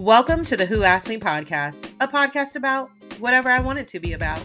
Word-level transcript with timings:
Welcome 0.00 0.46
to 0.46 0.56
the 0.56 0.64
Who 0.64 0.82
Asked 0.82 1.10
Me 1.10 1.18
podcast, 1.18 1.92
a 2.00 2.08
podcast 2.08 2.56
about 2.56 2.88
whatever 3.18 3.50
I 3.50 3.60
want 3.60 3.80
it 3.80 3.86
to 3.88 4.00
be 4.00 4.14
about. 4.14 4.42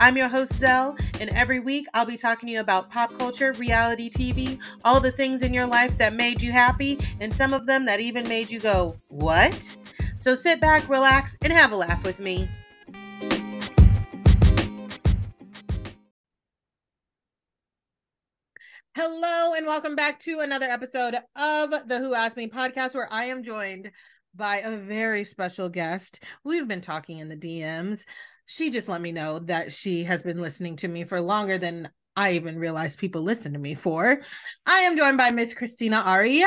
I'm 0.00 0.16
your 0.16 0.28
host, 0.28 0.54
Zell, 0.54 0.96
and 1.20 1.28
every 1.28 1.60
week 1.60 1.86
I'll 1.92 2.06
be 2.06 2.16
talking 2.16 2.46
to 2.46 2.54
you 2.54 2.60
about 2.60 2.90
pop 2.90 3.12
culture, 3.18 3.52
reality 3.52 4.08
TV, 4.08 4.58
all 4.82 5.00
the 5.00 5.12
things 5.12 5.42
in 5.42 5.52
your 5.52 5.66
life 5.66 5.98
that 5.98 6.14
made 6.14 6.40
you 6.40 6.52
happy, 6.52 6.98
and 7.20 7.34
some 7.34 7.52
of 7.52 7.66
them 7.66 7.84
that 7.84 8.00
even 8.00 8.26
made 8.26 8.50
you 8.50 8.58
go, 8.60 8.96
What? 9.08 9.76
So 10.16 10.34
sit 10.34 10.58
back, 10.58 10.88
relax, 10.88 11.36
and 11.42 11.52
have 11.52 11.72
a 11.72 11.76
laugh 11.76 12.02
with 12.02 12.18
me. 12.18 12.48
Hello, 18.96 19.52
and 19.52 19.66
welcome 19.66 19.96
back 19.96 20.18
to 20.20 20.40
another 20.40 20.66
episode 20.66 21.16
of 21.36 21.88
the 21.88 21.98
Who 21.98 22.14
Asked 22.14 22.38
Me 22.38 22.46
podcast, 22.46 22.94
where 22.94 23.12
I 23.12 23.26
am 23.26 23.42
joined 23.42 23.90
by 24.36 24.58
a 24.58 24.76
very 24.76 25.24
special 25.24 25.68
guest. 25.68 26.22
We've 26.44 26.68
been 26.68 26.80
talking 26.80 27.18
in 27.18 27.28
the 27.28 27.36
DMs. 27.36 28.04
She 28.46 28.70
just 28.70 28.88
let 28.88 29.00
me 29.00 29.12
know 29.12 29.38
that 29.40 29.72
she 29.72 30.04
has 30.04 30.22
been 30.22 30.40
listening 30.40 30.76
to 30.76 30.88
me 30.88 31.04
for 31.04 31.20
longer 31.20 31.58
than 31.58 31.88
I 32.16 32.32
even 32.32 32.58
realized 32.58 32.98
people 32.98 33.22
listen 33.22 33.52
to 33.54 33.58
me 33.58 33.74
for. 33.74 34.20
I 34.66 34.80
am 34.80 34.96
joined 34.96 35.18
by 35.18 35.30
Miss 35.30 35.54
Christina 35.54 36.02
Aria. 36.04 36.46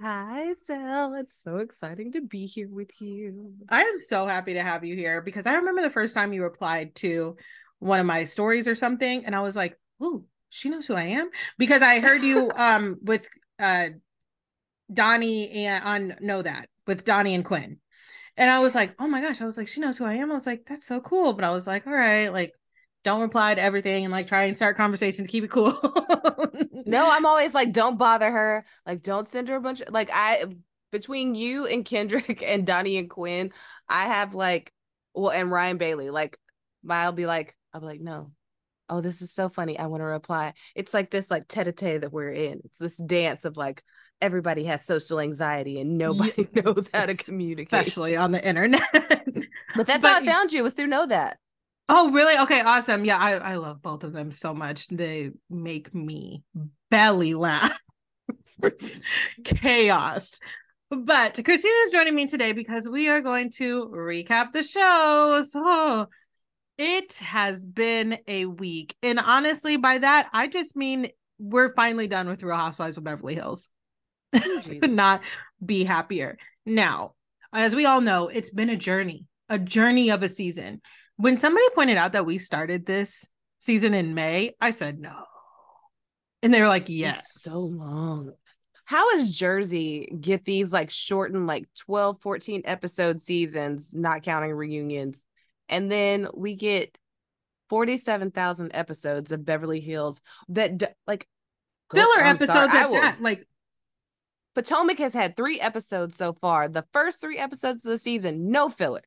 Hi, 0.00 0.52
Sel. 0.60 1.14
It's 1.14 1.40
so 1.40 1.58
exciting 1.58 2.12
to 2.12 2.20
be 2.20 2.46
here 2.46 2.68
with 2.68 2.90
you. 3.00 3.54
I 3.68 3.82
am 3.82 3.98
so 3.98 4.26
happy 4.26 4.54
to 4.54 4.62
have 4.62 4.84
you 4.84 4.96
here 4.96 5.22
because 5.22 5.46
I 5.46 5.54
remember 5.54 5.82
the 5.82 5.90
first 5.90 6.14
time 6.14 6.32
you 6.32 6.42
replied 6.42 6.94
to 6.96 7.36
one 7.78 8.00
of 8.00 8.06
my 8.06 8.24
stories 8.24 8.66
or 8.66 8.74
something, 8.74 9.24
and 9.24 9.36
I 9.36 9.42
was 9.42 9.54
like, 9.54 9.78
"Ooh, 10.02 10.24
she 10.48 10.68
knows 10.68 10.86
who 10.86 10.94
I 10.94 11.04
am," 11.04 11.30
because 11.58 11.82
I 11.82 12.00
heard 12.00 12.22
you 12.22 12.50
um 12.56 12.98
with 13.02 13.28
uh 13.58 13.90
Donnie 14.92 15.50
and 15.50 15.84
on 15.84 16.16
Know 16.20 16.42
That 16.42 16.68
with 16.86 17.04
Donnie 17.04 17.34
and 17.34 17.44
Quinn. 17.44 17.78
And 18.36 18.50
I 18.50 18.58
was 18.58 18.74
like, 18.74 18.92
oh 18.98 19.06
my 19.06 19.20
gosh, 19.20 19.40
I 19.40 19.44
was 19.44 19.56
like, 19.56 19.68
she 19.68 19.80
knows 19.80 19.96
who 19.96 20.04
I 20.04 20.14
am. 20.14 20.30
I 20.30 20.34
was 20.34 20.46
like, 20.46 20.64
that's 20.66 20.86
so 20.86 21.00
cool. 21.00 21.32
But 21.34 21.44
I 21.44 21.50
was 21.50 21.66
like, 21.66 21.86
all 21.86 21.92
right, 21.92 22.32
like, 22.32 22.52
don't 23.04 23.20
reply 23.20 23.54
to 23.54 23.62
everything 23.62 24.04
and 24.04 24.12
like 24.12 24.26
try 24.26 24.44
and 24.44 24.56
start 24.56 24.76
conversations, 24.76 25.28
keep 25.28 25.44
it 25.44 25.50
cool. 25.50 25.72
no, 26.86 27.08
I'm 27.10 27.26
always 27.26 27.54
like, 27.54 27.72
don't 27.72 27.98
bother 27.98 28.30
her. 28.30 28.64
Like, 28.86 29.02
don't 29.02 29.28
send 29.28 29.48
her 29.48 29.56
a 29.56 29.60
bunch 29.60 29.82
of 29.82 29.92
like 29.92 30.10
I 30.12 30.46
between 30.90 31.34
you 31.34 31.66
and 31.66 31.84
Kendrick 31.84 32.42
and 32.46 32.66
Donnie 32.66 32.96
and 32.96 33.10
Quinn, 33.10 33.52
I 33.88 34.06
have 34.06 34.34
like 34.34 34.72
well, 35.14 35.30
and 35.30 35.50
Ryan 35.50 35.76
Bailey, 35.76 36.10
like 36.10 36.38
I'll 36.88 37.12
be 37.12 37.26
like, 37.26 37.54
I'll 37.72 37.80
be 37.80 37.86
like, 37.86 38.00
no. 38.00 38.32
Oh, 38.88 39.00
this 39.00 39.22
is 39.22 39.32
so 39.32 39.48
funny. 39.48 39.78
I 39.78 39.86
want 39.86 40.02
to 40.02 40.06
reply. 40.06 40.52
It's 40.74 40.92
like 40.92 41.10
this 41.10 41.30
like 41.30 41.48
tete-a-tete 41.48 42.02
that 42.02 42.12
we're 42.12 42.32
in. 42.32 42.60
It's 42.64 42.78
this 42.78 42.96
dance 42.96 43.46
of 43.46 43.56
like, 43.56 43.82
everybody 44.24 44.64
has 44.64 44.84
social 44.86 45.20
anxiety 45.20 45.78
and 45.78 45.98
nobody 45.98 46.48
yeah, 46.52 46.62
knows 46.64 46.88
how 46.92 47.04
to 47.04 47.14
communicate, 47.14 47.72
especially 47.78 48.16
on 48.16 48.32
the 48.32 48.46
internet. 48.46 48.80
but 49.76 49.86
that's 49.86 50.00
but, 50.00 50.02
how 50.02 50.20
I 50.20 50.24
found 50.24 50.52
you 50.52 50.62
was 50.62 50.72
through 50.72 50.86
Know 50.86 51.06
That. 51.06 51.38
Oh, 51.90 52.10
really? 52.10 52.38
Okay, 52.42 52.62
awesome. 52.62 53.04
Yeah, 53.04 53.18
I, 53.18 53.32
I 53.32 53.54
love 53.56 53.82
both 53.82 54.02
of 54.02 54.12
them 54.12 54.32
so 54.32 54.54
much. 54.54 54.88
They 54.88 55.32
make 55.50 55.94
me 55.94 56.42
belly 56.90 57.34
laugh. 57.34 57.78
Chaos. 59.44 60.40
But 60.90 61.38
Christina 61.44 61.74
is 61.84 61.92
joining 61.92 62.14
me 62.14 62.24
today 62.24 62.52
because 62.52 62.88
we 62.88 63.08
are 63.08 63.20
going 63.20 63.50
to 63.56 63.86
recap 63.88 64.52
the 64.52 64.62
show. 64.62 65.42
So 65.46 65.62
oh, 65.62 66.06
it 66.78 67.14
has 67.16 67.62
been 67.62 68.16
a 68.26 68.46
week. 68.46 68.96
And 69.02 69.18
honestly, 69.18 69.76
by 69.76 69.98
that, 69.98 70.30
I 70.32 70.46
just 70.46 70.74
mean 70.76 71.10
we're 71.38 71.74
finally 71.74 72.06
done 72.06 72.28
with 72.28 72.42
Real 72.42 72.56
Housewives 72.56 72.96
of 72.96 73.04
Beverly 73.04 73.34
Hills. 73.34 73.68
Oh, 74.34 74.62
could 74.80 74.90
not 74.90 75.22
be 75.64 75.84
happier. 75.84 76.38
Now, 76.66 77.14
as 77.52 77.76
we 77.76 77.86
all 77.86 78.00
know, 78.00 78.28
it's 78.28 78.50
been 78.50 78.70
a 78.70 78.76
journey, 78.76 79.26
a 79.48 79.58
journey 79.58 80.10
of 80.10 80.22
a 80.22 80.28
season. 80.28 80.80
When 81.16 81.36
somebody 81.36 81.64
pointed 81.74 81.96
out 81.96 82.12
that 82.12 82.26
we 82.26 82.38
started 82.38 82.86
this 82.86 83.26
season 83.58 83.94
in 83.94 84.14
May, 84.14 84.54
I 84.60 84.70
said 84.70 84.98
no. 84.98 85.24
And 86.42 86.52
they 86.52 86.60
were 86.60 86.68
like, 86.68 86.88
yes. 86.88 87.20
It's 87.20 87.42
so 87.44 87.58
long. 87.58 88.32
How 88.84 89.10
does 89.12 89.32
Jersey 89.32 90.14
get 90.20 90.44
these 90.44 90.72
like 90.72 90.90
shortened, 90.90 91.46
like 91.46 91.66
12, 91.78 92.20
14 92.20 92.62
episode 92.66 93.20
seasons, 93.20 93.94
not 93.94 94.22
counting 94.22 94.52
reunions? 94.52 95.22
And 95.70 95.90
then 95.90 96.28
we 96.34 96.54
get 96.54 96.98
47,000 97.70 98.72
episodes 98.74 99.32
of 99.32 99.44
Beverly 99.44 99.80
Hills 99.80 100.20
that 100.48 100.96
like 101.06 101.26
filler 101.90 102.18
episodes 102.18 102.52
sorry, 102.52 102.68
at 102.68 102.92
that. 102.92 103.20
Like 103.20 103.46
Potomac 104.54 104.98
has 104.98 105.12
had 105.12 105.36
three 105.36 105.60
episodes 105.60 106.16
so 106.16 106.32
far. 106.32 106.68
The 106.68 106.84
first 106.92 107.20
three 107.20 107.38
episodes 107.38 107.84
of 107.84 107.90
the 107.90 107.98
season, 107.98 108.50
no 108.50 108.68
filler. 108.68 109.02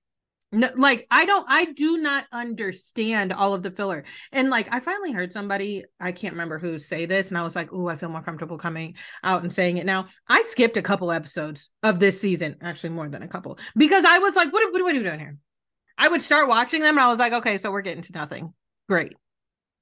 No, 0.53 0.69
like 0.75 1.07
I 1.11 1.25
don't, 1.25 1.45
I 1.49 1.65
do 1.65 1.97
not 1.97 2.25
understand 2.31 3.33
all 3.33 3.53
of 3.53 3.63
the 3.63 3.71
filler. 3.71 4.05
And 4.31 4.49
like 4.49 4.67
I 4.71 4.79
finally 4.79 5.11
heard 5.11 5.33
somebody, 5.33 5.83
I 5.99 6.13
can't 6.13 6.33
remember 6.33 6.57
who 6.57 6.79
say 6.79 7.05
this, 7.05 7.29
and 7.29 7.37
I 7.37 7.43
was 7.43 7.55
like, 7.55 7.69
oh, 7.73 7.89
I 7.89 7.97
feel 7.97 8.07
more 8.07 8.21
comfortable 8.21 8.57
coming 8.57 8.95
out 9.23 9.43
and 9.43 9.51
saying 9.51 9.75
it 9.77 9.85
now. 9.85 10.07
I 10.29 10.43
skipped 10.43 10.77
a 10.77 10.81
couple 10.81 11.11
episodes 11.11 11.69
of 11.83 11.99
this 11.99 12.21
season, 12.21 12.55
actually 12.61 12.91
more 12.91 13.09
than 13.09 13.23
a 13.23 13.27
couple, 13.27 13.59
because 13.75 14.05
I 14.05 14.19
was 14.19 14.37
like, 14.37 14.53
what, 14.53 14.71
what, 14.71 14.83
what 14.83 14.93
are 14.93 14.97
you 14.97 15.03
doing 15.03 15.19
here? 15.19 15.37
I 15.97 16.07
would 16.07 16.21
start 16.21 16.47
watching 16.47 16.81
them 16.81 16.95
and 16.95 17.03
I 17.03 17.09
was 17.09 17.19
like, 17.19 17.33
okay, 17.33 17.57
so 17.57 17.71
we're 17.71 17.81
getting 17.81 18.03
to 18.03 18.13
nothing. 18.13 18.53
Great. 18.87 19.15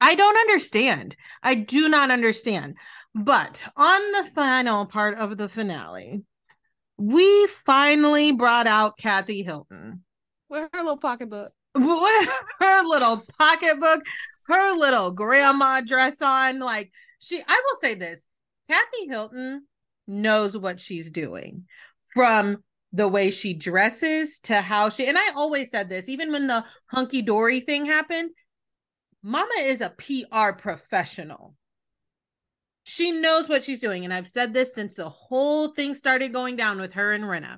I 0.05 0.13
don't 0.13 0.38
understand. 0.38 1.16
I 1.41 1.55
do 1.55 1.89
not 1.89 2.11
understand. 2.11 2.77
But 3.16 3.67
on 3.75 4.11
the 4.11 4.29
final 4.35 4.85
part 4.85 5.17
of 5.17 5.35
the 5.35 5.49
finale, 5.49 6.21
we 6.95 7.47
finally 7.47 8.31
brought 8.31 8.67
out 8.67 8.99
Kathy 8.99 9.41
Hilton. 9.41 10.03
With 10.47 10.69
her 10.71 10.83
little 10.83 10.97
pocketbook. 10.97 11.53
With 11.73 12.29
her 12.59 12.83
little 12.83 13.23
pocketbook, 13.39 14.05
her 14.45 14.77
little 14.77 15.09
grandma 15.09 15.81
dress 15.81 16.22
on. 16.22 16.59
Like, 16.59 16.91
she, 17.17 17.41
I 17.41 17.61
will 17.66 17.77
say 17.77 17.95
this 17.95 18.27
Kathy 18.69 19.07
Hilton 19.07 19.66
knows 20.05 20.55
what 20.55 20.79
she's 20.79 21.09
doing 21.09 21.63
from 22.13 22.63
the 22.93 23.07
way 23.07 23.31
she 23.31 23.55
dresses 23.55 24.39
to 24.41 24.61
how 24.61 24.89
she, 24.89 25.07
and 25.07 25.17
I 25.17 25.31
always 25.35 25.72
said 25.72 25.89
this, 25.89 26.07
even 26.09 26.31
when 26.31 26.45
the 26.45 26.63
hunky 26.85 27.23
dory 27.23 27.59
thing 27.59 27.87
happened, 27.87 28.29
Mama 29.28 29.56
is 29.58 29.81
a 29.81 29.90
PR 29.90 30.52
professional. 30.52 31.56
She 32.84 33.12
knows 33.12 33.50
what 33.50 33.63
she's 33.63 33.80
doing. 33.80 34.03
And 34.03 34.13
I've 34.13 34.28
said 34.28 34.53
this 34.53 34.75
since 34.75 34.94
the 34.94 35.09
whole 35.09 35.69
thing 35.69 35.96
started 35.96 36.31
going 36.31 36.58
down 36.58 36.80
with 36.80 36.94
her 36.94 37.12
and 37.12 37.24
Rinna. 37.24 37.58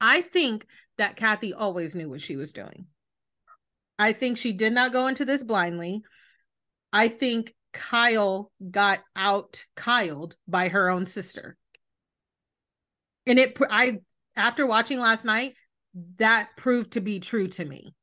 I 0.00 0.22
think 0.22 0.66
that 0.96 1.16
Kathy 1.16 1.52
always 1.52 1.94
knew 1.94 2.08
what 2.08 2.22
she 2.22 2.36
was 2.36 2.54
doing. 2.54 2.86
I 3.98 4.14
think 4.14 4.38
she 4.38 4.54
did 4.54 4.72
not 4.72 4.94
go 4.94 5.08
into 5.08 5.26
this 5.26 5.42
blindly. 5.42 6.00
I 6.90 7.08
think 7.08 7.54
Kyle 7.74 8.50
got 8.70 9.00
out 9.14 9.66
Kyled 9.76 10.36
by 10.48 10.68
her 10.68 10.88
own 10.88 11.04
sister. 11.04 11.58
And 13.26 13.38
it, 13.38 13.58
I, 13.68 13.98
after 14.36 14.66
watching 14.66 15.00
last 15.00 15.26
night, 15.26 15.52
that 16.16 16.48
proved 16.56 16.92
to 16.92 17.02
be 17.02 17.20
true 17.20 17.48
to 17.48 17.64
me. 17.66 17.94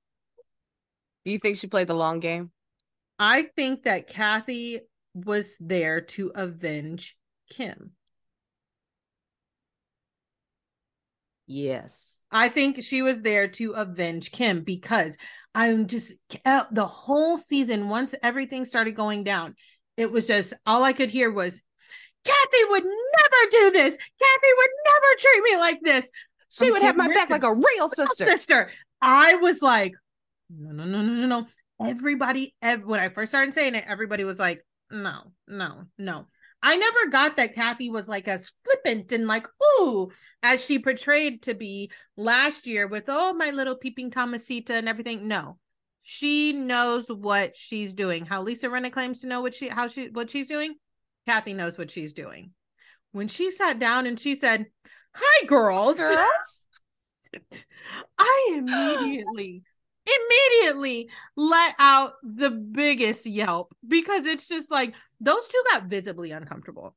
Do 1.28 1.34
you 1.34 1.40
think 1.40 1.58
she 1.58 1.68
played 1.68 1.88
the 1.88 1.94
long 1.94 2.22
game? 2.22 2.52
I 3.20 3.42
think 3.42 3.84
that 3.84 4.08
Kathy 4.08 4.80
was 5.14 5.58
there 5.60 6.00
to 6.00 6.32
avenge 6.34 7.18
Kim. 7.50 7.92
Yes. 11.46 12.24
I 12.32 12.48
think 12.48 12.82
she 12.82 13.02
was 13.02 13.24
there 13.24 13.50
to 13.50 13.72
avenge 13.72 14.32
Kim 14.32 14.62
because 14.62 15.18
I'm 15.54 15.88
just 15.88 16.14
uh, 16.46 16.64
the 16.72 16.86
whole 16.86 17.38
season, 17.38 17.90
once 17.90 18.16
everything 18.24 18.64
started 18.64 18.96
going 18.96 19.26
down, 19.26 19.56
it 19.98 20.10
was 20.10 20.28
just 20.28 20.54
all 20.66 20.86
I 20.86 20.94
could 20.94 21.10
hear 21.10 21.30
was, 21.30 21.62
Kathy 22.24 22.64
would 22.70 22.86
never 22.86 23.52
do 23.52 23.72
this. 23.72 23.98
Kathy 23.98 24.54
would 24.58 24.70
never 24.86 25.20
treat 25.20 25.44
me 25.44 25.58
like 25.58 25.82
this. 25.82 26.10
She 26.48 26.72
would 26.72 26.84
have 26.84 26.96
my 26.96 27.10
back 27.10 27.30
like 27.30 27.44
a 27.44 27.54
real 27.54 27.90
sister. 27.90 28.24
Sister. 28.24 28.72
I 29.02 29.36
was 29.36 29.62
like, 29.62 29.92
no, 30.50 30.72
no, 30.72 30.86
no, 30.86 31.02
no, 31.02 31.14
no, 31.14 31.28
no. 31.28 31.48
Everybody, 31.86 32.56
ev- 32.62 32.86
when 32.86 33.00
I 33.00 33.10
first 33.10 33.32
started 33.32 33.54
saying 33.54 33.76
it, 33.76 33.86
everybody 33.88 34.24
was 34.24 34.40
like, 34.40 34.66
no, 34.90 35.32
no, 35.48 35.86
no. 35.98 36.28
I 36.62 36.76
never 36.76 37.10
got 37.12 37.38
that 37.38 37.54
Kathy 37.54 37.90
was 37.90 38.10
like 38.10 38.28
as 38.28 38.52
flippant 38.66 39.12
and 39.12 39.28
like, 39.28 39.48
ooh, 39.80 40.10
as 40.42 40.64
she 40.66 40.80
portrayed 40.80 41.44
to 41.44 41.54
be 41.54 41.92
last 42.16 42.66
year 42.66 42.88
with, 42.88 43.06
oh, 43.08 43.34
my 43.34 43.52
little 43.52 43.76
peeping 43.76 44.10
Thomasita 44.10 44.72
and 44.72 44.90
everything. 44.90 45.28
No, 45.28 45.60
she 46.02 46.54
knows 46.54 47.10
what 47.10 47.56
she's 47.56 47.94
doing. 47.94 48.26
How 48.26 48.42
Lisa 48.42 48.70
Rinna 48.70 48.92
claims 48.92 49.22
to 49.22 49.28
know 49.28 49.42
what 49.42 49.54
she, 49.54 49.68
how 49.68 49.88
she, 49.88 50.10
what 50.10 50.30
she's 50.30 50.48
doing. 50.48 50.76
Kathy 51.28 51.54
knows 51.54 51.78
what 51.78 51.92
she's 51.92 52.14
doing. 52.14 52.52
When 53.12 53.28
she 53.28 53.52
sat 53.52 53.78
down 53.78 54.08
and 54.08 54.20
she 54.20 54.36
said, 54.36 54.66
hi, 55.14 55.46
girls. 55.46 55.98
Girls? 55.98 56.66
I 58.18 58.54
immediately 58.56 59.64
immediately 60.08 61.10
let 61.36 61.76
out 61.80 62.14
the 62.24 62.50
biggest 62.50 63.26
yelp 63.26 63.74
because 63.88 64.26
it's 64.26 64.48
just 64.48 64.72
like 64.72 64.94
those 65.20 65.48
two 65.48 65.64
got 65.72 65.86
visibly 65.86 66.32
uncomfortable. 66.32 66.96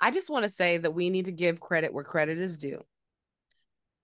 I 0.00 0.10
just 0.10 0.30
want 0.30 0.44
to 0.44 0.48
say 0.48 0.78
that 0.78 0.94
we 0.94 1.10
need 1.10 1.24
to 1.26 1.32
give 1.32 1.60
credit 1.60 1.92
where 1.92 2.04
credit 2.04 2.38
is 2.38 2.56
due. 2.56 2.84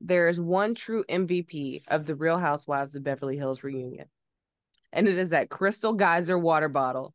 There 0.00 0.28
is 0.28 0.40
one 0.40 0.74
true 0.74 1.04
MVP 1.08 1.82
of 1.88 2.04
the 2.04 2.14
Real 2.14 2.38
Housewives 2.38 2.94
of 2.96 3.04
Beverly 3.04 3.36
Hills 3.36 3.62
reunion, 3.62 4.08
and 4.92 5.08
it 5.08 5.16
is 5.16 5.30
that 5.30 5.50
Crystal 5.50 5.92
Geyser 5.92 6.38
water 6.38 6.68
bottle 6.68 7.14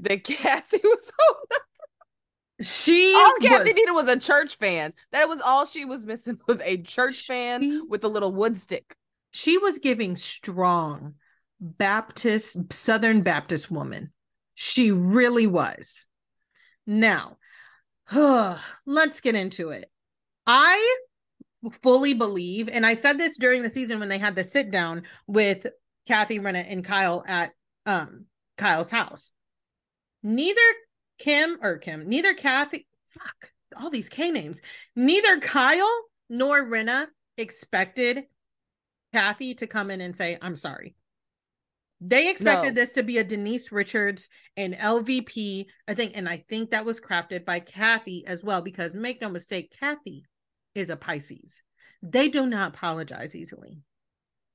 that 0.00 0.24
Kathy 0.24 0.80
was 0.82 1.12
holding. 1.18 1.44
She 2.60 3.12
all 3.16 3.34
Kathy 3.40 3.70
was, 3.70 3.74
needed 3.74 3.92
was 3.92 4.08
a 4.08 4.16
church 4.16 4.56
fan. 4.58 4.92
That 5.10 5.28
was 5.28 5.40
all 5.40 5.64
she 5.64 5.84
was 5.84 6.06
missing 6.06 6.38
was 6.46 6.60
a 6.64 6.80
church 6.80 7.26
fan 7.26 7.88
with 7.88 8.04
a 8.04 8.08
little 8.08 8.32
wood 8.32 8.60
stick. 8.60 8.96
She 9.34 9.58
was 9.58 9.80
giving 9.80 10.14
strong 10.14 11.16
Baptist, 11.58 12.72
Southern 12.72 13.22
Baptist 13.22 13.68
woman. 13.68 14.12
She 14.54 14.92
really 14.92 15.48
was. 15.48 16.06
Now, 16.86 17.38
let's 18.86 19.20
get 19.20 19.34
into 19.34 19.70
it. 19.70 19.90
I 20.46 20.96
fully 21.82 22.14
believe, 22.14 22.68
and 22.68 22.86
I 22.86 22.94
said 22.94 23.18
this 23.18 23.36
during 23.36 23.62
the 23.62 23.70
season 23.70 23.98
when 23.98 24.08
they 24.08 24.18
had 24.18 24.36
the 24.36 24.44
sit 24.44 24.70
down 24.70 25.02
with 25.26 25.66
Kathy 26.06 26.38
Rinna 26.38 26.64
and 26.68 26.84
Kyle 26.84 27.24
at 27.26 27.50
um 27.86 28.26
Kyle's 28.56 28.92
house. 28.92 29.32
Neither 30.22 30.60
Kim 31.18 31.58
or 31.60 31.78
Kim, 31.78 32.08
neither 32.08 32.34
Kathy, 32.34 32.86
fuck, 33.08 33.50
all 33.76 33.90
these 33.90 34.08
K 34.08 34.30
names, 34.30 34.62
neither 34.94 35.40
Kyle 35.40 36.04
nor 36.30 36.64
Rinna 36.64 37.08
expected 37.36 38.26
Kathy 39.14 39.54
to 39.54 39.68
come 39.68 39.92
in 39.92 40.00
and 40.00 40.14
say, 40.14 40.36
I'm 40.42 40.56
sorry. 40.56 40.96
They 42.00 42.28
expected 42.30 42.74
No. 42.74 42.80
this 42.80 42.94
to 42.94 43.04
be 43.04 43.18
a 43.18 43.24
Denise 43.24 43.70
Richards 43.70 44.28
and 44.56 44.74
LVP, 44.74 45.66
I 45.86 45.94
think, 45.94 46.16
and 46.16 46.28
I 46.28 46.44
think 46.48 46.72
that 46.72 46.84
was 46.84 47.00
crafted 47.00 47.44
by 47.44 47.60
Kathy 47.60 48.26
as 48.26 48.42
well, 48.42 48.60
because 48.60 48.92
make 48.92 49.20
no 49.20 49.28
mistake, 49.28 49.72
Kathy 49.78 50.24
is 50.74 50.90
a 50.90 50.96
Pisces. 50.96 51.62
They 52.02 52.28
do 52.28 52.44
not 52.44 52.74
apologize 52.74 53.36
easily. 53.36 53.78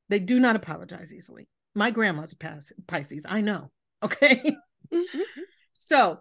They 0.10 0.20
do 0.20 0.42
not 0.42 0.58
apologize 0.58 1.14
easily. 1.14 1.48
My 1.74 1.92
grandma's 1.92 2.34
a 2.34 2.82
Pisces. 2.88 3.26
I 3.28 3.42
know. 3.42 3.72
Okay. 4.02 4.56
Mm-hmm. 4.94 5.20
So 5.74 6.20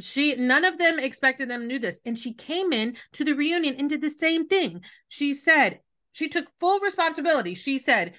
she 0.00 0.34
none 0.34 0.64
of 0.64 0.78
them 0.78 0.98
expected 0.98 1.48
them 1.48 1.62
to 1.62 1.68
do 1.68 1.78
this. 1.78 2.00
And 2.04 2.18
she 2.18 2.34
came 2.34 2.72
in 2.72 2.96
to 3.12 3.24
the 3.24 3.34
reunion 3.34 3.76
and 3.78 3.88
did 3.88 4.00
the 4.00 4.10
same 4.10 4.48
thing. 4.48 4.82
She 5.06 5.32
said 5.34 5.78
she 6.16 6.30
took 6.30 6.46
full 6.58 6.80
responsibility. 6.80 7.52
She 7.52 7.76
said 7.76 8.14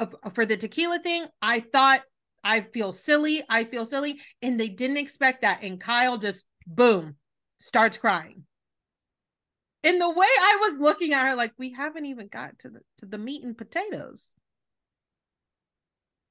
"Uh, 0.00 0.06
for 0.32 0.46
the 0.46 0.56
tequila 0.56 0.98
thing, 1.00 1.26
I 1.42 1.60
thought 1.60 2.00
I 2.42 2.62
feel 2.62 2.92
silly. 2.92 3.42
I 3.46 3.64
feel 3.64 3.84
silly. 3.84 4.22
And 4.40 4.58
they 4.58 4.70
didn't 4.70 4.96
expect 4.96 5.42
that. 5.42 5.62
And 5.62 5.78
Kyle 5.78 6.16
just 6.16 6.46
boom 6.66 7.16
starts 7.60 7.98
crying. 7.98 8.44
In 9.82 9.98
the 9.98 10.08
way 10.08 10.26
I 10.26 10.58
was 10.62 10.80
looking 10.80 11.12
at 11.12 11.26
her, 11.26 11.34
like 11.34 11.52
we 11.58 11.72
haven't 11.72 12.06
even 12.06 12.28
got 12.28 12.58
to 12.60 12.70
the 12.70 12.80
to 12.98 13.06
the 13.06 13.18
meat 13.18 13.44
and 13.44 13.56
potatoes. 13.56 14.32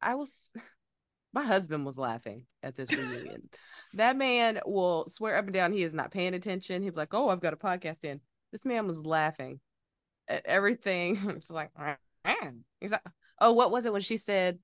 I 0.02 0.16
was 0.16 0.50
my 1.34 1.44
husband 1.44 1.86
was 1.86 2.00
laughing 2.00 2.48
at 2.64 2.76
this 2.76 2.92
reunion. 2.92 3.48
that 3.94 4.18
man 4.18 4.60
will 4.66 5.06
swear 5.08 5.36
up 5.36 5.46
and 5.46 5.54
down 5.54 5.72
he 5.72 5.84
is 5.84 5.94
not 5.94 6.10
paying 6.10 6.34
attention. 6.34 6.82
He'd 6.82 6.96
be 6.96 7.00
like, 7.00 7.14
Oh, 7.14 7.30
I've 7.30 7.42
got 7.42 7.54
a 7.54 7.58
podcast 7.58 8.04
in. 8.04 8.22
This 8.52 8.66
man 8.66 8.88
was 8.88 8.98
laughing 8.98 9.60
everything. 10.46 11.18
It's 11.38 11.50
like, 11.50 11.72
"Man." 11.78 12.64
he's 12.80 12.92
like, 12.92 13.02
Oh, 13.40 13.54
what 13.54 13.72
was 13.72 13.86
it 13.86 13.94
when 13.94 14.02
she 14.02 14.18
said, 14.18 14.60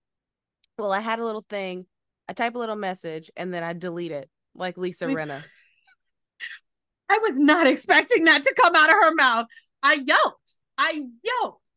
Well, 0.78 0.92
I 0.92 1.00
had 1.00 1.20
a 1.20 1.26
little 1.26 1.46
thing, 1.50 1.86
I 2.28 2.34
type 2.34 2.56
a 2.56 2.60
little 2.60 2.76
message 2.76 3.32
and 3.36 3.54
then 3.54 3.64
I 3.64 3.74
delete 3.74 4.12
it, 4.12 4.30
like 4.56 4.78
Lisa 4.78 5.08
Lisa- 5.08 5.20
Rinna. 5.20 5.44
I 7.10 7.20
was 7.20 7.40
not 7.40 7.68
expecting 7.68 8.26
that 8.26 8.44
to 8.44 8.54
come 8.54 8.76
out 8.76 8.90
of 8.90 8.96
her 8.96 9.14
mouth. 9.16 9.48
I 9.82 10.04
yelped. 10.06 10.58
I 10.78 11.04
yelped. 11.24 11.68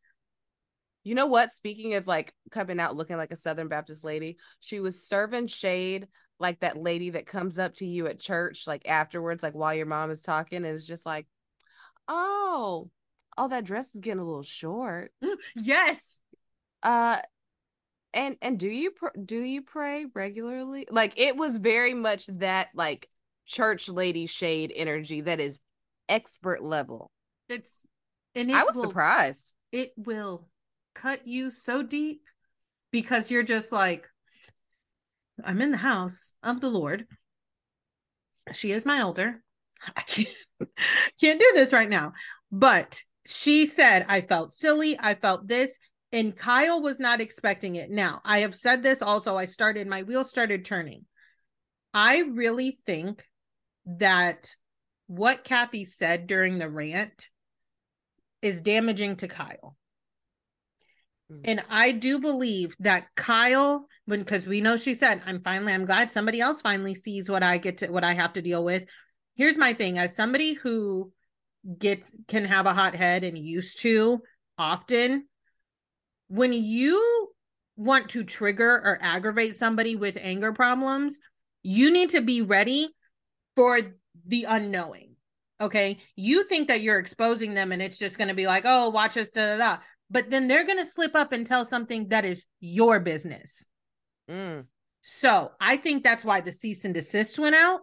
You 1.05 1.15
know 1.15 1.27
what? 1.27 1.55
Speaking 1.55 1.95
of 1.95 2.07
like 2.07 2.35
coming 2.51 2.81
out 2.81 2.97
looking 2.97 3.17
like 3.17 3.33
a 3.33 3.37
Southern 3.37 3.69
Baptist 3.69 4.05
lady, 4.05 4.37
she 4.59 4.81
was 4.81 5.07
serving 5.07 5.47
shade 5.47 6.09
like 6.39 6.61
that 6.61 6.77
lady 6.77 7.11
that 7.11 7.27
comes 7.27 7.59
up 7.59 7.75
to 7.77 7.87
you 7.87 8.07
at 8.07 8.19
church, 8.19 8.67
like 8.67 8.89
afterwards, 8.89 9.43
like 9.43 9.55
while 9.55 9.75
your 9.75 9.87
mom 9.87 10.11
is 10.11 10.23
talking, 10.23 10.59
and 10.59 10.67
is 10.67 10.87
just 10.87 11.07
like, 11.07 11.27
"Oh, 12.09 12.91
oh, 13.41 13.49
that 13.49 13.65
dress 13.65 13.95
is 13.95 14.01
getting 14.01 14.21
a 14.21 14.25
little 14.25 14.43
short." 14.43 15.13
Yes. 15.57 16.21
Uh, 16.83 17.19
and 18.13 18.37
and 18.43 18.59
do 18.59 18.69
you 18.69 18.91
pr- 18.91 19.19
do 19.25 19.41
you 19.41 19.63
pray 19.63 20.07
regularly? 20.15 20.87
Like 20.91 21.19
it 21.19 21.37
was 21.37 21.57
very 21.57 21.95
much 21.95 22.27
that 22.27 22.69
like 22.75 23.09
church 23.47 23.89
lady 23.89 24.27
shade 24.27 24.73
energy 24.75 25.23
that 25.23 25.41
is 25.41 25.59
expert 26.09 26.63
level. 26.63 27.11
It's 27.49 27.87
and 28.35 28.51
it 28.51 28.57
I 28.57 28.65
was 28.65 28.75
will, 28.75 28.85
surprised. 28.85 29.53
It 29.73 29.93
will 29.97 30.49
cut 30.95 31.27
you 31.27 31.51
so 31.51 31.83
deep 31.83 32.23
because 32.91 33.31
you're 33.31 33.43
just 33.43 33.73
like, 33.73 34.09
I'm 35.45 35.61
in 35.63 35.71
the 35.71 35.77
house 35.77 36.33
of 36.43 36.61
the 36.61 36.69
Lord. 36.71 37.07
She 38.53 38.73
is 38.73 38.85
my 38.85 38.99
elder. 38.99 39.43
I 39.97 40.03
can't 40.03 40.29
can't 41.21 41.41
do 41.41 41.53
this 41.55 41.73
right 41.73 41.89
now. 41.89 42.13
But 42.51 43.03
she 43.27 43.67
said, 43.67 44.07
I 44.09 44.21
felt 44.23 44.53
silly. 44.53 44.97
I 44.99 45.15
felt 45.15 45.47
this. 45.47 45.79
And 46.13 46.37
Kyle 46.37 46.83
was 46.83 46.99
not 46.99 47.21
expecting 47.21 47.77
it. 47.77 47.91
Now, 47.91 48.21
I 48.25 48.41
have 48.41 48.55
said 48.55 48.83
this 48.83 49.03
also. 49.03 49.37
I 49.37 49.47
started, 49.47 49.87
my 49.87 50.03
wheel 50.03 50.25
started 50.25 50.65
turning. 50.65 51.05
I 51.95 52.21
really 52.21 52.79
think 52.87 53.25
that 53.87 54.51
what 55.07 55.45
Kathy 55.45 55.85
said 55.85 56.27
during 56.27 56.59
the 56.59 56.71
rant 56.71 57.29
is 58.43 58.61
damaging 58.61 59.17
to 59.17 59.29
Kyle. 59.29 59.77
Mm. 61.31 61.41
And 61.45 61.65
I 61.69 61.93
do 61.93 62.21
believe 62.21 62.75
that 62.81 63.07
Kyle, 63.17 63.87
when 64.07 64.21
because 64.21 64.47
we 64.47 64.61
know 64.61 64.77
she 64.77 64.95
said, 64.95 65.23
I'm 65.27 65.43
finally, 65.43 65.73
I'm 65.73 65.85
glad 65.85 66.11
somebody 66.11 66.41
else 66.41 66.61
finally 66.61 66.95
sees 66.95 67.29
what 67.29 67.43
I 67.43 67.59
get 67.59 67.79
to 67.79 67.89
what 67.89 68.05
I 68.05 68.15
have 68.15 68.33
to 68.35 68.43
deal 68.43 68.65
with. 68.65 68.85
Here's 69.35 69.59
my 69.59 69.73
thing 69.73 69.99
as 69.99 70.17
somebody 70.17 70.55
who 70.55 71.13
gets 71.79 72.17
can 72.29 72.45
have 72.45 72.67
a 72.67 72.73
hot 72.73 72.95
head 72.95 73.25
and 73.25 73.37
used 73.37 73.81
to 73.81 74.23
often, 74.59 75.27
when 76.29 76.53
you 76.53 77.29
want 77.77 78.11
to 78.11 78.25
trigger 78.25 78.71
or 78.71 78.99
aggravate 79.01 79.57
somebody 79.57 79.97
with 79.97 80.19
anger 80.21 80.53
problems, 80.53 81.21
you 81.63 81.91
need 81.91 82.11
to 82.11 82.21
be 82.21 82.43
ready 82.43 82.89
for 83.57 83.81
the 84.27 84.45
unknowing. 84.45 85.17
Okay. 85.61 85.99
You 86.17 86.45
think 86.45 86.69
that 86.69 86.81
you're 86.81 86.99
exposing 86.99 87.55
them 87.55 87.73
and 87.73 87.83
it's 87.83 87.99
just 87.99 88.17
going 88.17 88.29
to 88.29 88.35
be 88.35 88.47
like, 88.47 88.65
oh, 88.67 88.91
watch 88.91 89.17
us, 89.17 89.31
da 89.31 89.57
da 89.57 89.59
da. 89.59 89.83
But 90.11 90.31
then 90.31 90.49
they're 90.49 90.65
going 90.65 90.79
to 90.79 90.87
slip 90.87 91.15
up 91.15 91.33
and 91.33 91.47
tell 91.47 91.65
something 91.65 92.09
that 92.09 92.25
is 92.25 92.45
your 92.61 93.01
business. 93.01 93.67
Mm. 94.29 94.67
So 95.03 95.53
I 95.61 95.77
think 95.77 96.03
that's 96.03 96.25
why 96.25 96.41
the 96.41 96.53
cease 96.53 96.85
and 96.85 96.95
desist 96.95 97.39
went 97.39 97.57
out. 97.57 97.81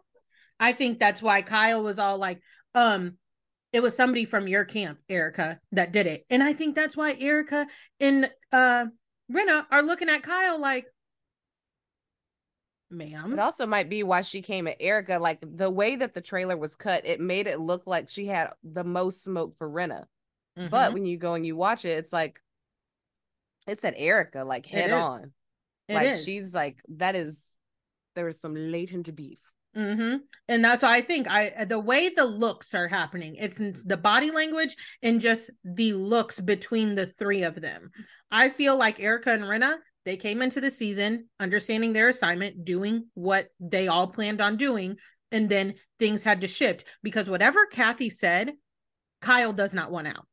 I 0.60 0.74
think 0.74 1.00
that's 1.00 1.22
why 1.22 1.42
Kyle 1.42 1.84
was 1.84 2.00
all 2.00 2.18
like, 2.18 2.42
um, 2.74 3.18
it 3.78 3.84
was 3.84 3.96
somebody 3.96 4.26
from 4.26 4.48
your 4.48 4.66
camp, 4.66 4.98
Erika, 5.08 5.60
that 5.72 5.92
did 5.92 6.08
it. 6.08 6.26
And 6.32 6.42
I 6.42 6.54
think 6.54 6.74
that's 6.74 6.98
why 6.98 7.16
Erika 7.20 7.68
and 8.00 8.28
uh 8.52 8.88
Rinna 9.32 9.68
are 9.70 9.84
looking 9.84 10.10
at 10.10 10.24
Kyle 10.24 10.60
like, 10.60 10.88
ma'am. 12.90 13.34
It 13.34 13.38
also 13.40 13.68
might 13.68 13.88
be 13.88 14.02
why 14.02 14.22
she 14.22 14.42
came 14.42 14.68
at 14.68 14.78
Erika. 14.80 15.20
Like 15.20 15.38
the 15.42 15.70
way 15.70 15.96
that 15.96 16.16
the 16.16 16.22
trailer 16.22 16.58
was 16.58 16.76
cut, 16.76 17.06
it 17.06 17.20
made 17.20 17.46
it 17.46 17.60
look 17.60 17.84
like 17.86 18.10
she 18.10 18.26
had 18.26 18.50
the 18.64 18.84
most 18.84 19.24
smoke 19.24 19.56
for 19.60 19.70
Rinna. 19.70 20.06
But 20.56 20.90
Mhm. 20.90 20.94
when 20.94 21.06
you 21.06 21.18
go 21.20 21.36
and 21.36 21.46
you 21.46 21.56
watch 21.56 21.86
it, 21.86 22.00
it's 22.00 22.12
like 22.12 22.42
it's 23.68 23.86
at 23.86 23.94
Erika, 23.96 24.44
like 24.44 24.66
head 24.66 24.90
on. 24.90 25.34
It 25.88 25.94
like 25.94 26.08
is. 26.08 26.26
she's 26.26 26.52
like 26.52 26.82
that 26.88 27.16
is 27.16 27.46
there 28.16 28.28
is 28.28 28.42
some 28.42 28.56
latent 28.56 29.16
beef. 29.16 29.47
Mm-hmm. 29.78 30.18
And 30.48 30.66
that's 30.66 30.82
why 30.82 30.98
I 30.98 31.02
think 31.02 31.30
I 31.30 31.66
the 31.66 31.80
way 31.80 32.10
the 32.10 32.26
looks 32.26 32.74
are 32.74 32.88
happening, 32.88 33.36
it's 33.36 33.58
the 33.84 33.98
body 33.98 34.32
language 34.32 34.76
and 35.04 35.22
just 35.22 35.52
the 35.64 35.94
looks 35.94 36.40
between 36.40 36.96
the 36.96 37.06
three 37.06 37.44
of 37.44 37.62
them. 37.62 37.92
I 38.32 38.50
feel 38.50 38.76
like 38.76 39.00
Erika 39.00 39.32
and 39.32 39.44
Rinna, 39.44 39.76
they 40.04 40.18
came 40.18 40.42
into 40.42 40.62
the 40.62 40.72
season 40.72 41.30
understanding 41.40 41.94
their 41.94 42.10
assignment, 42.10 42.66
doing 42.66 43.06
what 43.14 43.50
they 43.60 43.88
all 43.88 44.08
planned 44.08 44.42
on 44.42 44.58
doing, 44.58 44.96
and 45.32 45.48
then 45.48 45.76
things 46.00 46.24
had 46.24 46.42
to 46.42 46.48
shift 46.48 46.86
because 47.04 47.30
whatever 47.30 47.68
Kathy 47.68 48.10
said, 48.10 48.54
Kyle 49.22 49.54
does 49.54 49.76
not 49.76 49.92
want 49.92 50.08
out. 50.08 50.26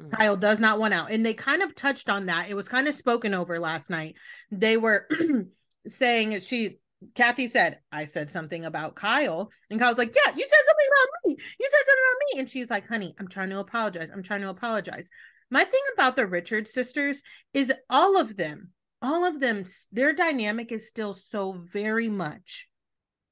Mm. 0.00 0.12
Kyle 0.12 0.36
does 0.36 0.60
not 0.60 0.78
want 0.78 0.94
out. 0.94 1.10
And 1.10 1.26
they 1.26 1.34
kind 1.34 1.62
of 1.62 1.74
touched 1.74 2.08
on 2.08 2.26
that. 2.26 2.48
It 2.48 2.54
was 2.54 2.68
kind 2.68 2.88
of 2.88 2.94
spoken 2.94 3.34
over 3.34 3.58
last 3.58 3.90
night. 3.90 4.14
They 4.50 4.76
were 4.76 5.08
saying 5.86 6.40
she 6.40 6.78
Kathy 7.14 7.48
said, 7.48 7.78
I 7.92 8.04
said 8.04 8.30
something 8.30 8.64
about 8.64 8.96
Kyle. 8.96 9.50
And 9.70 9.80
Kyle's 9.80 9.98
like, 9.98 10.14
Yeah, 10.14 10.32
you 10.34 10.42
said 10.42 10.64
something 10.66 10.86
about 10.92 11.08
me. 11.26 11.36
You 11.58 11.68
said 11.70 11.86
something 11.86 12.04
about 12.06 12.34
me. 12.34 12.40
And 12.40 12.48
she's 12.48 12.70
like, 12.70 12.88
Honey, 12.88 13.14
I'm 13.18 13.28
trying 13.28 13.50
to 13.50 13.58
apologize. 13.58 14.10
I'm 14.10 14.22
trying 14.22 14.42
to 14.42 14.50
apologize. 14.50 15.10
My 15.50 15.64
thing 15.64 15.80
about 15.94 16.16
the 16.16 16.26
Richard 16.26 16.66
sisters 16.66 17.22
is 17.52 17.72
all 17.88 18.18
of 18.18 18.36
them, 18.36 18.70
all 19.02 19.24
of 19.24 19.40
them, 19.40 19.64
their 19.92 20.12
dynamic 20.12 20.72
is 20.72 20.88
still 20.88 21.14
so 21.14 21.64
very 21.72 22.08
much 22.08 22.66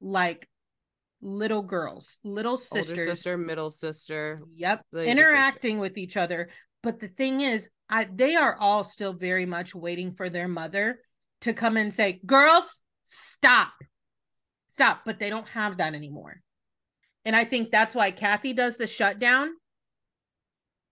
like 0.00 0.48
little 1.22 1.62
girls, 1.62 2.18
little 2.22 2.58
sisters, 2.58 2.98
Older 2.98 3.10
sister, 3.10 3.38
middle 3.38 3.70
sister. 3.70 4.42
Yep. 4.56 4.84
Interacting 4.94 5.78
with 5.78 5.96
each 5.96 6.16
other. 6.16 6.50
But 6.82 6.98
the 6.98 7.08
thing 7.08 7.40
is, 7.40 7.68
I 7.88 8.04
they 8.04 8.36
are 8.36 8.56
all 8.58 8.84
still 8.84 9.12
very 9.12 9.46
much 9.46 9.74
waiting 9.74 10.14
for 10.14 10.28
their 10.28 10.48
mother 10.48 10.98
to 11.42 11.52
come 11.52 11.76
and 11.76 11.92
say, 11.92 12.20
"Girls, 12.26 12.82
stop." 13.04 13.72
Stop, 14.66 15.02
but 15.04 15.18
they 15.18 15.28
don't 15.28 15.48
have 15.48 15.76
that 15.78 15.94
anymore. 15.94 16.40
And 17.24 17.36
I 17.36 17.44
think 17.44 17.70
that's 17.70 17.94
why 17.94 18.10
Kathy 18.10 18.52
does 18.54 18.76
the 18.76 18.86
shutdown. 18.86 19.50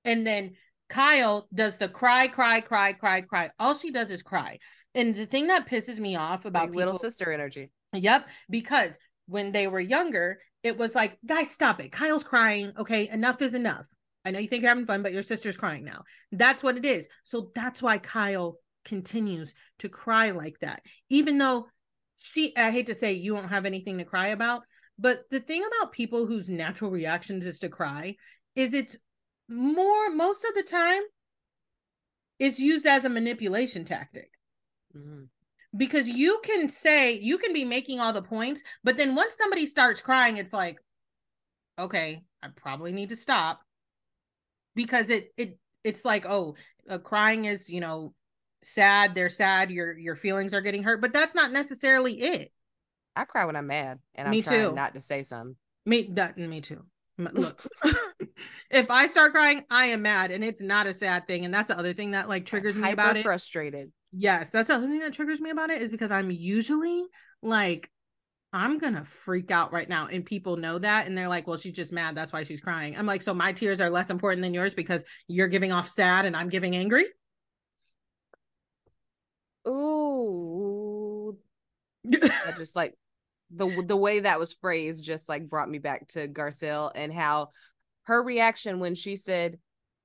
And 0.05 0.27
then 0.27 0.57
Kyle 0.89 1.49
does 1.55 1.77
the 1.79 1.89
cry, 1.89 2.29
cry, 2.29 2.61
cry, 2.61 2.93
cry, 2.93 3.23
cry. 3.23 3.51
All 3.59 3.75
she 3.75 3.91
does 3.91 4.11
is 4.11 4.23
cry. 4.23 4.59
And 4.95 5.15
the 5.15 5.27
thing 5.27 5.47
that 5.49 5.69
pisses 5.69 5.99
me 5.99 6.17
off 6.17 6.45
about 6.45 6.69
Like 6.69 6.77
little 6.77 6.95
people- 6.95 7.09
sister 7.11 7.33
energy. 7.33 7.71
Yep, 7.93 8.29
because 8.49 8.99
when 9.27 9.53
they 9.53 9.67
were 9.67 9.81
younger, 9.81 10.41
it 10.63 10.77
was 10.77 10.95
like, 10.95 11.19
guys, 11.25 11.51
stop 11.51 11.81
it. 11.81 11.91
Kyle's 11.91 12.25
crying. 12.25 12.73
Okay, 12.77 13.09
enough 13.09 13.41
is 13.43 13.55
enough. 13.55 13.87
I 14.25 14.31
know 14.31 14.39
you 14.39 14.49
think 14.49 14.63
you're 14.63 14.69
having 14.69 14.87
fun, 14.87 15.03
but 15.03 15.13
your 15.15 15.23
sister's 15.23 15.57
crying 15.57 15.85
now. 15.85 16.03
That's 16.33 16.63
what 16.63 16.77
it 16.77 16.85
is. 16.85 17.09
So 17.25 17.51
that's 17.55 17.83
why 17.83 17.99
Kyle 17.99 18.59
continues 18.85 19.55
to 19.79 19.89
cry 19.89 20.31
like 20.31 20.59
that, 20.61 20.83
even 21.09 21.39
though 21.39 21.69
she, 22.21 22.57
I 22.57 22.71
hate 22.71 22.87
to 22.87 22.95
say, 22.95 23.13
you 23.13 23.35
won't 23.35 23.49
have 23.51 23.67
anything 23.67 23.99
to 23.99 24.05
cry 24.05 24.29
about. 24.29 24.63
But 24.99 25.31
the 25.31 25.41
thing 25.41 25.65
about 25.65 25.93
people 25.93 26.27
whose 26.27 26.49
natural 26.49 26.91
reactions 26.91 27.47
is 27.47 27.59
to 27.61 27.69
cry 27.69 28.17
is 28.55 28.75
it's 28.75 28.97
more, 29.49 30.11
most 30.11 30.45
of 30.45 30.55
the 30.55 30.63
time, 30.63 31.03
it's 32.39 32.59
used 32.59 32.87
as 32.87 33.05
a 33.05 33.09
manipulation 33.09 33.85
tactic 33.85 34.31
Mhm. 34.97 35.29
because 35.77 36.09
you 36.09 36.41
can 36.43 36.69
say 36.69 37.13
you 37.13 37.39
can 37.39 37.53
be 37.53 37.65
making 37.65 38.01
all 38.01 38.13
the 38.13 38.23
points 38.23 38.63
but 38.83 38.97
then 38.97 39.15
once 39.15 39.37
somebody 39.37 39.67
starts 39.67 40.03
crying 40.03 40.37
it's 40.37 40.53
like 40.53 40.79
okay 41.79 42.25
i 42.43 42.49
probably 42.49 42.93
need 42.93 43.11
to 43.11 43.17
stop 43.17 43.61
because 44.75 45.11
it 45.11 45.33
it 45.37 45.59
it's 45.85 46.05
like 46.05 46.25
oh 46.29 46.57
uh, 46.89 46.99
crying 46.99 47.45
is 47.45 47.69
you 47.71 47.81
know 47.81 48.15
sad 48.63 49.15
they're 49.15 49.29
sad 49.31 49.71
your 49.71 49.97
your 49.99 50.17
feelings 50.17 50.53
are 50.55 50.61
getting 50.61 50.83
hurt 50.83 51.01
but 51.01 51.13
that's 51.13 51.35
not 51.35 51.53
necessarily 51.53 52.21
it 52.21 52.53
I 53.17 53.25
cry 53.25 53.45
when 53.45 53.57
I'm 53.57 53.67
mad 53.67 53.99
and 54.15 54.27
I'm 54.27 54.31
Me 54.31 54.43
trying 54.43 54.71
too. 54.71 54.75
not 54.75 54.95
to 54.95 55.01
say 55.01 55.23
something. 55.23 55.57
me 55.87 56.03
that 56.13 56.37
me 56.39 56.61
too 56.61 56.85
look 57.19 57.63
if 58.71 58.91
i 58.91 59.07
start 59.07 59.33
crying 59.33 59.63
i 59.71 59.87
am 59.87 60.01
mad 60.01 60.31
and 60.31 60.43
it's 60.43 60.63
not 60.63 60.87
a 60.87 60.95
sad 60.95 61.27
thing 61.29 61.45
and 61.45 61.53
that's 61.53 61.69
the 61.69 61.79
other 61.79 61.93
thing 61.93 62.13
that 62.13 62.29
like 62.31 62.47
triggers 62.47 62.77
me 62.77 62.83
Hyper 62.83 62.93
about 62.95 63.17
it 63.19 63.23
frustrated. 63.25 63.93
Yes, 64.13 64.51
that's 64.51 64.69
the 64.69 64.75
other 64.75 64.89
thing 64.89 65.01
that 65.01 65.13
triggers 65.13 65.41
me 65.41 65.51
about 65.51 65.71
it 65.71 65.83
is 65.83 65.91
because 65.91 66.11
I'm 66.11 66.31
usually 66.33 67.05
like, 67.43 67.89
I'm 68.53 68.79
gonna 68.79 69.05
freak 69.05 69.53
out 69.53 69.73
right 69.73 69.89
now, 69.89 70.09
and 70.09 70.25
people 70.25 70.57
know 70.57 70.79
that, 70.81 71.07
and 71.07 71.17
they're 71.17 71.29
like, 71.29 71.47
"Well, 71.47 71.57
she's 71.59 71.75
just 71.75 71.93
mad. 71.93 72.17
That's 72.17 72.33
why 72.33 72.43
she's 72.43 72.61
crying." 72.61 72.99
I'm 72.99 73.07
like, 73.07 73.23
"So 73.23 73.33
my 73.35 73.53
tears 73.53 73.81
are 73.81 73.89
less 73.89 74.11
important 74.11 74.43
than 74.43 74.53
yours 74.53 74.75
because 74.75 75.05
you're 75.29 75.47
giving 75.47 75.71
off 75.71 75.89
sad 75.89 76.25
and 76.25 76.35
I'm 76.37 76.49
giving 76.49 76.75
angry." 76.75 77.07
Ooh. 79.67 81.37
I 82.13 82.55
just 82.57 82.75
like 82.75 82.97
the 83.51 83.85
the 83.87 83.97
way 83.97 84.21
that 84.21 84.39
was 84.39 84.53
phrased 84.53 85.03
just 85.03 85.29
like 85.29 85.49
brought 85.49 85.69
me 85.69 85.79
back 85.79 86.09
to 86.09 86.29
Garcelle 86.29 86.91
and 86.95 87.13
how 87.13 87.51
her 88.05 88.23
reaction 88.23 88.81
when 88.81 88.95
she 88.95 89.17
said 89.17 89.59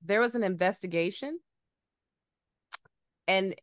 there 0.03 0.19
was 0.19 0.35
an 0.35 0.43
investigation. 0.43 1.39
And 3.27 3.55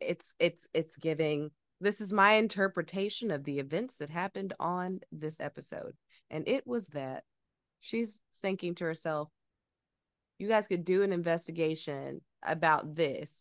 it's 0.00 0.32
it's 0.38 0.66
it's 0.72 0.96
giving 0.96 1.50
this 1.80 2.00
is 2.00 2.12
my 2.12 2.34
interpretation 2.34 3.30
of 3.30 3.44
the 3.44 3.58
events 3.58 3.96
that 3.96 4.10
happened 4.10 4.54
on 4.60 5.00
this 5.10 5.40
episode. 5.40 5.94
And 6.30 6.46
it 6.46 6.66
was 6.66 6.86
that. 6.88 7.24
She's 7.80 8.20
thinking 8.40 8.76
to 8.76 8.84
herself 8.84 9.28
you 10.38 10.48
guys 10.48 10.68
could 10.68 10.84
do 10.84 11.02
an 11.02 11.12
investigation 11.12 12.20
about 12.44 12.94
this 12.94 13.38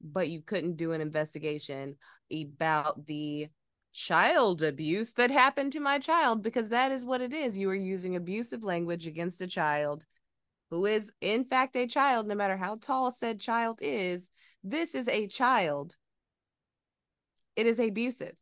but 0.00 0.28
you 0.28 0.40
couldn't 0.40 0.76
do 0.76 0.92
an 0.92 1.00
investigation 1.00 1.96
about 2.32 3.06
the 3.06 3.48
child 3.92 4.62
abuse 4.62 5.12
that 5.14 5.30
happened 5.30 5.72
to 5.72 5.80
my 5.80 5.98
child 5.98 6.42
because 6.42 6.68
that 6.68 6.92
is 6.92 7.04
what 7.04 7.20
it 7.20 7.32
is. 7.32 7.58
You 7.58 7.68
are 7.70 7.74
using 7.74 8.16
abusive 8.16 8.64
language 8.64 9.06
against 9.06 9.40
a 9.40 9.46
child 9.46 10.04
who 10.70 10.86
is 10.86 11.10
in 11.20 11.44
fact 11.44 11.74
a 11.74 11.86
child 11.86 12.28
no 12.28 12.34
matter 12.34 12.56
how 12.56 12.76
tall 12.76 13.10
said 13.10 13.40
child 13.40 13.80
is 13.82 14.28
this 14.62 14.94
is 14.94 15.08
a 15.08 15.26
child. 15.26 15.96
It 17.56 17.66
is 17.66 17.78
abusive 17.78 18.36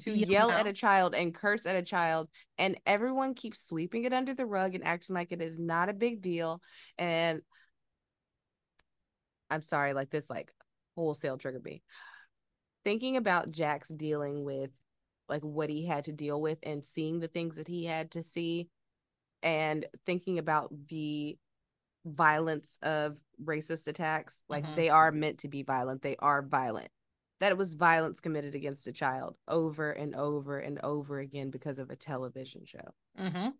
to 0.00 0.12
Beyond 0.12 0.30
yell 0.30 0.50
at 0.50 0.66
a 0.66 0.72
child 0.72 1.14
and 1.14 1.34
curse 1.34 1.66
at 1.66 1.76
a 1.76 1.82
child 1.82 2.30
and 2.56 2.78
everyone 2.86 3.34
keeps 3.34 3.68
sweeping 3.68 4.04
it 4.04 4.14
under 4.14 4.32
the 4.32 4.46
rug 4.46 4.74
and 4.74 4.84
acting 4.84 5.14
like 5.14 5.32
it 5.32 5.42
is 5.42 5.58
not 5.58 5.90
a 5.90 5.94
big 5.94 6.22
deal. 6.22 6.62
And 6.96 7.42
i'm 9.52 9.62
sorry 9.62 9.92
like 9.92 10.10
this 10.10 10.28
like 10.30 10.52
wholesale 10.96 11.38
triggered 11.38 11.64
me 11.64 11.82
thinking 12.84 13.16
about 13.16 13.50
jax's 13.50 13.96
dealing 13.96 14.44
with 14.44 14.70
like 15.28 15.42
what 15.42 15.70
he 15.70 15.86
had 15.86 16.04
to 16.04 16.12
deal 16.12 16.40
with 16.40 16.58
and 16.62 16.84
seeing 16.84 17.20
the 17.20 17.28
things 17.28 17.56
that 17.56 17.68
he 17.68 17.84
had 17.84 18.10
to 18.10 18.22
see 18.22 18.68
and 19.42 19.86
thinking 20.04 20.38
about 20.38 20.70
the 20.88 21.36
violence 22.04 22.78
of 22.82 23.16
racist 23.42 23.86
attacks 23.86 24.42
like 24.48 24.64
Mhm. 24.64 24.74
they 24.74 24.88
are 24.88 25.12
meant 25.12 25.38
to 25.38 25.48
be 25.48 25.62
violent 25.62 26.02
they 26.02 26.16
are 26.16 26.42
violent 26.42 26.90
that 27.40 27.50
it 27.52 27.58
was 27.58 27.74
violence 27.74 28.20
committed 28.20 28.54
against 28.54 28.86
a 28.86 28.92
child 28.92 29.36
over 29.48 29.90
and 29.92 30.14
over 30.14 30.58
and 30.58 30.78
over 30.82 31.18
again 31.20 31.50
because 31.50 31.78
of 31.78 31.90
a 31.90 31.96
television 31.96 32.64
show 32.64 32.92
Mm-hmm. 33.18 33.50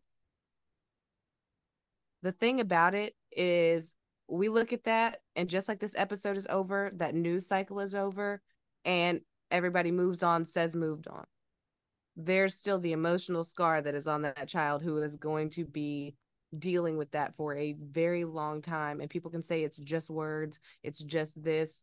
the 2.23 2.33
thing 2.33 2.61
about 2.61 2.95
it 2.95 3.15
is 3.31 3.95
we 4.33 4.49
look 4.49 4.73
at 4.73 4.85
that 4.85 5.21
and 5.37 5.49
just 5.49 5.69
like 5.69 5.79
this 5.79 5.95
episode 5.97 6.37
is 6.37 6.47
over 6.49 6.91
that 6.95 7.15
news 7.15 7.47
cycle 7.47 7.81
is 7.81 7.95
over 7.95 8.41
and 8.85 9.21
everybody 9.51 9.91
moves 9.91 10.23
on 10.23 10.47
says 10.47 10.75
moved 10.75 11.07
on. 11.07 11.25
There's 12.17 12.55
still 12.55 12.79
the 12.79 12.93
emotional 12.93 13.45
scar 13.45 13.83
that 13.83 13.95
is 13.95 14.09
on 14.09 14.23
that 14.23 14.49
child 14.49 14.83
who 14.83 15.03
is 15.03 15.17
going 15.17 15.51
to 15.51 15.67
be 15.67 16.15
dealing 16.59 16.97
with 16.97 17.11
that 17.13 17.35
for 17.35 17.55
a 17.55 17.73
very 17.75 18.25
long 18.25 18.63
time 18.63 19.01
and 19.01 19.09
people 19.11 19.31
can 19.31 19.43
say 19.43 19.63
it's 19.63 19.79
just 19.79 20.11
words 20.11 20.59
it's 20.83 20.99
just 21.01 21.43
this. 21.43 21.83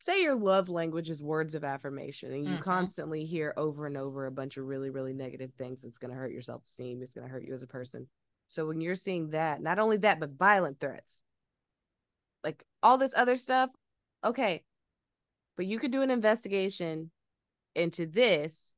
Say 0.00 0.22
your 0.22 0.34
love 0.34 0.68
language 0.68 1.10
is 1.10 1.22
words 1.22 1.54
of 1.54 1.62
affirmation 1.62 2.32
and 2.32 2.44
you 2.44 2.56
Mhm. 2.56 2.62
constantly 2.62 3.24
hear 3.26 3.52
over 3.56 3.86
and 3.86 3.96
over 3.96 4.26
a 4.26 4.32
bunch 4.32 4.56
of 4.56 4.64
really 4.66 4.90
really 4.90 5.12
negative 5.12 5.52
things 5.54 5.84
it's 5.84 5.98
going 5.98 6.10
to 6.12 6.16
hurt 6.16 6.32
your 6.32 6.42
self-esteem 6.42 7.02
it's 7.02 7.14
going 7.14 7.26
to 7.26 7.32
hurt 7.32 7.44
you 7.44 7.54
as 7.54 7.62
a 7.62 7.66
person. 7.68 8.08
So 8.48 8.66
when 8.66 8.80
you're 8.80 8.94
seeing 8.96 9.30
that 9.30 9.60
not 9.62 9.78
only 9.78 9.98
that 9.98 10.18
but 10.18 10.30
violent 10.30 10.80
threats 10.80 11.20
like 12.44 12.64
all 12.82 12.98
this 12.98 13.14
other 13.16 13.36
stuff 13.36 13.70
okay 14.24 14.62
but 15.56 15.66
you 15.66 15.78
could 15.78 15.90
do 15.90 16.02
an 16.02 16.10
investigation 16.10 17.10
into 17.74 18.06
this 18.06 18.72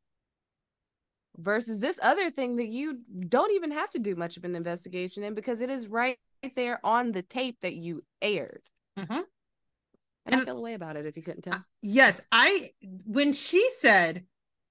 versus 1.38 1.80
this 1.80 1.98
other 2.02 2.30
thing 2.30 2.56
that 2.56 2.68
you 2.68 2.98
don't 3.28 3.52
even 3.52 3.70
have 3.70 3.90
to 3.90 3.98
do 3.98 4.14
much 4.14 4.36
of 4.36 4.44
an 4.44 4.54
investigation 4.54 5.22
in 5.24 5.34
because 5.34 5.60
it 5.60 5.70
is 5.70 5.86
right 5.88 6.18
there 6.56 6.78
on 6.84 7.12
the 7.12 7.22
tape 7.22 7.56
that 7.62 7.74
you 7.74 8.02
aired 8.20 8.62
Mm-hmm. 8.98 9.20
and, 10.26 10.34
I 10.34 10.44
feel 10.44 10.58
a 10.58 10.60
way 10.60 10.74
about 10.74 10.96
it 10.96 11.06
if 11.06 11.16
you 11.16 11.22
couldn't 11.22 11.42
tell. 11.42 11.64
Yes, 11.80 12.20
I 12.30 12.72
when 13.06 13.32
she 13.32 13.66
said, 13.78 14.22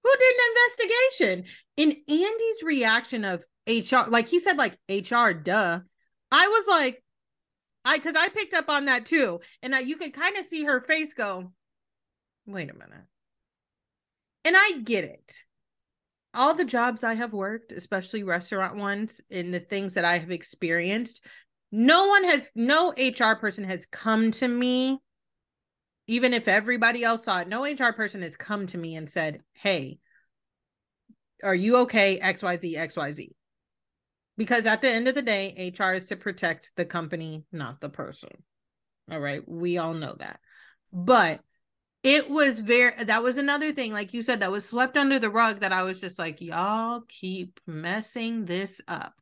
"Who 0.04 0.12
did 0.20 0.36
an 0.36 0.42
investigation?" 0.54 1.46
in 1.78 1.90
Andy's 2.08 2.64
reaction 2.64 3.26
of 3.26 3.44
HR, 3.68 4.08
like 4.10 4.28
he 4.28 4.40
said, 4.40 4.58
like 4.58 4.78
HR, 4.88 5.34
duh. 5.34 5.80
I 6.32 6.48
was 6.48 6.68
like, 6.68 7.04
I 7.84 7.98
because 7.98 8.16
I 8.16 8.30
picked 8.30 8.54
up 8.54 8.70
on 8.70 8.86
that 8.86 9.06
too, 9.06 9.42
and 9.62 9.76
I, 9.76 9.80
you 9.80 9.98
could 9.98 10.14
kind 10.14 10.38
of 10.38 10.46
see 10.46 10.64
her 10.64 10.82
face 10.82 11.14
go, 11.14 11.52
"Wait 12.46 12.70
a 12.70 12.74
minute," 12.74 13.06
and 14.46 14.56
I 14.58 14.80
get 14.84 15.04
it. 15.04 15.44
All 16.34 16.54
the 16.54 16.66
jobs 16.66 17.04
I 17.04 17.16
have 17.16 17.34
worked, 17.34 17.72
especially 17.72 18.24
restaurant 18.24 18.78
ones, 18.78 19.20
and 19.30 19.54
the 19.54 19.60
things 19.60 19.96
that 19.96 20.06
I 20.06 20.18
have 20.18 20.32
experienced, 20.32 21.26
no 21.72 22.08
one 22.08 22.24
has, 22.24 22.52
no 22.56 22.94
HR 22.98 23.36
person 23.36 23.66
has 23.66 23.86
come 23.86 24.32
to 24.32 24.48
me 24.48 25.02
even 26.12 26.34
if 26.34 26.50
everybody 26.50 27.06
else 27.06 27.24
saw 27.24 27.40
it, 27.40 27.48
no 27.48 27.66
HR 27.66 27.94
person 27.94 28.22
has 28.22 28.36
come 28.36 28.68
to 28.68 28.78
me 28.78 28.96
and 28.96 29.10
said, 29.10 29.42
Hey, 29.54 30.00
are 31.42 31.56
you 31.56 31.78
okay? 31.78 32.20
XYZ, 32.20 32.76
XYZ. 32.76 33.30
Because 34.42 34.66
at 34.66 34.82
the 34.82 34.90
end 34.90 35.08
of 35.08 35.14
the 35.14 35.22
day, 35.22 35.72
HR 35.78 35.92
is 35.94 36.08
to 36.08 36.16
protect 36.16 36.72
the 36.76 36.84
company, 36.84 37.46
not 37.52 37.80
the 37.80 37.90
person. 37.90 38.32
All 39.12 39.20
right. 39.20 39.48
We 39.48 39.78
all 39.78 39.94
know 39.94 40.16
that. 40.18 40.40
But 40.92 41.42
it 42.02 42.28
was 42.28 42.60
very, 42.60 42.92
that 43.04 43.22
was 43.22 43.38
another 43.38 43.72
thing, 43.72 43.94
like 43.94 44.16
you 44.16 44.24
said, 44.24 44.40
that 44.40 44.50
was 44.50 44.68
swept 44.68 44.98
under 44.98 45.20
the 45.20 45.30
rug 45.30 45.60
that 45.60 45.72
I 45.72 45.84
was 45.84 46.02
just 46.02 46.18
like, 46.18 46.42
y'all 46.42 47.04
keep 47.08 47.60
messing 47.68 48.46
this 48.46 48.82
up 48.88 49.14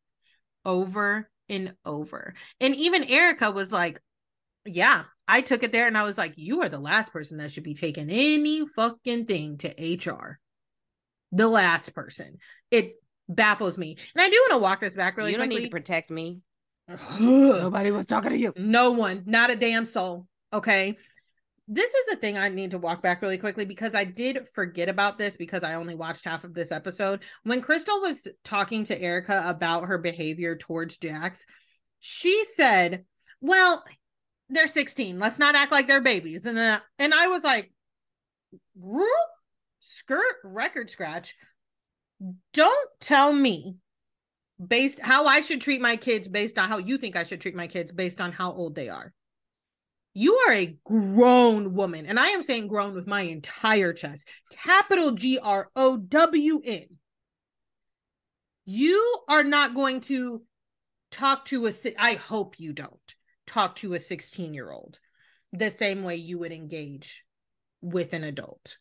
over 0.64 1.30
and 1.50 1.76
over. 1.84 2.34
And 2.62 2.74
even 2.78 3.04
Erika 3.04 3.52
was 3.52 3.74
like, 3.74 4.00
yeah, 4.64 5.04
I 5.28 5.42
took 5.42 5.64
it 5.64 5.74
there 5.74 5.88
and 5.88 5.98
I 5.98 6.04
was 6.04 6.18
like, 6.18 6.36
you 6.38 6.62
are 6.62 6.70
the 6.70 6.80
last 6.80 7.12
person 7.12 7.40
that 7.40 7.52
should 7.52 7.66
be 7.66 7.74
taking 7.74 8.10
any 8.10 8.66
fucking 8.66 9.26
thing 9.26 9.58
to 9.58 9.68
HR. 9.68 10.40
The 11.34 11.50
last 11.50 11.94
person. 11.94 12.38
It 12.72 12.94
baffles 13.30 13.78
me. 13.78 13.98
And 14.16 14.22
I 14.22 14.30
do 14.30 14.36
want 14.50 14.52
to 14.54 14.64
walk 14.64 14.82
this 14.82 14.96
back 14.96 15.16
really 15.16 15.32
quickly. 15.32 15.32
you 15.32 15.38
don't 15.38 15.48
quickly. 15.48 15.64
need 15.64 15.70
to 15.70 15.72
protect 15.72 16.12
me. 16.12 16.42
Nobody 17.20 17.92
was 17.92 18.06
talking 18.06 18.32
to 18.32 18.38
you. 18.38 18.54
No 18.58 18.92
one, 18.92 19.24
not 19.26 19.52
a 19.52 19.56
damn 19.56 19.86
soul. 19.86 20.28
Okay. 20.52 20.98
This 21.72 21.94
is 21.94 22.08
a 22.14 22.18
thing 22.18 22.36
I 22.36 22.50
need 22.50 22.72
to 22.72 22.80
walk 22.80 23.04
back 23.04 23.22
really 23.22 23.38
quickly 23.38 23.64
because 23.64 23.94
I 23.94 24.04
did 24.04 24.48
forget 24.56 24.90
about 24.90 25.20
this 25.20 25.38
because 25.38 25.64
I 25.64 25.76
only 25.76 25.94
watched 25.94 26.26
half 26.26 26.44
of 26.44 26.56
this 26.56 26.72
episode. 26.72 27.20
When 27.44 27.62
Crystal 27.62 28.02
was 28.02 28.28
talking 28.44 28.86
to 28.86 29.00
Erika 29.00 29.44
about 29.46 29.86
her 29.86 30.00
behavior 30.00 30.56
towards 30.56 30.98
Jax, 30.98 31.46
she 32.00 32.44
said, 32.56 33.06
Well, 33.40 33.84
they're 34.50 34.66
16. 34.66 35.20
Let's 35.20 35.38
not 35.38 35.54
act 35.54 35.72
like 35.72 35.88
they're 35.88 36.02
babies. 36.02 36.48
And 36.48 36.58
then, 36.58 36.82
and 36.98 37.14
I 37.14 37.28
was 37.28 37.44
like, 37.44 37.72
whoop, 38.76 39.08
skirt 39.80 40.36
record 40.44 40.90
scratch. 40.90 41.36
Don't 42.54 42.90
tell 43.00 43.32
me 43.32 43.78
based 44.66 45.00
how 45.00 45.26
I 45.26 45.42
should 45.42 45.62
treat 45.62 45.82
my 45.82 45.96
kids 45.96 46.28
based 46.28 46.60
on 46.60 46.68
how 46.68 46.78
you 46.78 46.98
think 46.98 47.16
I 47.16 47.24
should 47.24 47.42
treat 47.42 47.56
my 47.56 47.68
kids 47.68 47.92
based 47.92 48.20
on 48.20 48.32
how 48.32 48.52
old 48.52 48.76
they 48.76 48.90
are. 48.90 49.14
You 50.14 50.36
are 50.48 50.54
a 50.54 50.78
grown 50.84 51.76
woman, 51.76 52.06
and 52.06 52.20
I 52.20 52.30
am 52.30 52.44
saying 52.44 52.68
grown 52.68 52.94
with 52.94 53.08
my 53.08 53.22
entire 53.22 53.94
chest. 53.94 54.28
Capital 54.52 55.12
G 55.12 55.40
R 55.40 55.70
O 55.76 55.98
W 55.98 56.62
N. 56.66 56.88
You 58.66 59.20
are 59.28 59.44
not 59.44 59.76
going 59.76 60.02
to 60.02 60.44
talk 61.12 61.46
to 61.46 61.68
a 61.68 61.72
I 61.98 62.16
hope 62.16 62.60
you 62.60 62.74
don't 62.74 63.16
talk 63.48 63.76
to 63.78 63.94
a 63.94 64.00
16 64.00 64.54
year 64.54 64.72
old 64.72 65.00
the 65.54 65.72
same 65.72 66.04
way 66.04 66.18
you 66.18 66.40
would 66.40 66.52
engage 66.52 67.24
with 67.82 68.14
an 68.14 68.24
adult. 68.24 68.78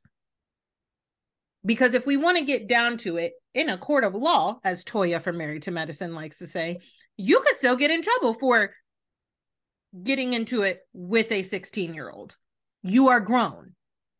Because 1.64 1.94
if 1.94 2.06
we 2.06 2.16
want 2.16 2.38
to 2.38 2.44
get 2.44 2.68
down 2.68 2.96
to 2.98 3.16
it 3.16 3.32
in 3.54 3.68
a 3.68 3.78
court 3.78 4.04
of 4.04 4.14
law, 4.14 4.58
as 4.64 4.84
Toya 4.84 5.20
from 5.20 5.38
Married 5.38 5.62
to 5.62 5.70
Medicine 5.70 6.14
likes 6.14 6.38
to 6.38 6.46
say, 6.46 6.78
you 7.16 7.40
could 7.40 7.56
still 7.56 7.76
get 7.76 7.90
in 7.90 8.02
trouble 8.02 8.34
for 8.34 8.72
getting 10.02 10.34
into 10.34 10.62
it 10.62 10.80
with 10.92 11.32
a 11.32 11.42
16 11.42 11.94
year 11.94 12.10
old. 12.10 12.36
You 12.82 13.08
are 13.08 13.20
grown. 13.20 13.74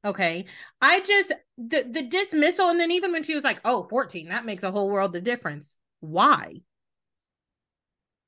Okay. 0.05 0.47
I 0.81 1.01
just, 1.01 1.33
the, 1.57 1.85
the 1.89 2.03
dismissal, 2.03 2.71
and 2.71 2.81
then 2.81 2.91
even 2.91 3.13
when 3.13 3.23
she 3.23 3.35
was 3.35 3.45
like, 3.45 3.61
oh, 3.65 3.87
14, 3.89 4.29
that 4.29 4.45
makes 4.45 4.63
a 4.63 4.71
whole 4.71 4.91
world 4.91 5.15
of 5.15 5.25
difference. 5.25 5.77
Why? 6.01 6.55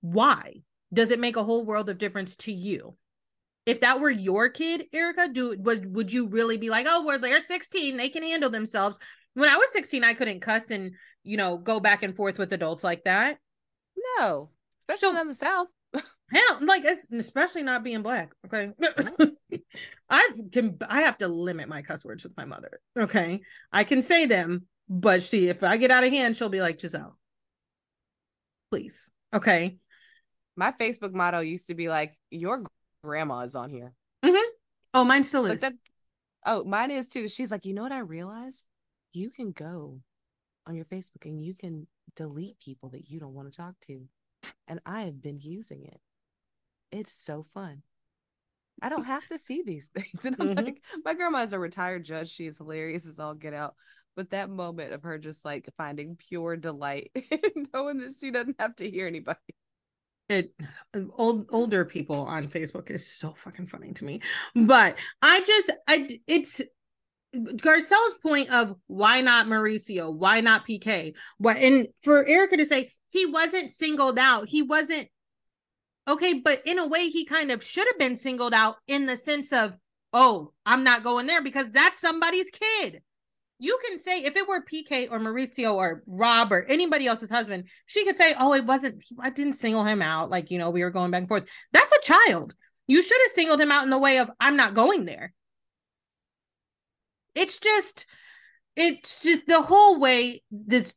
Why? 0.01 0.63
does 0.93 1.11
it 1.11 1.21
make 1.21 1.37
a 1.37 1.45
whole 1.45 1.65
world 1.65 1.89
of 1.89 1.99
difference 1.99 2.37
to 2.37 2.53
you? 2.53 2.97
If 3.71 3.83
that 3.83 4.01
were 4.01 4.11
your 4.11 4.49
kid, 4.49 4.87
Erika, 4.93 5.29
do 5.29 5.55
would 5.57 5.95
would 5.95 6.13
you 6.13 6.27
really 6.27 6.57
be 6.57 6.71
like, 6.71 6.87
oh, 6.89 7.05
well, 7.05 7.21
they're 7.21 7.41
16, 7.41 7.97
they 7.97 8.09
can 8.09 8.25
handle 8.25 8.51
themselves? 8.51 8.99
When 9.35 9.49
I 9.49 9.57
was 9.57 9.73
16, 9.73 10.03
I 10.03 10.15
couldn't 10.15 10.41
cuss 10.41 10.73
and 10.73 10.95
you 11.23 11.37
know 11.37 11.57
go 11.57 11.79
back 11.79 12.03
and 12.03 12.17
forth 12.17 12.37
with 12.37 12.53
adults 12.53 12.83
like 12.83 13.05
that. 13.05 13.39
No, 14.19 14.51
especially 14.81 15.15
so, 15.15 15.21
in 15.21 15.29
the 15.29 15.37
South. 15.37 15.69
Hell, 15.95 16.59
like 16.63 16.85
especially 16.85 17.63
not 17.63 17.85
being 17.85 18.03
black. 18.03 18.33
Okay, 18.45 18.73
I 20.11 20.31
can 20.51 20.77
I 20.89 21.03
have 21.03 21.19
to 21.19 21.29
limit 21.29 21.69
my 21.69 21.83
cuss 21.83 22.05
words 22.05 22.25
with 22.25 22.37
my 22.37 22.47
mother. 22.47 22.81
Okay, 22.99 23.41
I 23.71 23.85
can 23.85 24.03
say 24.03 24.27
them, 24.27 24.67
but 24.89 25.23
she 25.23 25.47
if 25.47 25.63
I 25.63 25.77
get 25.77 25.93
out 25.93 26.03
of 26.03 26.11
hand, 26.11 26.37
she'll 26.37 26.49
be 26.49 26.61
like 26.61 26.81
Giselle, 26.81 27.17
please. 28.73 29.13
Okay, 29.33 29.79
my 30.57 30.73
Facebook 30.73 31.13
motto 31.13 31.39
used 31.39 31.69
to 31.69 31.77
be 31.77 31.89
like, 31.89 32.19
"Your 32.31 32.65
grandma 33.03 33.41
is 33.41 33.55
on 33.55 33.71
here." 33.71 33.95
Mm-hmm. 34.25 34.51
Oh, 34.95 35.05
mine 35.05 35.25
still 35.25 35.47
is. 35.47 35.61
That, 35.61 35.73
oh, 36.47 36.65
mine 36.65 36.91
is 36.91 37.09
too. 37.09 37.29
She's 37.29 37.51
like, 37.51 37.65
you 37.65 37.75
know 37.75 37.83
what 37.83 37.93
I 37.93 38.01
realized? 38.01 38.65
You 39.13 39.31
can 39.31 39.53
go 39.53 40.01
on 40.67 40.75
your 40.75 40.85
Facebook 40.85 41.25
and 41.25 41.43
you 41.43 41.55
can 41.55 41.87
delete 42.17 42.59
people 42.61 42.91
that 42.91 43.09
you 43.09 43.21
don't 43.21 43.35
want 43.35 43.51
to 43.51 43.57
talk 43.57 43.75
to, 43.87 44.03
and 44.69 44.81
I 44.85 45.03
have 45.03 45.23
been 45.23 45.41
using 45.41 45.85
it. 45.85 46.01
It's 46.93 47.13
so 47.13 47.43
fun. 47.43 47.83
I 48.83 48.89
don't 48.89 49.05
have 49.05 49.27
to 49.27 49.39
see 49.39 49.63
these 49.65 49.89
things. 49.95 50.25
And 50.25 50.37
I'm 50.39 50.49
mm-hmm. 50.49 50.65
like, 50.65 50.83
my 51.05 51.15
grandma 51.15 51.43
is 51.43 51.53
a 51.53 51.59
retired 51.59 52.05
judge. 52.05 52.31
She 52.31 52.47
is 52.47 52.59
hilarious 52.59 53.07
as 53.07 53.19
all 53.19 53.35
get 53.35 53.55
out. 53.55 53.75
But 54.17 54.31
that 54.31 54.51
moment 54.51 54.93
of 54.93 55.05
her 55.05 55.19
just 55.19 55.45
like 55.45 55.69
finding 55.77 56.17
pure 56.17 56.57
delight 56.57 57.13
knowing 57.75 57.99
that 57.99 58.15
she 58.21 58.31
doesn't 58.31 58.57
have 58.59 58.75
to 58.77 58.91
hear 58.91 59.07
anybody 59.07 59.39
it 60.31 60.53
old 61.17 61.47
older 61.51 61.85
people 61.85 62.23
on 62.23 62.49
Facebook 62.49 62.91
is 62.91 63.07
so 63.07 63.35
fucking 63.37 63.67
funny 63.67 63.93
to 63.93 64.05
me. 64.05 64.21
But 64.55 64.97
I 65.23 65.41
just 65.41 65.73
I 65.89 66.21
it's 66.27 66.61
Garcelle's 67.35 68.15
point 68.23 68.53
of 68.53 68.77
why 68.87 69.21
not 69.21 69.47
Mauricio? 69.47 70.15
Why 70.15 70.41
not 70.41 70.67
PK? 70.67 71.15
What 71.39 71.57
and 71.57 71.89
for 72.03 72.25
Erika 72.25 72.57
to 72.57 72.67
say 72.67 72.91
he 73.09 73.27
wasn't 73.27 73.71
singled 73.71 74.19
out. 74.19 74.49
He 74.49 74.63
wasn't 74.63 75.09
okay, 76.09 76.35
but 76.35 76.63
in 76.65 76.79
a 76.79 76.87
way 76.87 77.09
he 77.09 77.25
kind 77.25 77.51
of 77.51 77.63
should 77.63 77.87
have 77.87 77.99
been 77.99 78.17
singled 78.17 78.55
out 78.55 78.77
in 78.87 79.07
the 79.07 79.17
sense 79.17 79.53
of, 79.53 79.77
oh, 80.13 80.53
I'm 80.67 80.85
not 80.85 81.05
going 81.05 81.27
there 81.27 81.43
because 81.43 81.71
that's 81.71 82.01
somebody's 82.01 82.51
kid 82.51 83.03
you 83.61 83.79
can 83.87 83.99
say 83.99 84.25
if 84.25 84.37
it 84.37 84.49
were 84.49 84.65
PK 84.65 85.09
or 85.11 85.19
Mauricio 85.19 85.75
or 85.75 86.03
Rob 86.07 86.51
or 86.53 86.65
anybody 86.65 87.07
else's 87.07 87.31
husband, 87.31 87.65
she 87.87 88.05
could 88.05 88.17
say, 88.17 88.35
"Oh, 88.39 88.55
it 88.55 88.65
wasn't. 88.65 89.05
I 89.21 89.31
didn't 89.31 89.53
single 89.53 89.85
him 89.85 90.01
out. 90.01 90.31
Like 90.31 90.51
you 90.51 90.59
know, 90.59 90.71
we 90.71 90.83
were 90.83 90.91
going 90.91 91.11
back 91.11 91.21
and 91.21 91.29
forth." 91.29 91.45
That's 91.73 91.93
a 91.93 92.01
child. 92.03 92.55
You 92.87 93.03
should 93.03 93.21
have 93.23 93.33
singled 93.33 93.61
him 93.61 93.71
out 93.71 93.85
in 93.85 93.91
the 93.91 93.99
way 93.99 94.19
of, 94.19 94.31
"I'm 94.41 94.57
not 94.57 94.75
going 94.75 95.05
there." 95.05 95.35
It's 97.35 97.59
just, 97.59 98.07
it's 98.77 99.23
just 99.23 99.47
the 99.47 99.63
whole 99.63 100.01
way 100.01 100.43
this 100.51 100.93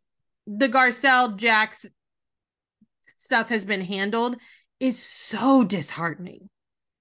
the 0.48 0.70
Garcelle 0.70 1.36
Jax 1.36 1.86
stuff 3.02 3.50
has 3.50 3.66
been 3.66 3.82
handled 3.82 4.38
is 4.80 5.02
so 5.02 5.64
disheartening. 5.64 6.50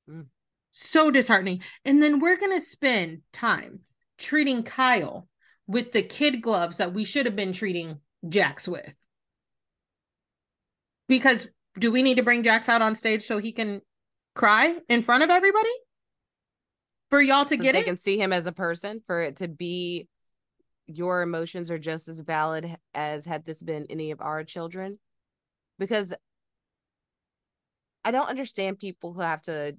Mm. 0.09 0.27
So 0.71 1.11
disheartening. 1.11 1.63
And 1.85 2.03
then 2.03 2.19
we're 2.21 2.37
going 2.37 2.57
to 2.57 2.65
spend 2.65 3.23
time 3.33 3.81
treating 4.19 4.63
Kyle 4.63 5.29
with 5.67 5.93
the 5.93 6.03
kid 6.03 6.43
gloves 6.43 6.79
that 6.79 6.93
we 6.93 7.05
should 7.05 7.27
have 7.27 7.37
been 7.37 7.53
treating 7.53 7.99
Jax 8.29 8.67
with. 8.67 8.95
Because 11.09 11.49
do 11.79 11.91
we 11.91 12.03
need 12.03 12.17
to 12.17 12.23
bring 12.23 12.43
Jax 12.43 12.69
out 12.69 12.83
on 12.83 12.95
stage 12.95 13.23
so 13.23 13.39
he 13.39 13.53
can 13.53 13.81
cry 14.35 14.77
in 14.89 15.03
front 15.03 15.25
of 15.25 15.31
everybody? 15.31 15.71
For 17.11 17.21
y'all 17.21 17.45
to 17.45 17.57
so 17.57 17.63
get 17.63 17.73
they 17.75 17.81
it? 17.81 17.85
can 17.85 17.99
see 17.99 18.19
him 18.19 18.33
as 18.33 18.47
a 18.47 18.53
person, 18.53 19.03
for 19.07 19.21
it 19.23 19.37
to 19.37 19.49
be 19.49 20.09
your 20.87 21.23
emotions 21.23 21.71
are 21.71 21.79
just 21.79 22.09
as 22.09 22.21
valid 22.21 22.77
as 22.95 23.25
had 23.25 23.45
this 23.45 23.63
been 23.63 23.87
any 23.91 24.11
of 24.11 24.21
our 24.21 24.45
children. 24.45 24.99
Because 25.79 26.13
I 28.05 28.11
don't 28.11 28.29
understand 28.29 28.79
people 28.79 29.13
who 29.13 29.21
have 29.21 29.43
to 29.43 29.77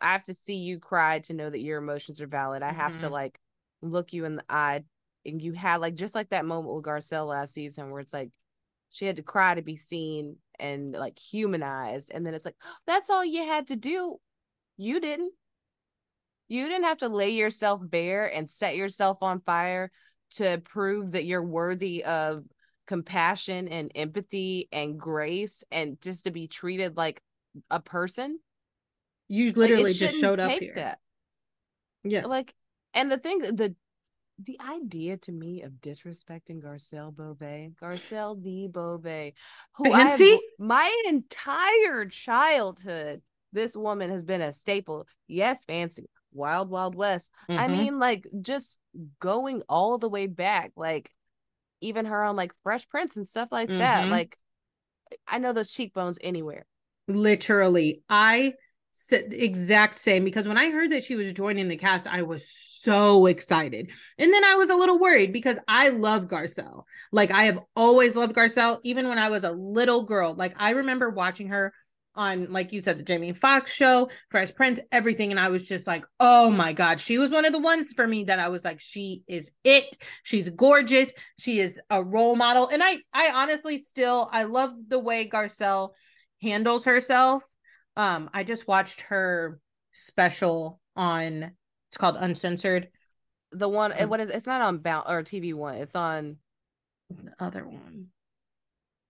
I 0.00 0.12
have 0.12 0.24
to 0.24 0.34
see 0.34 0.56
you 0.56 0.80
cry 0.80 1.20
to 1.20 1.32
know 1.32 1.48
that 1.48 1.60
your 1.60 1.78
emotions 1.78 2.20
are 2.20 2.26
valid. 2.26 2.62
I 2.62 2.70
mm-hmm. 2.70 2.80
have 2.80 2.92
to 2.98 3.04
mm-hmm. 3.04 3.12
like 3.12 3.38
look 3.82 4.12
you 4.12 4.24
in 4.24 4.36
the 4.36 4.44
eye 4.48 4.82
and 5.26 5.42
you 5.42 5.52
had 5.52 5.80
like 5.80 5.94
just 5.94 6.14
like 6.14 6.30
that 6.30 6.44
moment 6.44 6.74
with 6.74 6.84
Garcelle 6.84 7.28
last 7.28 7.54
season 7.54 7.90
where 7.90 8.00
it's 8.00 8.12
like 8.12 8.30
she 8.90 9.06
had 9.06 9.16
to 9.16 9.22
cry 9.22 9.54
to 9.54 9.62
be 9.62 9.76
seen 9.76 10.36
and 10.58 10.92
like 10.92 11.18
humanized 11.18 12.10
and 12.12 12.24
then 12.24 12.34
it's 12.34 12.44
like 12.44 12.56
that's 12.86 13.10
all 13.10 13.24
you 13.24 13.44
had 13.44 13.68
to 13.68 13.76
do. 13.76 14.16
You 14.76 15.00
didn't. 15.00 15.32
You 16.48 16.68
didn't 16.68 16.84
have 16.84 16.98
to 16.98 17.08
lay 17.08 17.30
yourself 17.30 17.80
bare 17.82 18.26
and 18.26 18.48
set 18.48 18.76
yourself 18.76 19.18
on 19.22 19.40
fire 19.40 19.90
to 20.32 20.60
prove 20.64 21.12
that 21.12 21.24
you're 21.24 21.42
worthy 21.42 22.04
of 22.04 22.44
compassion 22.86 23.68
and 23.68 23.90
empathy 23.94 24.68
and 24.72 24.98
grace 24.98 25.64
and 25.70 26.00
just 26.00 26.24
to 26.24 26.30
be 26.30 26.48
treated 26.48 26.96
like 26.96 27.22
a 27.70 27.80
person. 27.80 28.38
You 29.28 29.52
literally 29.52 29.84
like, 29.84 29.94
just 29.94 30.20
showed 30.20 30.40
up 30.40 30.50
here. 30.50 30.74
that. 30.74 30.98
yeah. 32.04 32.26
Like 32.26 32.54
and 32.94 33.10
the 33.10 33.18
thing, 33.18 33.38
the 33.40 33.74
the 34.44 34.58
idea 34.60 35.16
to 35.16 35.32
me 35.32 35.62
of 35.62 35.72
disrespecting 35.74 36.62
Garcelle 36.62 37.14
Beauvais, 37.14 37.70
Garcelle 37.80 38.42
the 38.42 38.68
Beauvais, 38.68 39.34
who 39.76 39.92
Fancy? 39.92 40.24
I 40.24 40.30
have, 40.30 40.40
my 40.58 41.02
entire 41.08 42.06
childhood, 42.06 43.22
this 43.52 43.76
woman 43.76 44.10
has 44.10 44.24
been 44.24 44.40
a 44.40 44.52
staple. 44.52 45.06
Yes, 45.28 45.64
fancy, 45.64 46.08
wild, 46.32 46.70
wild 46.70 46.94
west. 46.94 47.30
Mm-hmm. 47.48 47.60
I 47.60 47.68
mean, 47.68 47.98
like 47.98 48.26
just 48.40 48.78
going 49.20 49.62
all 49.68 49.98
the 49.98 50.08
way 50.08 50.26
back, 50.26 50.72
like 50.76 51.10
even 51.80 52.06
her 52.06 52.24
on 52.24 52.36
like 52.36 52.52
Fresh 52.62 52.88
Prince 52.88 53.16
and 53.16 53.28
stuff 53.28 53.48
like 53.52 53.68
mm-hmm. 53.68 53.78
that. 53.78 54.08
Like 54.08 54.36
I 55.28 55.38
know 55.38 55.52
those 55.52 55.72
cheekbones 55.72 56.18
anywhere. 56.22 56.66
Literally, 57.08 58.02
I 58.08 58.54
said 58.92 59.32
exact 59.32 59.98
same 59.98 60.24
because 60.24 60.46
when 60.48 60.58
I 60.58 60.70
heard 60.70 60.92
that 60.92 61.04
she 61.04 61.16
was 61.16 61.32
joining 61.32 61.68
the 61.68 61.76
cast, 61.76 62.06
I 62.06 62.22
was 62.22 62.46
so 62.82 63.26
excited. 63.26 63.90
And 64.18 64.32
then 64.32 64.44
I 64.44 64.56
was 64.56 64.70
a 64.70 64.74
little 64.76 64.98
worried 64.98 65.32
because 65.32 65.58
I 65.68 65.88
love 65.90 66.24
Garcelle. 66.24 66.84
Like 67.12 67.30
I 67.30 67.44
have 67.44 67.60
always 67.76 68.16
loved 68.16 68.34
Garcelle, 68.34 68.80
even 68.82 69.08
when 69.08 69.18
I 69.18 69.28
was 69.28 69.44
a 69.44 69.52
little 69.52 70.04
girl. 70.04 70.34
Like 70.34 70.54
I 70.56 70.70
remember 70.70 71.10
watching 71.10 71.48
her 71.48 71.72
on, 72.14 72.52
like 72.52 72.72
you 72.72 72.80
said, 72.80 72.98
the 72.98 73.02
Jamie 73.02 73.32
Foxx 73.32 73.72
show, 73.72 74.10
Fresh 74.30 74.54
Prince, 74.54 74.80
everything. 74.90 75.30
And 75.30 75.40
I 75.40 75.48
was 75.48 75.66
just 75.66 75.86
like, 75.86 76.04
oh 76.20 76.50
my 76.50 76.72
God, 76.72 77.00
she 77.00 77.18
was 77.18 77.30
one 77.30 77.44
of 77.44 77.52
the 77.52 77.58
ones 77.58 77.92
for 77.92 78.06
me 78.06 78.24
that 78.24 78.38
I 78.38 78.48
was 78.48 78.64
like, 78.64 78.80
she 78.80 79.22
is 79.26 79.52
it. 79.64 79.96
She's 80.22 80.50
gorgeous. 80.50 81.14
She 81.38 81.58
is 81.58 81.80
a 81.88 82.02
role 82.02 82.36
model. 82.36 82.68
And 82.68 82.82
I, 82.82 82.98
I 83.12 83.30
honestly 83.34 83.78
still, 83.78 84.28
I 84.30 84.42
love 84.44 84.72
the 84.88 84.98
way 84.98 85.28
Garcelle 85.28 85.90
handles 86.42 86.84
herself. 86.84 87.44
Um, 87.96 88.28
I 88.34 88.44
just 88.44 88.68
watched 88.68 89.02
her 89.02 89.58
special 89.92 90.80
on, 90.96 91.52
it's 91.92 91.98
called 91.98 92.16
Uncensored. 92.18 92.88
The 93.50 93.68
one, 93.68 93.92
um, 94.00 94.08
what 94.08 94.18
is 94.18 94.30
it's 94.30 94.46
not 94.46 94.62
on 94.62 94.78
Bounce 94.78 95.10
or 95.10 95.22
TV 95.22 95.52
One. 95.52 95.74
It's 95.74 95.94
on 95.94 96.38
the 97.10 97.32
other 97.38 97.68
one. 97.68 98.06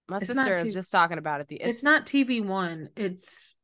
My 0.09 0.17
it's 0.17 0.27
sister 0.27 0.55
is 0.55 0.75
just 0.75 0.91
talking 0.91 1.17
about 1.17 1.41
it. 1.41 1.47
The 1.47 1.57
it's, 1.57 1.77
it's 1.77 1.83
not 1.85 2.07
TV 2.07 2.45
One. 2.45 2.89
It's 2.97 3.55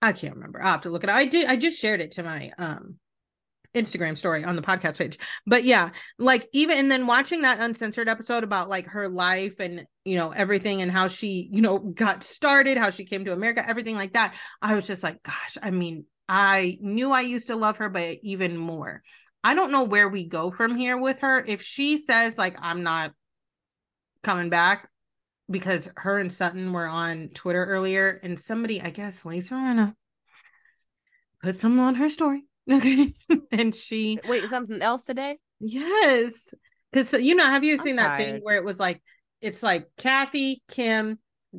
I 0.00 0.12
can't 0.12 0.36
remember. 0.36 0.62
I 0.62 0.70
have 0.70 0.82
to 0.82 0.90
look 0.90 1.02
at 1.02 1.10
it. 1.10 1.16
I 1.16 1.24
did. 1.24 1.48
I 1.48 1.56
just 1.56 1.80
shared 1.80 2.00
it 2.00 2.12
to 2.12 2.22
my 2.22 2.52
um 2.56 3.00
Instagram 3.74 4.16
story 4.16 4.44
on 4.44 4.54
the 4.54 4.62
podcast 4.62 4.96
page. 4.96 5.18
But 5.44 5.64
yeah, 5.64 5.90
like 6.20 6.48
even 6.52 6.78
and 6.78 6.88
then 6.88 7.08
watching 7.08 7.42
that 7.42 7.58
uncensored 7.58 8.08
episode 8.08 8.44
about 8.44 8.68
like 8.68 8.86
her 8.86 9.08
life 9.08 9.58
and 9.58 9.84
you 10.04 10.16
know 10.16 10.30
everything 10.30 10.82
and 10.82 10.92
how 10.92 11.08
she 11.08 11.48
you 11.50 11.62
know 11.62 11.80
got 11.80 12.22
started, 12.22 12.78
how 12.78 12.90
she 12.90 13.04
came 13.04 13.24
to 13.24 13.32
America, 13.32 13.68
everything 13.68 13.96
like 13.96 14.12
that. 14.12 14.36
I 14.62 14.76
was 14.76 14.86
just 14.86 15.02
like, 15.02 15.20
gosh, 15.24 15.58
I 15.60 15.72
mean, 15.72 16.04
I 16.28 16.78
knew 16.80 17.12
I 17.12 17.20
used 17.22 17.48
to 17.48 17.56
love 17.56 17.78
her, 17.78 17.88
but 17.88 18.18
even 18.22 18.56
more. 18.56 19.02
I 19.44 19.54
don't 19.54 19.70
know 19.70 19.84
where 19.84 20.08
we 20.08 20.26
go 20.26 20.50
from 20.50 20.76
here 20.76 20.96
with 20.96 21.20
her. 21.20 21.42
If 21.46 21.62
she 21.62 21.98
says 21.98 22.36
like 22.36 22.56
I'm 22.60 22.82
not 22.82 23.12
coming 24.24 24.50
back 24.50 24.88
because 25.48 25.90
her 25.96 26.18
and 26.18 26.32
Sutton 26.32 26.72
were 26.72 26.86
on 26.86 27.28
Twitter 27.32 27.64
earlier 27.64 28.18
and 28.22 28.38
somebody, 28.38 28.80
I 28.80 28.90
guess 28.90 29.24
Lisa 29.24 29.54
Rinna, 29.54 29.94
put 31.42 31.56
something 31.56 31.78
on 31.78 31.94
her 31.94 32.10
story. 32.10 32.44
Okay. 32.68 33.14
and 33.52 33.74
she 33.74 34.18
wait, 34.28 34.48
something 34.48 34.82
else 34.82 35.04
today? 35.04 35.38
Yes. 35.60 36.52
Because 36.90 37.12
you 37.12 37.36
know, 37.36 37.44
have 37.44 37.62
you 37.62 37.78
seen 37.78 37.96
that 37.96 38.18
thing 38.18 38.40
where 38.42 38.56
it 38.56 38.64
was 38.64 38.80
like 38.80 39.00
it's 39.40 39.62
like 39.62 39.86
Kathy, 39.96 40.62
Kim, 40.68 41.18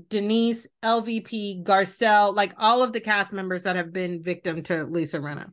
Denise, 0.09 0.67
LVP, 0.83 1.63
Garcelle, 1.63 2.35
like 2.35 2.53
all 2.57 2.83
of 2.83 2.93
the 2.93 3.01
cast 3.01 3.33
members 3.33 3.63
that 3.63 3.75
have 3.75 3.91
been 3.91 4.23
victim 4.23 4.63
to 4.63 4.83
Lisa 4.83 5.19
Rinna 5.19 5.47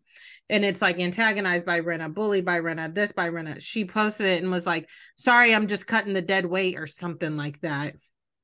and 0.50 0.64
it's 0.64 0.83
like 0.83 1.00
antagonized 1.00 1.64
by 1.64 1.80
Rinna, 1.80 2.12
bullied 2.12 2.44
by 2.44 2.61
Rinna, 2.61 2.94
this 2.94 3.12
by 3.12 3.28
Rinna. 3.28 3.61
She 3.61 3.85
posted 3.85 4.26
it 4.26 4.42
and 4.42 4.52
was 4.52 4.66
like, 4.66 4.88
"Sorry, 5.16 5.54
I'm 5.54 5.66
just 5.66 5.87
cutting 5.87 6.12
the 6.12 6.22
dead 6.22 6.44
weight" 6.44 6.78
or 6.78 6.87
something 6.87 7.37
like 7.37 7.61
that, 7.62 7.96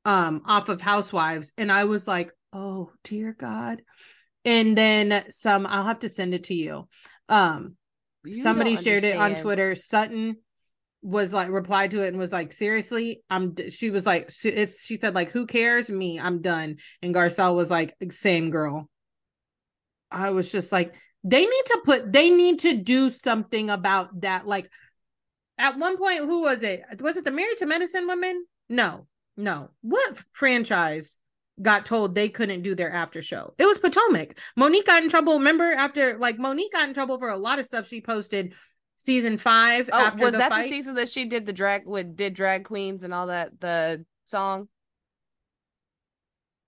um, 0.04 0.42
off 0.46 0.68
of 0.68 0.80
Housewives. 0.80 1.52
And 1.58 1.70
I 1.70 1.84
was 1.84 2.08
like, 2.08 2.32
"Oh 2.52 2.92
dear 3.04 3.34
God!" 3.34 3.82
And 4.44 4.76
then 4.76 5.24
some. 5.30 5.66
I'll 5.66 5.84
have 5.84 6.00
to 6.00 6.08
send 6.08 6.34
it 6.34 6.44
to 6.44 6.54
you. 6.54 6.88
Um, 7.28 7.76
you 8.24 8.34
somebody 8.34 8.76
shared 8.76 9.04
it 9.04 9.16
on 9.16 9.34
Twitter. 9.34 9.74
Sutton 9.74 10.36
was 11.02 11.32
like 11.32 11.50
replied 11.50 11.92
to 11.92 12.04
it 12.04 12.08
and 12.08 12.18
was 12.18 12.32
like 12.32 12.52
seriously? 12.52 13.22
I'm 13.30 13.54
she 13.70 13.90
was 13.90 14.06
like 14.06 14.30
it's 14.44 14.84
she 14.84 14.96
said 14.96 15.14
like 15.14 15.30
who 15.30 15.46
cares? 15.46 15.90
Me 15.90 16.20
i'm 16.20 16.42
done. 16.42 16.76
And 17.02 17.14
garcelle 17.14 17.56
was 17.56 17.70
like 17.70 17.94
same 18.10 18.50
girl. 18.50 18.88
I 20.10 20.30
was 20.30 20.50
just 20.50 20.72
like 20.72 20.94
they 21.24 21.44
need 21.44 21.64
to 21.66 21.80
put 21.84 22.12
they 22.12 22.30
need 22.30 22.60
to 22.60 22.76
do 22.76 23.10
something 23.10 23.70
about 23.70 24.20
that 24.22 24.46
like 24.46 24.68
at 25.58 25.78
one 25.78 25.96
point 25.96 26.20
who 26.20 26.42
was 26.42 26.62
it? 26.62 26.82
Was 27.00 27.16
it 27.16 27.24
the 27.24 27.30
married 27.30 27.58
to 27.58 27.66
medicine 27.66 28.06
women 28.06 28.44
no 28.68 29.06
no. 29.36 29.70
What 29.80 30.18
franchise 30.32 31.16
got 31.60 31.86
told 31.86 32.14
they 32.14 32.28
couldn't 32.28 32.62
do 32.62 32.74
their 32.74 32.92
after 32.92 33.22
show? 33.22 33.54
It 33.58 33.64
was 33.64 33.78
potomac. 33.78 34.38
Monique 34.56 34.86
got 34.86 35.02
in 35.02 35.08
trouble. 35.08 35.38
Remember 35.38 35.72
after 35.72 36.18
like 36.18 36.38
monique 36.38 36.72
got 36.72 36.88
in 36.88 36.94
trouble 36.94 37.18
for 37.18 37.30
a 37.30 37.36
lot 37.36 37.58
of 37.58 37.66
stuff 37.66 37.88
she 37.88 38.00
posted 38.00 38.54
season 39.00 39.38
five 39.38 39.88
oh 39.94 40.12
was 40.18 40.32
the 40.32 40.38
that 40.38 40.50
fight. 40.50 40.64
the 40.64 40.68
season 40.68 40.94
that 40.94 41.08
she 41.08 41.24
did 41.24 41.46
the 41.46 41.54
drag 41.54 41.88
with 41.88 42.16
did 42.16 42.34
drag 42.34 42.64
queens 42.64 43.02
and 43.02 43.14
all 43.14 43.28
that 43.28 43.58
the 43.58 44.04
song? 44.26 44.68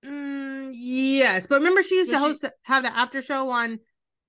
Mm, 0.03 0.73
yes 0.75 1.47
but 1.47 1.57
remember 1.57 1.83
she 1.83 1.97
used 1.97 2.11
so 2.11 2.17
to 2.17 2.19
host 2.21 2.41
she... 2.41 2.49
have 2.63 2.85
the 2.85 2.97
after 2.97 3.21
show 3.21 3.51
on 3.51 3.79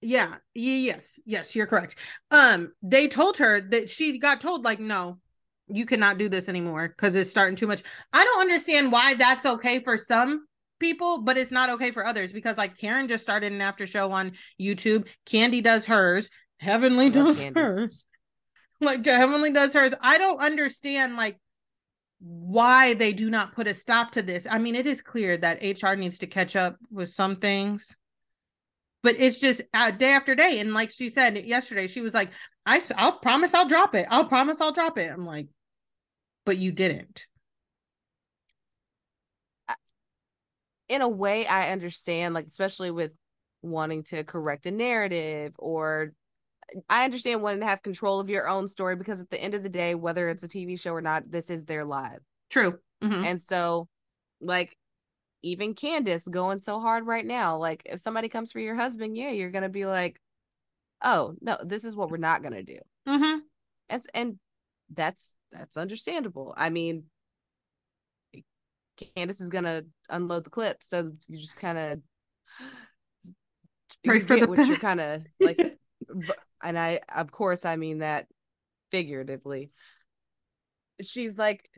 yeah 0.02 0.36
yes 0.54 1.18
yes 1.26 1.56
you're 1.56 1.66
correct. 1.66 1.96
Um 2.30 2.74
they 2.82 3.08
told 3.08 3.38
her 3.38 3.62
that 3.70 3.90
she 3.90 4.20
got 4.20 4.42
told 4.42 4.66
like 4.66 4.82
no 4.82 5.20
you 5.70 5.86
cannot 5.86 6.18
do 6.18 6.28
this 6.28 6.50
anymore 6.50 6.90
because 6.90 7.16
it's 7.16 7.30
starting 7.30 7.56
too 7.56 7.68
much. 7.68 7.84
I 8.12 8.26
don't 8.26 8.42
understand 8.42 8.92
why 8.92 9.14
that's 9.14 9.46
okay 9.46 9.80
for 9.80 9.98
some 9.98 10.46
people 10.78 11.22
but 11.22 11.38
it's 11.38 11.52
not 11.52 11.70
okay 11.70 11.92
for 11.92 12.06
others 12.06 12.34
because 12.34 12.58
like 12.58 12.78
karen 12.78 13.08
just 13.08 13.24
started 13.24 13.54
an 13.54 13.62
after 13.62 13.88
show 13.88 14.12
on 14.12 14.34
youtube. 14.60 15.08
Candy 15.26 15.62
does 15.62 15.86
hers 15.86 16.30
heavenly 16.64 17.10
does 17.10 17.40
Candiace. 17.40 17.56
hers. 17.56 18.06
Like 18.82 19.06
heavenly 19.06 19.54
does 19.54 19.74
hers. 19.74 19.94
I 20.02 20.18
don't 20.18 20.42
understand 20.42 21.16
like 21.16 21.40
why 22.20 22.96
they 22.96 23.14
do 23.14 23.30
not 23.30 23.54
put 23.54 23.68
a 23.68 23.74
stop 23.74 24.12
to 24.12 24.22
this. 24.22 24.46
I 24.50 24.60
mean 24.60 24.76
it 24.76 24.86
is 24.86 25.02
clear 25.02 25.38
that 25.38 25.62
hr 25.62 25.96
needs 25.96 26.18
to 26.18 26.28
catch 26.28 26.58
up 26.58 26.76
with 26.92 27.10
some 27.10 27.38
things 27.38 27.96
but 29.04 29.16
it's 29.20 29.38
just 29.38 29.62
uh, 29.74 29.92
day 29.92 30.12
after 30.12 30.34
day. 30.34 30.60
And 30.60 30.74
like 30.74 30.92
she 30.92 31.10
said 31.10 31.38
yesterday 31.46 31.88
she 31.88 32.02
was 32.02 32.14
like 32.14 32.32
I, 32.66 32.82
i'll 32.96 33.20
promise 33.20 33.54
i'll 33.54 33.68
drop 33.68 33.96
it. 33.96 34.08
I'll 34.10 34.26
promise 34.26 34.60
i'll 34.60 34.74
drop 34.74 34.98
it. 34.98 35.12
I'm 35.12 35.26
like 35.26 35.48
but 36.46 36.58
you 36.58 36.72
didn't. 36.72 37.26
In 40.90 41.02
a 41.02 41.08
way 41.08 41.48
i 41.48 41.72
understand 41.72 42.34
like 42.34 42.48
especially 42.48 42.92
with 42.92 43.12
wanting 43.62 44.04
to 44.04 44.24
correct 44.24 44.66
a 44.66 44.72
narrative 44.72 45.54
or 45.58 46.12
i 46.90 47.06
understand 47.06 47.42
wanting 47.42 47.60
to 47.62 47.68
have 47.68 47.82
control 47.82 48.20
of 48.20 48.30
your 48.30 48.48
own 48.48 48.68
story 48.68 48.96
because 48.96 49.22
at 49.22 49.30
the 49.30 49.42
end 49.42 49.54
of 49.54 49.64
the 49.64 49.70
day 49.70 49.96
whether 49.96 50.30
it's 50.30 50.44
a 50.44 50.48
tv 50.48 50.80
show 50.80 50.92
or 50.92 51.02
not 51.02 51.30
this 51.30 51.50
is 51.50 51.64
their 51.66 51.86
live 51.86 52.20
true 52.50 52.78
mm-hmm. 53.02 53.24
and 53.26 53.42
so 53.42 53.88
like 54.42 54.78
even 55.44 55.76
Candiace 55.76 56.28
going 56.28 56.62
so 56.62 56.80
hard 56.80 57.06
right 57.06 57.26
now. 57.26 57.58
Like 57.58 57.84
if 57.86 58.00
somebody 58.00 58.30
comes 58.30 58.52
for 58.52 58.60
your 58.60 58.76
husband, 58.76 59.18
yeah, 59.18 59.32
you're 59.32 59.52
gonna 59.52 59.70
be 59.70 59.86
like, 59.86 60.20
oh 61.04 61.36
no, 61.42 61.58
this 61.64 61.84
is 61.84 61.96
what 61.96 62.10
we're 62.10 62.18
not 62.18 62.42
gonna 62.42 62.64
do. 62.64 62.80
Mm-hmm. 63.08 63.40
And 63.90 64.04
and 64.14 64.40
that's 64.92 65.36
that's 65.52 65.78
understandable. 65.78 66.54
I 66.58 66.70
mean, 66.70 67.04
Candiace 68.98 69.42
is 69.42 69.50
gonna 69.50 69.84
unload 70.10 70.46
the 70.46 70.50
clip, 70.50 70.78
so 70.82 71.12
you 71.28 71.38
just 71.38 71.58
kind 71.58 71.78
of 71.78 72.00
pray 74.04 74.22
for 74.22 74.40
the 74.40 74.48
what 74.48 74.66
you're 74.66 74.78
kind 74.78 75.02
of 75.02 75.26
like. 75.40 75.60
and 76.64 76.80
I, 76.80 77.02
of 77.14 77.32
course, 77.32 77.66
I 77.66 77.76
mean 77.76 78.00
that 78.00 78.28
figuratively. 78.92 79.72
She's 81.02 81.38
like 81.38 81.70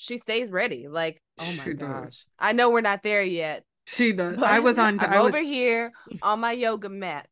she 0.00 0.16
stays 0.16 0.50
ready. 0.50 0.88
Like, 0.88 1.20
oh 1.38 1.54
my 1.58 1.64
she 1.64 1.74
gosh. 1.74 2.04
Does. 2.04 2.26
I 2.38 2.52
know 2.52 2.70
we're 2.70 2.80
not 2.80 3.02
there 3.02 3.22
yet. 3.22 3.64
She 3.86 4.12
does. 4.12 4.42
I 4.42 4.60
was 4.60 4.78
on 4.78 4.98
I'm 4.98 5.12
I 5.12 5.20
was... 5.20 5.34
over 5.34 5.42
here 5.42 5.92
on 6.22 6.40
my 6.40 6.52
yoga 6.52 6.88
mat. 6.88 7.28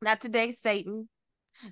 Not 0.00 0.20
today, 0.20 0.52
Satan. 0.52 1.08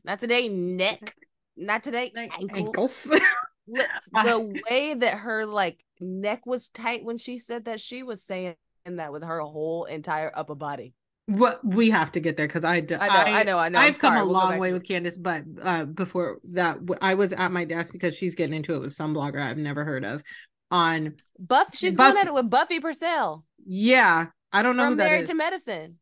Not 0.04 0.18
today, 0.18 0.48
neck. 0.48 1.14
Not 1.56 1.84
today, 1.84 2.12
ankle. 2.16 2.56
ankles. 2.56 3.04
the, 3.04 3.20
the 4.12 4.62
way 4.68 4.94
that 4.94 5.18
her 5.18 5.46
like 5.46 5.78
neck 6.00 6.44
was 6.46 6.68
tight 6.70 7.04
when 7.04 7.18
she 7.18 7.38
said 7.38 7.66
that, 7.66 7.80
she 7.80 8.02
was 8.02 8.24
saying 8.24 8.56
that 8.86 9.12
with 9.12 9.22
her 9.22 9.40
whole 9.40 9.84
entire 9.84 10.32
upper 10.34 10.56
body 10.56 10.94
what 11.26 11.60
we 11.64 11.90
have 11.90 12.12
to 12.12 12.20
get 12.20 12.36
there 12.36 12.46
because 12.46 12.64
I, 12.64 12.76
I 12.76 12.80
know 12.80 12.96
I, 13.00 13.40
I 13.40 13.42
know 13.42 13.58
I 13.58 13.68
know 13.68 13.78
I've 13.80 13.98
come 13.98 14.14
a 14.16 14.24
we'll 14.24 14.32
long 14.32 14.58
way 14.58 14.72
with 14.72 14.84
Candiace, 14.86 15.18
but 15.18 15.42
uh, 15.60 15.84
before 15.84 16.38
that 16.52 16.78
I 17.02 17.14
was 17.14 17.32
at 17.32 17.50
my 17.50 17.64
desk 17.64 17.92
because 17.92 18.16
she's 18.16 18.34
getting 18.36 18.54
into 18.54 18.74
it 18.74 18.78
with 18.78 18.92
some 18.92 19.14
blogger 19.14 19.42
I've 19.42 19.58
never 19.58 19.84
heard 19.84 20.04
of 20.04 20.22
on 20.70 21.16
Buff. 21.38 21.76
She's 21.76 21.96
Buff- 21.96 22.12
going 22.14 22.22
at 22.22 22.28
it 22.28 22.34
with 22.34 22.48
Buffie 22.48 22.80
Purselle. 22.80 23.44
Yeah, 23.66 24.26
I 24.52 24.62
don't 24.62 24.76
know 24.76 24.84
From 24.84 24.92
who 24.92 24.96
that 24.98 25.04
Married 25.04 25.22
is. 25.24 25.28
to 25.30 25.34
Medicine. 25.34 25.98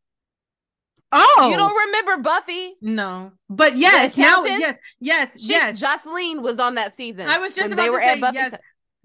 Oh, 1.11 1.47
you 1.49 1.55
don't 1.55 1.75
remember 1.75 2.29
Buffie? 2.29 2.71
No, 2.81 3.31
but 3.49 3.77
yes, 3.77 4.17
now 4.17 4.43
yes, 4.43 4.79
yes, 4.99 5.39
she, 5.39 5.53
yes. 5.53 5.79
Jocelyn 5.79 6.41
was 6.41 6.59
on 6.59 6.75
that 6.75 6.95
season. 6.95 7.27
I 7.27 7.37
was 7.39 7.55
just 7.55 7.71
about 7.71 7.83
they 7.83 7.85
to 7.87 7.91
were 7.91 7.99
say 7.99 8.11
at 8.13 8.19
Buffie 8.19 8.33
yes 8.33 8.55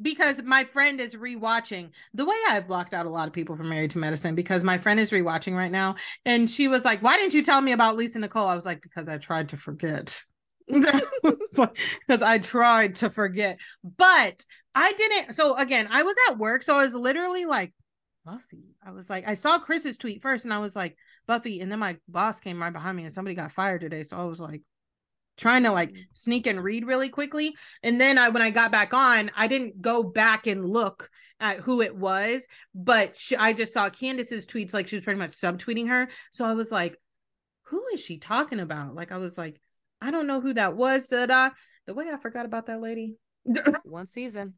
because 0.01 0.43
my 0.43 0.65
friend 0.65 1.01
is 1.01 1.15
rewatching 1.15 1.91
the 2.15 2.25
way 2.25 2.37
I've 2.49 2.67
blocked 2.67 2.95
out 2.95 3.07
a 3.07 3.11
lot 3.11 3.29
of 3.29 3.35
people 3.35 3.57
from 3.57 3.69
Married 3.69 3.91
to 3.93 3.99
Medicine 3.99 4.35
because 4.35 4.65
my 4.65 4.79
friend 4.79 4.99
is 4.99 5.11
rewatching 5.11 5.55
right 5.55 5.71
now. 5.71 5.97
And 6.25 6.51
she 6.51 6.69
was 6.69 6.85
like, 6.85 7.03
Why 7.03 7.17
didn't 7.17 7.35
you 7.35 7.43
tell 7.43 7.61
me 7.61 7.73
about 7.73 7.97
Lisa 7.97 8.19
Nicole? 8.19 8.49
I 8.49 8.55
was 8.55 8.67
like, 8.67 8.83
Because 8.83 9.09
I 9.09 9.19
tried 9.19 9.51
to 9.51 9.57
forget. 9.57 10.23
Because 10.71 12.23
I 12.23 12.39
tried 12.39 12.95
to 12.97 13.11
forget. 13.11 13.59
But 13.83 14.45
I 14.75 14.93
didn't. 14.93 15.35
So 15.35 15.57
again, 15.57 15.89
I 15.91 16.05
was 16.05 16.17
at 16.29 16.39
work. 16.39 16.63
So 16.63 16.77
I 16.77 16.85
was 16.85 16.95
literally 16.95 17.45
like, 17.45 17.73
Buffie. 18.27 18.75
I 18.85 18.93
was 18.93 19.11
like, 19.11 19.27
I 19.27 19.35
saw 19.35 19.59
Chris's 19.59 19.99
tweet 19.99 20.23
first 20.23 20.45
and 20.45 20.55
I 20.55 20.59
was 20.59 20.77
like, 20.77 20.97
Buffie. 21.29 21.63
And 21.63 21.71
then 21.71 21.79
my 21.79 21.97
boss 22.09 22.41
came 22.41 22.61
right 22.61 22.73
behind 22.73 22.97
me 22.97 23.05
and 23.05 23.13
somebody 23.13 23.35
got 23.35 23.53
fired 23.53 23.81
today. 23.81 24.05
So 24.05 24.17
I 24.17 24.25
was 24.25 24.41
like, 24.41 24.63
trying 25.40 25.64
to 25.64 25.72
like 25.72 25.94
sneak 26.14 26.46
and 26.46 26.62
read 26.62 26.87
really 26.87 27.09
quickly. 27.09 27.57
And 27.83 28.00
then 28.00 28.18
I 28.18 28.29
when 28.29 28.42
I 28.42 28.50
got 28.50 28.70
back 28.70 28.94
on, 28.94 29.31
I 29.37 29.48
didn't 29.48 29.81
go 29.81 30.03
back 30.03 30.46
and 30.46 30.64
look 30.64 31.11
at 31.40 31.59
who 31.59 31.81
it 31.81 31.96
was, 31.96 32.46
but 32.74 33.16
she, 33.18 33.35
I 33.35 33.55
just 33.55 33.72
saw 33.72 33.88
Candiace's 33.88 34.46
tweets 34.46 34.74
like 34.74 34.87
she 34.87 34.96
was 34.96 35.05
pretty 35.05 35.18
much 35.18 35.31
subtweeting 35.31 35.88
her. 35.88 36.09
So 36.33 36.44
I 36.44 36.53
was 36.53 36.70
like, 36.70 36.96
who 37.64 37.83
is 37.94 38.00
she 38.00 38.18
talking 38.18 38.61
about? 38.61 38.94
Like 38.94 39.11
I 39.11 39.16
was 39.16 39.38
like, 39.38 39.59
I 40.03 40.11
don't 40.11 40.26
know 40.26 40.40
who 40.40 40.53
that 40.55 40.76
was. 40.76 41.09
Da 41.09 41.26
da. 41.26 41.50
The 41.87 41.94
way 41.94 42.07
I 42.12 42.18
forgot 42.18 42.46
about 42.46 42.66
that 42.66 42.81
lady. 42.81 43.16
One 43.85 44.07
season. 44.07 44.55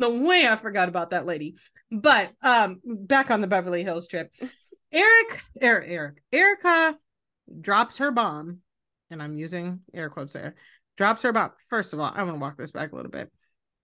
The 0.00 0.10
way 0.10 0.46
I 0.46 0.56
forgot 0.56 0.88
about 0.88 1.10
that 1.10 1.26
lady. 1.26 1.56
But 1.90 2.30
um, 2.42 2.80
back 2.84 3.30
on 3.30 3.40
the 3.40 3.46
Beverly 3.46 3.82
Hills 3.82 4.06
trip, 4.06 4.32
Eric, 4.92 5.42
Eric, 5.60 5.86
Eric, 5.88 6.22
Erika 6.32 6.96
drops 7.60 7.98
her 7.98 8.10
bomb, 8.10 8.60
and 9.10 9.22
I'm 9.22 9.38
using 9.38 9.80
air 9.94 10.10
quotes 10.10 10.32
there. 10.32 10.54
Drops 10.96 11.22
her 11.22 11.28
about, 11.28 11.54
First 11.68 11.92
of 11.92 12.00
all, 12.00 12.12
I 12.14 12.22
want 12.22 12.36
to 12.36 12.40
walk 12.40 12.56
this 12.56 12.72
back 12.72 12.92
a 12.92 12.96
little 12.96 13.10
bit. 13.10 13.30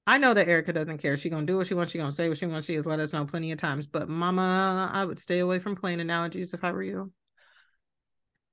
I 0.06 0.18
know 0.18 0.34
that 0.34 0.48
Erika 0.48 0.72
doesn't 0.72 0.98
care. 0.98 1.16
She's 1.16 1.32
gonna 1.32 1.46
do 1.46 1.56
what 1.56 1.66
she 1.66 1.74
wants. 1.74 1.92
She's 1.92 2.00
gonna 2.00 2.12
say 2.12 2.28
what 2.28 2.36
she 2.36 2.46
wants. 2.46 2.66
She 2.66 2.74
has 2.74 2.86
let 2.86 3.00
us 3.00 3.12
know 3.12 3.24
plenty 3.24 3.52
of 3.52 3.58
times. 3.58 3.86
But 3.86 4.08
Mama, 4.08 4.90
I 4.92 5.04
would 5.04 5.18
stay 5.18 5.38
away 5.38 5.60
from 5.60 5.76
plane 5.76 6.00
analogies 6.00 6.52
if 6.52 6.62
I 6.62 6.72
were 6.72 6.82
you. 6.82 7.12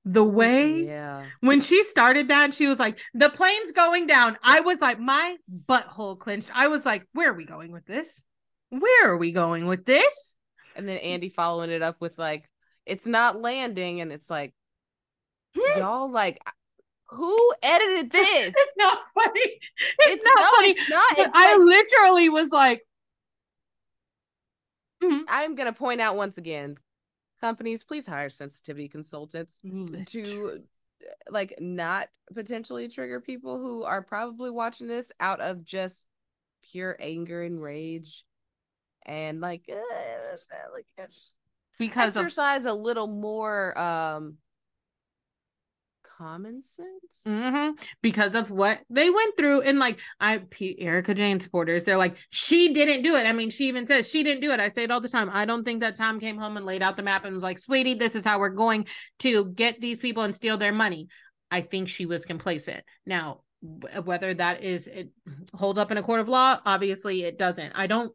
The 0.04 0.24
way 0.24 0.86
Yeah. 0.86 1.26
when 1.40 1.60
she 1.60 1.84
started 1.84 2.28
that, 2.28 2.54
she 2.54 2.66
was 2.66 2.80
like, 2.80 2.98
"The 3.14 3.28
plane's 3.28 3.72
going 3.72 4.06
down." 4.06 4.38
I 4.42 4.60
was 4.60 4.80
like, 4.80 4.98
my 4.98 5.36
butthole 5.68 6.18
clenched. 6.18 6.50
I 6.54 6.68
was 6.68 6.86
like, 6.86 7.06
"Where 7.12 7.30
are 7.30 7.34
we 7.34 7.44
going 7.44 7.70
with 7.70 7.84
this? 7.86 8.24
Where 8.70 9.10
are 9.10 9.16
we 9.18 9.30
going 9.30 9.66
with 9.66 9.84
this?" 9.84 10.36
And 10.74 10.88
then 10.88 10.96
Andy 10.98 11.28
following 11.28 11.70
it 11.70 11.82
up 11.82 11.96
with 12.00 12.18
like, 12.18 12.48
it's 12.86 13.06
not 13.06 13.40
landing, 13.40 14.00
and 14.00 14.10
it's 14.10 14.30
like, 14.30 14.54
hmm? 15.54 15.78
y'all 15.78 16.10
like, 16.10 16.40
who 17.12 17.54
edited 17.62 18.10
this? 18.12 18.54
It's 18.56 18.74
not 18.76 18.98
funny. 19.14 19.58
It's, 19.98 20.24
not 20.24 20.40
no, 20.40 20.50
funny. 20.56 20.70
It's 20.70 20.90
not. 20.90 21.18
It's 21.18 21.30
I 21.34 21.52
like- 21.56 21.58
literally 21.58 22.28
was 22.28 22.50
like, 22.50 22.82
Mhm. 25.02 25.22
I'm 25.28 25.54
gonna 25.56 25.72
point 25.72 26.00
out 26.00 26.16
once 26.16 26.38
again, 26.38 26.76
companies, 27.40 27.82
please 27.82 28.06
hire 28.06 28.28
sensitivity 28.30 28.88
consultants 28.88 29.58
to 30.06 30.62
like 31.28 31.54
not 31.60 32.08
potentially 32.32 32.86
trigger 32.88 33.20
people 33.20 33.58
who 33.58 33.82
are 33.82 34.02
probably 34.02 34.50
watching 34.50 34.86
this 34.86 35.10
out 35.18 35.40
of 35.40 35.64
just 35.64 36.06
pure 36.70 36.96
anger 37.00 37.42
and 37.42 37.60
rage 37.60 38.24
and 39.04 39.40
like, 39.40 39.68
uh, 39.68 39.74
like 40.72 40.86
because 41.78 42.16
of 42.16 42.22
exercise 42.24 42.64
a 42.66 42.72
little 42.72 43.08
more 43.08 43.76
um 43.76 44.36
common 46.22 46.62
sense? 46.62 46.88
Mhm. 47.26 47.78
because 48.00 48.34
of 48.34 48.50
what 48.50 48.80
they 48.90 49.10
went 49.10 49.36
through 49.36 49.62
and 49.62 49.78
like 49.78 49.98
i 50.20 50.38
P- 50.38 50.80
erika 50.80 51.14
jayne 51.14 51.40
supporters 51.40 51.84
they're 51.84 51.96
like 51.96 52.16
she 52.30 52.72
didn't 52.72 53.02
do 53.02 53.16
it. 53.16 53.26
I 53.26 53.32
mean 53.32 53.50
she 53.50 53.68
even 53.68 53.86
says 53.86 54.08
she 54.08 54.22
didn't 54.22 54.42
do 54.42 54.52
it. 54.52 54.60
I 54.60 54.68
say 54.68 54.84
it 54.84 54.90
all 54.90 55.00
the 55.00 55.08
time. 55.08 55.30
I 55.32 55.44
don't 55.44 55.64
think 55.64 55.80
that 55.80 55.96
tom 55.96 56.20
came 56.20 56.38
home 56.38 56.56
and 56.56 56.66
laid 56.66 56.82
out 56.82 56.96
the 56.96 57.02
map 57.02 57.24
and 57.24 57.34
was 57.34 57.42
like 57.44 57.58
sweetie 57.58 57.94
this 57.94 58.14
is 58.14 58.24
how 58.24 58.38
we're 58.38 58.50
going 58.50 58.86
to 59.20 59.46
get 59.50 59.80
these 59.80 59.98
people 59.98 60.22
and 60.22 60.34
steal 60.34 60.58
their 60.58 60.72
money. 60.72 61.08
I 61.50 61.60
think 61.60 61.88
she 61.88 62.06
was 62.06 62.24
complacent. 62.24 62.84
Now 63.06 63.42
whether 64.04 64.34
that 64.34 64.62
is 64.62 64.88
it 64.88 65.10
hold 65.54 65.78
up 65.78 65.90
in 65.90 65.96
a 65.98 66.02
court 66.02 66.20
of 66.20 66.28
law 66.28 66.58
obviously 66.64 67.24
it 67.24 67.38
doesn't. 67.38 67.72
I 67.74 67.86
don't 67.86 68.12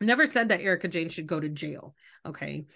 never 0.00 0.26
said 0.26 0.48
that 0.50 0.60
erika 0.60 0.88
jayne 0.88 1.08
should 1.08 1.26
go 1.26 1.40
to 1.40 1.48
jail 1.48 1.94
okay? 2.26 2.66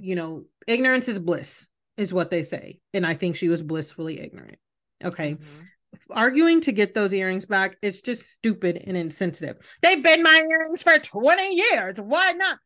You 0.00 0.16
know 0.16 0.44
ignorance 0.66 1.08
is 1.08 1.18
bliss 1.18 1.66
is 1.96 2.12
what 2.12 2.30
they 2.30 2.42
say 2.42 2.78
and 2.92 3.06
i 3.06 3.14
think 3.14 3.36
she 3.36 3.48
was 3.48 3.62
blissfully 3.62 4.20
ignorant. 4.20 4.58
Okay. 5.02 5.34
Mhm. 5.34 5.66
arguing 6.10 6.60
to 6.60 6.72
get 6.72 6.92
those 6.94 7.12
earrings 7.12 7.46
back 7.46 7.76
it's 7.82 8.00
just 8.00 8.24
stupid 8.38 8.82
and 8.86 8.96
insensitive. 8.96 9.56
They've 9.80 10.02
been 10.02 10.22
my 10.22 10.46
earrings 10.50 10.82
for 10.82 10.98
20 10.98 11.54
years. 11.54 12.00
Why 12.00 12.32
not? 12.32 12.58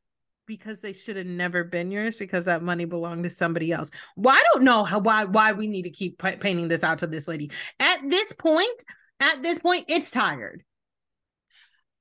Because 0.46 0.80
they 0.80 0.94
should 0.94 1.16
have 1.16 1.26
never 1.26 1.62
been 1.62 1.90
yours 1.90 2.16
because 2.16 2.46
that 2.46 2.62
money 2.62 2.86
belonged 2.86 3.24
to 3.24 3.30
somebody 3.30 3.70
else. 3.70 3.90
Well 4.16 4.34
i 4.34 4.42
don't 4.52 4.64
know 4.64 4.82
how 4.84 4.98
why 4.98 5.24
why 5.24 5.52
we 5.52 5.66
need 5.66 5.82
to 5.82 5.90
keep 5.90 6.18
pa- 6.18 6.36
painting 6.40 6.68
this 6.68 6.82
out 6.82 7.00
to 7.00 7.06
this 7.06 7.28
lady. 7.28 7.50
At 7.80 7.98
this 8.08 8.32
point 8.32 8.82
at 9.20 9.42
this 9.42 9.58
point 9.58 9.84
it's 9.88 10.10
tired. 10.10 10.62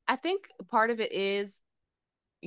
I 0.07 0.15
think 0.15 0.47
part 0.71 0.89
of 0.91 1.01
it 1.01 1.11
is 1.11 1.59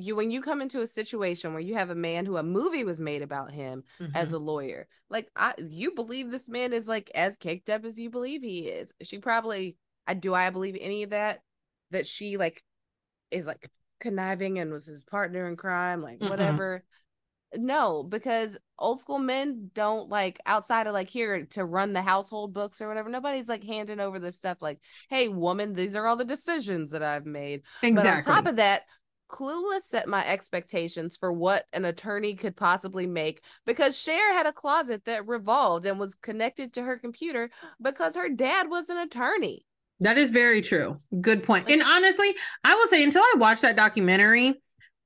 you 0.00 0.16
when 0.16 0.30
you 0.30 0.42
come 0.42 0.60
into 0.60 0.80
a 0.80 0.86
situation 0.86 1.52
where 1.52 1.62
you 1.62 1.74
have 1.74 1.90
a 1.90 1.94
man 1.94 2.26
who 2.26 2.36
a 2.36 2.42
movie 2.42 2.84
was 2.84 3.00
made 3.00 3.22
about 3.22 3.52
him 3.52 3.84
as 4.14 4.28
mm-hmm. 4.28 4.36
a 4.36 4.38
lawyer. 4.38 4.88
Like 5.08 5.30
I 5.36 5.54
you 5.58 5.94
believe 5.94 6.30
this 6.30 6.48
man 6.48 6.72
is 6.72 6.88
like 6.88 7.10
as 7.14 7.36
caked 7.36 7.70
up 7.70 7.84
as 7.84 7.98
you 7.98 8.10
believe 8.10 8.42
he 8.42 8.60
is. 8.60 8.92
She 9.02 9.18
probably 9.18 9.76
I 10.06 10.14
do 10.14 10.34
I 10.34 10.50
believe 10.50 10.76
any 10.80 11.02
of 11.02 11.10
that 11.10 11.42
that 11.90 12.06
she 12.06 12.36
like 12.36 12.62
is 13.30 13.46
like 13.46 13.70
conniving 14.00 14.58
and 14.58 14.72
was 14.72 14.86
his 14.86 15.02
partner 15.02 15.48
in 15.48 15.56
crime 15.56 16.02
like 16.02 16.18
Mm-mm. 16.18 16.30
whatever. 16.30 16.84
No, 17.52 18.04
because 18.04 18.56
old 18.78 19.00
school 19.00 19.18
men 19.18 19.70
don't 19.74 20.08
like 20.08 20.38
outside 20.46 20.86
of 20.86 20.92
like 20.92 21.10
here 21.10 21.46
to 21.46 21.64
run 21.64 21.92
the 21.92 22.02
household 22.02 22.52
books 22.52 22.80
or 22.80 22.86
whatever. 22.86 23.08
Nobody's 23.08 23.48
like 23.48 23.64
handing 23.64 23.98
over 23.98 24.20
this 24.20 24.36
stuff 24.36 24.62
like, 24.62 24.78
"Hey, 25.08 25.26
woman, 25.26 25.72
these 25.72 25.96
are 25.96 26.06
all 26.06 26.14
the 26.14 26.24
decisions 26.24 26.92
that 26.92 27.02
I've 27.02 27.26
made." 27.26 27.62
exactly 27.82 28.22
But 28.24 28.38
on 28.38 28.44
top 28.44 28.50
of 28.50 28.56
that, 28.56 28.82
Clueless 29.30 29.82
set 29.82 30.08
my 30.08 30.26
expectations 30.26 31.16
for 31.16 31.32
what 31.32 31.66
an 31.72 31.84
attorney 31.84 32.34
could 32.34 32.56
possibly 32.56 33.06
make 33.06 33.42
because 33.64 33.96
Cher 33.96 34.32
had 34.34 34.46
a 34.46 34.52
closet 34.52 35.04
that 35.04 35.26
revolved 35.26 35.86
and 35.86 35.98
was 35.98 36.14
connected 36.16 36.72
to 36.74 36.82
her 36.82 36.98
computer 36.98 37.50
because 37.80 38.16
her 38.16 38.28
dad 38.28 38.68
was 38.68 38.90
an 38.90 38.98
attorney. 38.98 39.64
That 40.00 40.18
is 40.18 40.30
very 40.30 40.62
true. 40.62 41.00
Good 41.20 41.44
point. 41.44 41.70
And 41.70 41.82
honestly, 41.82 42.34
I 42.64 42.74
will 42.74 42.88
say 42.88 43.04
until 43.04 43.22
I 43.22 43.34
watched 43.36 43.62
that 43.62 43.76
documentary, 43.76 44.60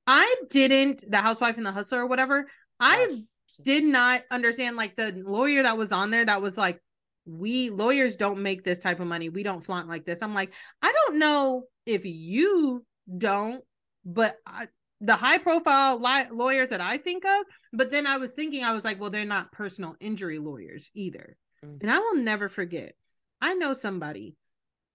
I 0.07 0.35
didn't 0.49 1.03
the 1.07 1.17
housewife 1.17 1.57
and 1.57 1.65
the 1.65 1.71
hustler 1.71 2.01
or 2.01 2.07
whatever. 2.07 2.47
I 2.79 3.21
did 3.61 3.83
not 3.83 4.23
understand 4.31 4.75
like 4.75 4.95
the 4.95 5.11
lawyer 5.15 5.63
that 5.63 5.77
was 5.77 5.91
on 5.91 6.11
there 6.11 6.25
that 6.25 6.41
was 6.41 6.57
like 6.57 6.81
we 7.25 7.69
lawyers 7.69 8.15
don't 8.15 8.41
make 8.41 8.63
this 8.63 8.79
type 8.79 8.99
of 8.99 9.07
money. 9.07 9.29
We 9.29 9.43
don't 9.43 9.63
flaunt 9.63 9.87
like 9.87 10.05
this. 10.05 10.21
I'm 10.21 10.33
like, 10.33 10.53
I 10.81 10.91
don't 10.91 11.19
know 11.19 11.63
if 11.85 12.05
you 12.05 12.85
don't, 13.17 13.63
but 14.05 14.37
I, 14.45 14.67
the 15.01 15.15
high 15.15 15.39
profile 15.39 15.99
li- 15.99 16.29
lawyers 16.31 16.69
that 16.69 16.81
I 16.81 16.97
think 16.97 17.25
of, 17.25 17.45
but 17.73 17.91
then 17.91 18.07
I 18.07 18.17
was 18.17 18.33
thinking 18.33 18.63
I 18.63 18.73
was 18.73 18.85
like, 18.85 18.99
well, 18.99 19.09
they're 19.09 19.25
not 19.25 19.51
personal 19.51 19.95
injury 19.99 20.39
lawyers 20.39 20.89
either. 20.93 21.35
Mm. 21.65 21.81
And 21.81 21.91
I 21.91 21.99
will 21.99 22.15
never 22.15 22.47
forget. 22.47 22.95
I 23.41 23.55
know 23.55 23.73
somebody 23.73 24.35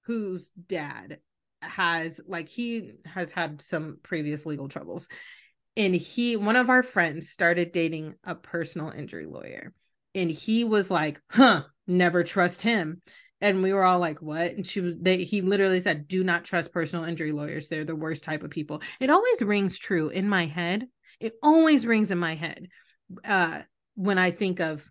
whose 0.02 0.50
dad 0.50 1.18
has 1.62 2.20
like 2.26 2.48
he 2.48 2.92
has 3.04 3.32
had 3.32 3.60
some 3.60 3.98
previous 4.02 4.46
legal 4.46 4.68
troubles 4.68 5.08
and 5.76 5.94
he 5.94 6.36
one 6.36 6.56
of 6.56 6.70
our 6.70 6.82
friends 6.82 7.28
started 7.28 7.70
dating 7.70 8.14
a 8.24 8.34
personal 8.34 8.88
injury 8.90 9.26
lawyer 9.26 9.74
and 10.14 10.30
he 10.30 10.64
was 10.64 10.90
like 10.90 11.20
huh 11.30 11.62
never 11.86 12.24
trust 12.24 12.62
him 12.62 13.02
and 13.40 13.62
we 13.62 13.72
were 13.72 13.84
all 13.84 13.98
like 13.98 14.20
what? 14.20 14.52
And 14.52 14.66
she 14.66 14.80
was 14.80 14.94
they 15.00 15.24
he 15.24 15.40
literally 15.40 15.80
said 15.80 16.08
do 16.08 16.22
not 16.24 16.44
trust 16.44 16.72
personal 16.72 17.04
injury 17.04 17.32
lawyers. 17.32 17.68
They're 17.68 17.84
the 17.84 17.96
worst 17.96 18.24
type 18.24 18.42
of 18.42 18.50
people. 18.50 18.82
It 19.00 19.10
always 19.10 19.42
rings 19.42 19.78
true 19.78 20.08
in 20.08 20.28
my 20.28 20.46
head. 20.46 20.86
It 21.18 21.34
always 21.42 21.86
rings 21.86 22.10
in 22.10 22.18
my 22.18 22.34
head 22.34 22.68
uh 23.24 23.62
when 23.94 24.18
i 24.18 24.30
think 24.30 24.60
of 24.60 24.88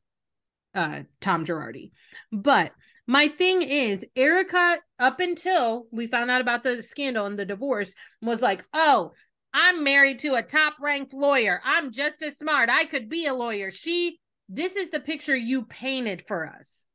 uh 0.76 1.02
tom 1.22 1.46
girardi. 1.46 1.92
But 2.32 2.74
my 3.08 3.28
thing 3.28 3.62
is 3.62 4.06
erika 4.16 4.80
up 5.00 5.20
until 5.20 5.88
we 5.92 6.08
found 6.08 6.30
out 6.30 6.42
about 6.42 6.64
the 6.64 6.84
scandal 6.84 7.26
and 7.26 7.40
the 7.40 7.46
divorce 7.46 7.94
was 8.22 8.42
like 8.42 8.64
oh 8.74 9.12
i'm 9.54 9.84
married 9.84 10.20
to 10.20 10.36
a 10.36 10.44
top 10.44 10.76
ranked 10.80 11.14
lawyer. 11.14 11.62
I'm 11.64 11.92
just 11.92 12.22
as 12.22 12.38
smart. 12.38 12.70
I 12.70 12.86
could 12.86 13.10
be 13.10 13.26
a 13.26 13.34
lawyer. 13.34 13.72
She 13.72 14.20
this 14.48 14.76
is 14.76 14.90
the 14.90 15.00
picture 15.00 15.36
you 15.36 15.64
painted 15.64 16.24
for 16.28 16.48
us 16.48 16.86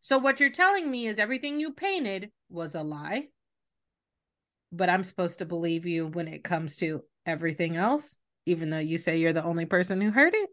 so 0.00 0.18
what 0.18 0.40
you're 0.40 0.50
telling 0.50 0.90
me 0.90 1.06
is 1.06 1.18
everything 1.18 1.60
you 1.60 1.72
painted 1.72 2.30
was 2.48 2.74
a 2.74 2.82
lie 2.82 3.24
but 4.72 4.88
i'm 4.88 5.04
supposed 5.04 5.38
to 5.38 5.44
believe 5.44 5.86
you 5.86 6.06
when 6.08 6.28
it 6.28 6.44
comes 6.44 6.76
to 6.76 7.02
everything 7.26 7.76
else 7.76 8.16
even 8.46 8.70
though 8.70 8.78
you 8.78 8.98
say 8.98 9.18
you're 9.18 9.32
the 9.32 9.44
only 9.44 9.64
person 9.64 10.00
who 10.00 10.10
heard 10.10 10.34
it 10.34 10.50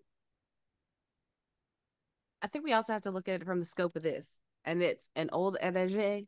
I 2.42 2.48
think 2.48 2.66
we 2.66 2.74
also 2.74 2.94
have 2.94 3.04
to 3.04 3.12
look 3.12 3.28
at 3.28 3.42
it 3.42 3.46
from 3.46 3.60
the 3.60 3.66
scope 3.66 3.96
of 3.96 4.04
this. 4.04 4.40
And 4.64 4.82
it's 4.82 5.10
an 5.16 5.30
old 5.32 5.58
adage 5.62 6.26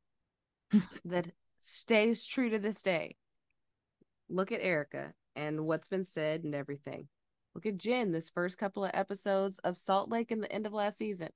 that 1.05 1.27
stays 1.60 2.25
true 2.25 2.49
to 2.49 2.60
this 2.60 2.82
day. 2.82 3.15
Look 4.29 4.51
at 4.51 4.62
Erika 4.62 5.13
and 5.36 5.65
what's 5.65 5.88
been 5.88 6.05
said 6.05 6.43
and 6.43 6.55
everything. 6.55 7.08
Look 7.55 7.65
at 7.65 7.77
Jen, 7.77 8.12
this 8.12 8.29
first 8.29 8.58
couple 8.58 8.86
of 8.86 8.91
episodes 8.93 9.60
of 9.60 9.77
Salt 9.77 10.10
Lake 10.10 10.32
in 10.32 10.41
the 10.41 10.51
end 10.51 10.65
of 10.65 10.73
last 10.73 10.97
season. 10.97 11.29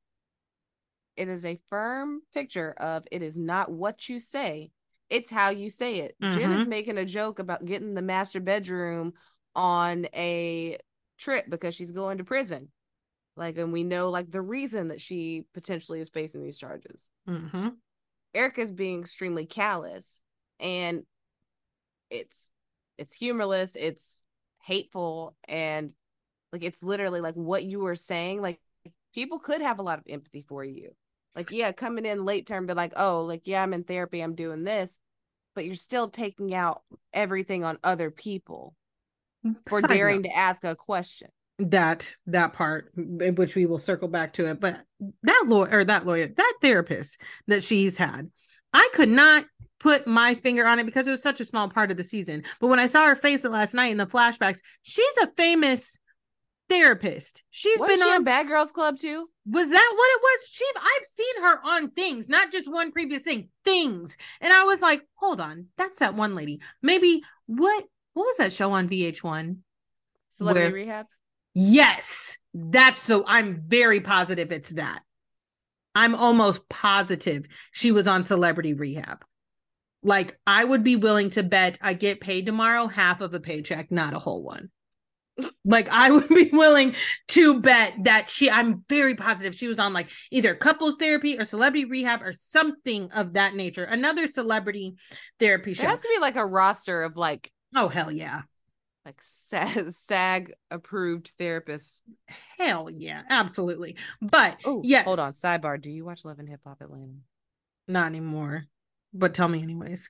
It 1.16 1.28
is 1.30 1.46
a 1.46 1.60
firm 1.70 2.22
picture 2.34 2.74
of 2.78 3.06
it 3.12 3.22
is 3.22 3.38
not 3.38 3.72
what 3.72 4.10
you 4.10 4.20
say, 4.20 4.72
it's 5.10 5.30
how 5.30 5.50
you 5.50 5.70
say 5.70 6.00
it. 6.00 6.16
Jen 6.22 6.52
is 6.54 6.68
making 6.68 6.98
a 6.98 7.06
joke 7.06 7.40
about 7.40 7.66
getting 7.66 7.94
the 7.94 8.02
master 8.02 8.40
bedroom 8.40 9.14
on 9.56 10.08
a 10.16 10.78
trip 11.20 11.46
because 11.50 11.76
she's 11.76 11.92
going 11.92 12.18
to 12.18 12.24
prison. 12.24 12.70
Like, 13.36 13.58
and 13.58 13.72
we 13.72 13.84
know 13.84 14.10
like 14.10 14.32
the 14.32 14.42
reason 14.42 14.88
that 14.88 15.02
she 15.02 15.46
potentially 15.54 16.00
is 16.00 16.10
facing 16.10 16.42
these 16.42 16.58
charges. 16.58 17.10
mm-hmm. 17.28 17.70
Erika's 18.34 18.72
being 18.72 19.02
extremely 19.02 19.46
callous, 19.46 20.20
and 20.60 21.04
it's 22.10 22.50
it's 22.98 23.14
humorless, 23.14 23.76
it's 23.76 24.22
hateful, 24.64 25.36
and 25.48 25.92
like 26.52 26.64
it's 26.64 26.82
literally 26.82 27.22
like 27.22 27.36
what 27.36 27.64
you 27.64 27.80
were 27.80 27.96
saying. 27.96 28.42
Like 28.42 28.60
people 29.14 29.40
could 29.40 29.62
have 29.62 29.80
a 29.80 29.84
lot 29.84 30.00
of 30.00 30.06
empathy 30.08 30.44
for 30.48 30.64
you. 30.64 30.96
Like, 31.36 31.52
yeah, 31.52 31.72
coming 31.72 32.06
in 32.06 32.26
late 32.26 32.48
term, 32.48 32.66
but 32.68 32.78
like, 32.78 32.94
oh, 32.96 33.24
like, 33.24 33.42
yeah, 33.46 33.64
I'm 33.64 33.74
in 33.74 33.84
therapy, 33.84 34.22
I'm 34.22 34.36
doing 34.36 34.64
this, 34.64 34.98
but 35.56 35.66
you're 35.66 35.76
still 35.76 36.10
taking 36.10 36.54
out 36.54 36.84
everything 37.14 37.64
on 37.64 37.80
other 37.84 38.12
people 38.12 38.76
mm, 39.46 39.56
for 39.68 39.82
Side 39.82 39.90
daring 39.92 40.22
note. 40.22 40.24
to 40.24 40.36
ask 40.36 40.64
a 40.64 40.76
question. 40.76 41.30
that 41.60 42.16
that 42.26 42.54
part 42.54 42.92
in 42.98 43.36
which 43.36 43.56
we 43.56 43.66
will 43.66 43.78
circle 43.80 44.08
back 44.08 44.34
to 44.34 44.46
it 44.50 44.60
but 44.60 44.84
that 45.22 45.44
lawyer 45.46 45.70
or 45.72 45.86
that 45.86 46.06
lawyer 46.06 46.28
that 46.28 46.54
therapist 46.62 47.20
that 47.48 47.64
she's 47.64 47.96
had 47.96 48.30
i 48.74 48.90
could 48.94 49.10
not 49.10 49.46
put 49.80 50.08
my 50.08 50.34
finger 50.36 50.66
on 50.66 50.80
it 50.80 50.86
because 50.86 51.08
it 51.08 51.12
was 51.12 51.22
such 51.22 51.40
a 51.40 51.46
small 51.46 51.70
part 51.70 51.92
of 51.92 51.98
the 51.98 52.04
season 52.04 52.44
but 52.60 52.68
when 52.68 52.80
i 52.80 52.88
saw 52.88 53.06
her 53.06 53.16
face 53.16 53.46
it 53.46 53.52
last 53.52 53.76
night 53.76 53.92
in 53.92 53.98
the 53.98 54.08
flashbacks 54.08 54.62
she's 54.82 55.18
a 55.22 55.28
famous 55.38 55.96
therapist 56.70 57.44
she's 57.50 57.78
Was 57.80 57.90
been 57.90 57.98
she 57.98 58.04
on 58.04 58.14
on 58.14 58.24
Bad 58.24 58.48
Girls 58.48 58.72
Club 58.72 58.98
too? 58.98 59.30
was 59.46 59.70
that 59.70 59.94
what 59.96 60.10
it 60.10 60.22
was 60.22 60.48
she 60.50 60.66
i've 60.78 61.06
seen 61.06 61.44
her 61.44 61.60
on 61.66 61.92
things 61.92 62.30
not 62.30 62.52
just 62.52 62.72
one 62.72 62.92
previous 62.92 63.24
thing 63.24 63.50
things 63.66 64.18
and 64.40 64.54
i 64.54 64.64
was 64.64 64.82
like 64.82 65.02
hold 65.16 65.42
on 65.42 65.68
that's 65.78 66.00
that 66.00 66.16
one 66.16 66.34
lady 66.36 66.60
maybe 66.82 67.22
what 67.48 67.84
what 68.14 68.24
was 68.24 68.38
that 68.38 68.54
show 68.54 68.72
on 68.72 68.88
vh1 68.88 69.58
Celebrity 70.30 70.66
Where- 70.68 70.74
Rehab. 70.74 71.06
Yes, 71.56 72.38
that's 72.56 73.06
the. 73.06 73.24
I'm 73.28 73.62
very 73.68 74.00
positive 74.00 74.52
it's 74.52 74.72
that. 74.72 75.04
I'm 75.94 76.16
almost 76.16 76.68
positive 76.70 77.46
she 77.72 77.92
was 77.92 78.08
on 78.08 78.24
Celebrity 78.24 78.74
Rehab. 78.74 79.24
Like, 80.02 80.40
I 80.48 80.64
would 80.66 80.84
be 80.84 80.96
willing 80.96 81.30
to 81.32 81.44
bet 81.44 81.78
I 81.82 81.94
get 81.94 82.20
paid 82.20 82.48
tomorrow 82.48 82.88
half 82.88 83.22
of 83.22 83.36
a 83.36 83.40
paycheck, 83.40 83.92
not 83.92 84.16
a 84.16 84.20
whole 84.20 84.42
one. 84.42 84.72
Like, 85.66 85.90
I 85.90 86.12
would 86.12 86.28
be 86.30 86.50
willing 86.54 86.96
to 87.30 87.60
bet 87.62 87.94
that 88.04 88.30
she, 88.30 88.50
I'm 88.50 88.84
very 88.90 89.16
positive 89.16 89.56
she 89.56 89.68
was 89.68 89.80
on 89.80 89.94
like 89.94 90.10
either 90.32 90.56
couples 90.56 90.96
therapy 91.00 91.38
or 91.40 91.46
celebrity 91.46 91.86
rehab 91.86 92.22
or 92.22 92.34
something 92.34 93.12
of 93.12 93.34
that 93.34 93.56
nature. 93.56 93.84
Another 93.84 94.28
celebrity 94.28 94.96
therapy 95.40 95.74
show. 95.74 95.88
has 95.88 96.02
to 96.02 96.10
be 96.14 96.20
like 96.20 96.36
a 96.36 96.46
roster 96.46 97.04
of 97.04 97.18
like 97.18 97.52
Oh, 97.76 97.88
hell 97.88 98.12
yeah. 98.12 98.42
like 99.06 99.18
SAG, 99.22 100.54
approved 100.70 101.32
therapists. 101.40 102.02
Hell 102.60 102.90
yeah. 102.92 103.24
Absolutely. 103.30 103.98
But 104.22 104.60
Oh, 104.66 104.82
yes. 104.84 105.06
Hold 105.06 105.20
on. 105.20 105.34
Sidebar. 105.34 105.82
Do 105.82 105.90
you 105.90 106.06
watch 106.06 106.24
Love 106.24 106.40
and 106.40 106.48
Hip 106.50 106.62
Hop 106.66 106.82
Atlanta? 106.82 107.14
Not 107.88 108.06
anymore. 108.08 108.66
But 109.14 109.34
tell 109.34 109.48
me, 109.50 109.62
anyways. 109.64 110.10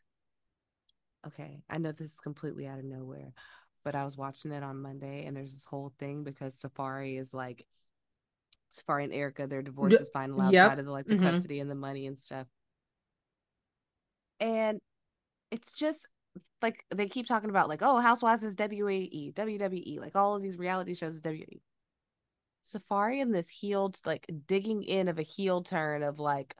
Okay. 1.25 1.62
I 1.69 1.77
know 1.77 1.91
this 1.91 2.13
is 2.13 2.19
completely 2.19 2.67
out 2.67 2.79
of 2.79 2.86
nowhere, 2.86 3.31
but 3.84 3.96
I 3.96 4.04
was 4.04 4.17
watching 4.17 4.52
it 4.52 4.63
on 4.63 4.82
Monday 4.82 5.26
and 5.26 5.36
there's 5.36 5.54
this 5.54 5.65
whole 5.65 5.93
thing 6.00 6.24
because 6.24 6.56
Safari 6.56 7.17
is 7.17 7.34
like 7.34 7.65
Safari 8.69 9.04
and 9.04 9.13
Erica, 9.13 9.48
their 9.48 9.62
divorce 9.62 9.93
is 9.93 10.10
final 10.10 10.41
outside 10.41 10.54
yep. 10.54 10.80
of 10.80 10.86
the 10.86 10.91
like 10.91 11.08
the 11.08 11.15
Mhm. 11.15 11.22
custody 11.22 11.60
and 11.60 11.69
the 11.69 11.76
money 11.76 12.08
and 12.08 12.19
stuff. 12.19 12.48
And 14.39 14.82
it's 15.52 15.72
just 15.74 16.08
like 16.62 16.84
they 16.93 17.08
keep 17.08 17.28
talking 17.28 17.50
about 17.50 17.69
like, 17.69 17.82
oh, 17.82 18.00
Housewives 18.00 18.43
is 18.43 18.56
WAE, 18.56 19.32
WWE, 19.36 20.00
like 20.00 20.15
all 20.15 20.36
of 20.36 20.41
these 20.41 20.58
reality 20.58 20.96
shows 20.96 21.15
is 21.15 21.22
WWE. 21.22 21.62
Safari 22.63 23.19
and 23.22 23.36
this 23.36 23.50
healed, 23.50 24.00
like 24.06 24.26
digging 24.48 24.84
in 24.84 25.08
of 25.08 25.19
a 25.19 25.24
heel 25.24 25.62
turn 25.62 26.02
of 26.02 26.19
like, 26.19 26.56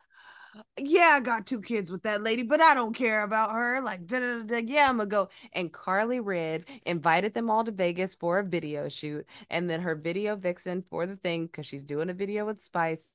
yeah, 0.78 1.14
I 1.16 1.20
got 1.20 1.46
two 1.46 1.62
kids 1.62 1.92
with 1.92 2.04
that 2.04 2.22
lady, 2.22 2.44
but 2.44 2.62
I 2.62 2.74
don't 2.74 2.96
care 2.96 3.24
about 3.24 3.52
her. 3.52 3.82
Like, 3.82 4.06
da, 4.06 4.20
da, 4.20 4.42
da, 4.44 4.58
yeah, 4.58 4.88
I'm 4.90 4.98
gonna 4.98 5.08
go. 5.08 5.30
And 5.54 5.72
Karlie 5.72 6.24
Redd 6.24 6.66
invited 6.86 7.34
them 7.34 7.50
all 7.50 7.64
to 7.64 7.72
Vegas 7.72 8.16
for 8.16 8.40
a 8.40 8.44
video 8.44 8.90
shoot, 8.90 9.26
and 9.50 9.70
then 9.70 9.82
her 9.82 9.96
video 9.96 10.36
vixen 10.36 10.84
for 10.90 11.06
the 11.06 11.16
thing 11.16 11.46
because 11.46 11.66
she's 11.66 11.84
doing 11.84 12.10
a 12.10 12.14
video 12.14 12.46
with 12.46 12.62
Spice. 12.62 13.06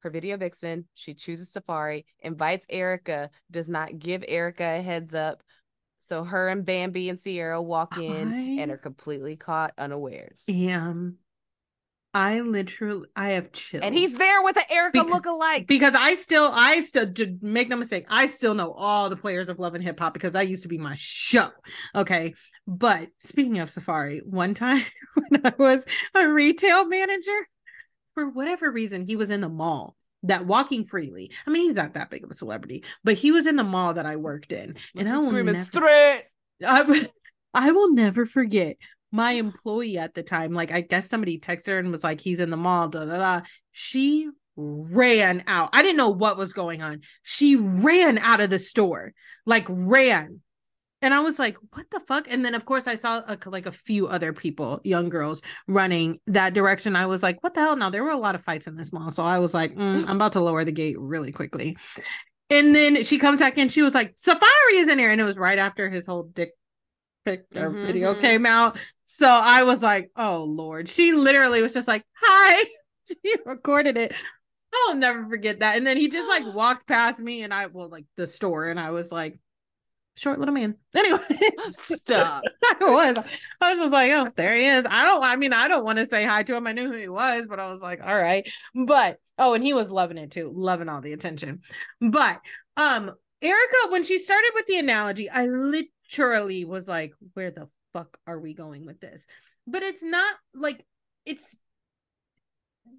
Her 0.00 0.10
video 0.10 0.36
vixen, 0.36 0.86
she 0.94 1.14
chooses 1.14 1.50
Safari, 1.50 2.06
invites 2.20 2.66
Erica, 2.68 3.30
does 3.50 3.68
not 3.68 3.98
give 3.98 4.24
Erica 4.28 4.64
a 4.78 4.82
heads 4.82 5.14
up. 5.14 5.42
So 6.00 6.22
her 6.22 6.48
and 6.48 6.64
Bambi 6.64 7.08
and 7.08 7.18
Sierra 7.18 7.60
walk 7.60 7.98
in 7.98 8.60
and 8.60 8.70
are 8.70 8.76
completely 8.76 9.34
caught 9.34 9.72
unawares. 9.76 10.44
Am 10.48 11.18
I 12.16 12.40
literally 12.40 13.06
I 13.14 13.30
have 13.30 13.52
chills. 13.52 13.82
And 13.82 13.94
he's 13.94 14.16
there 14.16 14.42
with 14.42 14.56
an 14.56 14.62
Erica 14.70 15.04
Because- 15.04 15.22
lookalike. 15.22 15.66
because 15.66 15.94
I 15.94 16.14
still 16.14 16.50
I 16.50 16.80
still 16.80 17.12
make 17.42 17.68
no 17.68 17.76
mistake, 17.76 18.06
I 18.08 18.28
still 18.28 18.54
know 18.54 18.72
all 18.72 19.10
the 19.10 19.16
players 19.16 19.50
of 19.50 19.58
Love 19.58 19.74
and 19.74 19.84
Hip 19.84 20.00
Hop 20.00 20.14
because 20.14 20.32
that 20.32 20.48
used 20.48 20.62
to 20.62 20.68
be 20.68 20.78
my 20.78 20.94
show. 20.98 21.50
Okay. 21.94 22.34
But 22.66 23.10
speaking 23.18 23.58
of 23.58 23.68
Safari, 23.68 24.20
one 24.24 24.54
time 24.54 24.82
when 25.28 25.44
I 25.44 25.52
was 25.58 25.84
a 26.14 26.26
retail 26.26 26.86
manager, 26.86 27.48
for 28.14 28.30
whatever 28.30 28.72
reason, 28.72 29.02
he 29.02 29.16
was 29.16 29.30
in 29.30 29.42
the 29.42 29.50
mall 29.50 29.94
that 30.22 30.46
walking 30.46 30.84
freely. 30.84 31.32
I 31.46 31.50
mean, 31.50 31.64
he's 31.64 31.76
not 31.76 31.92
that 31.94 32.08
big 32.08 32.24
of 32.24 32.30
a 32.30 32.34
celebrity, 32.34 32.82
but 33.04 33.14
he 33.14 33.30
was 33.30 33.46
in 33.46 33.56
the 33.56 33.62
mall 33.62 33.92
that 33.92 34.06
I 34.06 34.16
worked 34.16 34.52
in. 34.52 34.76
And 34.96 35.06
I 35.06 35.18
will 35.18 35.26
screaming 35.26 35.52
never, 35.52 35.64
straight. 35.64 36.22
I, 36.64 37.08
I 37.54 37.72
will 37.72 37.92
never 37.92 38.24
forget 38.24 38.78
my 39.12 39.32
employee 39.32 39.98
at 39.98 40.14
the 40.14 40.22
time. 40.22 40.52
Like, 40.52 40.72
I 40.72 40.80
guess 40.80 41.08
somebody 41.08 41.38
texted 41.38 41.68
her 41.68 41.78
and 41.78 41.90
was 41.90 42.04
like, 42.04 42.20
he's 42.20 42.40
in 42.40 42.50
the 42.50 42.56
mall, 42.56 42.88
da 42.88 43.04
da 43.04 43.18
da. 43.18 43.40
She 43.72 44.28
ran 44.56 45.44
out. 45.46 45.70
I 45.72 45.82
didn't 45.82 45.98
know 45.98 46.10
what 46.10 46.38
was 46.38 46.52
going 46.52 46.82
on. 46.82 47.02
She 47.22 47.56
ran 47.56 48.18
out 48.18 48.40
of 48.40 48.50
the 48.50 48.58
store, 48.58 49.12
like, 49.44 49.66
ran. 49.68 50.40
And 51.02 51.12
I 51.12 51.20
was 51.20 51.38
like, 51.38 51.58
what 51.72 51.88
the 51.90 52.00
fuck? 52.08 52.26
And 52.28 52.42
then, 52.42 52.54
of 52.54 52.64
course, 52.64 52.86
I 52.86 52.94
saw 52.94 53.22
a, 53.26 53.38
like 53.46 53.66
a 53.66 53.72
few 53.72 54.08
other 54.08 54.32
people, 54.32 54.80
young 54.82 55.10
girls, 55.10 55.42
running 55.68 56.18
that 56.26 56.54
direction. 56.54 56.96
I 56.96 57.04
was 57.04 57.22
like, 57.22 57.42
what 57.42 57.52
the 57.52 57.60
hell? 57.60 57.76
Now, 57.76 57.90
there 57.90 58.02
were 58.02 58.10
a 58.10 58.18
lot 58.18 58.34
of 58.34 58.42
fights 58.42 58.66
in 58.66 58.76
this 58.76 58.94
mall. 58.94 59.10
So 59.10 59.22
I 59.22 59.38
was 59.38 59.52
like, 59.52 59.74
mm, 59.74 60.08
I'm 60.08 60.16
about 60.16 60.32
to 60.32 60.40
lower 60.40 60.64
the 60.64 60.72
gate 60.72 60.98
really 60.98 61.32
quickly. 61.32 61.76
And 62.48 62.74
then 62.74 63.04
she 63.04 63.18
comes 63.18 63.40
back 63.40 63.58
in. 63.58 63.68
She 63.68 63.82
was 63.82 63.94
like, 63.94 64.14
Safari 64.16 64.76
is 64.76 64.88
in 64.88 64.98
here. 64.98 65.10
And 65.10 65.20
it 65.20 65.24
was 65.24 65.36
right 65.36 65.58
after 65.58 65.90
his 65.90 66.06
whole 66.06 66.22
dick 66.22 66.52
pic 67.26 67.44
or 67.54 67.70
video 67.70 68.14
Mhm. 68.14 68.20
came 68.20 68.46
out. 68.46 68.78
So 69.04 69.28
I 69.28 69.64
was 69.64 69.82
like, 69.82 70.10
oh 70.16 70.44
Lord. 70.44 70.88
She 70.88 71.12
literally 71.12 71.60
was 71.62 71.74
just 71.74 71.88
like, 71.88 72.04
hi. 72.14 72.64
She 73.08 73.36
recorded 73.44 73.96
it. 73.98 74.14
I'll 74.74 74.96
never 74.96 75.28
forget 75.28 75.60
that. 75.60 75.76
And 75.76 75.86
then 75.86 75.96
he 75.96 76.08
just 76.08 76.28
like 76.28 76.42
walked 76.54 76.88
past 76.88 77.20
me 77.20 77.42
and 77.42 77.54
I 77.54 77.66
well, 77.66 77.88
like 77.88 78.04
the 78.16 78.26
store, 78.26 78.68
and 78.68 78.80
I 78.80 78.90
was 78.90 79.12
like, 79.12 79.38
short 80.16 80.38
little 80.40 80.54
man. 80.54 80.76
Anyway. 80.94 81.20
Stop. 81.60 82.42
I 82.64 82.76
was. 82.80 83.16
I 83.60 83.72
was 83.72 83.80
just 83.80 83.92
like, 83.92 84.10
oh, 84.12 84.28
there 84.34 84.56
he 84.56 84.66
is. 84.66 84.86
I 84.90 85.04
don't. 85.04 85.22
I 85.22 85.36
mean, 85.36 85.52
I 85.52 85.68
don't 85.68 85.84
want 85.84 85.98
to 85.98 86.06
say 86.06 86.24
hi 86.24 86.42
to 86.42 86.56
him. 86.56 86.66
I 86.66 86.72
knew 86.72 86.90
who 86.90 86.96
he 86.98 87.08
was, 87.08 87.46
but 87.46 87.60
I 87.60 87.70
was 87.70 87.80
like, 87.80 88.00
all 88.02 88.14
right. 88.16 88.48
But 88.74 89.18
oh, 89.38 89.54
and 89.54 89.62
he 89.62 89.72
was 89.74 89.92
loving 89.92 90.18
it 90.18 90.32
too, 90.32 90.50
loving 90.54 90.88
all 90.88 91.00
the 91.00 91.12
attention. 91.12 91.60
But 92.00 92.40
um, 92.76 93.12
Erika, 93.42 93.76
when 93.90 94.02
she 94.04 94.18
started 94.18 94.50
with 94.54 94.66
the 94.66 94.78
analogy, 94.78 95.30
I 95.30 95.46
literally 96.08 96.64
was 96.64 96.88
like, 96.88 97.12
where 97.34 97.50
the 97.50 97.68
fuck 97.92 98.18
are 98.26 98.38
we 98.38 98.54
going 98.54 98.86
with 98.86 99.00
this? 99.00 99.26
But 99.66 99.82
it's 99.82 100.02
not 100.02 100.34
like 100.54 100.84
it's 101.24 101.56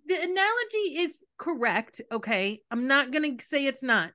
the 0.05 0.15
analogy 0.15 0.99
is 1.01 1.17
correct. 1.37 2.01
Okay, 2.11 2.61
I'm 2.71 2.87
not 2.87 3.11
gonna 3.11 3.41
say 3.41 3.65
it's 3.65 3.83
not, 3.83 4.11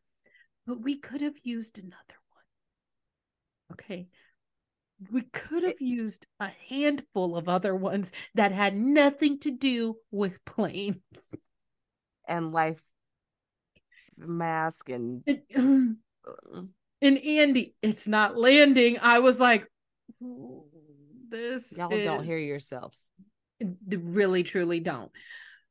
but 0.66 0.82
we 0.82 0.98
could 0.98 1.22
have 1.22 1.36
used 1.42 1.78
another 1.78 2.18
one. 3.68 3.74
Okay 3.74 4.08
we 5.10 5.22
could 5.22 5.64
have 5.64 5.80
used 5.80 6.28
a 6.38 6.48
handful 6.68 7.36
of 7.36 7.48
other 7.48 7.74
ones 7.74 8.12
that 8.34 8.52
had 8.52 8.76
nothing 8.76 9.38
to 9.40 9.50
do 9.50 9.96
with 10.12 10.44
planes. 10.44 10.98
and 12.28 12.52
life 12.52 12.80
mask 14.16 14.88
and 14.88 15.22
uh, 15.56 16.62
And, 17.02 17.18
and 17.18 17.26
Andy, 17.26 17.74
it's 17.82 18.06
not 18.06 18.38
landing. 18.38 18.98
I 19.02 19.18
was 19.18 19.40
like, 19.40 19.66
this 21.28 21.76
y'all 21.76 21.88
don't 21.88 22.24
hear 22.24 22.38
yourselves. 22.38 23.00
really 23.90 24.42
truly 24.44 24.80
don't. 24.80 25.10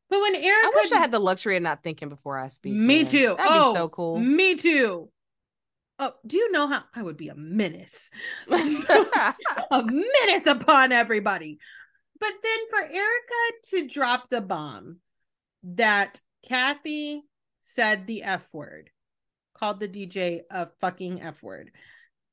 But 0.10 0.20
when 0.20 0.36
Erika, 0.36 0.68
I 0.68 0.72
wish 0.76 0.92
I 0.92 0.98
had 0.98 1.12
the 1.12 1.20
luxury 1.20 1.56
of 1.56 1.64
not 1.64 1.84
thinking 1.84 2.10
before 2.10 2.38
I 2.38 2.48
speak. 2.48 2.74
me 2.74 2.98
man. 2.98 3.06
too. 3.06 3.36
That'd 3.38 3.46
oh, 3.48 3.74
be 3.74 3.78
so 3.78 3.90
cool. 3.90 4.20
Me 4.20 4.56
too. 4.56 5.10
Oh, 6.00 6.14
do 6.26 6.36
you 6.36 6.52
know 6.52 6.68
how 6.68 6.84
I 6.94 7.02
would 7.02 7.16
be 7.16 7.30
a 7.30 7.36
menace? 7.36 8.10
a 8.50 9.84
menace 9.86 10.48
upon 10.48 10.92
everybody. 10.92 11.60
But 12.20 12.34
then 12.44 12.60
for 12.70 12.80
Erika 12.80 13.54
to 13.70 13.88
drop 13.88 14.30
the 14.30 14.42
bomb 14.42 14.98
that 15.64 16.20
Kathy 16.44 17.24
said 17.62 18.06
the 18.06 18.24
F 18.24 18.50
word, 18.52 18.90
called 19.62 19.80
the 19.80 19.88
DJ 19.88 20.42
a 20.50 20.68
fucking 20.82 21.22
F 21.22 21.42
word 21.44 21.72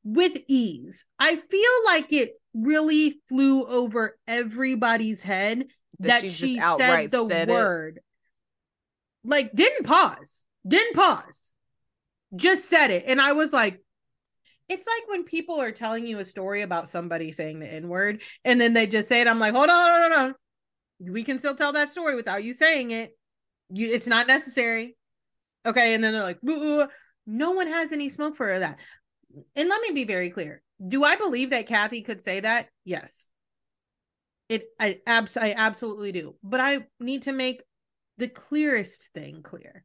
with 0.05 0.39
ease, 0.49 1.05
I 1.18 1.37
feel 1.37 1.70
like 1.85 2.12
it 2.12 2.33
really 2.55 3.20
flew 3.29 3.66
over 3.66 4.16
everybody's 4.26 5.22
head 5.22 5.66
that, 6.01 6.22
That 6.22 6.22
she 6.22 6.55
she 6.55 6.59
said 6.59 7.11
the 7.11 7.29
said 7.29 7.51
it. 7.51 7.53
word. 7.53 8.01
Like, 9.24 9.53
didn't 9.53 9.85
pause, 9.85 10.45
didn't 10.66 10.95
pause, 10.95 11.53
just 12.35 12.66
said 12.66 12.91
it. 12.91 13.05
And 13.07 13.20
I 13.20 13.33
was 13.33 13.53
like, 13.53 13.83
it's 14.68 14.87
like 14.87 15.09
when 15.09 15.24
people 15.24 15.61
are 15.61 15.72
telling 15.72 16.07
you 16.07 16.18
a 16.18 16.24
story 16.24 16.62
about 16.62 16.89
somebody 16.89 17.33
saying 17.33 17.59
the 17.59 17.70
N 17.72 17.89
word 17.89 18.22
and 18.45 18.61
then 18.61 18.74
they 18.74 18.87
just 18.87 19.09
say 19.09 19.20
it. 19.20 19.26
I'm 19.26 19.39
like, 19.39 19.55
hold 19.55 19.68
on, 19.68 20.03
hold 20.03 20.12
on, 20.12 20.35
We 21.01 21.24
can 21.24 21.39
still 21.39 21.55
tell 21.55 21.72
that 21.72 21.91
story 21.91 22.14
without 22.14 22.45
you 22.45 22.55
saying 22.55 22.91
it. 22.91 23.16
You, 23.70 23.89
it's 23.89 24.07
not 24.07 24.26
necessary. 24.26 24.97
Okay. 25.66 25.95
And 25.95 26.03
then 26.05 26.12
they're 26.12 26.22
like, 26.22 26.41
no 27.29 27.53
one 27.53 27.66
has 27.66 27.93
any 27.93 28.09
smoke 28.09 28.35
for 28.35 28.59
that. 28.59 28.79
And 29.55 29.68
let 29.68 29.83
me 29.83 29.91
be 29.93 30.05
very 30.05 30.31
clear. 30.31 30.62
Do 30.87 31.05
I 31.05 31.16
believe 31.16 31.51
that 31.51 31.66
Kathy 31.66 32.01
could 32.03 32.22
say 32.22 32.41
that? 32.41 32.68
Yes. 32.85 33.31
It 34.49 34.68
I 34.81 35.01
abs 35.07 35.37
I 35.37 35.53
absolutely 35.57 36.12
do. 36.12 36.37
But 36.43 36.61
I 36.61 36.87
need 36.99 37.24
to 37.24 37.33
make 37.33 37.62
the 38.16 38.29
clearest 38.29 39.11
thing 39.14 39.43
clear. 39.43 39.85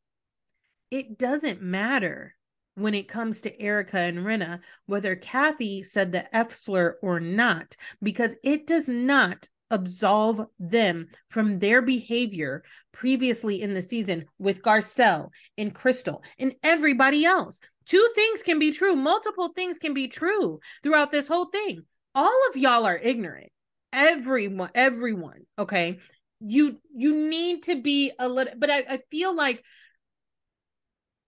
It 0.89 1.17
doesn't 1.17 1.61
matter 1.61 2.33
when 2.75 2.95
it 2.95 3.07
comes 3.09 3.41
to 3.41 3.61
Erika 3.61 3.99
and 3.99 4.19
Rinna, 4.19 4.61
whether 4.85 5.15
Kathy 5.15 5.83
said 5.83 6.11
the 6.11 6.33
F 6.35 6.53
slur 6.53 6.97
or 7.01 7.19
not, 7.19 7.75
because 8.01 8.35
it 8.43 8.65
does 8.65 8.87
not 8.87 9.49
absolve 9.73 10.45
them 10.59 11.07
from 11.29 11.59
their 11.59 11.81
behavior 11.81 12.63
previously 12.91 13.61
in 13.61 13.73
the 13.73 13.81
season 13.81 14.25
with 14.37 14.61
Garcelle 14.61 15.29
and 15.57 15.73
Crystal 15.73 16.23
and 16.37 16.53
everybody 16.63 17.25
else. 17.25 17.59
Two 17.85 18.07
things 18.15 18.43
can 18.43 18.59
be 18.59 18.71
true, 18.71 18.95
multiple 18.95 19.49
things 19.49 19.77
can 19.77 19.93
be 19.93 20.07
true 20.07 20.59
throughout 20.83 21.11
this 21.11 21.27
whole 21.27 21.45
thing. 21.45 21.81
All 22.15 22.39
of 22.49 22.55
y'all 22.55 22.85
are 22.85 22.97
ignorant. 22.97 23.51
Everyone, 23.91 24.69
everyone, 24.75 25.41
okay? 25.57 25.99
You 26.39 26.79
you 26.95 27.15
need 27.15 27.63
to 27.63 27.75
be 27.75 28.11
a 28.19 28.29
little 28.29 28.53
but 28.57 28.69
I, 28.69 28.83
I 28.89 28.99
feel 29.09 29.35
like 29.35 29.63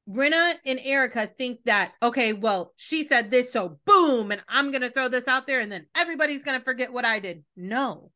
Rinna 0.07 0.53
and 0.65 0.79
Erika 0.83 1.25
think 1.25 1.63
that, 1.65 1.93
okay, 2.01 2.33
well, 2.33 2.73
she 2.75 3.03
said 3.03 3.31
this, 3.31 3.51
so 3.51 3.79
boom, 3.85 4.31
and 4.31 4.43
I'm 4.47 4.69
going 4.71 4.83
to 4.83 4.91
throw 4.91 5.07
this 5.07 5.27
out 5.27 5.47
there, 5.47 5.61
and 5.61 5.71
then 5.71 5.87
everybody's 5.97 6.43
going 6.43 6.59
to 6.59 6.63
forget 6.63 6.93
what 6.93 7.05
I 7.05 7.19
did. 7.19 7.43
No. 7.55 8.11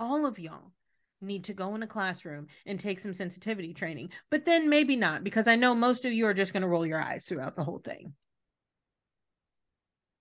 All 0.00 0.26
of 0.26 0.38
y'all 0.38 0.72
need 1.20 1.44
to 1.44 1.52
go 1.52 1.74
in 1.74 1.82
a 1.82 1.86
classroom 1.86 2.46
and 2.66 2.78
take 2.78 3.00
some 3.00 3.14
sensitivity 3.14 3.74
training, 3.74 4.10
but 4.30 4.44
then 4.44 4.68
maybe 4.68 4.94
not, 4.94 5.24
because 5.24 5.48
I 5.48 5.56
know 5.56 5.74
most 5.74 6.04
of 6.04 6.12
you 6.12 6.26
are 6.26 6.34
just 6.34 6.52
going 6.52 6.62
to 6.62 6.68
roll 6.68 6.86
your 6.86 7.00
eyes 7.00 7.24
throughout 7.24 7.56
the 7.56 7.64
whole 7.64 7.80
thing. 7.80 8.14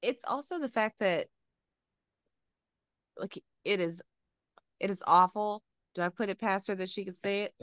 It's 0.01 0.23
also 0.25 0.59
the 0.59 0.69
fact 0.69 0.95
that, 0.99 1.27
like, 3.17 3.37
it 3.63 3.79
is, 3.79 4.01
it 4.79 4.89
is 4.89 5.03
awful. 5.05 5.63
Do 5.95 6.01
I 6.01 6.09
put 6.09 6.29
it 6.29 6.39
past 6.39 6.67
her 6.67 6.75
that 6.75 6.89
she 6.89 7.05
could 7.05 7.19
say 7.19 7.43
it? 7.43 7.53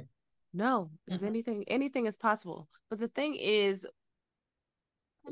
No, 0.53 0.91
because 1.05 1.21
mm-hmm. 1.21 1.29
anything 1.29 1.65
anything 1.67 2.07
is 2.07 2.17
possible. 2.17 2.69
But 2.89 3.01
the 3.01 3.09
thing 3.09 3.35
is 3.35 3.87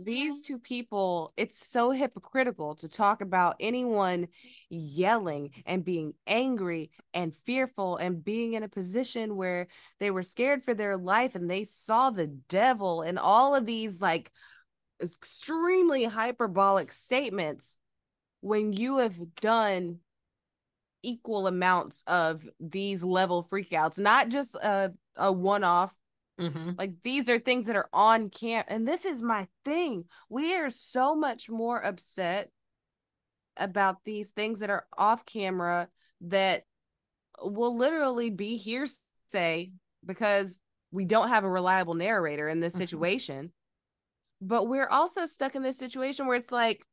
these 0.01 0.43
two 0.43 0.59
people, 0.59 1.33
it's 1.37 1.67
so 1.67 1.91
hypocritical 1.91 2.75
to 2.77 2.89
talk 2.89 3.21
about 3.21 3.57
anyone 3.61 4.29
yelling 4.71 5.51
and 5.67 5.85
being 5.85 6.15
angry 6.27 6.91
and 7.13 7.35
fearful 7.45 7.97
and 7.97 8.25
being 8.25 8.55
in 8.55 8.63
a 8.63 8.69
position 8.69 9.37
where 9.37 9.69
they 10.01 10.11
were 10.11 10.23
scared 10.23 10.65
for 10.65 10.75
their 10.75 10.97
life 10.97 11.35
and 11.35 11.51
they 11.51 11.65
saw 11.65 12.11
the 12.11 12.27
devil 12.27 13.03
and 13.03 13.19
all 13.19 13.55
of 13.55 13.67
these 13.67 14.01
like 14.01 14.33
extremely 15.03 16.05
hyperbolic 16.05 16.93
statements 16.93 17.77
when 18.41 18.73
you 18.73 18.99
have 18.99 19.17
done 19.37 19.99
equal 21.03 21.47
amounts 21.47 22.03
of 22.07 22.49
these 22.61 23.03
level 23.03 23.47
freakouts, 23.51 23.99
not 23.99 24.29
just 24.29 24.55
a, 24.55 24.93
a 25.17 25.33
one 25.33 25.65
off. 25.65 25.95
Mm-hmm. 26.41 26.73
Like 26.79 26.95
these 27.03 27.29
are 27.29 27.39
things 27.39 27.67
that 27.67 27.77
are 27.77 27.89
on 27.93 28.31
camp. 28.31 28.67
And 28.69 28.87
this 28.87 29.05
is 29.05 29.23
my 29.23 29.49
thing. 29.65 30.07
We 30.29 30.55
are 30.57 30.71
so 30.71 31.15
much 31.15 31.49
more 31.49 31.85
upset 31.85 32.51
about 33.57 34.05
these 34.05 34.31
things 34.31 34.61
that 34.61 34.71
are 34.71 34.87
off 34.97 35.27
camera 35.27 35.89
that 36.23 36.65
will 37.41 37.77
literally 37.77 38.31
be 38.31 38.57
hearsay 38.57 39.73
because 40.05 40.59
we 40.91 41.05
don't 41.05 41.29
have 41.29 41.45
a 41.45 41.51
reliable 41.51 41.95
narrator 41.95 42.49
in 42.49 42.61
this 42.61 42.73
mm-hmm. 42.73 42.81
situation. 42.81 43.47
Mm-hmm. 43.47 44.47
But 44.49 44.69
we're 44.69 44.89
also 44.89 45.27
stuck 45.27 45.55
in 45.55 45.63
this 45.63 45.79
situation 45.79 46.27
where 46.27 46.37
it's 46.37 46.51
like, 46.53 46.85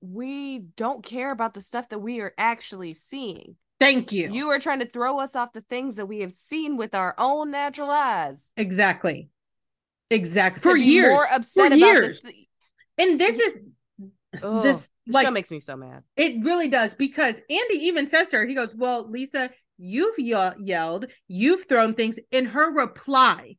we 0.00 0.60
don't 0.76 1.04
care 1.04 1.30
about 1.30 1.52
the 1.52 1.60
stuff 1.60 1.90
that 1.90 1.98
we 1.98 2.20
are 2.20 2.32
actually 2.38 2.94
seeing. 2.94 3.56
Thank 3.80 4.12
you. 4.12 4.30
You 4.30 4.50
are 4.50 4.58
trying 4.58 4.80
to 4.80 4.86
throw 4.86 5.18
us 5.18 5.34
off 5.34 5.54
the 5.54 5.62
things 5.62 5.94
that 5.94 6.06
we 6.06 6.20
have 6.20 6.32
seen 6.32 6.76
with 6.76 6.94
our 6.94 7.14
own 7.16 7.50
natural 7.50 7.90
eyes. 7.90 8.50
Exactly. 8.56 9.30
Exactly. 10.10 10.60
For 10.60 10.76
years. 10.76 11.12
More 11.12 11.26
upset 11.32 11.72
For 11.72 11.78
years. 11.78 12.20
This. 12.20 12.34
And 12.98 13.18
this 13.18 13.38
is 13.38 13.58
oh, 14.42 14.62
this 14.62 14.90
like 15.06 15.26
show 15.26 15.30
makes 15.30 15.50
me 15.50 15.60
so 15.60 15.76
mad. 15.76 16.02
It 16.16 16.44
really 16.44 16.68
does 16.68 16.94
because 16.94 17.40
Andy 17.48 17.86
even 17.86 18.06
says 18.06 18.28
to 18.30 18.38
her, 18.38 18.46
he 18.46 18.54
goes, 18.54 18.74
"Well, 18.74 19.08
Lisa, 19.08 19.50
you've 19.78 20.18
ye- 20.18 20.50
yelled, 20.58 21.06
you've 21.26 21.64
thrown 21.66 21.94
things." 21.94 22.18
And 22.30 22.48
her 22.48 22.72
reply 22.72 23.56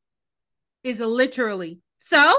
is 0.83 0.99
literally, 0.99 1.79
"So." 1.99 2.31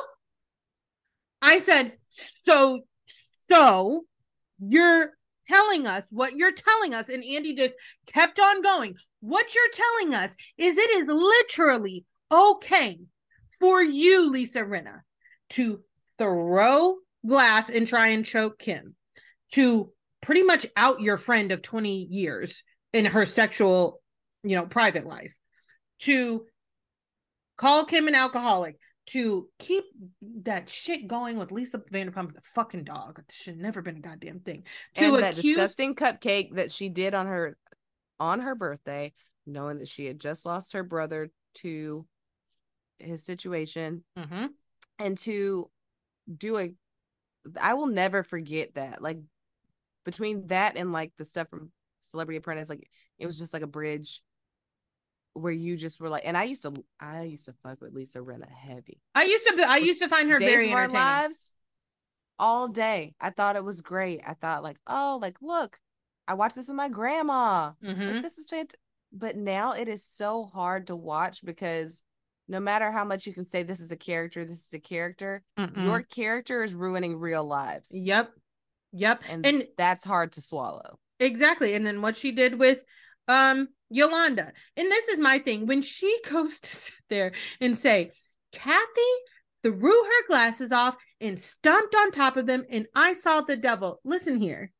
I 1.41 1.59
said, 1.59 1.95
"So 2.11 2.83
so 3.07 4.05
you're 4.61 5.13
telling 5.47 5.87
us 5.87 6.05
what 6.11 6.37
you're 6.37 6.53
telling 6.53 6.95
us. 6.95 7.09
And 7.09 7.25
Andy 7.25 7.55
just 7.55 7.75
kept 8.07 8.39
on 8.39 8.63
going. 8.63 8.95
What 9.21 9.55
you're 9.55 9.65
telling 9.73 10.15
us 10.15 10.37
is 10.59 10.77
it 10.79 10.91
is 10.99 11.09
literally 11.09 12.05
okay 12.33 12.99
for 13.61 13.83
you, 13.83 14.31
Lisa 14.31 14.61
Rinna, 14.61 15.01
to 15.51 15.81
throw 16.19 16.97
glass 17.27 17.71
and 17.71 17.87
try 17.87 18.09
and 18.09 18.25
choke 18.25 18.59
Kim, 18.59 18.97
to 19.53 19.93
pretty 20.21 20.43
much 20.43 20.67
out 20.77 21.01
your 21.01 21.17
friend 21.17 21.53
of 21.53 21.63
20 21.63 22.07
years 22.11 22.63
in 22.93 23.05
her 23.05 23.25
sexual, 23.25 24.01
you 24.43 24.57
know, 24.57 24.67
private 24.67 25.07
life, 25.07 25.33
to 26.01 26.47
call 27.57 27.85
Kim 27.85 28.09
an 28.09 28.15
alcoholic, 28.15 28.77
to 29.07 29.49
keep 29.59 29.85
that 30.43 30.69
shit 30.69 31.07
going 31.07 31.37
with 31.37 31.53
Lisa 31.53 31.79
Vanderpump, 31.79 32.35
the 32.35 32.41
fucking 32.41 32.85
dog. 32.85 33.23
Should 33.31 33.59
never 33.59 33.83
been 33.83 33.97
a 33.97 34.01
goddamn 34.01 34.41
thing. 34.41 34.65
To 34.95 35.05
and 35.05 35.15
that 35.17 35.39
accuse... 35.39 35.57
disgusting 35.57 35.95
cupcake 35.95 36.55
that 36.57 36.71
she 36.71 36.89
did 36.89 37.15
on 37.15 37.27
her 37.27 37.57
on 38.21 38.41
her 38.41 38.55
birthday, 38.55 39.13
knowing 39.47 39.79
that 39.79 39.89
she 39.89 40.07
had 40.07 40.21
just 40.21 40.47
lost 40.47 40.73
her 40.73 40.85
brother 40.85 41.31
to 41.57 42.07
his 42.99 43.25
situation, 43.25 44.05
mm-hmm. 44.17 44.47
and 44.99 45.19
to 45.19 45.71
do 46.33 46.59
a. 46.59 46.73
I 47.61 47.75
will 47.75 47.89
never 47.89 48.23
forget 48.23 48.75
that. 48.75 49.03
Like 49.03 49.19
between 50.05 50.47
that 50.49 50.77
and 50.77 50.93
like 50.93 51.13
the 51.19 51.25
stuff 51.25 51.49
from 51.49 51.73
Celebrity 52.11 52.39
Apprentice, 52.39 52.69
like 52.69 52.89
it 53.19 53.27
was 53.27 53.39
just 53.39 53.53
like 53.53 53.63
a 53.63 53.67
bridge 53.67 54.23
where 55.35 55.53
you 55.53 55.77
just 55.77 56.01
were 56.01 56.09
like, 56.09 56.23
and 56.27 56.37
I 56.37 56.45
used 56.45 56.63
to, 56.63 56.73
I 57.01 57.23
used 57.23 57.47
to 57.47 57.55
fuck 57.63 57.81
with 57.81 57.95
Lisa 57.95 58.19
Rinna 58.19 58.51
heavy. 58.51 59.01
I 59.15 59.25
used 59.25 59.47
to, 59.47 59.57
be, 59.57 59.63
I 59.63 59.79
used 59.79 60.03
to 60.03 60.09
find 60.09 60.31
her 60.31 60.39
Days 60.39 60.51
very 60.51 60.73
of 60.73 60.79
entertaining. 60.79 60.97
Our 60.97 61.23
lives, 61.23 61.51
all 62.39 62.69
day. 62.69 63.15
I 63.21 63.31
thought 63.31 63.57
it 63.57 63.65
was 63.65 63.81
great. 63.81 64.21
I 64.27 64.35
thought 64.35 64.63
like, 64.63 64.79
oh, 64.87 65.19
like 65.23 65.41
look, 65.41 65.79
I 66.27 66.35
watched 66.35 66.57
this 66.57 66.69
with 66.69 66.77
my 66.77 66.89
grandma. 66.89 67.73
Mm-hmm. 67.85 68.01
Like, 68.01 68.23
this 68.23 68.39
is 68.39 68.47
fantastic. 68.47 68.79
But 69.13 69.37
now 69.37 69.73
it 69.73 69.89
is 69.89 70.05
so 70.05 70.45
hard 70.45 70.87
to 70.87 70.97
watch 70.97 71.45
because 71.45 72.03
no 72.49 72.61
matter 72.61 72.91
how 72.91 73.05
much 73.05 73.27
you 73.27 73.33
can 73.33 73.47
say 73.47 73.63
this 73.63 73.81
is 73.81 73.93
a 73.93 73.97
character, 73.97 74.45
this 74.45 74.67
is 74.67 74.75
a 74.75 74.79
character, 74.79 75.43
Mm-mm. 75.59 75.85
your 75.85 76.03
character 76.03 76.63
is 76.63 76.75
ruining 76.75 77.17
real 77.17 77.45
lives. 77.45 77.91
Yep. 77.93 78.33
Yep. 78.93 79.23
And, 79.29 79.47
and 79.47 79.69
that's 79.77 80.03
hard 80.03 80.33
to 80.33 80.41
swallow. 80.41 80.99
Exactly. 81.21 81.75
And 81.75 81.87
then 81.87 82.03
what 82.03 82.17
she 82.17 82.33
did 82.33 82.59
with 82.59 82.85
um 83.33 83.69
Yolanda. 83.91 84.53
And 84.77 84.91
this 84.91 85.09
is 85.09 85.19
my 85.19 85.39
thing. 85.39 85.67
When 85.67 85.83
she 85.83 86.19
goes 86.31 86.61
to 86.61 86.69
sit 86.69 86.95
there 87.09 87.33
and 87.61 87.77
say, 87.77 88.11
Kathy 88.53 89.13
threw 89.63 90.05
her 90.05 90.27
glasses 90.27 90.73
off 90.73 90.97
and 91.21 91.39
stomped 91.39 91.95
on 91.95 92.11
top 92.11 92.37
of 92.37 92.47
them, 92.47 92.65
and 92.69 92.87
I 92.95 93.15
saw 93.15 93.41
the 93.41 93.57
devil. 93.57 94.01
Listen 94.05 94.37
here. 94.37 94.73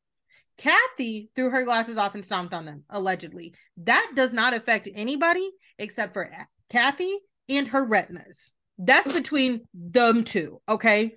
Kathy 0.57 1.29
threw 1.35 1.49
her 1.49 1.63
glasses 1.63 1.97
off 1.97 2.15
and 2.15 2.23
stomped 2.23 2.53
on 2.53 2.65
them, 2.65 2.83
allegedly. 2.89 3.55
That 3.77 4.11
does 4.15 4.33
not 4.33 4.53
affect 4.53 4.87
anybody 4.93 5.49
except 5.79 6.13
for 6.13 6.29
Kathy 6.69 7.17
and 7.49 7.67
her 7.69 7.83
retinas. 7.83 8.51
That's 8.77 9.11
between 9.11 9.67
them 9.73 10.23
two, 10.23 10.61
okay? 10.69 11.15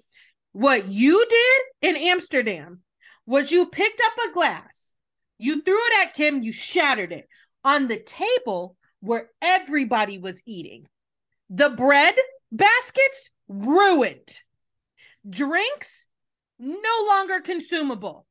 What 0.53 0.89
you 0.89 1.26
did 1.28 1.91
in 1.91 1.97
Amsterdam 1.97 2.80
was 3.26 3.51
you 3.53 3.66
picked 3.66 4.01
up 4.07 4.26
a 4.26 4.32
glass, 4.32 4.95
you 5.39 5.62
threw 5.62 5.78
it 5.78 6.07
at 6.07 6.14
Kim, 6.14 6.43
you 6.43 6.53
shattered 6.53 7.12
it 7.12 7.28
on 7.64 7.89
the 7.89 7.99
table 7.99 8.76
where 9.01 9.30
everybody 9.43 10.18
was 10.18 10.43
eating. 10.47 10.87
The 11.51 11.70
bread 11.70 12.14
baskets 12.51 13.30
ruined. 13.49 14.41
Drinks 15.28 16.07
no 16.59 17.05
longer 17.07 17.41
consumable. 17.41 18.26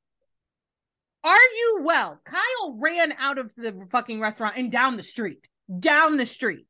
Are 1.23 1.35
you 1.35 1.79
well? 1.81 2.21
Kyle 2.23 2.77
ran 2.77 3.13
out 3.17 3.37
of 3.37 3.53
the 3.55 3.87
fucking 3.91 4.19
restaurant 4.19 4.57
and 4.57 4.71
down 4.71 4.97
the 4.97 5.03
street. 5.03 5.47
Down 5.79 6.17
the 6.17 6.25
street. 6.25 6.67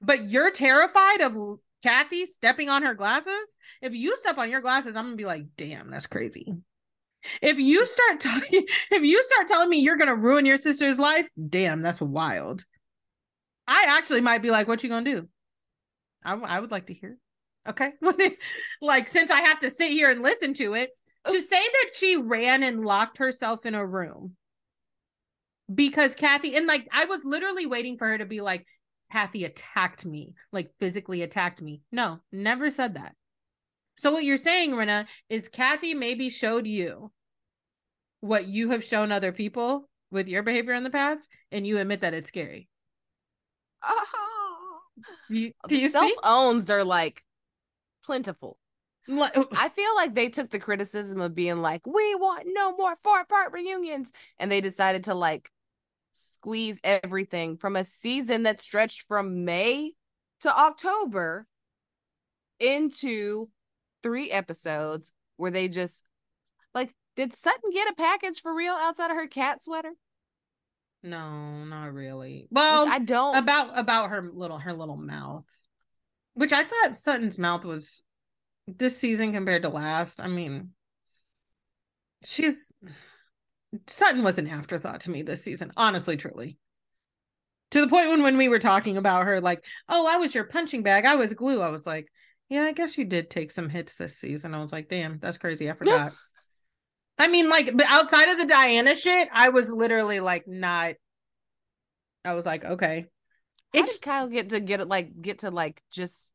But 0.00 0.28
you're 0.28 0.50
terrified 0.50 1.20
of 1.20 1.58
Kathy 1.82 2.26
stepping 2.26 2.68
on 2.68 2.82
her 2.82 2.94
glasses. 2.94 3.56
If 3.80 3.92
you 3.92 4.16
step 4.18 4.38
on 4.38 4.50
your 4.50 4.60
glasses, 4.60 4.96
I'm 4.96 5.04
gonna 5.06 5.16
be 5.16 5.24
like, 5.24 5.44
damn, 5.56 5.90
that's 5.90 6.06
crazy. 6.06 6.54
If 7.42 7.58
you 7.58 7.84
start 7.86 8.20
talking, 8.20 8.64
if 8.90 9.02
you 9.02 9.22
start 9.24 9.46
telling 9.46 9.68
me 9.68 9.78
you're 9.78 9.96
gonna 9.96 10.14
ruin 10.14 10.46
your 10.46 10.58
sister's 10.58 10.98
life, 10.98 11.28
damn, 11.48 11.82
that's 11.82 12.00
wild. 12.00 12.64
I 13.66 13.86
actually 13.88 14.22
might 14.22 14.42
be 14.42 14.50
like, 14.50 14.68
what 14.68 14.82
you 14.82 14.88
gonna 14.88 15.10
do? 15.10 15.28
I, 16.24 16.34
I 16.34 16.60
would 16.60 16.70
like 16.70 16.86
to 16.86 16.94
hear. 16.94 17.18
Okay. 17.68 17.92
like, 18.82 19.08
since 19.08 19.30
I 19.30 19.42
have 19.42 19.60
to 19.60 19.70
sit 19.70 19.90
here 19.90 20.10
and 20.10 20.22
listen 20.22 20.54
to 20.54 20.74
it, 20.74 20.90
oh. 21.24 21.32
to 21.32 21.42
say 21.42 21.60
that 21.60 21.90
she 21.94 22.16
ran 22.16 22.62
and 22.62 22.84
locked 22.84 23.18
herself 23.18 23.66
in 23.66 23.74
a 23.74 23.86
room 23.86 24.36
because 25.72 26.14
Kathy, 26.14 26.56
and 26.56 26.66
like, 26.66 26.88
I 26.92 27.04
was 27.04 27.24
literally 27.24 27.66
waiting 27.66 27.98
for 27.98 28.08
her 28.08 28.18
to 28.18 28.26
be 28.26 28.40
like, 28.40 28.66
Kathy 29.12 29.44
attacked 29.44 30.04
me, 30.04 30.34
like 30.52 30.70
physically 30.80 31.22
attacked 31.22 31.62
me. 31.62 31.82
No, 31.92 32.20
never 32.32 32.70
said 32.70 32.94
that. 32.94 33.14
So 33.96 34.12
what 34.12 34.24
you're 34.24 34.38
saying, 34.38 34.72
Rinna, 34.72 35.06
is 35.28 35.48
Kathy 35.48 35.92
maybe 35.94 36.30
showed 36.30 36.66
you 36.66 37.10
what 38.20 38.46
you 38.46 38.70
have 38.70 38.84
shown 38.84 39.12
other 39.12 39.32
people 39.32 39.88
with 40.10 40.28
your 40.28 40.42
behavior 40.42 40.72
in 40.72 40.84
the 40.84 40.90
past, 40.90 41.28
and 41.52 41.66
you 41.66 41.78
admit 41.78 42.00
that 42.00 42.14
it's 42.14 42.28
scary. 42.28 42.68
Oh. 43.82 44.80
Do 45.28 45.38
you, 45.38 45.52
do 45.68 45.76
you 45.76 45.88
Self 45.88 46.10
owns 46.24 46.70
are 46.70 46.84
like 46.84 47.22
plentiful. 48.08 48.58
Like, 49.06 49.32
oh. 49.36 49.46
I 49.52 49.68
feel 49.68 49.94
like 49.94 50.14
they 50.14 50.28
took 50.28 50.50
the 50.50 50.58
criticism 50.58 51.20
of 51.20 51.34
being 51.34 51.62
like, 51.62 51.86
we 51.86 52.14
want 52.14 52.44
no 52.46 52.74
more 52.74 52.94
four 53.04 53.24
part 53.24 53.52
reunions. 53.52 54.10
And 54.38 54.50
they 54.50 54.60
decided 54.60 55.04
to 55.04 55.14
like 55.14 55.50
squeeze 56.12 56.80
everything 56.82 57.56
from 57.56 57.76
a 57.76 57.84
season 57.84 58.42
that 58.42 58.60
stretched 58.60 59.06
from 59.06 59.44
May 59.44 59.92
to 60.40 60.58
October 60.58 61.46
into 62.58 63.48
three 64.02 64.30
episodes 64.30 65.12
where 65.36 65.50
they 65.50 65.68
just 65.68 66.02
like, 66.74 66.94
did 67.18 67.34
Sutton 67.34 67.72
get 67.72 67.90
a 67.90 67.94
package 67.94 68.40
for 68.40 68.54
real 68.54 68.74
outside 68.74 69.10
of 69.10 69.16
her 69.16 69.26
cat 69.26 69.60
sweater? 69.60 69.90
No, 71.02 71.64
not 71.64 71.92
really. 71.92 72.46
Well, 72.52 72.86
I 72.88 73.00
don't. 73.00 73.34
about 73.36 73.76
about 73.76 74.10
her 74.10 74.22
little 74.22 74.58
her 74.58 74.72
little 74.72 74.96
mouth, 74.96 75.44
which 76.34 76.52
I 76.52 76.62
thought 76.62 76.96
Sutton's 76.96 77.36
mouth 77.36 77.64
was 77.64 78.04
this 78.68 78.96
season 78.96 79.32
compared 79.32 79.62
to 79.62 79.68
last. 79.68 80.20
I 80.20 80.28
mean, 80.28 80.70
she's 82.24 82.72
Sutton 83.88 84.22
was 84.22 84.38
an 84.38 84.46
afterthought 84.46 85.00
to 85.02 85.10
me 85.10 85.22
this 85.22 85.42
season, 85.42 85.72
honestly, 85.76 86.16
truly. 86.16 86.56
To 87.72 87.80
the 87.80 87.88
point 87.88 88.10
when 88.10 88.22
when 88.22 88.36
we 88.36 88.48
were 88.48 88.60
talking 88.60 88.96
about 88.96 89.26
her, 89.26 89.40
like, 89.40 89.64
oh, 89.88 90.06
I 90.08 90.18
was 90.18 90.36
your 90.36 90.44
punching 90.44 90.84
bag, 90.84 91.04
I 91.04 91.16
was 91.16 91.34
glue. 91.34 91.62
I 91.62 91.70
was 91.70 91.84
like, 91.84 92.06
yeah, 92.48 92.62
I 92.62 92.72
guess 92.72 92.96
you 92.96 93.04
did 93.04 93.28
take 93.28 93.50
some 93.50 93.68
hits 93.68 93.98
this 93.98 94.16
season. 94.16 94.54
I 94.54 94.60
was 94.60 94.72
like, 94.72 94.88
damn, 94.88 95.18
that's 95.18 95.38
crazy. 95.38 95.68
I 95.68 95.72
forgot. 95.74 96.12
I 97.18 97.28
mean, 97.28 97.48
like, 97.48 97.76
but 97.76 97.86
outside 97.88 98.28
of 98.28 98.38
the 98.38 98.46
Diana 98.46 98.94
shit, 98.94 99.28
I 99.32 99.48
was 99.48 99.70
literally 99.70 100.20
like 100.20 100.46
not. 100.46 100.94
I 102.24 102.34
was 102.34 102.46
like, 102.46 102.64
okay. 102.64 103.06
How 103.74 103.82
It's 103.82 103.94
did 103.94 104.02
Kyle 104.02 104.28
get 104.28 104.50
to 104.50 104.60
get 104.60 104.80
it 104.80 104.88
like 104.88 105.20
get 105.20 105.38
to 105.40 105.50
like 105.50 105.82
just 105.90 106.32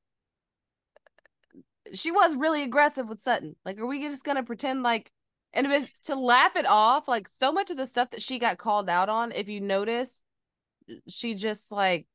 she 1.94 2.12
was 2.12 2.36
really 2.36 2.64
aggressive 2.64 3.08
with 3.08 3.22
Sutton. 3.22 3.56
Like, 3.66 3.80
are 3.80 3.86
we 3.86 4.02
just 4.02 4.24
gonna 4.24 4.44
pretend 4.44 4.84
like 4.84 5.12
and 5.54 5.68
it 5.68 5.70
was 5.70 5.88
to 6.06 6.16
laugh 6.16 6.56
it 6.56 6.66
off? 6.66 7.08
Like 7.08 7.28
so 7.28 7.52
much 7.52 7.72
of 7.72 7.78
the 7.78 7.88
stuff 7.88 8.12
that 8.12 8.22
she 8.22 8.40
got 8.40 8.58
called 8.58 8.90
out 8.90 9.10
on, 9.10 9.32
if 9.32 9.48
you 9.48 9.62
notice, 9.62 10.22
she 11.08 11.36
just 11.36 11.72
like 11.72 12.08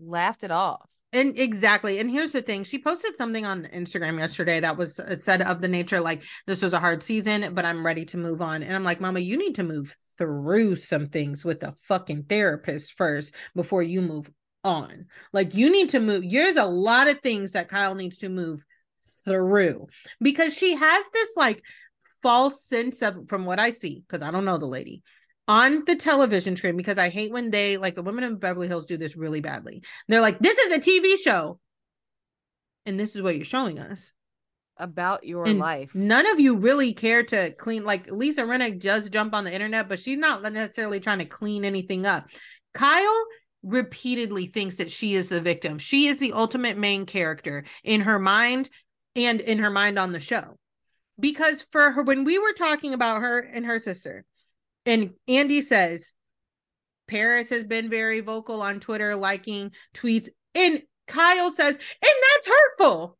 laughed 0.00 0.44
it 0.44 0.50
off. 0.50 0.88
And 1.14 1.38
exactly. 1.38 1.98
And 1.98 2.10
here's 2.10 2.32
the 2.32 2.42
thing: 2.42 2.64
she 2.64 2.78
posted 2.78 3.16
something 3.16 3.46
on 3.46 3.64
Instagram 3.66 4.18
yesterday 4.18 4.60
that 4.60 4.76
was 4.76 4.98
uh, 4.98 5.16
said 5.16 5.42
of 5.42 5.60
the 5.60 5.68
nature 5.68 6.00
like, 6.00 6.22
"This 6.46 6.62
was 6.62 6.72
a 6.72 6.80
hard 6.80 7.02
season, 7.02 7.54
but 7.54 7.64
I'm 7.64 7.86
ready 7.86 8.04
to 8.06 8.16
move 8.16 8.42
on." 8.42 8.62
And 8.62 8.74
I'm 8.74 8.84
like, 8.84 9.00
Mama, 9.00 9.20
you 9.20 9.36
need 9.36 9.54
to 9.56 9.62
move 9.62 9.94
through 10.18 10.76
some 10.76 11.08
things 11.08 11.44
with 11.44 11.62
a 11.62 11.74
fucking 11.82 12.24
therapist 12.24 12.94
first 12.96 13.34
before 13.54 13.82
you 13.82 14.02
move 14.02 14.30
on. 14.62 15.06
Like, 15.32 15.54
you 15.54 15.70
need 15.70 15.90
to 15.90 16.00
move. 16.00 16.28
There's 16.28 16.56
a 16.56 16.64
lot 16.64 17.08
of 17.08 17.20
things 17.20 17.52
that 17.52 17.68
Kyle 17.68 17.94
needs 17.94 18.18
to 18.18 18.28
move 18.28 18.64
through 19.24 19.86
because 20.20 20.56
she 20.56 20.74
has 20.74 21.08
this 21.12 21.36
like 21.36 21.62
false 22.22 22.64
sense 22.64 23.02
of, 23.02 23.28
from 23.28 23.44
what 23.44 23.58
I 23.58 23.70
see, 23.70 24.02
because 24.06 24.22
I 24.22 24.30
don't 24.30 24.44
know 24.44 24.58
the 24.58 24.66
lady 24.66 25.02
on 25.46 25.84
the 25.84 25.96
television 25.96 26.54
train 26.54 26.76
because 26.76 26.98
I 26.98 27.08
hate 27.08 27.32
when 27.32 27.50
they 27.50 27.76
like 27.76 27.94
the 27.94 28.02
women 28.02 28.24
of 28.24 28.40
Beverly 28.40 28.68
Hills 28.68 28.86
do 28.86 28.96
this 28.96 29.16
really 29.16 29.40
badly. 29.40 29.82
They're 30.08 30.20
like, 30.20 30.38
this 30.38 30.58
is 30.58 30.72
a 30.72 30.80
TV 30.80 31.18
show. 31.18 31.58
And 32.86 32.98
this 32.98 33.16
is 33.16 33.22
what 33.22 33.36
you're 33.36 33.44
showing 33.44 33.78
us. 33.78 34.12
About 34.76 35.24
your 35.24 35.46
And 35.46 35.58
life. 35.58 35.94
None 35.94 36.26
of 36.30 36.40
you 36.40 36.56
really 36.56 36.94
care 36.94 37.22
to 37.22 37.52
clean. 37.52 37.84
Like 37.84 38.10
Lisa 38.10 38.44
Rennick 38.44 38.80
does 38.80 39.08
jump 39.08 39.34
on 39.34 39.44
the 39.44 39.54
internet, 39.54 39.88
but 39.88 40.00
she's 40.00 40.18
not 40.18 40.42
necessarily 40.42 41.00
trying 41.00 41.20
to 41.20 41.24
clean 41.24 41.64
anything 41.64 42.06
up. 42.06 42.28
Kyle 42.74 43.24
repeatedly 43.62 44.46
thinks 44.46 44.76
that 44.76 44.90
she 44.90 45.14
is 45.14 45.28
the 45.28 45.40
victim. 45.40 45.78
She 45.78 46.06
is 46.08 46.18
the 46.18 46.32
ultimate 46.32 46.76
main 46.76 47.06
character 47.06 47.64
in 47.82 48.02
her 48.02 48.18
mind 48.18 48.68
and 49.16 49.40
in 49.40 49.58
her 49.58 49.70
mind 49.70 49.98
on 49.98 50.12
the 50.12 50.20
show. 50.20 50.58
Because 51.18 51.64
for 51.70 51.92
her, 51.92 52.02
when 52.02 52.24
we 52.24 52.38
were 52.38 52.52
talking 52.52 52.92
about 52.92 53.22
her 53.22 53.38
and 53.38 53.64
her 53.64 53.78
sister, 53.78 54.24
and 54.86 55.10
Andy 55.28 55.62
says, 55.62 56.14
Paris 57.06 57.50
has 57.50 57.64
been 57.64 57.90
very 57.90 58.20
vocal 58.20 58.62
on 58.62 58.80
Twitter, 58.80 59.14
liking 59.14 59.72
tweets. 59.94 60.28
And 60.54 60.82
Kyle 61.06 61.52
says, 61.52 61.76
and 61.76 62.12
that's 62.32 62.46
hurtful. 62.48 63.18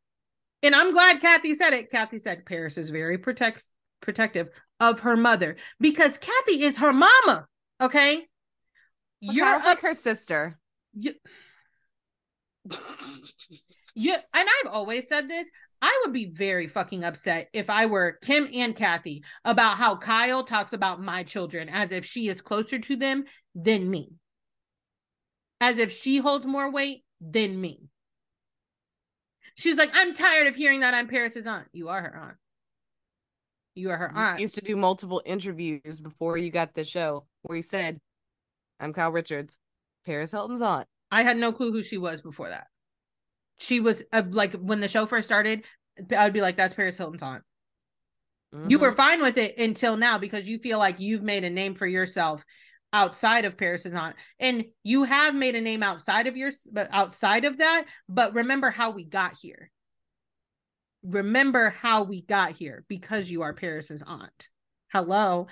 And 0.63 0.75
I'm 0.75 0.93
glad 0.93 1.21
Kathy 1.21 1.55
said 1.55 1.75
it. 1.75 1.91
Kathy 1.91 2.19
said 2.19 2.47
Paris 2.47 2.79
is 2.79 2.91
very 2.91 3.19
protect 3.19 3.63
protective 4.01 4.49
of 4.81 5.01
her 5.01 5.17
mother 5.17 5.57
because 5.81 6.19
Kathy 6.19 6.63
is 6.63 6.79
her 6.79 6.93
mama. 6.93 7.47
Okay. 7.81 8.27
Well, 9.23 9.35
You're 9.35 9.47
up, 9.47 9.65
like 9.65 9.81
her 9.81 9.95
sister. 9.95 10.59
you, 10.95 11.13
you, 13.95 14.15
and 14.15 14.23
I've 14.35 14.73
always 14.73 15.09
said 15.09 15.29
this. 15.29 15.51
I 15.85 16.01
would 16.03 16.15
be 16.15 16.31
very 16.31 16.67
fucking 16.67 17.05
upset 17.05 17.51
if 17.53 17.69
I 17.69 17.85
were 17.85 18.19
Kim 18.23 18.49
and 18.55 18.75
Kathy 18.75 19.23
about 19.45 19.77
how 19.77 19.97
Kyle 19.97 20.43
talks 20.43 20.73
about 20.73 20.99
my 20.99 21.25
children 21.25 21.69
as 21.69 21.93
if 21.93 22.07
she 22.07 22.27
is 22.29 22.41
closer 22.41 22.79
to 22.79 22.97
them 22.97 23.25
than 23.55 23.91
me. 23.91 24.15
As 25.61 25.77
if 25.77 25.93
she 25.93 26.17
holds 26.17 26.47
more 26.47 26.71
weight 26.71 27.05
than 27.21 27.61
me. 27.61 27.83
She's 29.57 29.77
like, 29.77 29.91
I'm 29.93 30.15
tired 30.15 30.47
of 30.47 30.57
hearing 30.57 30.81
that 30.81 30.95
I'm 30.95 31.07
Paris's 31.07 31.47
aunt. 31.47 31.67
You 31.75 31.91
are 31.91 32.01
her 32.01 32.17
aunt. 32.17 32.37
You 33.75 33.91
are 33.91 33.99
her 33.99 34.11
aunt. 34.17 34.41
used 34.41 34.55
to 34.55 34.63
do 34.63 34.77
multiple 34.77 35.21
interviews 35.27 36.01
before 36.01 36.39
you 36.39 36.51
got 36.51 36.73
the 36.73 36.87
show 36.87 37.27
where 37.43 37.57
he 37.57 37.63
said, 37.63 38.01
I'm 38.81 38.95
Kyle 38.95 39.13
Richards, 39.13 39.59
Paris 40.07 40.33
Hilton's 40.33 40.63
aunt. 40.63 40.89
I 41.11 41.25
had 41.25 41.37
no 41.37 41.53
clue 41.53 41.73
who 41.73 41.83
she 41.83 41.99
was 41.99 42.23
before 42.23 42.49
that. 42.49 42.69
She 43.59 43.81
was 43.81 44.03
uh, 44.13 44.23
like 44.31 44.53
when 44.55 44.81
the 44.81 44.89
show 44.89 45.07
first 45.07 45.29
started, 45.29 45.65
I'd 46.17 46.33
be 46.33 46.41
like, 46.43 46.57
"That's 46.57 46.75
Paris 46.75 46.99
Hilton's 46.99 47.23
aunt." 47.23 47.45
You 48.67 48.79
Mhm. 48.79 48.81
were 48.81 48.93
fine 48.93 49.21
with 49.21 49.37
it 49.39 49.59
until 49.59 49.97
now 49.97 50.19
because 50.19 50.49
you 50.49 50.59
feel 50.59 50.79
like 50.79 51.01
you've 51.01 51.23
made 51.23 51.45
a 51.45 51.51
name 51.51 51.75
for 51.75 51.87
yourself 51.87 52.45
outside 52.93 53.45
of 53.45 53.57
Paris's 53.57 53.93
aunt, 53.93 54.17
and 54.39 54.65
you 54.83 55.05
have 55.05 55.35
made 55.35 55.55
a 55.57 55.61
name 55.61 55.83
outside 55.83 56.27
of 56.27 56.37
your 56.37 56.51
but 56.73 56.89
outside 56.91 57.45
of 57.45 57.59
that. 57.59 57.87
But 58.09 58.35
remember 58.35 58.71
how 58.71 58.91
we 58.91 59.05
got 59.05 59.37
here. 59.37 59.71
Remember 61.03 61.71
how 61.71 62.05
we 62.05 62.23
got 62.23 62.53
here 62.53 62.85
because 62.89 63.31
you 63.31 63.43
are 63.43 63.53
Paris's 63.53 64.03
aunt. 64.03 64.49
Hello, 64.93 65.49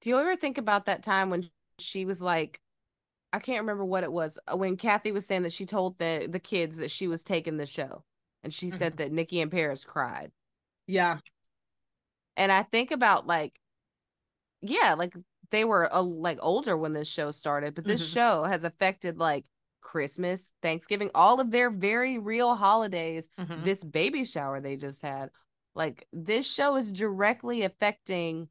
Do 0.00 0.10
you 0.10 0.18
ever 0.18 0.36
think 0.36 0.58
about 0.58 0.86
that 0.86 1.02
time 1.02 1.30
when 1.30 1.48
she 1.78 2.04
was 2.04 2.22
like, 2.22 2.60
I 3.32 3.38
can't 3.40 3.60
remember 3.60 3.84
what 3.84 4.04
it 4.04 4.12
was, 4.12 4.38
uh, 4.52 4.56
when 4.56 4.76
Kathy 4.76 5.12
was 5.12 5.26
saying 5.26 5.42
that 5.42 5.52
she 5.52 5.66
told 5.66 5.98
the 5.98 6.26
the 6.30 6.40
kids 6.40 6.78
that 6.78 6.90
she 6.90 7.08
was 7.08 7.22
taking 7.22 7.56
the 7.56 7.66
show, 7.66 8.04
and 8.42 8.52
she 8.52 8.70
said 8.70 8.96
that 8.98 9.12
Nicky 9.12 9.40
and 9.40 9.50
Paris 9.50 9.84
cried, 9.84 10.32
yeah, 10.86 11.18
and 12.36 12.52
I 12.52 12.62
think 12.62 12.90
about 12.90 13.26
like, 13.26 13.60
yeah, 14.60 14.94
like 14.94 15.14
they 15.50 15.64
were 15.64 15.92
uh, 15.94 16.02
like 16.02 16.38
older 16.42 16.76
when 16.76 16.92
this 16.92 17.08
show 17.08 17.30
started, 17.30 17.74
but 17.74 17.86
this 17.86 18.02
Mhm. 18.08 18.12
show 18.12 18.42
has 18.44 18.64
affected 18.64 19.18
like 19.18 19.46
Christmas, 19.80 20.52
Thanksgiving, 20.62 21.10
all 21.14 21.40
of 21.40 21.50
their 21.50 21.70
very 21.70 22.18
real 22.18 22.54
holidays. 22.56 23.28
Mhm. 23.38 23.62
This 23.64 23.84
baby 23.84 24.24
shower 24.24 24.60
they 24.60 24.76
just 24.76 25.02
had, 25.02 25.30
like 25.74 26.06
this 26.12 26.46
show 26.50 26.76
is 26.76 26.92
directly 26.92 27.62
affecting 27.62 28.48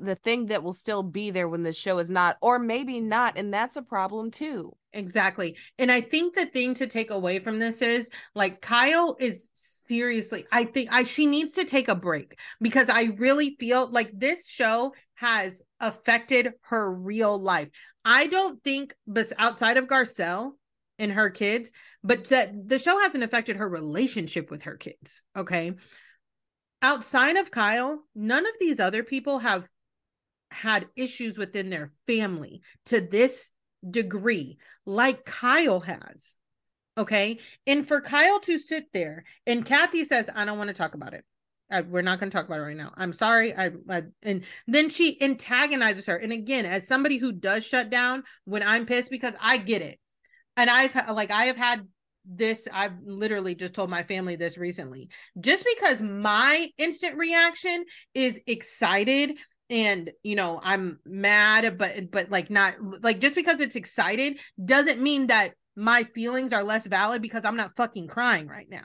the 0.00 0.14
thing 0.14 0.46
that 0.46 0.62
will 0.62 0.72
still 0.72 1.02
be 1.02 1.30
there 1.30 1.48
when 1.48 1.62
the 1.62 1.72
show 1.72 1.98
is 1.98 2.10
not, 2.10 2.36
or 2.40 2.58
maybe 2.58 3.00
not, 3.00 3.36
and 3.36 3.52
that's 3.52 3.76
a 3.76 3.82
problem 3.82 4.30
too. 4.30 4.72
Exactly. 4.92 5.56
And 5.78 5.90
I 5.90 6.00
think 6.00 6.34
the 6.34 6.46
thing 6.46 6.74
to 6.74 6.86
take 6.86 7.10
away 7.10 7.38
from 7.38 7.58
this 7.58 7.80
is 7.80 8.10
like 8.34 8.60
Kyle 8.60 9.16
is 9.18 9.48
seriously, 9.54 10.44
I 10.52 10.64
think 10.64 10.90
I 10.92 11.04
she 11.04 11.26
needs 11.26 11.54
to 11.54 11.64
take 11.64 11.88
a 11.88 11.94
break 11.94 12.38
because 12.60 12.90
I 12.90 13.14
really 13.16 13.56
feel 13.58 13.88
like 13.90 14.10
this 14.12 14.48
show 14.48 14.94
has 15.14 15.62
affected 15.80 16.52
her 16.62 16.92
real 16.92 17.38
life. 17.38 17.68
I 18.04 18.26
don't 18.26 18.62
think 18.62 18.94
but 19.06 19.32
outside 19.38 19.76
of 19.76 19.86
Garcelle, 19.86 20.52
and 21.02 21.12
her 21.12 21.30
kids, 21.30 21.72
but 22.04 22.24
that 22.26 22.68
the 22.68 22.78
show 22.78 22.98
hasn't 23.00 23.24
affected 23.24 23.56
her 23.56 23.68
relationship 23.68 24.50
with 24.50 24.62
her 24.62 24.76
kids. 24.76 25.22
Okay. 25.36 25.72
Outside 26.80 27.36
of 27.36 27.50
Kyle, 27.50 28.04
none 28.14 28.46
of 28.46 28.52
these 28.60 28.80
other 28.80 29.02
people 29.02 29.40
have 29.40 29.66
had 30.52 30.88
issues 30.96 31.38
within 31.38 31.70
their 31.70 31.92
family 32.06 32.62
to 32.86 33.00
this 33.00 33.50
degree, 33.88 34.58
like 34.86 35.24
Kyle 35.24 35.80
has. 35.80 36.36
Okay. 36.98 37.38
And 37.66 37.86
for 37.86 38.00
Kyle 38.00 38.40
to 38.40 38.58
sit 38.58 38.86
there 38.92 39.24
and 39.46 39.64
Kathy 39.64 40.04
says, 40.04 40.28
I 40.34 40.44
don't 40.44 40.58
want 40.58 40.68
to 40.68 40.74
talk 40.74 40.94
about 40.94 41.14
it. 41.14 41.24
I, 41.70 41.80
we're 41.80 42.02
not 42.02 42.20
going 42.20 42.30
to 42.30 42.36
talk 42.36 42.44
about 42.44 42.58
it 42.58 42.64
right 42.64 42.76
now. 42.76 42.92
I'm 42.96 43.14
sorry. 43.14 43.54
I, 43.54 43.70
I 43.88 44.02
and 44.22 44.44
then 44.66 44.90
she 44.90 45.20
antagonizes 45.22 46.06
her. 46.06 46.16
And 46.16 46.32
again, 46.32 46.66
as 46.66 46.86
somebody 46.86 47.16
who 47.16 47.32
does 47.32 47.64
shut 47.64 47.88
down 47.88 48.24
when 48.44 48.62
I'm 48.62 48.84
pissed 48.84 49.10
because 49.10 49.34
I 49.40 49.56
get 49.56 49.80
it. 49.80 49.98
And 50.56 50.68
I've 50.68 50.94
like 51.14 51.30
I 51.30 51.46
have 51.46 51.56
had 51.56 51.88
this 52.26 52.68
I've 52.72 52.92
literally 53.04 53.54
just 53.54 53.72
told 53.74 53.88
my 53.88 54.02
family 54.02 54.36
this 54.36 54.58
recently. 54.58 55.08
Just 55.40 55.64
because 55.76 56.02
my 56.02 56.68
instant 56.76 57.16
reaction 57.16 57.86
is 58.14 58.40
excited 58.46 59.38
and 59.72 60.12
you 60.22 60.36
know 60.36 60.60
I'm 60.62 61.00
mad 61.04 61.78
but 61.78 62.10
but 62.10 62.30
like 62.30 62.50
not 62.50 62.74
like 63.02 63.18
just 63.18 63.34
because 63.34 63.60
it's 63.60 63.74
excited 63.74 64.38
doesn't 64.62 65.00
mean 65.00 65.28
that 65.28 65.54
my 65.74 66.04
feelings 66.14 66.52
are 66.52 66.62
less 66.62 66.86
valid 66.86 67.22
because 67.22 67.44
I'm 67.44 67.56
not 67.56 67.76
fucking 67.76 68.06
crying 68.06 68.46
right 68.46 68.68
now. 68.68 68.84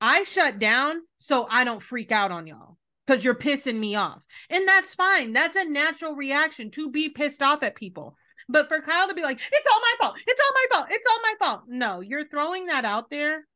I 0.00 0.24
shut 0.24 0.58
down 0.58 1.02
so 1.18 1.46
I 1.50 1.64
don't 1.64 1.82
freak 1.82 2.10
out 2.10 2.32
on 2.32 2.46
y'all 2.46 2.78
because 3.06 3.24
you're 3.24 3.34
pissing 3.34 3.78
me 3.78 3.94
off. 3.94 4.20
And 4.50 4.66
that's 4.66 4.94
fine. 4.94 5.32
That's 5.32 5.56
a 5.56 5.68
natural 5.68 6.14
reaction 6.14 6.70
to 6.72 6.90
be 6.90 7.10
pissed 7.10 7.42
off 7.42 7.62
at 7.62 7.74
people. 7.74 8.16
But 8.48 8.68
for 8.68 8.80
Kyle 8.80 9.08
to 9.08 9.14
be 9.14 9.22
like, 9.22 9.40
it's 9.52 9.68
all 9.72 9.80
my 9.80 9.94
fault. 10.00 10.18
It's 10.26 10.40
all 10.40 10.54
my 10.54 10.76
fault. 10.76 10.86
It's 10.90 11.06
all 11.10 11.20
my 11.22 11.34
fault. 11.38 11.62
No, 11.68 12.00
you're 12.00 12.28
throwing 12.28 12.66
that 12.66 12.84
out 12.84 13.10
there 13.10 13.46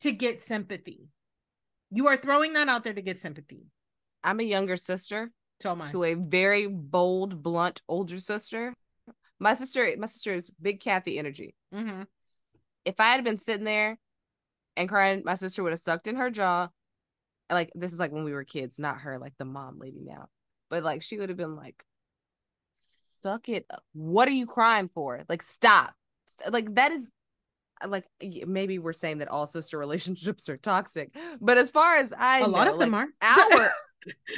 to 0.00 0.12
get 0.12 0.38
sympathy. 0.38 1.08
You 1.90 2.08
are 2.08 2.16
throwing 2.16 2.54
that 2.54 2.68
out 2.68 2.84
there 2.84 2.94
to 2.94 3.02
get 3.02 3.18
sympathy. 3.18 3.66
I'm 4.22 4.40
a 4.40 4.44
younger 4.44 4.76
sister. 4.76 5.30
Am 5.64 5.82
I. 5.82 5.90
To 5.90 6.04
a 6.04 6.14
very 6.14 6.66
bold, 6.66 7.42
blunt 7.42 7.82
older 7.88 8.18
sister. 8.18 8.74
My 9.38 9.54
sister, 9.54 9.92
my 9.98 10.06
sister 10.06 10.34
is 10.34 10.50
big 10.60 10.80
Kathy 10.80 11.18
energy. 11.18 11.54
Mm-hmm. 11.74 12.02
If 12.84 13.00
I 13.00 13.12
had 13.12 13.24
been 13.24 13.38
sitting 13.38 13.64
there 13.64 13.98
and 14.76 14.88
crying, 14.88 15.22
my 15.24 15.34
sister 15.34 15.62
would 15.62 15.72
have 15.72 15.80
sucked 15.80 16.06
in 16.06 16.16
her 16.16 16.30
jaw. 16.30 16.68
Like 17.50 17.70
this 17.74 17.92
is 17.92 17.98
like 17.98 18.12
when 18.12 18.24
we 18.24 18.32
were 18.32 18.44
kids, 18.44 18.78
not 18.78 19.00
her, 19.00 19.18
like 19.18 19.34
the 19.38 19.44
mom 19.44 19.78
lady 19.78 20.02
now. 20.04 20.28
But 20.68 20.84
like 20.84 21.02
she 21.02 21.18
would 21.18 21.30
have 21.30 21.38
been 21.38 21.56
like, 21.56 21.82
"Suck 22.74 23.48
it. 23.48 23.66
What 23.92 24.28
are 24.28 24.32
you 24.32 24.46
crying 24.46 24.88
for? 24.94 25.24
Like 25.28 25.42
stop. 25.42 25.94
Like 26.48 26.74
that 26.76 26.92
is 26.92 27.10
like 27.86 28.04
maybe 28.46 28.78
we're 28.78 28.92
saying 28.92 29.18
that 29.18 29.28
all 29.28 29.46
sister 29.46 29.78
relationships 29.78 30.48
are 30.48 30.56
toxic, 30.56 31.14
but 31.40 31.58
as 31.58 31.70
far 31.70 31.96
as 31.96 32.12
I 32.16 32.38
a 32.38 32.42
know, 32.42 32.48
lot 32.48 32.68
of 32.68 32.78
them 32.78 32.94
are. 32.94 33.08
Our 33.22 33.70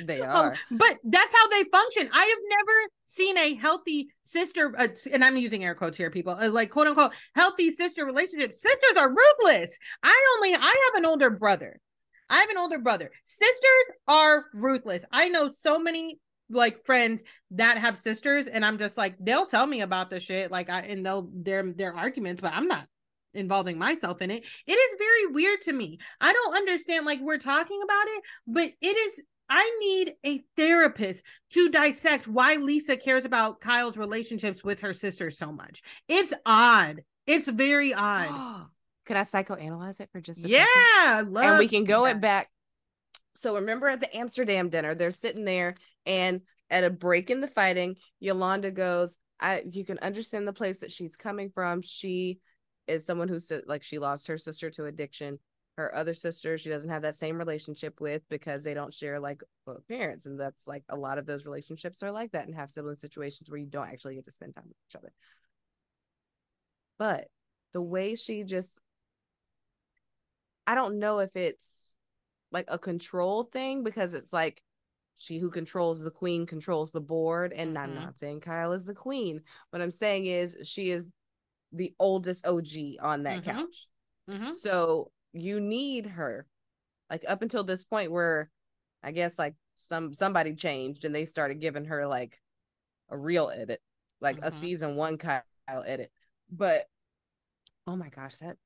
they 0.04 0.20
Um, 0.22 0.28
are. 0.28 0.56
but 0.70 0.98
that's 1.04 1.34
how 1.34 1.48
they 1.48 1.64
function. 1.64 2.08
I 2.12 2.24
have 2.24 2.38
never 2.48 2.72
seen 3.04 3.38
a 3.38 3.54
healthy 3.54 4.08
sister, 4.22 4.74
uh, 4.78 4.88
and 5.12 5.24
I'm 5.24 5.36
using 5.36 5.64
air 5.64 5.74
quotes 5.74 5.96
here, 5.96 6.10
people, 6.10 6.34
uh, 6.34 6.48
like 6.50 6.70
quote 6.70 6.86
unquote 6.88 7.12
healthy 7.34 7.70
sister 7.70 8.04
relationship. 8.04 8.52
Sisters 8.54 8.96
are 8.96 9.08
ruthless. 9.10 9.78
I 10.02 10.16
only, 10.36 10.54
I 10.54 10.90
have 10.92 11.02
an 11.02 11.06
older 11.06 11.30
brother. 11.30 11.80
I 12.30 12.38
have 12.40 12.50
an 12.50 12.58
older 12.58 12.78
brother. 12.78 13.10
Sisters 13.24 13.96
are 14.08 14.46
ruthless. 14.54 15.04
I 15.12 15.28
know 15.28 15.50
so 15.62 15.78
many 15.78 16.18
like 16.48 16.84
friends 16.84 17.24
that 17.52 17.78
have 17.78 17.96
sisters, 17.98 18.46
and 18.46 18.64
I'm 18.64 18.78
just 18.78 18.96
like, 18.96 19.16
they'll 19.20 19.46
tell 19.46 19.66
me 19.66 19.80
about 19.82 20.10
the 20.10 20.20
shit, 20.20 20.50
like 20.50 20.70
I 20.70 20.80
and 20.80 21.04
they'll 21.04 21.28
their 21.32 21.62
their 21.72 21.94
arguments, 21.94 22.40
but 22.40 22.52
I'm 22.54 22.68
not 22.68 22.86
involving 23.34 23.78
myself 23.78 24.20
in 24.20 24.30
it. 24.30 24.44
It 24.66 24.72
is 24.72 24.98
very 24.98 25.26
weird 25.32 25.62
to 25.62 25.72
me. 25.72 25.98
I 26.20 26.32
don't 26.32 26.54
understand, 26.56 27.06
like 27.06 27.20
we're 27.20 27.38
talking 27.38 27.80
about 27.82 28.06
it, 28.08 28.22
but 28.46 28.70
it 28.80 28.96
is 28.96 29.22
I 29.54 29.76
need 29.80 30.14
a 30.24 30.42
therapist 30.56 31.24
to 31.50 31.68
dissect 31.68 32.26
why 32.26 32.54
Lisa 32.54 32.96
cares 32.96 33.26
about 33.26 33.60
Kyle's 33.60 33.98
relationships 33.98 34.64
with 34.64 34.80
her 34.80 34.94
sister 34.94 35.30
so 35.30 35.52
much. 35.52 35.82
It's 36.08 36.32
odd. 36.46 37.02
It's 37.26 37.46
very 37.48 37.92
odd. 37.92 38.68
Can 39.04 39.18
I 39.18 39.24
psychoanalyze 39.24 40.00
it 40.00 40.08
for 40.10 40.22
just 40.22 40.42
a 40.46 40.48
yeah, 40.48 40.64
second? 41.18 41.34
love 41.34 41.44
and 41.44 41.58
we 41.58 41.68
can 41.68 41.84
go 41.84 42.04
that. 42.04 42.16
it 42.16 42.20
back. 42.22 42.48
So 43.34 43.56
remember 43.56 43.88
at 43.88 44.00
the 44.00 44.16
Amsterdam 44.16 44.70
dinner, 44.70 44.94
they're 44.94 45.10
sitting 45.10 45.44
there, 45.44 45.74
and 46.06 46.40
at 46.70 46.84
a 46.84 46.90
break 46.90 47.28
in 47.28 47.40
the 47.40 47.48
fighting, 47.48 47.96
Yolanda 48.20 48.70
goes, 48.70 49.16
"I 49.38 49.64
you 49.68 49.84
can 49.84 49.98
understand 49.98 50.48
the 50.48 50.52
place 50.54 50.78
that 50.78 50.92
she's 50.92 51.16
coming 51.16 51.50
from. 51.50 51.82
She 51.82 52.38
is 52.86 53.04
someone 53.04 53.28
who 53.28 53.40
said 53.40 53.64
like 53.66 53.82
she 53.82 53.98
lost 53.98 54.28
her 54.28 54.38
sister 54.38 54.70
to 54.70 54.86
addiction. 54.86 55.40
Her 55.76 55.94
other 55.94 56.12
sister, 56.12 56.58
she 56.58 56.68
doesn't 56.68 56.90
have 56.90 57.02
that 57.02 57.16
same 57.16 57.38
relationship 57.38 58.00
with 58.00 58.22
because 58.28 58.62
they 58.62 58.74
don't 58.74 58.92
share 58.92 59.18
like 59.18 59.42
both 59.64 59.86
parents, 59.88 60.26
and 60.26 60.38
that's 60.38 60.66
like 60.66 60.84
a 60.90 60.96
lot 60.96 61.16
of 61.18 61.24
those 61.24 61.46
relationships 61.46 62.02
are 62.02 62.12
like 62.12 62.32
that 62.32 62.46
and 62.46 62.54
have 62.54 62.70
sibling 62.70 62.96
situations 62.96 63.50
where 63.50 63.58
you 63.58 63.66
don't 63.66 63.88
actually 63.88 64.14
get 64.16 64.26
to 64.26 64.32
spend 64.32 64.54
time 64.54 64.64
with 64.66 64.76
each 64.90 64.96
other. 64.96 65.12
But 66.98 67.28
the 67.72 67.80
way 67.82 68.14
she 68.14 68.44
just 68.44 68.78
I 70.66 70.74
don't 70.74 70.98
know 70.98 71.18
if 71.18 71.34
it's 71.36 71.92
like 72.50 72.66
a 72.68 72.78
control 72.78 73.44
thing 73.44 73.82
because 73.82 74.14
it's 74.14 74.32
like 74.32 74.62
she 75.16 75.38
who 75.38 75.50
controls 75.50 76.00
the 76.00 76.10
queen 76.10 76.46
controls 76.46 76.92
the 76.92 77.00
board. 77.00 77.52
And 77.52 77.78
I'm 77.78 77.90
Mhm. 77.90 77.94
not 77.94 78.18
saying 78.18 78.40
Kyle 78.40 78.72
is 78.72 78.84
the 78.84 78.94
queen. 78.94 79.42
What 79.70 79.82
I'm 79.82 79.90
saying 79.90 80.26
is 80.26 80.56
she 80.64 80.90
is 80.90 81.10
the 81.72 81.94
oldest 81.98 82.46
OG 82.46 82.98
on 83.00 83.22
that 83.24 83.40
Mhm. 83.40 83.44
couch. 83.44 83.88
Mhm. 84.28 84.54
So 84.54 85.10
you 85.32 85.60
need 85.60 86.06
her. 86.06 86.46
Like 87.10 87.24
up 87.28 87.42
until 87.42 87.64
this 87.64 87.84
point 87.84 88.10
where 88.10 88.50
I 89.02 89.12
guess 89.12 89.38
like 89.38 89.54
some 89.76 90.14
somebody 90.14 90.54
changed 90.54 91.04
and 91.04 91.14
they 91.14 91.24
started 91.24 91.60
giving 91.60 91.86
her 91.86 92.06
like 92.06 92.40
a 93.10 93.16
real 93.16 93.50
edit, 93.54 93.80
like 94.20 94.38
a 94.38 94.50
Mhm. 94.50 94.60
season 94.60 94.96
one 94.96 95.18
Kyle 95.18 95.42
edit. 95.68 96.10
But 96.50 96.88
oh 97.86 97.96
my 97.96 98.08
gosh, 98.08 98.36
that 98.38 98.56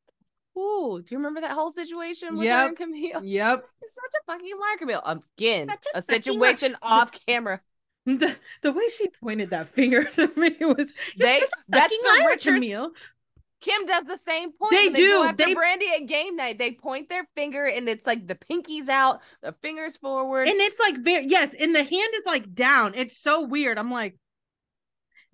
Ooh, 0.59 1.03
do 1.03 1.15
you 1.15 1.19
remember 1.19 1.43
that 1.43 1.51
whole 1.53 1.71
situation 1.71 2.31
with 2.37 2.49
her 2.49 2.55
Yep. 2.63 2.69
and 2.69 2.77
Camille? 2.79 3.25
Yep. 3.25 3.69
It's 3.83 3.95
such 3.95 4.21
a 4.21 4.25
fucking 4.33 4.59
lie, 4.59 4.77
Camille. 4.79 5.03
Again, 5.05 5.69
a 5.95 5.99
a 5.99 6.03
situation 6.03 6.77
off 6.83 7.13
camera. 7.27 7.61
The, 8.07 8.37
the 8.63 8.73
way 8.73 8.85
she 8.97 9.09
pointed 9.09 9.51
that 9.51 9.69
finger 9.69 10.05
to 10.15 10.29
me 10.37 10.57
was 10.61 10.95
They 11.19 11.39
"You're 11.39 11.41
such 11.41 11.49
a 11.51 11.63
that's 11.69 11.83
fucking 11.95 11.99
the 12.03 12.09
liar, 12.21 12.29
Richards. 12.29 12.55
Camille. 12.57 12.91
Kim 13.61 13.87
does 13.87 14.05
the 14.05 14.19
same 14.19 14.53
point. 14.53 14.73
They 14.73 14.89
they 14.89 15.01
do. 15.01 15.23
after 15.25 15.47
They- 15.47 15.55
Brandi 15.55 15.89
at 15.95 16.07
game 16.07 16.37
night. 16.37 16.59
They 16.59 16.73
point 16.73 17.09
their 17.09 17.27
finger 17.35 17.65
and 17.65 17.89
it's 17.89 18.07
like 18.07 18.27
the 18.27 18.35
pinky's 18.35 18.89
out, 18.89 19.21
the 19.43 19.55
fingers 19.63 19.97
forward. 19.97 20.49
And 20.49 20.61
it's 20.61 20.79
like 20.79 20.99
very 20.99 21.27
yes, 21.27 21.55
and 21.55 21.75
the 21.75 21.83
hand 21.83 22.11
is 22.15 22.23
like 22.27 22.55
down. 22.55 22.95
It's 22.95 23.17
so 23.17 23.43
weird. 23.47 23.79
I'm 23.79 23.91
like, 23.91 24.17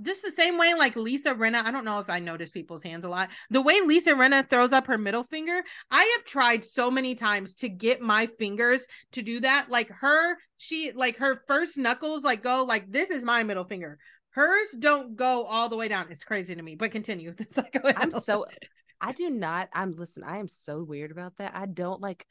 just 0.00 0.22
the 0.22 0.32
same 0.32 0.58
way 0.58 0.74
like 0.74 0.96
Lisa 0.96 1.34
Rinna. 1.34 1.64
I 1.64 1.70
don't 1.70 1.84
know 1.84 2.00
if 2.00 2.10
I 2.10 2.18
notice 2.18 2.50
people's 2.50 2.82
hands 2.82 3.04
a 3.04 3.08
lot. 3.08 3.28
The 3.50 3.62
way 3.62 3.80
Lisa 3.80 4.10
Rinna 4.14 4.48
throws 4.48 4.72
up 4.72 4.86
her 4.86 4.98
middle 4.98 5.24
finger, 5.24 5.62
I 5.90 6.04
have 6.16 6.24
tried 6.24 6.64
so 6.64 6.90
many 6.90 7.14
times 7.14 7.54
to 7.56 7.68
get 7.68 8.00
my 8.00 8.26
fingers 8.38 8.86
to 9.12 9.22
do 9.22 9.40
that. 9.40 9.66
Like 9.68 9.90
her, 10.00 10.36
she 10.56 10.92
like 10.92 11.18
her 11.18 11.42
first 11.46 11.76
knuckles 11.76 12.24
like 12.24 12.42
go 12.42 12.64
like 12.64 12.90
this 12.90 13.10
is 13.10 13.22
my 13.22 13.42
middle 13.42 13.64
finger. 13.64 13.98
Hers 14.32 14.70
don't 14.78 15.14
go 15.14 15.44
all 15.44 15.68
the 15.68 15.76
way 15.76 15.88
down. 15.88 16.06
It's 16.10 16.24
crazy 16.24 16.54
to 16.54 16.62
me. 16.62 16.74
But 16.74 16.90
continue. 16.90 17.34
I'm 17.96 18.10
so 18.10 18.46
I 19.00 19.12
do 19.12 19.28
not. 19.28 19.68
I'm 19.72 19.96
listen. 19.96 20.22
I 20.22 20.38
am 20.38 20.48
so 20.48 20.82
weird 20.82 21.10
about 21.10 21.36
that. 21.38 21.52
I 21.54 21.66
don't 21.66 22.00
like. 22.00 22.26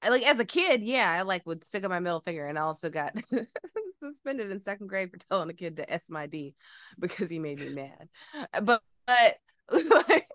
I 0.00 0.08
like 0.08 0.22
as 0.22 0.40
a 0.40 0.44
kid, 0.44 0.82
yeah, 0.82 1.10
I 1.10 1.22
like 1.22 1.46
would 1.46 1.64
stick 1.64 1.84
up 1.84 1.90
my 1.90 2.00
middle 2.00 2.20
finger, 2.20 2.46
and 2.46 2.58
I 2.58 2.62
also 2.62 2.88
got 2.88 3.16
suspended 4.02 4.50
in 4.50 4.62
second 4.62 4.88
grade 4.88 5.10
for 5.10 5.18
telling 5.18 5.50
a 5.50 5.54
kid 5.54 5.76
to 5.76 5.92
S 5.92 6.02
my 6.08 6.26
D 6.26 6.54
because 6.98 7.30
he 7.30 7.38
made 7.38 7.60
me 7.60 7.68
mad. 7.70 8.08
But 8.62 8.82
but 9.06 9.38
like, 9.90 10.28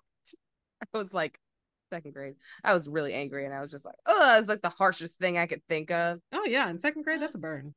I 0.94 0.98
was 0.98 1.12
like 1.12 1.40
second 1.90 2.12
grade. 2.12 2.34
I 2.62 2.74
was 2.74 2.88
really 2.88 3.14
angry, 3.14 3.46
and 3.46 3.54
I 3.54 3.60
was 3.60 3.70
just 3.70 3.84
like, 3.84 3.96
oh, 4.06 4.38
it's 4.38 4.48
like 4.48 4.62
the 4.62 4.68
harshest 4.68 5.18
thing 5.18 5.38
I 5.38 5.46
could 5.46 5.62
think 5.68 5.90
of. 5.90 6.20
Oh 6.32 6.44
yeah, 6.44 6.68
in 6.68 6.78
second 6.78 7.02
grade, 7.02 7.20
that's 7.20 7.34
a 7.34 7.38
burn. 7.38 7.74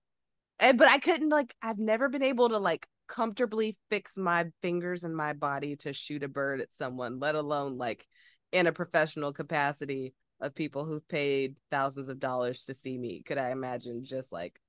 And, 0.61 0.77
but 0.77 0.87
I 0.87 0.99
couldn't 0.99 1.29
like. 1.29 1.53
I've 1.61 1.79
never 1.79 2.07
been 2.07 2.23
able 2.23 2.47
to 2.49 2.57
like 2.59 2.87
comfortably 3.07 3.77
fix 3.89 4.17
my 4.17 4.45
fingers 4.61 5.03
and 5.03 5.15
my 5.15 5.33
body 5.33 5.75
to 5.77 5.91
shoot 5.91 6.23
a 6.23 6.27
bird 6.29 6.61
at 6.61 6.71
someone, 6.73 7.19
let 7.19 7.35
alone 7.35 7.77
like 7.77 8.07
in 8.53 8.67
a 8.67 8.71
professional 8.71 9.33
capacity 9.33 10.13
of 10.39 10.55
people 10.55 10.85
who've 10.85 11.07
paid 11.07 11.55
thousands 11.71 12.09
of 12.09 12.19
dollars 12.19 12.65
to 12.65 12.73
see 12.73 12.97
me. 12.97 13.21
Could 13.25 13.37
I 13.37 13.49
imagine 13.51 14.05
just 14.05 14.31
like 14.31 14.59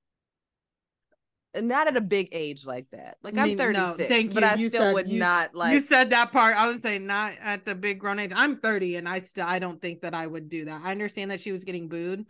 not 1.55 1.87
at 1.87 1.95
a 1.95 2.01
big 2.01 2.29
age 2.31 2.65
like 2.65 2.87
that? 2.91 3.17
Like 3.21 3.37
I'm 3.37 3.49
Me- 3.49 3.55
no, 3.55 3.93
36, 3.93 4.09
thank 4.09 4.33
but. 4.33 4.43
I 4.43 4.55
You 4.55 4.69
still 4.69 4.81
said- 4.81 4.93
would 4.95 5.09
you- 5.09 5.19
not 5.19 5.53
like 5.53 5.73
you 5.73 5.79
said 5.79 6.09
that 6.09 6.31
part. 6.31 6.57
I 6.57 6.67
would 6.67 6.81
say 6.81 6.97
not 6.97 7.33
at 7.39 7.65
the 7.65 7.75
big 7.75 7.99
grown 7.99 8.17
age. 8.19 8.31
I'm 8.35 8.57
30 8.57 8.95
and 8.95 9.07
I 9.07 9.19
still 9.19 9.45
I 9.45 9.59
don't 9.59 9.79
think 9.81 10.01
that 10.01 10.15
I 10.15 10.25
would 10.25 10.49
do 10.49 10.65
that. 10.65 10.81
I 10.83 10.91
understand 10.91 11.29
that 11.31 11.39
she 11.41 11.51
was 11.51 11.63
getting 11.63 11.87
booed 11.87 12.25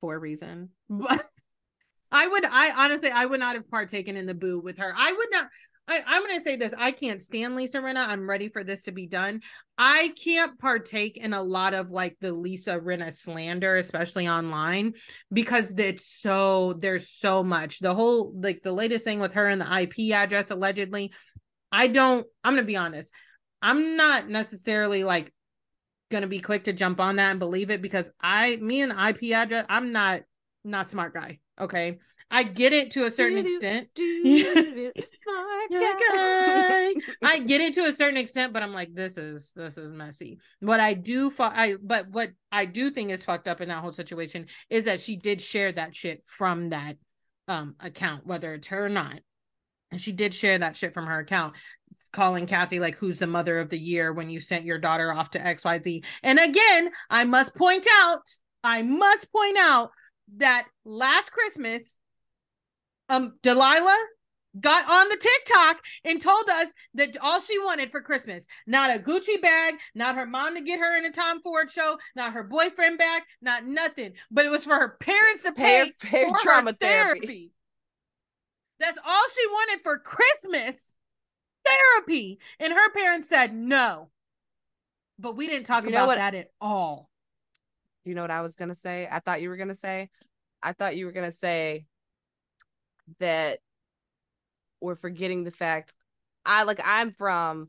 for 0.00 0.14
a 0.14 0.18
reason. 0.18 0.70
But 0.88 1.24
I 2.12 2.26
would 2.26 2.44
I 2.44 2.84
honestly 2.84 3.10
I 3.10 3.26
would 3.26 3.40
not 3.40 3.54
have 3.54 3.70
partaken 3.70 4.16
in 4.16 4.26
the 4.26 4.34
boo 4.34 4.60
with 4.60 4.78
her. 4.78 4.92
I 4.96 5.12
would 5.12 5.28
not 5.30 5.48
I, 5.88 6.02
I'm 6.04 6.26
to 6.26 6.40
say 6.40 6.56
this. 6.56 6.74
I 6.76 6.90
can't 6.90 7.22
stand 7.22 7.54
Lisa 7.54 7.78
Rinna. 7.78 8.08
I'm 8.08 8.28
ready 8.28 8.48
for 8.48 8.64
this 8.64 8.82
to 8.82 8.92
be 8.92 9.06
done. 9.06 9.42
I 9.78 10.12
can't 10.22 10.58
partake 10.58 11.16
in 11.16 11.32
a 11.32 11.42
lot 11.42 11.74
of 11.74 11.90
like 11.90 12.16
the 12.20 12.32
Lisa 12.32 12.80
Rinna 12.80 13.12
slander, 13.12 13.76
especially 13.76 14.28
online, 14.28 14.94
because 15.32 15.72
it's 15.78 16.06
so, 16.06 16.72
there's 16.72 17.08
so 17.08 17.44
much. 17.44 17.78
The 17.78 17.94
whole, 17.94 18.32
like 18.34 18.62
the 18.62 18.72
latest 18.72 19.04
thing 19.04 19.20
with 19.20 19.34
her 19.34 19.46
and 19.46 19.60
the 19.60 19.80
IP 19.82 20.12
address 20.12 20.50
allegedly, 20.50 21.12
I 21.70 21.86
don't, 21.86 22.26
I'm 22.42 22.56
to 22.56 22.64
be 22.64 22.76
honest. 22.76 23.12
I'm 23.62 23.96
not 23.96 24.28
necessarily 24.28 25.04
like 25.04 25.32
to 26.10 26.26
be 26.26 26.40
quick 26.40 26.64
to 26.64 26.72
jump 26.72 27.00
on 27.00 27.16
that 27.16 27.30
and 27.30 27.38
believe 27.38 27.70
it 27.70 27.82
because 27.82 28.10
I, 28.20 28.56
me 28.56 28.82
and 28.82 28.92
IP 28.92 29.32
address, 29.34 29.66
I'm 29.68 29.92
not, 29.92 30.22
not 30.66 30.88
smart 30.88 31.14
guy. 31.14 31.38
Okay. 31.60 31.98
I 32.28 32.42
get 32.42 32.72
it 32.72 32.90
to 32.92 33.04
a 33.04 33.10
certain 33.10 33.38
extent. 33.38 33.88
Smart 33.96 35.70
guy. 35.70 36.94
I 37.22 37.38
get 37.38 37.60
it 37.60 37.74
to 37.74 37.84
a 37.84 37.92
certain 37.92 38.16
extent, 38.16 38.52
but 38.52 38.64
I'm 38.64 38.72
like, 38.72 38.92
this 38.94 39.16
is 39.16 39.52
this 39.54 39.78
is 39.78 39.96
messy. 39.96 40.40
What 40.58 40.80
I 40.80 40.94
do, 40.94 41.30
fu- 41.30 41.44
I 41.44 41.76
but 41.80 42.08
what 42.10 42.32
I 42.50 42.64
do 42.64 42.90
think 42.90 43.10
is 43.10 43.24
fucked 43.24 43.46
up 43.46 43.60
in 43.60 43.68
that 43.68 43.80
whole 43.80 43.92
situation 43.92 44.46
is 44.68 44.86
that 44.86 45.00
she 45.00 45.14
did 45.14 45.40
share 45.40 45.70
that 45.72 45.94
shit 45.94 46.24
from 46.26 46.70
that 46.70 46.96
um 47.46 47.76
account, 47.78 48.26
whether 48.26 48.54
it's 48.54 48.66
her 48.68 48.86
or 48.86 48.90
not. 48.90 49.20
And 49.92 50.00
she 50.00 50.10
did 50.10 50.34
share 50.34 50.58
that 50.58 50.76
shit 50.76 50.94
from 50.94 51.06
her 51.06 51.20
account, 51.20 51.54
calling 52.12 52.46
Kathy 52.46 52.80
like, 52.80 52.96
"Who's 52.96 53.20
the 53.20 53.28
mother 53.28 53.60
of 53.60 53.70
the 53.70 53.78
year?" 53.78 54.12
When 54.12 54.30
you 54.30 54.40
sent 54.40 54.64
your 54.64 54.78
daughter 54.78 55.12
off 55.12 55.30
to 55.30 55.46
X 55.46 55.64
Y 55.64 55.80
Z. 55.80 56.02
And 56.24 56.40
again, 56.40 56.90
I 57.08 57.22
must 57.22 57.54
point 57.54 57.86
out, 57.92 58.28
I 58.64 58.82
must 58.82 59.30
point 59.30 59.58
out 59.58 59.92
that 60.36 60.66
last 60.84 61.30
Christmas 61.30 61.98
um 63.08 63.34
Delilah 63.42 64.04
got 64.60 64.88
on 64.88 65.08
the 65.08 65.16
TikTok 65.16 65.84
and 66.04 66.20
told 66.20 66.48
us 66.48 66.72
that 66.94 67.16
all 67.20 67.40
she 67.40 67.58
wanted 67.58 67.90
for 67.90 68.00
Christmas, 68.00 68.46
not 68.66 68.94
a 68.94 68.98
Gucci 68.98 69.40
bag, 69.40 69.74
not 69.94 70.16
her 70.16 70.26
mom 70.26 70.54
to 70.54 70.62
get 70.62 70.80
her 70.80 70.96
in 70.96 71.04
a 71.04 71.10
Tom 71.10 71.42
Ford 71.42 71.70
show, 71.70 71.98
not 72.14 72.32
her 72.32 72.42
boyfriend 72.42 72.98
back, 72.98 73.26
not 73.42 73.66
nothing, 73.66 74.14
but 74.30 74.46
it 74.46 74.50
was 74.50 74.64
for 74.64 74.74
her 74.74 74.96
parents 75.00 75.42
to 75.42 75.52
pay, 75.52 75.92
pay 76.00 76.24
for 76.24 76.38
trauma 76.38 76.70
her 76.70 76.76
therapy. 76.80 77.52
That's 78.78 78.98
all 79.04 79.24
she 79.34 79.46
wanted 79.46 79.82
for 79.82 79.98
Christmas. 79.98 80.94
Therapy. 81.64 82.38
And 82.60 82.72
her 82.72 82.92
parents 82.92 83.28
said 83.28 83.54
no. 83.54 84.10
But 85.18 85.36
we 85.36 85.46
didn't 85.46 85.66
talk 85.66 85.84
you 85.84 85.90
about 85.90 86.16
that 86.16 86.34
at 86.34 86.50
all. 86.60 87.08
You 88.06 88.14
know 88.14 88.22
what 88.22 88.30
I 88.30 88.40
was 88.40 88.54
gonna 88.54 88.74
say? 88.74 89.08
I 89.10 89.18
thought 89.18 89.42
you 89.42 89.48
were 89.48 89.56
gonna 89.56 89.74
say. 89.74 90.08
I 90.62 90.72
thought 90.72 90.96
you 90.96 91.06
were 91.06 91.12
gonna 91.12 91.30
say 91.32 91.86
that 93.18 93.58
we're 94.80 94.94
forgetting 94.96 95.44
the 95.44 95.50
fact. 95.50 95.92
I 96.44 96.62
like 96.62 96.80
I'm 96.84 97.12
from 97.12 97.68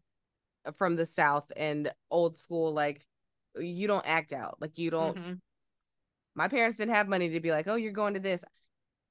from 0.78 0.96
the 0.96 1.06
south 1.06 1.52
and 1.56 1.92
old 2.12 2.38
school. 2.38 2.72
Like 2.72 3.06
you 3.58 3.88
don't 3.88 4.06
act 4.06 4.32
out. 4.32 4.58
Like 4.62 4.78
you 4.78 4.92
don't. 4.92 5.18
Mhm. 5.18 5.40
My 6.36 6.48
parents 6.48 6.78
didn't 6.78 6.94
have 6.94 7.08
money 7.08 7.30
to 7.30 7.40
be 7.40 7.50
like, 7.52 7.68
oh, 7.68 7.76
you're 7.76 7.92
going 7.92 8.14
to 8.14 8.20
this. 8.20 8.44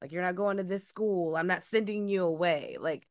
Like 0.01 0.13
you're 0.13 0.23
not 0.23 0.37
going 0.37 0.59
to 0.59 0.63
this 0.63 0.87
school. 0.87 1.37
I'm 1.37 1.49
not 1.49 1.65
sending 1.65 2.07
you 2.09 2.23
away. 2.23 2.77
Like 2.79 3.09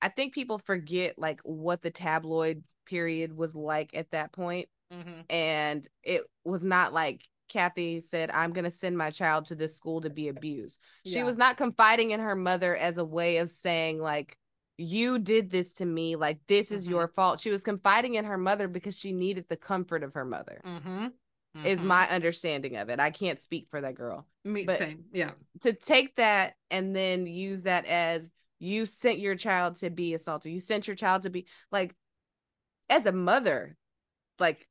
I 0.00 0.08
think 0.08 0.32
people 0.32 0.58
forget 0.58 1.18
like 1.18 1.40
what 1.42 1.82
the 1.82 1.90
tabloid 1.90 2.64
period 2.86 3.36
was 3.36 3.54
like 3.54 3.90
at 3.94 4.10
that 4.10 4.32
point 4.32 4.68
Mhm. 4.92 5.24
and 5.30 5.88
it 6.02 6.22
was 6.44 6.64
not 6.64 6.92
like 6.92 7.22
Kathy 7.52 8.00
said, 8.00 8.30
I'm 8.30 8.52
going 8.52 8.64
to 8.64 8.70
send 8.70 8.96
my 8.96 9.10
child 9.10 9.44
to 9.46 9.54
this 9.54 9.76
school 9.76 10.00
to 10.00 10.10
be 10.10 10.28
abused. 10.28 10.80
She 11.04 11.16
Yeah. 11.16 11.24
was 11.24 11.36
not 11.36 11.56
confiding 11.56 12.12
in 12.12 12.20
her 12.20 12.34
mother 12.34 12.74
as 12.74 12.98
a 12.98 13.04
way 13.04 13.36
of 13.38 13.50
saying, 13.50 14.00
like, 14.00 14.38
you 14.78 15.18
did 15.18 15.50
this 15.50 15.74
to 15.74 15.84
me. 15.84 16.16
Like, 16.16 16.38
this 16.46 16.70
is 16.72 16.86
Mhm. 16.86 16.90
your 16.90 17.08
fault. 17.08 17.38
She 17.40 17.50
was 17.50 17.62
confiding 17.62 18.14
in 18.14 18.24
her 18.24 18.38
mother 18.38 18.68
because 18.68 18.96
she 18.96 19.12
needed 19.12 19.46
the 19.48 19.56
comfort 19.56 20.02
of 20.02 20.14
her 20.14 20.24
mother, 20.24 20.60
Mhm. 20.64 21.12
is 21.64 21.82
Mhm. 21.82 21.86
my 21.86 22.08
understanding 22.08 22.76
of 22.76 22.88
it. 22.88 22.98
I 22.98 23.10
can't 23.10 23.38
speak 23.40 23.68
for 23.68 23.80
that 23.82 23.94
girl. 23.94 24.26
me 24.44 24.64
but- 24.64 24.78
same. 24.78 25.04
Yeah. 25.12 25.30
To 25.60 25.72
take 25.72 26.16
that 26.16 26.56
and 26.68 26.96
then 26.96 27.26
use 27.26 27.62
that 27.62 27.86
as 27.86 28.28
you 28.58 28.86
sent 28.86 29.20
your 29.20 29.36
child 29.36 29.76
to 29.76 29.88
be 29.90 30.14
assaulted, 30.14 30.50
you 30.50 30.58
sent 30.58 30.88
your 30.88 30.96
child 30.96 31.22
to 31.22 31.30
be 31.30 31.46
like, 31.70 31.94
as 32.88 33.06
a 33.06 33.12
mother, 33.12 33.76
like, 34.40 34.68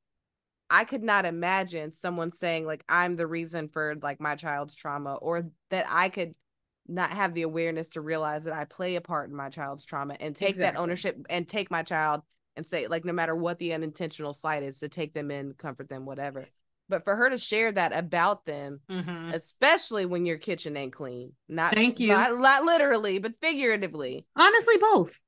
I 0.71 0.85
could 0.85 1.03
not 1.03 1.25
imagine 1.25 1.91
someone 1.91 2.31
saying 2.31 2.65
like 2.65 2.85
I'm 2.87 3.17
the 3.17 3.27
reason 3.27 3.67
for 3.67 3.95
like 4.01 4.21
my 4.21 4.35
child's 4.35 4.73
trauma 4.73 5.15
or 5.15 5.45
that 5.69 5.85
I 5.89 6.07
could 6.07 6.33
not 6.87 7.11
have 7.11 7.33
the 7.33 7.41
awareness 7.41 7.89
to 7.89 8.01
realize 8.01 8.45
that 8.45 8.53
I 8.53 8.63
play 8.63 8.95
a 8.95 9.01
part 9.01 9.29
in 9.29 9.35
my 9.35 9.49
child's 9.49 9.83
trauma 9.83 10.15
and 10.19 10.35
take 10.35 10.55
that 10.57 10.77
ownership 10.77 11.17
and 11.29 11.47
take 11.47 11.69
my 11.69 11.83
child 11.83 12.21
and 12.55 12.65
say 12.65 12.87
like 12.87 13.03
no 13.05 13.13
matter 13.13 13.35
what 13.35 13.59
the 13.59 13.73
unintentional 13.73 14.33
slight 14.33 14.63
is 14.63 14.79
to 14.79 14.89
take 14.89 15.13
them 15.13 15.29
in, 15.29 15.53
comfort 15.53 15.89
them, 15.89 16.05
whatever. 16.05 16.47
But 16.89 17.03
for 17.03 17.15
her 17.17 17.29
to 17.29 17.37
share 17.37 17.71
that 17.73 17.93
about 17.93 18.45
them, 18.45 18.79
Mhm. 18.89 19.33
especially 19.33 20.05
when 20.05 20.25
your 20.25 20.37
kitchen 20.37 20.75
ain't 20.75 20.93
clean, 20.93 21.33
not 21.47 21.73
Thank 21.73 21.99
you. 21.99 22.09
not, 22.09 22.39
not 22.39 22.63
literally, 22.63 23.19
but 23.19 23.39
figuratively. 23.41 24.25
Honestly, 24.35 24.77
both. 24.77 25.21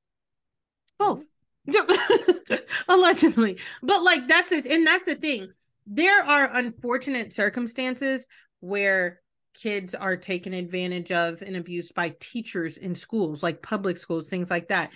Both. 0.97 1.25
Allegedly. 2.87 3.59
But 3.81 4.03
like 4.03 4.27
that's 4.27 4.51
it. 4.51 4.65
And 4.67 4.85
that's 4.85 5.05
the 5.05 5.15
thing. 5.15 5.49
There 5.85 6.23
are 6.23 6.49
unfortunate 6.53 7.33
circumstances 7.33 8.27
where 8.59 9.19
kids 9.61 9.93
are 9.93 10.17
taken 10.17 10.53
advantage 10.53 11.11
of 11.11 11.41
and 11.41 11.55
abused 11.55 11.93
by 11.93 12.15
teachers 12.19 12.77
in 12.77 12.95
schools, 12.95 13.43
like 13.43 13.61
public 13.61 13.97
schools, 13.97 14.27
things 14.29 14.49
like 14.49 14.69
that. 14.69 14.91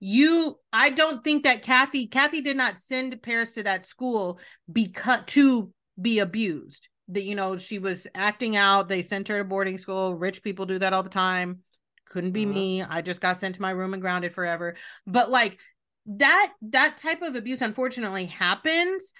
You, 0.00 0.58
I 0.72 0.90
don't 0.90 1.22
think 1.22 1.44
that 1.44 1.62
Kathy, 1.62 2.08
Kathy 2.08 2.40
did 2.40 2.56
not 2.56 2.76
send 2.76 3.22
Paris 3.22 3.54
to 3.54 3.62
that 3.62 3.86
school 3.86 4.40
because 4.70 5.20
to 5.28 5.72
be 6.00 6.18
abused. 6.18 6.88
That 7.08 7.22
you 7.22 7.34
know, 7.36 7.56
she 7.56 7.78
was 7.78 8.06
acting 8.14 8.56
out. 8.56 8.88
They 8.88 9.02
sent 9.02 9.28
her 9.28 9.38
to 9.38 9.44
boarding 9.44 9.78
school. 9.78 10.14
Rich 10.16 10.42
people 10.42 10.66
do 10.66 10.78
that 10.80 10.92
all 10.92 11.02
the 11.02 11.08
time. 11.08 11.60
Couldn't 12.08 12.32
be 12.32 12.44
Uh-huh. 12.44 12.52
me. 12.54 12.82
I 12.82 13.00
just 13.02 13.20
got 13.20 13.36
sent 13.38 13.54
to 13.56 13.62
my 13.62 13.70
room 13.70 13.92
and 13.94 14.02
grounded 14.02 14.32
forever. 14.32 14.76
But 15.06 15.30
like 15.30 15.58
that, 16.06 16.52
that 16.62 16.96
type 16.96 17.22
of 17.22 17.36
abuse 17.36 17.62
unfortunately 17.62 18.26
happens 18.26 19.12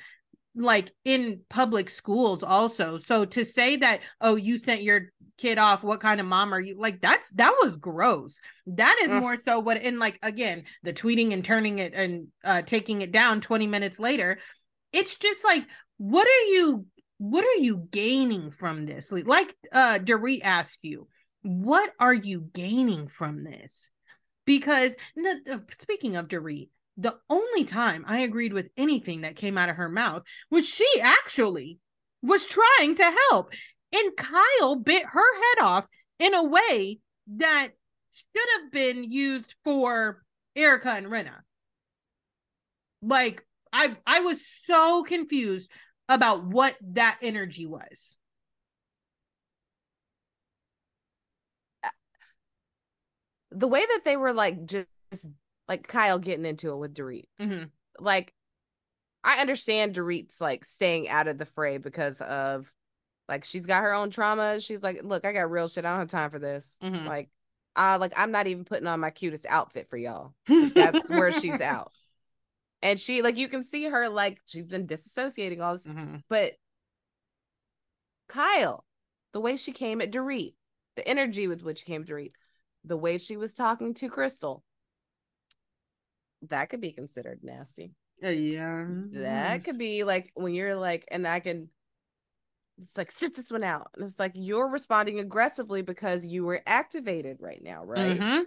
like 0.55 0.93
in 1.05 1.41
public 1.49 1.89
schools 1.89 2.43
also. 2.43 2.99
So 2.99 3.25
to 3.25 3.45
say 3.45 3.77
that, 3.77 4.01
oh, 4.21 4.37
you 4.37 4.59
sent 4.59 4.83
your 4.83 5.13
kid 5.39 5.59
off, 5.59 5.83
what 5.83 6.01
kind 6.01 6.21
of 6.21 6.27
mom 6.27 6.53
are 6.53 6.61
you? 6.61 6.77
Like 6.79 7.01
that's 7.01 7.31
that 7.31 7.55
was 7.63 7.77
gross. 7.77 8.39
That 8.67 8.99
is 9.03 9.09
more 9.09 9.39
so 9.45 9.61
what 9.61 9.79
and 9.79 9.99
like 9.99 10.19
again, 10.23 10.65
the 10.83 10.93
tweeting 10.93 11.33
and 11.33 11.45
turning 11.45 11.79
it 11.79 11.95
and 11.95 12.29
uh 12.45 12.63
taking 12.63 13.03
it 13.03 13.13
down 13.13 13.41
20 13.41 13.67
minutes 13.67 13.99
later. 13.99 14.39
It's 14.93 15.17
just 15.17 15.45
like, 15.45 15.65
what 15.97 16.27
are 16.27 16.47
you 16.53 16.87
what 17.19 17.45
are 17.45 17.61
you 17.61 17.89
gaining 17.91 18.51
from 18.51 18.85
this? 18.85 19.11
Like- 19.11 19.55
uh 19.73 19.99
Dorit 20.01 20.43
asked 20.45 20.81
you, 20.83 21.09
what 21.43 21.93
are 21.99 22.15
you 22.15 22.43
gaining 22.53 23.09
from 23.09 23.43
this? 23.43 23.91
Because 24.45 24.97
the- 25.15 25.43
uh, 25.51 25.73
speaking 25.79 26.17
of 26.17 26.29
Dorit, 26.29 26.69
the 26.97 27.19
only 27.31 27.65
time 27.65 28.05
I 28.07 28.21
agreed 28.21 28.53
with 28.53 28.71
anything 28.77 29.23
that 29.23 29.37
came 29.37 29.57
out 29.57 29.69
of 29.69 29.77
her 29.77 29.89
mouth 29.89 30.23
was 30.51 30.69
she 30.69 31.01
actually 31.01 31.79
was 32.23 32.47
trying 32.47 32.95
to 32.97 33.17
help. 33.31 33.53
And 33.93 34.17
Kyle 34.17 34.77
bit 34.77 35.05
her 35.05 35.35
head 35.37 35.65
off 35.65 35.87
in 36.19 36.35
a 36.35 36.45
way 36.45 37.01
that 37.37 37.69
should 38.13 38.49
have 38.61 38.73
been 38.73 39.11
used 39.11 39.55
for 39.65 40.23
Erika 40.55 40.91
and 40.91 41.07
Rinna. 41.07 41.41
Like 43.01 43.45
I 43.73 43.97
I 44.07 44.21
was 44.21 44.47
so 44.47 45.03
confused 45.03 45.71
about 46.09 46.45
what 46.45 46.77
that 46.93 47.19
energy 47.23 47.67
was. 47.67 48.17
The 53.55 53.69
way 53.69 53.81
that 53.81 54.01
they 54.05 54.17
were 54.17 54.33
like 54.33 54.65
just 54.67 54.87
like 55.69 55.87
Kyle 55.87 56.19
getting 56.19 56.47
into 56.47 56.71
it 56.71 56.77
with 56.77 56.95
Dorit. 56.95 57.25
Mhm. 57.41 57.71
like 57.99 58.35
I 59.25 59.41
understand 59.41 59.95
Dorit's 59.95 60.41
like 60.41 60.65
staying 60.65 61.09
out 61.09 61.29
of 61.29 61.39
the 61.39 61.47
fray 61.47 61.79
because 61.79 62.21
of 62.21 62.73
like 63.29 63.45
she's 63.45 63.67
got 63.67 63.83
her 63.83 63.93
own 63.95 64.11
trauma. 64.11 64.61
She's 64.61 64.83
like, 64.83 65.03
look, 65.05 65.25
I 65.25 65.33
got 65.33 65.51
real 65.51 65.69
shit. 65.69 65.85
I 65.85 65.91
don't 65.91 66.01
have 66.01 66.11
time 66.11 66.31
for 66.31 66.41
this. 66.41 66.77
Mhm. 66.83 67.07
Like, 67.07 67.31
uh, 67.77 67.99
like 68.01 68.13
I'm 68.19 68.33
not 68.33 68.49
even 68.49 68.65
putting 68.65 68.87
on 68.89 68.99
my 69.01 69.11
cutest 69.11 69.47
outfit 69.49 69.89
for 69.89 69.97
y'all. 69.97 70.35
That's 70.75 71.09
where 71.09 71.31
she's 71.33 71.61
out. 71.61 71.93
And 72.83 72.99
she 72.99 73.23
like 73.23 73.37
you 73.37 73.47
can 73.49 73.63
see 73.63 73.85
her 73.85 74.09
like 74.09 74.41
she's 74.47 74.67
been 74.67 74.89
disassociating 74.89 75.61
all 75.63 75.75
this, 75.75 75.85
Mhm. 75.85 76.23
but 76.29 76.55
Kyle, 78.29 78.85
the 79.33 79.41
way 79.41 79.57
she 79.57 79.73
came 79.73 80.01
at 80.01 80.11
Dorit, 80.11 80.55
the 80.97 81.07
energy 81.07 81.47
with 81.47 81.63
which 81.63 81.81
she 81.81 81.85
came 81.85 82.05
to 82.05 82.13
Dorit, 82.13 82.33
the 82.85 82.97
way 82.97 83.19
she 83.19 83.37
was 83.37 83.55
talking 83.55 83.95
to 83.95 84.09
Crystal, 84.09 84.65
that 86.49 86.69
could 86.71 86.81
be 86.81 86.93
considered 86.93 87.41
nasty. 87.43 87.93
Uh, 88.25 88.29
yeah. 88.29 88.85
That 89.13 89.65
could 89.65 89.79
be 89.79 90.05
like 90.05 90.31
when 90.35 90.55
you're 90.55 90.77
like, 90.77 91.05
and 91.11 91.27
I 91.27 91.41
can, 91.41 91.69
it's 92.81 92.97
like, 92.97 93.13
sit 93.13 93.35
this 93.37 93.51
one 93.51 93.65
out. 93.65 93.91
And 93.97 94.05
it's 94.05 94.19
like 94.19 94.33
you're 94.35 94.69
responding 94.69 95.21
aggressively 95.21 95.83
because 95.83 96.25
you 96.25 96.45
were 96.45 96.63
activated 96.67 97.39
right 97.41 97.61
now, 97.63 97.85
right? 97.85 98.19
Mhm. 98.19 98.45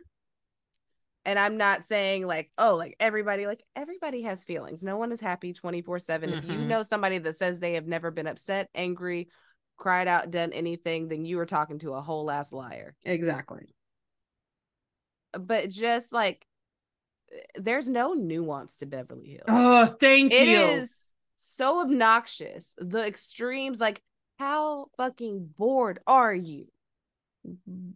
and 1.25 1.39
I'm 1.39 1.57
not 1.57 1.83
saying 1.85 2.27
like, 2.27 2.51
oh, 2.57 2.75
like 2.75 2.95
everybody, 2.99 3.47
like 3.47 3.63
everybody 3.75 4.21
has 4.23 4.43
feelings. 4.43 4.83
No 4.83 4.97
one 4.97 5.11
is 5.11 5.19
happy 5.21 5.53
24 5.53 5.99
7. 5.99 6.31
If 6.33 6.45
you 6.45 6.57
know 6.57 6.83
somebody 6.83 7.17
that 7.17 7.37
says 7.37 7.59
they 7.59 7.73
have 7.73 7.87
never 7.87 8.11
been 8.11 8.27
upset, 8.27 8.69
angry, 8.75 9.29
cried 9.77 10.07
out, 10.07 10.31
done 10.31 10.53
anything, 10.53 11.07
then 11.07 11.25
you 11.25 11.39
are 11.39 11.45
talking 11.45 11.79
to 11.79 11.93
a 11.93 12.01
whole 12.01 12.29
ass 12.29 12.53
liar. 12.53 12.95
Exactly. 13.03 13.74
But 15.39 15.69
just 15.69 16.11
like, 16.11 16.45
eh, 17.33 17.39
there's 17.55 17.87
no 17.87 18.13
nuance 18.13 18.77
to 18.77 18.85
Beverly 18.85 19.29
Hills. 19.29 19.43
Oh, 19.47 19.85
thank 19.85 20.33
It 20.33 20.47
you. 20.47 20.57
is 20.57 21.05
so 21.37 21.81
obnoxious. 21.81 22.75
The 22.77 23.05
extremes, 23.05 23.79
like, 23.79 24.01
how 24.39 24.87
fucking 24.97 25.53
bored 25.57 25.99
are 26.07 26.33
you? 26.33 26.67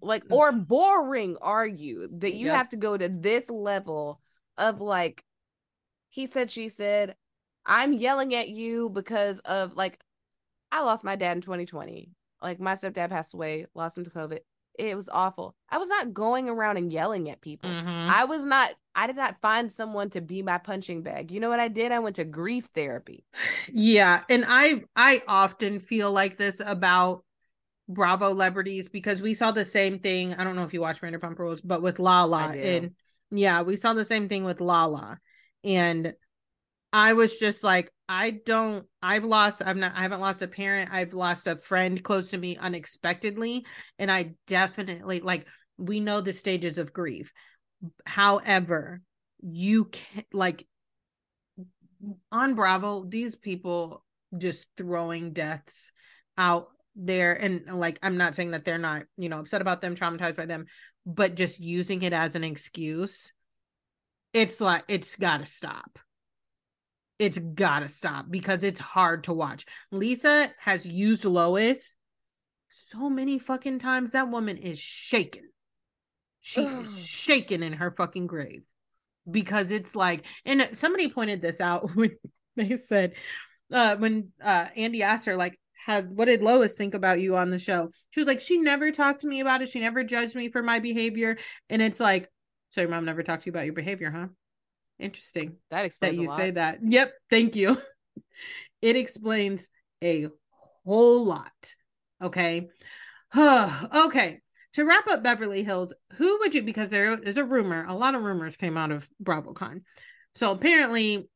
Like, 0.02 0.26
mm. 0.26 0.34
or 0.36 0.52
boring 0.52 1.38
are 1.42 1.66
you 1.66 2.08
that 2.20 2.34
you 2.36 2.48
Yep. 2.48 2.56
have 2.56 2.70
to 2.70 2.78
go 2.78 2.96
to 2.96 3.10
this 3.10 3.50
level 3.50 4.22
of 4.58 4.80
like, 4.80 5.24
he 6.10 6.26
said, 6.26 6.52
she 6.52 6.70
said, 6.70 7.16
I'm 7.66 7.94
yelling 7.94 8.34
at 8.36 8.50
you 8.50 8.90
because 8.90 9.40
of 9.40 9.76
like, 9.76 10.00
I 10.72 10.82
lost 10.84 11.04
my 11.04 11.16
dad 11.16 11.38
in 11.38 11.42
2020. 11.42 12.12
Like, 12.42 12.60
my 12.60 12.76
stepdad 12.76 13.10
passed 13.10 13.34
away, 13.34 13.66
lost 13.74 13.98
him 13.98 14.06
to 14.06 14.10
COVID. 14.10 14.40
It 14.80 14.96
was 14.96 15.10
awful. 15.10 15.56
I 15.70 15.78
was 15.78 15.90
not 15.90 16.14
going 16.14 16.50
around 16.50 16.78
and 16.78 16.92
yelling 16.92 17.30
at 17.30 17.42
people. 17.42 17.70
Mhm. 17.70 18.10
I 18.10 18.26
was 18.26 18.46
not, 18.46 18.74
I 18.96 19.08
did 19.08 19.16
not 19.16 19.42
find 19.42 19.72
someone 19.72 20.10
to 20.12 20.22
be 20.22 20.42
my 20.42 20.58
punching 20.58 21.04
bag. 21.04 21.32
You 21.32 21.40
know 21.40 21.50
what 21.50 21.60
I 21.60 21.68
did? 21.68 21.92
I 21.92 22.00
went 22.00 22.16
to 22.16 22.24
grief 22.24 22.70
therapy. 22.74 23.26
Yeah, 23.72 24.24
and 24.30 24.46
I 24.48 24.84
I 24.96 25.22
often 25.28 25.80
feel 25.80 26.12
like 26.12 26.38
this 26.38 26.62
about 26.66 27.24
Bravo 27.88 28.30
celebrities 28.30 28.88
because 28.88 29.22
we 29.22 29.34
saw 29.34 29.52
the 29.52 29.66
same 29.66 30.00
thing. 30.00 30.34
I 30.36 30.44
don't 30.44 30.56
know 30.56 30.64
if 30.64 30.74
you 30.74 30.82
watch 30.82 31.02
Vanderpump 31.02 31.38
Rules, 31.38 31.62
but 31.62 31.82
with 31.82 32.00
Lala 32.00 32.56
and 32.56 32.92
yeah, 33.32 33.62
we 33.62 33.76
saw 33.76 33.94
the 33.94 34.06
same 34.06 34.30
thing 34.30 34.46
with 34.46 34.62
Lala. 34.62 35.20
And 35.64 36.14
I 36.92 37.14
was 37.14 37.38
just 37.38 37.64
like, 37.64 37.92
I 38.08 38.32
don't 38.32 38.86
I've 39.04 39.24
lost 39.24 39.62
I'm 39.64 39.80
not 39.80 39.94
I 39.96 40.02
haven't 40.02 40.22
lost 40.22 40.42
a 40.42 40.48
parent. 40.48 40.90
I've 40.92 41.14
lost 41.14 41.48
a 41.48 41.56
friend 41.56 42.04
close 42.04 42.32
to 42.32 42.38
me 42.38 42.58
unexpectedly 42.58 43.66
and 44.00 44.12
I 44.12 44.34
definitely 44.48 45.20
like 45.20 45.46
we 45.78 46.00
know 46.00 46.20
the 46.20 46.34
stages 46.34 46.78
of 46.78 46.94
grief. 46.94 47.32
However, 48.06 49.02
you 49.42 49.86
can 49.86 50.24
like 50.34 50.68
on 52.32 52.56
Bravo, 52.56 53.04
these 53.06 53.36
people 53.36 54.04
just 54.38 54.66
throwing 54.78 55.34
deaths 55.34 55.92
out 56.38 56.70
there. 56.96 57.34
And 57.34 57.66
like, 57.66 58.00
I'm 58.02 58.18
not 58.18 58.36
saying 58.36 58.52
that 58.52 58.66
they're 58.66 58.78
not, 58.78 59.04
you 59.18 59.30
know, 59.30 59.40
upset 59.40 59.62
about 59.62 59.82
them, 59.82 59.96
traumatized 59.96 60.36
by 60.36 60.46
them, 60.46 60.66
but 61.06 61.36
just 61.36 61.60
using 61.60 62.02
it 62.02 62.14
as 62.14 62.36
an 62.36 62.44
excuse. 62.44 63.32
It's 64.34 64.62
like, 64.62 64.84
it's 64.88 65.16
got 65.16 65.40
to 65.40 65.46
stop. 65.46 66.00
It's 67.20 67.38
got 67.38 67.82
to 67.82 67.90
stop 67.90 68.28
because 68.30 68.64
it's 68.64 68.80
hard 68.80 69.26
to 69.26 69.34
watch. 69.34 69.66
Lisa 69.92 70.50
has 70.58 70.86
used 70.86 71.26
Lois 71.26 71.94
so 72.70 73.10
many 73.10 73.38
fucking 73.40 73.80
times. 73.80 74.12
That 74.12 74.30
woman 74.30 74.58
is 74.58 74.80
shaken. 74.80 75.50
She 76.40 76.62
Ugh. 76.62 76.86
is 76.86 77.06
shaken 77.06 77.62
in 77.62 77.74
her 77.74 77.92
fucking 77.92 78.28
grave 78.28 78.64
because 79.30 79.72
it's 79.72 79.96
like 79.96 80.26
and 80.46 80.70
somebody 80.74 81.10
pointed 81.10 81.42
this 81.42 81.62
out 81.62 81.90
when 81.96 82.18
they 82.56 82.78
said 82.78 83.14
uh 83.72 83.96
when 83.98 84.30
uh 84.44 84.68
Andy 84.76 85.04
asked 85.04 85.26
her 85.26 85.36
like 85.36 85.60
has 85.86 86.06
what 86.08 86.26
did 86.26 86.42
Lois 86.42 86.76
think 86.76 86.94
about 86.94 87.20
you 87.20 87.36
on 87.36 87.50
the 87.50 87.60
show 87.60 87.92
she 88.10 88.20
was 88.20 88.28
like 88.28 88.42
she 88.42 88.58
never 88.58 88.92
talked 88.92 89.22
to 89.22 89.28
me 89.28 89.40
about 89.42 89.62
it 89.62 89.70
she 89.70 89.80
never 89.80 90.04
judged 90.04 90.36
me 90.36 90.50
for 90.50 90.64
my 90.64 90.80
behavior 90.80 91.38
and 91.70 91.82
it's 91.82 92.00
like 92.00 92.30
so 92.70 92.82
your 92.82 92.90
mom 92.90 93.06
never 93.06 93.24
talked 93.24 93.44
to 93.44 93.48
you 93.48 93.52
about 93.52 93.66
your 93.66 93.74
behavior 93.74 94.12
huh 94.12 94.28
interesting 95.00 95.58
That 95.70 95.92
that 96.02 96.16
you 96.16 96.28
a 96.28 96.30
lot. 96.30 96.38
say 96.38 96.52
that 96.52 96.80
yep 96.84 97.14
thank 97.30 97.56
you 97.56 97.78
it 98.82 98.96
explains 98.96 99.70
a 100.04 100.28
whole 100.86 101.26
lot 101.26 101.74
okay 102.22 102.70
okay 103.38 104.42
to 104.74 104.86
wrap 104.86 105.08
up 105.08 105.24
Beverly 105.24 105.64
Hills, 105.64 105.94
who 106.14 106.40
would 106.40 106.54
you 106.54 106.62
because 106.62 106.90
there 106.92 107.18
is 107.18 107.38
a 107.38 107.44
rumor, 107.44 107.86
a 107.88 107.96
lot 107.96 108.16
of 108.16 108.22
rumors 108.22 108.56
came 108.56 108.78
out 108.78 108.92
of 108.92 109.08
BravoCon. 109.24 109.82
So 110.36 110.52
apparently 110.52 111.28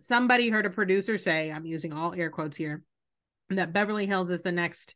somebody 0.00 0.48
heard 0.48 0.66
a 0.66 0.70
producer 0.70 1.16
say, 1.16 1.52
I'm 1.52 1.64
using 1.64 1.92
all 1.92 2.12
air 2.12 2.28
quotes 2.30 2.56
here, 2.56 2.82
that 3.50 3.72
Beverly 3.72 4.06
Hills 4.06 4.30
is 4.30 4.42
the 4.42 4.52
next 4.52 4.94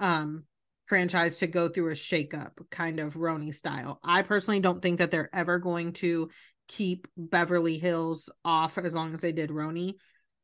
um 0.00 0.44
franchise 0.86 1.38
to 1.38 1.46
go 1.46 1.68
through 1.68 1.88
a 1.88 1.94
shakeup, 1.94 2.50
kind 2.70 3.00
of 3.00 3.14
RHONY 3.14 3.54
style. 3.54 4.00
I 4.04 4.20
personally 4.22 4.60
don't 4.60 4.82
think 4.82 4.98
that 4.98 5.10
they're 5.10 5.30
ever 5.32 5.58
going 5.58 5.92
to 5.94 6.28
keep 6.74 7.06
Beverly 7.16 7.78
Hills 7.78 8.28
off 8.44 8.78
as 8.78 8.94
long 8.94 9.14
as 9.14 9.20
they 9.20 9.32
did 9.32 9.50
RHONY, 9.50 9.94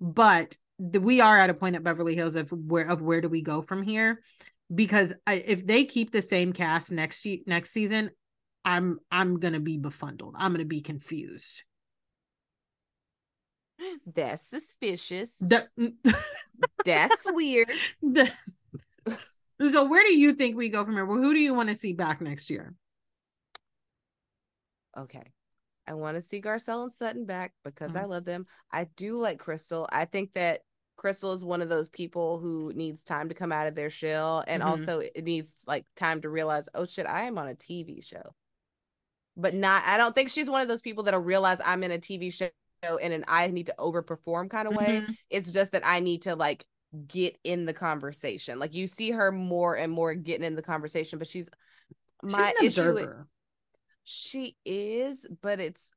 but 0.01 0.57
the, 0.79 1.01
we 1.01 1.21
are 1.21 1.37
at 1.37 1.51
a 1.51 1.55
point 1.55 1.75
at 1.75 1.83
Beverly 1.83 2.15
Hills 2.15 2.37
of 2.37 2.51
where 2.53 2.89
of 2.89 3.03
where 3.03 3.21
do 3.21 3.29
we 3.29 3.43
go 3.43 3.63
from 3.63 3.83
here? 3.83 4.23
Because 4.73 5.13
I, 5.27 5.35
if 5.35 5.67
they 5.67 5.85
keep 5.85 6.13
the 6.13 6.23
same 6.23 6.53
cast 6.53 6.93
next 6.93 7.27
next 7.47 7.71
season, 7.71 8.11
I'm 8.65 8.99
I'm 9.11 9.41
gonna 9.41 9.61
be 9.61 9.77
befuddled. 9.77 10.37
I'm 10.39 10.53
gonna 10.53 10.65
be 10.65 10.81
confused. 10.81 11.65
That's 14.07 14.49
suspicious. 14.49 15.35
That's 16.85 17.27
weird. 17.27 17.71
the, 18.03 18.31
so 19.59 19.85
where 19.85 20.05
do 20.05 20.17
you 20.17 20.35
think 20.35 20.57
we 20.57 20.69
go 20.69 20.85
from 20.85 20.95
here? 20.95 21.07
Well, 21.07 21.19
who 21.19 21.35
do 21.35 21.41
you 21.41 21.55
want 21.55 21.71
to 21.71 21.75
see 21.75 21.93
back 21.93 22.21
next 22.21 22.51
year? 22.51 22.75
Okay. 24.97 25.33
I 25.91 25.95
want 25.95 26.15
to 26.15 26.21
see 26.21 26.41
Garcelle 26.41 26.85
and 26.85 26.93
Sutton 26.93 27.25
back 27.25 27.53
because 27.65 27.97
I 27.97 28.03
Mhm. 28.03 28.09
love 28.11 28.25
them. 28.25 28.47
I 28.71 28.85
do 28.85 29.19
like 29.19 29.41
Crystal. 29.41 29.89
I 29.91 30.05
think 30.05 30.33
that 30.35 30.63
Crystal 30.97 31.33
is 31.33 31.45
one 31.45 31.63
of 31.63 31.69
those 31.69 31.89
people 31.89 32.39
who 32.39 32.73
needs 32.75 33.03
time 33.03 33.29
to 33.29 33.35
come 33.35 33.51
out 33.51 33.67
of 33.67 33.75
their 33.75 33.91
shell 33.91 34.45
and 34.47 34.63
Mhm. 34.63 34.67
also 34.67 35.01
it 35.01 35.25
needs 35.25 35.65
like 35.67 35.85
time 35.97 36.21
to 36.23 36.29
realize, 36.29 36.69
oh 36.75 36.85
shit, 36.85 37.07
I 37.07 37.23
am 37.25 37.39
on 37.39 37.49
a 37.49 37.57
TV 37.57 38.01
show. 38.03 38.35
But 39.37 39.55
not 39.55 39.83
I 39.85 39.97
don't 39.97 40.15
think 40.15 40.29
she's 40.29 40.49
one 40.49 40.63
of 40.63 40.69
those 40.69 40.81
people 40.81 41.03
that'll 41.05 41.19
realize 41.21 41.59
I'm 41.65 41.83
in 41.83 41.91
a 41.91 41.99
TV 41.99 42.31
show 42.31 42.51
in 42.99 43.11
an 43.11 43.25
I 43.27 43.49
need 43.49 43.67
to 43.67 43.75
overperform 43.77 44.49
kind 44.49 44.69
of 44.69 44.75
way. 44.75 45.01
Mhm. 45.01 45.17
It's 45.29 45.51
just 45.51 45.73
that 45.73 45.85
I 45.85 45.99
need 45.99 46.23
to 46.23 46.37
like 46.37 46.65
get 47.09 47.37
in 47.43 47.65
the 47.65 47.75
conversation. 47.75 48.61
Like 48.61 48.75
you 48.75 48.87
see 48.87 49.11
her 49.11 49.33
more 49.33 49.77
and 49.77 49.91
more 49.91 50.15
getting 50.15 50.45
in 50.45 50.55
the 50.55 50.63
conversation, 50.63 51.19
but 51.19 51.27
she's 51.27 51.49
She's 52.27 52.33
my 52.33 52.49
an 52.51 52.67
issue 52.67 52.91
observer. 52.91 53.27
She 54.05 54.57
is, 54.65 55.27
but 55.43 55.61
it's 55.61 55.91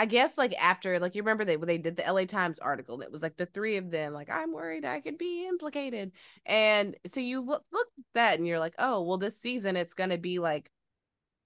I 0.00 0.04
guess 0.06 0.38
like 0.38 0.54
after 0.62 1.00
like 1.00 1.16
you 1.16 1.22
remember 1.22 1.44
they 1.44 1.56
they 1.56 1.78
did 1.78 1.96
the 1.96 2.06
LA 2.06 2.24
Times 2.24 2.60
article 2.60 2.94
and 2.94 3.02
it 3.02 3.10
was 3.10 3.20
like 3.22 3.36
the 3.36 3.46
three 3.46 3.78
of 3.78 3.90
them 3.90 4.12
like 4.12 4.30
I'm 4.30 4.52
worried 4.52 4.84
I 4.84 5.00
could 5.00 5.18
be 5.18 5.46
implicated. 5.48 6.12
And 6.46 6.96
so 7.06 7.18
you 7.20 7.40
look 7.40 7.64
look 7.72 7.88
at 7.98 8.04
that 8.14 8.38
and 8.38 8.46
you're 8.46 8.60
like, 8.60 8.74
"Oh, 8.78 9.02
well 9.02 9.18
this 9.18 9.40
season 9.40 9.76
it's 9.76 9.94
going 9.94 10.10
to 10.10 10.18
be 10.18 10.38
like 10.38 10.70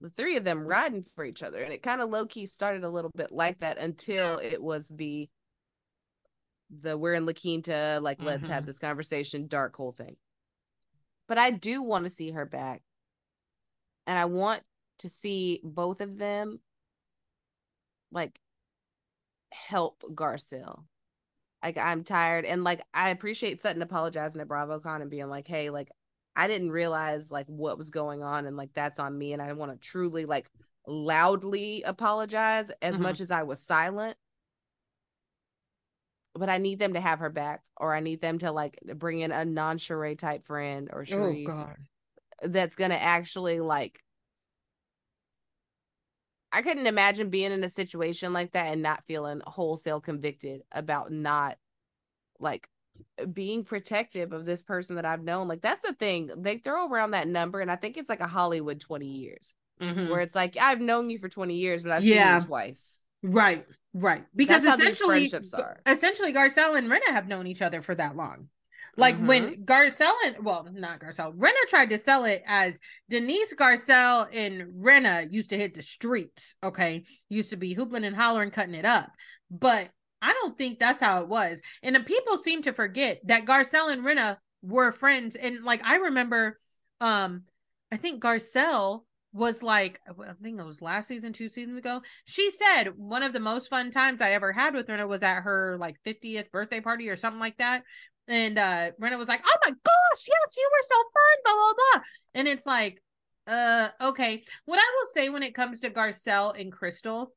the 0.01 0.11
three 0.11 0.37
of 0.37 0.43
them 0.43 0.67
riding 0.67 1.03
for 1.15 1.25
each 1.25 1.41
other." 1.41 1.63
And 1.63 1.73
it 1.73 1.81
kind 1.81 1.99
of 1.99 2.09
low 2.11 2.27
key 2.27 2.45
started 2.45 2.83
a 2.83 2.89
little 2.89 3.11
bit 3.15 3.31
like 3.31 3.59
that 3.61 3.79
until 3.79 4.37
it 4.37 4.61
was 4.61 4.87
the 4.87 5.29
the 6.69 6.97
we're 6.97 7.13
in 7.15 7.25
La 7.25 7.33
Quinta 7.33 7.99
like 8.01 8.21
let's 8.21 8.47
have 8.49 8.63
Mhm. 8.63 8.65
this 8.67 8.79
conversation 8.79 9.47
dark 9.47 9.75
hole 9.75 9.93
thing. 9.93 10.15
But 11.27 11.37
I 11.39 11.49
do 11.51 11.81
want 11.81 12.03
to 12.03 12.09
see 12.09 12.31
her 12.31 12.45
back. 12.45 12.83
And 14.05 14.17
I 14.19 14.25
want 14.25 14.63
to 14.99 15.09
see 15.09 15.61
both 15.63 16.01
of 16.01 16.17
them 16.17 16.59
like 18.11 18.39
help 19.51 20.03
Garcelle. 20.13 20.83
Like 21.63 21.77
I'm 21.77 22.03
tired 22.03 22.45
and 22.45 22.63
like 22.63 22.81
I 22.93 23.09
appreciate 23.09 23.59
Sutton 23.61 23.81
apologizing 23.81 24.41
at 24.41 24.47
BravoCon 24.47 25.01
and 25.01 25.09
being 25.11 25.29
like, 25.29 25.47
"Hey, 25.47 25.69
like 25.69 25.91
I 26.35 26.47
didn't 26.47 26.71
realize 26.71 27.31
like 27.31 27.47
what 27.47 27.77
was 27.77 27.89
going 27.91 28.23
on 28.23 28.45
and 28.45 28.57
like 28.57 28.73
that's 28.73 28.99
on 28.99 29.17
me 29.17 29.33
and 29.33 29.41
I 29.41 29.53
want 29.53 29.71
to 29.71 29.77
truly 29.77 30.25
like 30.25 30.49
loudly 30.87 31.83
apologize 31.83 32.71
as 32.81 32.95
Mhm. 32.95 33.01
much 33.01 33.21
as 33.21 33.31
I 33.31 33.43
was 33.43 33.59
silent." 33.61 34.17
But 36.35 36.49
I 36.49 36.57
need 36.57 36.79
them 36.79 36.93
to 36.93 37.01
have 37.01 37.19
her 37.19 37.29
back 37.29 37.63
or 37.77 37.93
I 37.93 37.99
need 37.99 38.21
them 38.21 38.39
to 38.39 38.51
like 38.51 38.79
bring 38.95 39.21
in 39.21 39.31
a 39.31 39.45
non-Sheree 39.45 40.17
type 40.17 40.45
friend 40.45 40.89
or 40.91 41.03
Oh 41.11 41.33
Sheree 41.33 41.45
God. 41.45 41.77
that's 42.43 42.75
gonna 42.75 42.95
actually 42.95 43.59
like 43.61 44.02
I 46.53 46.61
couldn't 46.61 46.85
imagine 46.87 47.29
being 47.29 47.51
in 47.51 47.63
a 47.63 47.69
situation 47.69 48.31
like 48.31 48.51
that 48.51 48.71
and 48.71 48.83
not 48.83 49.03
feeling 49.05 49.41
wholesale 49.45 49.99
convicted 49.99 50.61
about 50.71 51.11
not 51.11 51.57
like 52.39 52.69
being 53.33 53.63
protective 53.63 54.31
of 54.33 54.45
this 54.45 54.61
person 54.61 54.97
that 54.97 55.05
I've 55.05 55.23
known. 55.23 55.47
Like 55.47 55.61
that's 55.61 55.81
the 55.81 55.93
thing. 55.93 56.29
They 56.37 56.57
throw 56.59 56.87
around 56.87 57.11
that 57.11 57.27
number 57.27 57.59
and 57.59 57.71
I 57.71 57.75
think 57.75 57.97
it's 57.97 58.07
like 58.09 58.19
a 58.19 58.27
Hollywood 58.27 58.79
20 58.79 59.07
years 59.07 59.53
Mhm. 59.81 60.09
where 60.11 60.21
it's 60.21 60.35
like 60.35 60.55
I've 60.55 60.79
known 60.79 61.09
you 61.09 61.17
for 61.17 61.27
20 61.27 61.55
years, 61.55 61.81
but 61.81 61.91
I've 61.91 62.03
seen 62.03 62.13
you 62.41 62.41
twice. 62.45 63.03
Right, 63.23 63.65
right. 63.95 64.25
Because 64.35 64.63
That's 64.63 64.79
essentially, 64.79 65.27
friendships 65.27 65.53
are. 65.55 65.79
essentially, 65.87 66.33
Garcelle 66.33 66.77
and 66.77 66.91
Rinna 66.91 67.07
have 67.07 67.27
known 67.27 67.47
each 67.47 67.61
other 67.63 67.81
for 67.81 67.95
that 67.95 68.15
long. 68.15 68.49
Like 68.95 69.15
mm-hmm. 69.15 69.27
when 69.27 69.65
Garcelle 69.65 70.13
and 70.25 70.45
well, 70.45 70.67
not 70.71 70.99
Garcelle, 70.99 71.35
Rinna 71.35 71.67
tried 71.67 71.89
to 71.89 71.97
sell 71.97 72.25
it 72.25 72.43
as 72.45 72.79
Denise 73.09 73.53
Garcelle 73.55 74.27
and 74.31 74.71
Rinna 74.83 75.31
used 75.31 75.49
to 75.49 75.57
hit 75.57 75.73
the 75.73 75.81
streets. 75.81 76.55
Okay, 76.63 77.03
used 77.29 77.49
to 77.49 77.57
be 77.57 77.73
hooping 77.73 78.03
and 78.03 78.15
hollering, 78.15 78.51
cutting 78.51 78.75
it 78.75 78.85
up. 78.85 79.11
But 79.49 79.89
I 80.21 80.33
don't 80.33 80.57
think 80.57 80.79
that's 80.79 81.01
how 81.01 81.21
it 81.21 81.27
was. 81.27 81.61
And 81.81 81.95
the 81.95 82.01
people 82.01 82.37
seem 82.37 82.61
to 82.63 82.73
forget 82.73 83.19
that 83.25 83.45
Garcelle 83.45 83.91
and 83.91 84.03
Rinna 84.03 84.37
were 84.61 84.91
friends. 84.91 85.35
And 85.35 85.63
like 85.63 85.83
I 85.83 85.95
remember, 85.95 86.59
um, 87.01 87.43
I 87.91 87.97
think 87.97 88.23
Garcelle 88.23 89.03
was 89.33 89.63
like 89.63 89.99
I 90.07 90.33
think 90.43 90.59
it 90.59 90.65
was 90.65 90.81
last 90.81 91.07
season, 91.07 91.33
two 91.33 91.49
seasons 91.49 91.79
ago. 91.79 92.01
She 92.25 92.51
said 92.51 92.93
one 92.95 93.23
of 93.23 93.33
the 93.33 93.39
most 93.39 93.67
fun 93.67 93.89
times 93.89 94.21
I 94.21 94.31
ever 94.31 94.53
had 94.53 94.75
with 94.75 94.87
Rinna 94.87 95.07
was 95.07 95.23
at 95.23 95.41
her 95.41 95.77
like 95.79 95.97
50th 96.05 96.51
birthday 96.51 96.79
party 96.79 97.09
or 97.09 97.17
something 97.17 97.39
like 97.39 97.57
that. 97.57 97.83
And 98.27 98.57
uh 98.57 98.91
Rinna 99.01 99.17
was 99.17 99.27
like, 99.27 99.41
Oh 99.45 99.57
my 99.63 99.71
gosh, 99.71 100.25
yes, 100.27 100.55
you 100.57 100.69
were 100.71 100.87
so 100.87 100.95
fun, 100.95 101.37
blah 101.43 101.53
blah 101.53 101.73
blah. 101.73 102.01
And 102.35 102.47
it's 102.47 102.65
like, 102.65 103.01
uh, 103.47 103.89
okay. 104.09 104.43
What 104.65 104.79
I 104.79 104.91
will 104.95 105.07
say 105.13 105.29
when 105.29 105.43
it 105.43 105.55
comes 105.55 105.81
to 105.81 105.89
Garcelle 105.89 106.59
and 106.59 106.71
Crystal, 106.71 107.33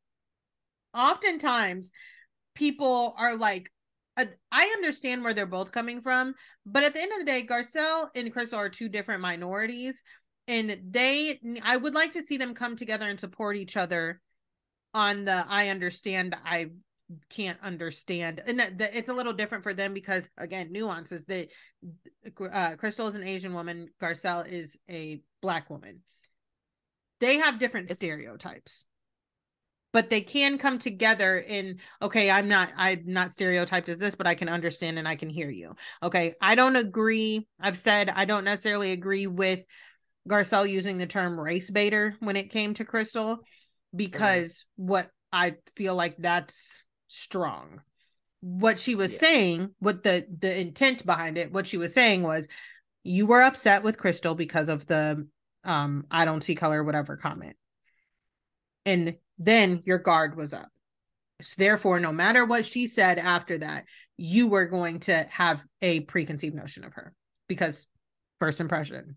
oftentimes 0.95 1.91
people 2.55 3.15
are 3.19 3.37
like, 3.37 3.71
uh, 4.17 4.27
I 4.51 4.73
understand 4.77 5.25
where 5.25 5.35
they're 5.35 5.47
both 5.47 5.73
coming 5.73 6.01
from, 6.01 6.35
but 6.65 6.85
at 6.85 6.95
the 6.95 7.03
end 7.03 7.13
of 7.13 7.19
the 7.19 7.25
day, 7.25 7.47
Garcelle 7.47 8.09
and 8.15 8.33
Crystal 8.33 8.59
are 8.59 8.69
two 8.69 8.89
different 8.89 9.21
minorities 9.21 10.03
and 10.49 10.79
they 10.91 11.41
i 11.63 11.77
would 11.77 11.95
like 11.95 12.13
to 12.13 12.23
see 12.23 12.37
them 12.37 12.55
come 12.55 12.77
together 12.77 13.07
and 13.07 13.19
support 13.19 13.57
each 13.57 13.77
other 13.77 14.21
on 14.95 15.25
the 15.25 15.45
i 15.49 15.69
understand 15.69 16.37
i 16.45 16.71
can't 17.31 17.59
understand 17.63 18.43
and 18.47 18.59
that, 18.59 18.81
it's 18.81 19.09
a 19.09 19.15
little 19.15 19.33
different 19.33 19.63
for 19.63 19.73
them 19.73 19.95
because 19.95 20.29
again 20.39 20.73
nuances 20.73 21.25
that 21.27 21.49
uh, 22.53 22.75
crystal 22.77 23.07
is 23.07 23.15
an 23.15 23.23
asian 23.23 23.55
woman 23.55 23.89
garcelle 24.03 24.47
is 24.47 24.79
a 24.91 25.21
black 25.41 25.71
woman. 25.71 26.01
They 27.21 27.37
have 27.37 27.59
different 27.59 27.85
it's- 27.85 27.97
stereotypes 27.97 28.85
but 29.93 30.11
they 30.11 30.21
can 30.21 30.59
come 30.59 30.79
together 30.79 31.39
in 31.39 31.79
okay 32.03 32.31
i'm 32.31 32.49
not 32.49 32.71
i'm 32.77 33.03
not 33.07 33.31
stereotyped 33.31 33.89
as 33.89 33.99
this 33.99 34.15
but 34.15 34.27
i 34.27 34.35
can 34.35 34.49
understand 34.49 34.99
and 34.99 35.07
i 35.07 35.17
can 35.17 35.31
hear 35.31 35.49
you. 35.49 35.75
Okay 36.03 36.35
i 36.41 36.55
don't 36.55 36.77
agree 36.77 37.47
i've 37.61 37.79
said 37.79 38.11
i 38.15 38.25
don't 38.25 38.45
necessarily 38.45 38.93
agree 38.93 39.27
with 39.27 39.63
Garcelle 40.29 40.69
using 40.69 40.99
the 40.99 41.07
term 41.07 41.39
race 41.39 41.71
baiter 41.71 42.17
when 42.19 42.37
it 42.37 42.51
came 42.51 42.75
to 42.75 42.85
Crystal 42.85 43.39
because 43.95 44.65
what 44.75 45.09
I 45.33 45.55
feel 45.75 45.95
like 45.95 46.17
that's 46.19 46.83
strong. 47.17 47.81
What 48.41 48.79
she 48.79 48.95
was 48.95 49.13
yeah. 49.15 49.19
saying, 49.19 49.71
what 49.79 50.03
the 50.03 50.27
the 50.39 50.59
intent 50.61 51.05
behind 51.05 51.39
it, 51.39 51.53
what 51.53 51.67
she 51.67 51.79
was 51.79 51.95
saying 51.95 52.23
was 52.23 52.49
you 53.03 53.27
were 53.27 53.43
upset 53.43 53.83
with 53.83 53.99
Crystal 53.99 54.35
because 54.35 54.69
of 54.69 54.87
the 54.87 55.27
um 55.65 56.07
I 56.11 56.25
don't 56.25 56.45
see 56.45 56.55
color 56.55 56.85
whatever 56.85 57.17
comment. 57.17 57.57
And 58.85 59.17
then 59.39 59.83
your 59.85 59.99
guard 59.99 60.37
was 60.37 60.55
up. 60.55 60.69
So 61.41 61.55
therefore, 61.59 62.01
no 62.01 62.13
matter 62.13 62.45
what 62.45 62.65
she 62.65 62.87
said 62.87 63.19
after 63.19 63.59
that, 63.59 63.85
you 64.17 64.49
were 64.49 64.67
going 64.67 65.01
to 65.01 65.27
have 65.31 65.65
a 65.83 66.01
preconceived 66.01 66.55
notion 66.55 66.85
of 66.85 66.95
her 66.95 67.13
because 67.49 67.87
first 68.39 68.61
impression 68.61 69.17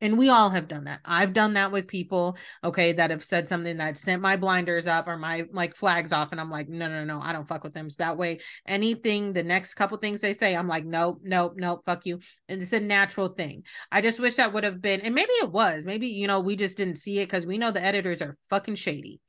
and 0.00 0.18
we 0.18 0.28
all 0.28 0.50
have 0.50 0.68
done 0.68 0.84
that. 0.84 1.00
I've 1.04 1.32
done 1.32 1.54
that 1.54 1.72
with 1.72 1.86
people 1.86 2.36
okay 2.62 2.92
that 2.92 3.10
have 3.10 3.24
said 3.24 3.48
something 3.48 3.78
that 3.78 3.96
sent 3.96 4.20
my 4.20 4.36
blinders 4.36 4.86
up 4.86 5.08
or 5.08 5.16
my 5.16 5.46
like 5.52 5.74
flags 5.74 6.12
off 6.12 6.32
and 6.32 6.40
i'm 6.40 6.50
like 6.50 6.68
no 6.68 6.88
no 6.88 7.04
no 7.04 7.20
i 7.20 7.32
don't 7.32 7.48
fuck 7.48 7.64
with 7.64 7.74
them. 7.74 7.88
So 7.88 7.96
that 7.98 8.18
way 8.18 8.40
anything 8.66 9.32
the 9.32 9.42
next 9.42 9.74
couple 9.74 9.96
things 9.98 10.20
they 10.20 10.34
say 10.34 10.54
i'm 10.54 10.68
like 10.68 10.84
nope 10.84 11.20
nope 11.22 11.54
nope 11.56 11.82
fuck 11.84 12.04
you. 12.04 12.20
And 12.48 12.60
it's 12.60 12.72
a 12.72 12.80
natural 12.80 13.28
thing. 13.28 13.64
I 13.90 14.02
just 14.02 14.20
wish 14.20 14.36
that 14.36 14.52
would 14.52 14.64
have 14.64 14.80
been 14.80 15.00
and 15.00 15.14
maybe 15.14 15.32
it 15.32 15.50
was 15.50 15.84
maybe 15.84 16.08
you 16.08 16.26
know 16.26 16.40
we 16.40 16.56
just 16.56 16.76
didn't 16.76 16.96
see 16.96 17.20
it 17.20 17.26
because 17.26 17.46
we 17.46 17.58
know 17.58 17.70
the 17.70 17.84
editors 17.84 18.22
are 18.22 18.36
fucking 18.50 18.76
shady. 18.76 19.20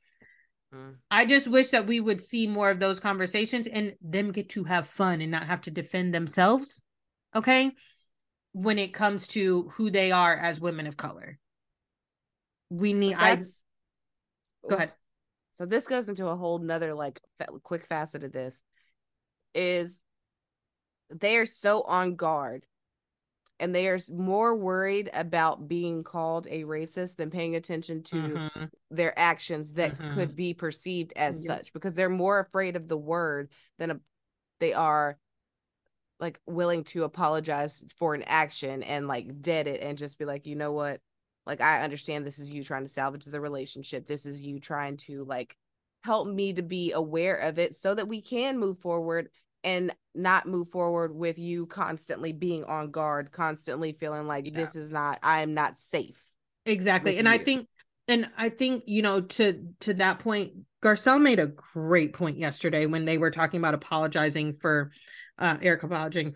Mm. 0.74 0.95
I 1.09 1.26
just 1.26 1.47
wish 1.47 1.70
that 1.70 1.88
we 1.88 2.01
would 2.01 2.20
see 2.20 2.45
more 2.45 2.70
of 2.70 2.80
those 2.80 2.99
conversations 2.99 3.68
and 3.68 3.95
them 4.01 4.34
get 4.34 4.49
to 4.49 4.65
have 4.65 4.88
fun 4.88 5.22
and 5.22 5.32
not 5.32 5.43
have 5.45 5.61
to 5.61 5.72
defend 5.72 6.13
themselves. 6.13 6.84
Okay 7.34 7.72
when 8.57 8.79
it 8.79 8.91
comes 8.91 9.27
to 9.27 9.69
who 9.75 9.91
they 9.91 10.11
are 10.11 10.35
as 10.35 10.59
women 10.59 10.87
of 10.87 10.97
color. 10.97 11.37
We 12.71 12.91
need 12.91 13.13
I 13.13 13.35
go 14.67 14.75
ahead. 14.75 14.93
So 15.53 15.67
this 15.67 15.87
goes 15.87 16.09
into 16.09 16.25
a 16.25 16.35
whole 16.35 16.57
nother 16.57 16.95
like 16.95 17.21
quick 17.61 17.85
facet 17.85 18.23
of 18.23 18.31
this 18.31 18.59
is 19.53 20.01
they 21.13 21.37
are 21.37 21.45
so 21.45 21.83
on 21.83 22.15
guard 22.15 22.65
and 23.59 23.75
they 23.75 23.87
are 23.87 23.99
more 24.09 24.55
worried 24.55 25.11
about 25.13 25.67
being 25.67 26.03
called 26.03 26.47
a 26.49 26.63
racist 26.63 27.15
than 27.15 27.29
paying 27.29 27.55
attention 27.55 28.01
to 28.03 28.15
mm-hmm. 28.15 28.63
their 28.89 29.17
actions 29.17 29.73
that 29.73 29.95
mm-hmm. 29.95 30.15
could 30.15 30.35
be 30.35 30.55
perceived 30.55 31.13
as 31.15 31.43
yep. 31.43 31.47
such 31.47 31.73
because 31.73 31.93
they're 31.93 32.09
more 32.09 32.39
afraid 32.39 32.75
of 32.75 32.87
the 32.87 32.97
word 32.97 33.49
than 33.77 33.91
a, 33.91 33.99
they 34.59 34.73
are 34.73 35.17
like 36.20 36.39
willing 36.45 36.84
to 36.84 37.03
apologize 37.03 37.82
for 37.97 38.13
an 38.13 38.24
action 38.24 38.84
and 38.84 39.07
like 39.07 39.41
dead 39.41 39.68
it 39.68 39.82
and 39.82 39.97
just 39.97 40.18
be 40.18 40.26
like, 40.26 40.47
you 40.47 40.55
know 40.55 40.72
what? 40.72 40.99
Like 41.45 41.61
I 41.61 41.82
understand 41.84 42.26
this 42.26 42.39
is 42.39 42.49
you 42.49 42.63
trying 42.63 42.84
to 42.84 42.91
salvage 42.91 43.26
the 43.26 43.39
relationship. 43.39 44.07
This 44.07 44.26
is 44.26 44.41
you 44.41 44.59
trying 44.59 44.97
to 44.97 45.24
like 45.24 45.55
help 46.01 46.28
me 46.28 46.53
to 46.53 46.61
be 46.61 46.91
aware 46.91 47.36
of 47.36 47.59
it 47.59 47.76
so 47.76 47.93
that 47.93 48.07
we 48.07 48.22
can 48.22 48.57
move 48.57 48.80
forward 48.80 49.30
and 49.63 49.93
not 50.15 50.47
move 50.47 50.70
forward 50.70 51.15
with 51.15 51.38
you 51.39 51.65
constantly 51.65 52.32
being 52.32 52.63
on 52.65 52.91
guard, 52.91 53.32
constantly 53.32 53.93
feeling 53.93 54.28
like 54.28 54.45
yeah. 54.45 54.53
this 54.55 54.76
is 54.76 54.91
not 54.91 55.20
I 55.24 55.39
am 55.39 55.53
not 55.53 55.78
safe. 55.78 56.24
Exactly. 56.65 57.18
And 57.18 57.28
you. 57.28 57.34
I 57.34 57.38
think 57.38 57.68
and 58.07 58.30
I 58.38 58.49
think, 58.49 58.84
you 58.88 59.01
know, 59.01 59.22
to 59.22 59.65
to 59.82 59.93
that 59.95 60.20
point, 60.20 60.53
Garcelle 60.82 61.22
made 61.22 61.39
a 61.39 61.47
great 61.47 62.13
point 62.13 62.38
yesterday 62.38 62.86
when 62.86 63.05
they 63.05 63.18
were 63.18 63.32
talking 63.32 63.59
about 63.59 63.74
apologizing 63.74 64.53
for 64.53 64.91
uh, 65.39 65.57
Eric 65.61 65.83
apologizing, 65.83 66.35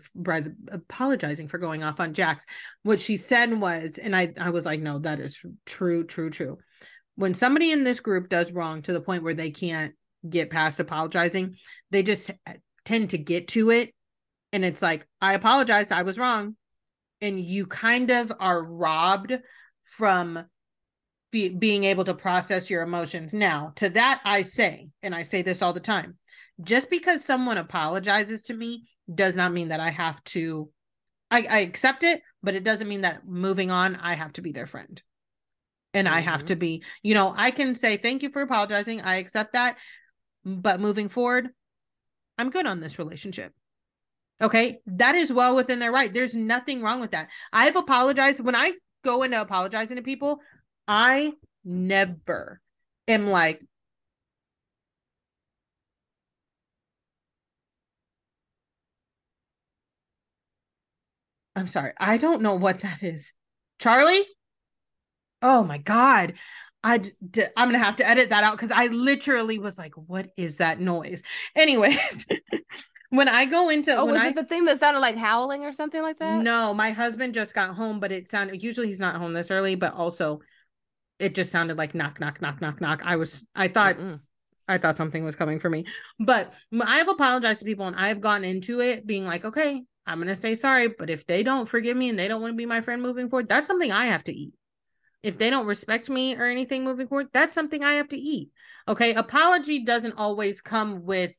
apologizing 0.70 1.48
for 1.48 1.58
going 1.58 1.82
off 1.82 2.00
on 2.00 2.14
Jax. 2.14 2.46
What 2.82 3.00
she 3.00 3.16
said 3.16 3.52
was, 3.60 3.98
and 3.98 4.14
I, 4.14 4.32
I 4.40 4.50
was 4.50 4.64
like, 4.64 4.80
no, 4.80 4.98
that 5.00 5.20
is 5.20 5.40
true, 5.66 6.04
true, 6.04 6.30
true. 6.30 6.58
When 7.16 7.34
somebody 7.34 7.72
in 7.72 7.84
this 7.84 8.00
group 8.00 8.28
does 8.28 8.52
wrong 8.52 8.82
to 8.82 8.92
the 8.92 9.00
point 9.00 9.22
where 9.22 9.34
they 9.34 9.50
can't 9.50 9.94
get 10.28 10.50
past 10.50 10.80
apologizing, 10.80 11.56
they 11.90 12.02
just 12.02 12.30
tend 12.84 13.10
to 13.10 13.18
get 13.18 13.48
to 13.48 13.70
it. 13.70 13.94
And 14.52 14.64
it's 14.64 14.82
like, 14.82 15.06
I 15.20 15.34
apologize, 15.34 15.90
I 15.90 16.02
was 16.02 16.18
wrong. 16.18 16.56
And 17.20 17.40
you 17.40 17.66
kind 17.66 18.10
of 18.10 18.32
are 18.40 18.64
robbed 18.64 19.38
from 19.82 20.44
be, 21.30 21.48
being 21.48 21.84
able 21.84 22.04
to 22.04 22.14
process 22.14 22.70
your 22.70 22.82
emotions. 22.82 23.32
Now, 23.34 23.72
to 23.76 23.88
that, 23.90 24.20
I 24.24 24.42
say, 24.42 24.88
and 25.02 25.14
I 25.14 25.22
say 25.22 25.42
this 25.42 25.62
all 25.62 25.72
the 25.72 25.80
time 25.80 26.18
just 26.62 26.90
because 26.90 27.24
someone 27.24 27.58
apologizes 27.58 28.44
to 28.44 28.54
me 28.54 28.84
does 29.14 29.36
not 29.36 29.52
mean 29.52 29.68
that 29.68 29.80
I 29.80 29.90
have 29.90 30.22
to 30.24 30.70
I, 31.32 31.46
I 31.48 31.58
accept 31.60 32.02
it, 32.02 32.22
but 32.42 32.54
it 32.54 32.62
doesn't 32.62 32.88
mean 32.88 33.00
that 33.00 33.26
moving 33.26 33.70
on, 33.70 33.96
I 33.96 34.12
have 34.12 34.34
to 34.34 34.42
be 34.42 34.52
their 34.52 34.66
friend. 34.66 35.02
And 35.94 36.06
mm-hmm. 36.06 36.16
I 36.16 36.20
have 36.20 36.44
to 36.46 36.52
mm-hmm. 36.52 36.60
be, 36.60 36.84
you 37.02 37.14
know, 37.14 37.32
I 37.34 37.50
can 37.50 37.74
say 37.74 37.96
thank 37.96 38.22
you 38.22 38.28
for 38.28 38.42
apologizing. 38.42 39.00
I 39.00 39.16
accept 39.16 39.54
that. 39.54 39.78
But 40.44 40.80
moving 40.80 41.08
forward, 41.08 41.48
I'm 42.36 42.50
good 42.50 42.66
on 42.66 42.80
this 42.80 42.98
relationship. 42.98 43.52
Okay. 44.42 44.80
That 44.86 45.14
is 45.14 45.32
well 45.32 45.56
within 45.56 45.78
their 45.78 45.92
right. 45.92 46.12
There's 46.12 46.34
nothing 46.34 46.82
wrong 46.82 47.00
with 47.00 47.12
that. 47.12 47.30
I've 47.50 47.76
apologized. 47.76 48.44
When 48.44 48.56
I 48.56 48.72
go 49.02 49.22
into 49.22 49.40
apologizing 49.40 49.96
to 49.96 50.02
people, 50.02 50.40
I 50.86 51.32
never 51.64 52.60
am 53.08 53.28
like, 53.28 53.62
I'm 61.54 61.68
sorry. 61.68 61.92
I 61.98 62.16
don't 62.16 62.42
know 62.42 62.54
what 62.54 62.80
that 62.80 63.02
is. 63.02 63.32
Charlie? 63.78 64.24
Oh 65.42 65.62
my 65.64 65.78
God. 65.78 66.34
I 66.84 66.98
d- 66.98 67.44
I'm 67.56 67.68
gonna 67.68 67.78
have 67.78 67.96
to 67.96 68.08
edit 68.08 68.30
that 68.30 68.42
out 68.42 68.56
because 68.56 68.72
I 68.72 68.86
literally 68.86 69.58
was 69.58 69.78
like, 69.78 69.92
"What 69.94 70.30
is 70.36 70.56
that 70.56 70.80
noise?" 70.80 71.22
Anyways, 71.54 72.26
when 73.10 73.28
I 73.28 73.44
go 73.44 73.68
into 73.68 73.96
oh, 73.96 74.06
was 74.06 74.20
I, 74.20 74.28
it 74.28 74.34
the 74.34 74.44
thing 74.44 74.64
that 74.64 74.80
sounded 74.80 74.98
like 75.00 75.16
howling 75.16 75.64
or 75.64 75.72
something 75.72 76.02
like 76.02 76.18
that? 76.18 76.42
No, 76.42 76.74
my 76.74 76.90
husband 76.90 77.34
just 77.34 77.54
got 77.54 77.76
home, 77.76 78.00
but 78.00 78.10
it 78.10 78.26
sounded. 78.28 78.62
Usually 78.62 78.88
he's 78.88 78.98
not 78.98 79.14
home 79.14 79.32
this 79.32 79.50
early, 79.50 79.76
but 79.76 79.94
also 79.94 80.40
it 81.20 81.34
just 81.36 81.52
sounded 81.52 81.78
like 81.78 81.94
knock, 81.94 82.18
knock, 82.18 82.40
knock, 82.40 82.60
knock, 82.60 82.80
knock. 82.80 83.00
I 83.04 83.16
was, 83.16 83.46
I 83.54 83.68
thought, 83.68 83.96
Mm-mm. 83.96 84.20
I 84.66 84.78
thought 84.78 84.96
something 84.96 85.24
was 85.24 85.36
coming 85.36 85.60
for 85.60 85.70
me, 85.70 85.86
but 86.18 86.52
I've 86.80 87.08
apologized 87.08 87.60
to 87.60 87.64
people 87.64 87.86
and 87.86 87.94
I've 87.94 88.20
gone 88.20 88.44
into 88.44 88.80
it 88.80 89.06
being 89.06 89.24
like, 89.24 89.44
okay, 89.44 89.84
I'm 90.06 90.18
going 90.18 90.28
to 90.28 90.36
say 90.36 90.54
sorry, 90.54 90.88
but 90.88 91.10
if 91.10 91.26
they 91.26 91.42
don't 91.42 91.68
forgive 91.68 91.96
me 91.96 92.08
and 92.08 92.18
they 92.18 92.28
don't 92.28 92.42
want 92.42 92.52
to 92.52 92.56
be 92.56 92.66
my 92.66 92.80
friend 92.80 93.02
moving 93.02 93.28
forward, 93.28 93.48
that's 93.48 93.66
something 93.66 93.92
I 93.92 94.06
have 94.06 94.24
to 94.24 94.34
eat. 94.34 94.52
If 95.22 95.38
they 95.38 95.50
don't 95.50 95.66
respect 95.66 96.10
me 96.10 96.36
or 96.36 96.44
anything 96.44 96.82
moving 96.84 97.06
forward, 97.06 97.28
that's 97.32 97.52
something 97.52 97.84
I 97.84 97.94
have 97.94 98.08
to 98.08 98.16
eat. 98.16 98.50
Okay. 98.88 99.14
Apology 99.14 99.84
doesn't 99.84 100.14
always 100.18 100.60
come 100.60 101.04
with 101.04 101.36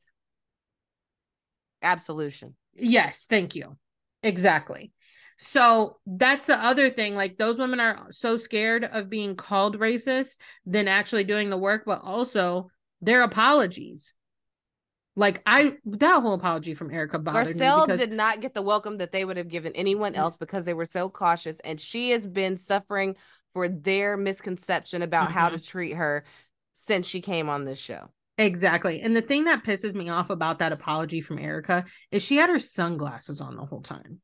absolution. 1.82 2.54
Yes. 2.74 3.26
Thank 3.28 3.54
you. 3.54 3.76
Exactly. 4.22 4.92
So 5.36 5.98
that's 6.06 6.46
the 6.46 6.62
other 6.62 6.88
thing. 6.90 7.14
Like 7.14 7.36
those 7.36 7.58
women 7.58 7.80
are 7.80 8.06
so 8.10 8.36
scared 8.36 8.84
of 8.84 9.10
being 9.10 9.36
called 9.36 9.78
racist 9.78 10.38
than 10.64 10.88
actually 10.88 11.24
doing 11.24 11.50
the 11.50 11.58
work, 11.58 11.82
but 11.84 12.00
also 12.02 12.70
their 13.02 13.22
apologies. 13.22 14.14
Like 15.16 15.42
I 15.46 15.76
that 15.84 16.22
whole 16.22 16.34
apology 16.34 16.74
from 16.74 16.90
Erika 16.90 17.18
bothered 17.18 17.56
Garcelle 17.56 17.86
me 17.86 17.94
because 17.94 17.98
did 17.98 18.12
not 18.12 18.40
get 18.40 18.54
the 18.54 18.62
welcome 18.62 18.98
that 18.98 19.12
they 19.12 19.24
would 19.24 19.36
have 19.36 19.48
given 19.48 19.72
anyone 19.74 20.14
else 20.14 20.36
because 20.36 20.64
they 20.64 20.74
were 20.74 20.84
so 20.84 21.08
cautious, 21.08 21.60
and 21.60 21.80
she 21.80 22.10
has 22.10 22.26
been 22.26 22.56
suffering 22.56 23.16
for 23.52 23.68
their 23.68 24.16
misconception 24.16 25.02
about 25.02 25.30
how 25.30 25.48
Mm-hmm. 25.48 25.56
to 25.56 25.62
treat 25.64 25.92
her 25.92 26.24
since 26.74 27.06
she 27.06 27.20
came 27.20 27.48
on 27.48 27.64
this 27.64 27.78
show. 27.78 28.08
exactly. 28.38 29.00
And 29.00 29.14
the 29.14 29.22
thing 29.22 29.44
that 29.44 29.62
pisses 29.64 29.94
me 29.94 30.08
off 30.08 30.30
about 30.30 30.58
that 30.58 30.72
apology 30.72 31.20
from 31.20 31.38
Erika 31.38 31.84
is 32.10 32.22
she 32.22 32.36
had 32.36 32.50
her 32.50 32.58
sunglasses 32.58 33.40
on 33.40 33.54
the 33.56 33.64
whole 33.64 33.82
time. 33.82 34.20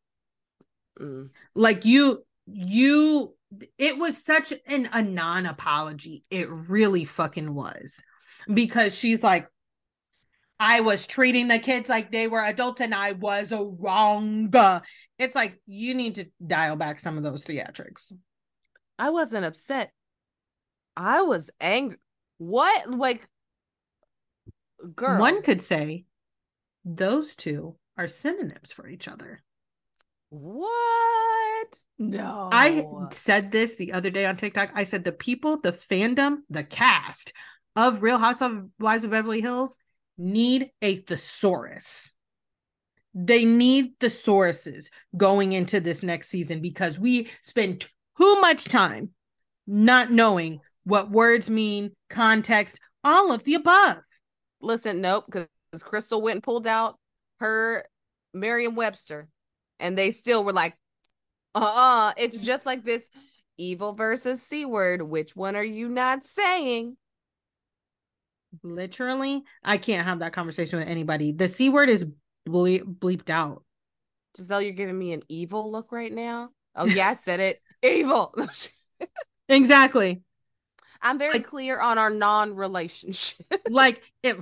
Mm. 1.01 1.31
like 1.55 1.85
you 1.87 2.25
you 2.47 3.35
it 3.79 3.97
was 3.97 4.23
such 4.23 4.53
an 4.67 4.89
a 4.93 5.01
non-apology 5.03 6.25
it 6.31 6.47
really 6.51 7.05
fucking 7.05 7.55
was 7.55 8.03
because 8.53 8.95
she's 8.95 9.23
like 9.23 9.49
i 10.61 10.81
was 10.81 11.07
treating 11.07 11.49
the 11.49 11.59
kids 11.59 11.89
like 11.89 12.13
they 12.13 12.29
were 12.29 12.41
adults 12.41 12.81
and 12.81 12.95
i 12.95 13.13
was 13.13 13.53
wrong 13.53 14.53
it's 15.19 15.35
like 15.35 15.61
you 15.67 15.95
need 15.95 16.15
to 16.15 16.27
dial 16.47 16.77
back 16.77 17.01
some 17.01 17.17
of 17.17 17.25
those 17.25 17.43
theatrics 17.43 18.13
I 19.01 19.09
wasn't 19.09 19.47
upset. 19.47 19.93
I 20.95 21.23
was 21.23 21.51
angry. 21.59 21.97
What? 22.37 22.91
Like, 22.91 23.27
girl. 24.95 25.19
one 25.19 25.43
could 25.43 25.63
say 25.63 26.05
those 26.85 27.35
two 27.35 27.77
are 27.97 28.09
synonyms 28.09 28.73
for 28.73 28.87
each 28.87 29.09
other 29.09 29.43
What? 30.29 31.79
No. 31.99 32.51
I 32.53 32.85
said 33.11 33.53
this 33.53 33.77
the 33.77 33.93
other 33.93 34.11
day 34.11 34.27
on 34.27 34.37
TikTok. 34.37 34.71
I 34.75 34.85
said 34.85 35.05
the 35.05 35.13
people, 35.13 35.61
the 35.61 35.73
fandom, 35.73 36.39
the 36.51 36.65
cast 36.65 37.33
of 37.75 38.03
Real 38.03 38.19
Housewives 38.19 39.05
of 39.05 39.11
Beverly 39.11 39.41
Hills 39.41 39.79
need 40.21 40.71
a 40.83 40.97
thesaurus. 40.97 42.13
They 43.15 43.45
need 43.45 43.99
thesauruses 43.99 44.91
going 45.17 45.53
into 45.53 45.81
this 45.81 46.03
next 46.03 46.29
season 46.29 46.61
because 46.61 46.99
we 46.99 47.29
spend 47.43 47.87
too 48.17 48.41
much 48.41 48.67
time 48.67 49.11
not 49.67 50.11
knowing 50.11 50.61
what 50.85 51.11
words 51.11 51.51
mean, 51.51 51.93
context, 52.09 52.79
all 53.03 53.33
of 53.33 53.43
the 53.45 53.55
above. 53.55 53.99
Listen, 54.61 55.01
nope, 55.01 55.25
because 55.27 55.49
Crystal 55.83 56.21
went 56.21 56.37
and 56.37 56.43
pulled 56.43 56.67
out 56.67 56.99
her 57.39 57.85
Merriam 58.35 58.77
Webster, 58.77 59.29
and 59.79 59.97
they 59.97 60.11
still 60.11 60.45
were 60.45 60.53
like, 60.53 60.77
uh 61.55 61.59
uh 61.59 62.13
it's 62.17 62.39
just 62.39 62.65
like 62.65 62.85
this 62.85 63.09
evil 63.57 63.93
versus 63.93 64.43
C 64.43 64.65
word. 64.65 65.03
Which 65.03 65.35
one 65.35 65.57
are 65.57 65.65
you 65.65 65.89
not 65.89 66.25
saying? 66.25 66.97
Literally, 68.63 69.43
I 69.65 69.79
can't 69.79 70.07
have 70.07 70.21
that 70.21 70.33
conversation 70.33 70.79
with 70.79 70.89
anybody. 70.89 71.33
The 71.33 71.49
C 71.49 71.69
word 71.69 71.89
is 71.89 72.05
ble- 72.47 72.81
bleeped 72.81 73.31
out. 73.31 73.65
Giselle, 74.37 74.63
you're 74.63 74.73
giving 74.73 74.99
me 74.99 75.13
an 75.13 75.23
evil 75.29 75.71
look 75.71 75.93
right 75.93 76.13
now. 76.13 76.51
Oh, 76.75 76.85
yeah, 76.85 77.09
I 77.11 77.15
said 77.17 77.41
it. 77.41 77.61
Evil. 77.83 78.35
Exactly. 79.49 80.23
I'm 81.03 81.19
very 81.19 81.35
Like- 81.35 81.47
clear 81.47 81.81
on 81.81 81.99
our 81.99 82.11
non 82.11 82.55
relationship. 82.55 83.45
like 83.71 84.03
it 84.23 84.37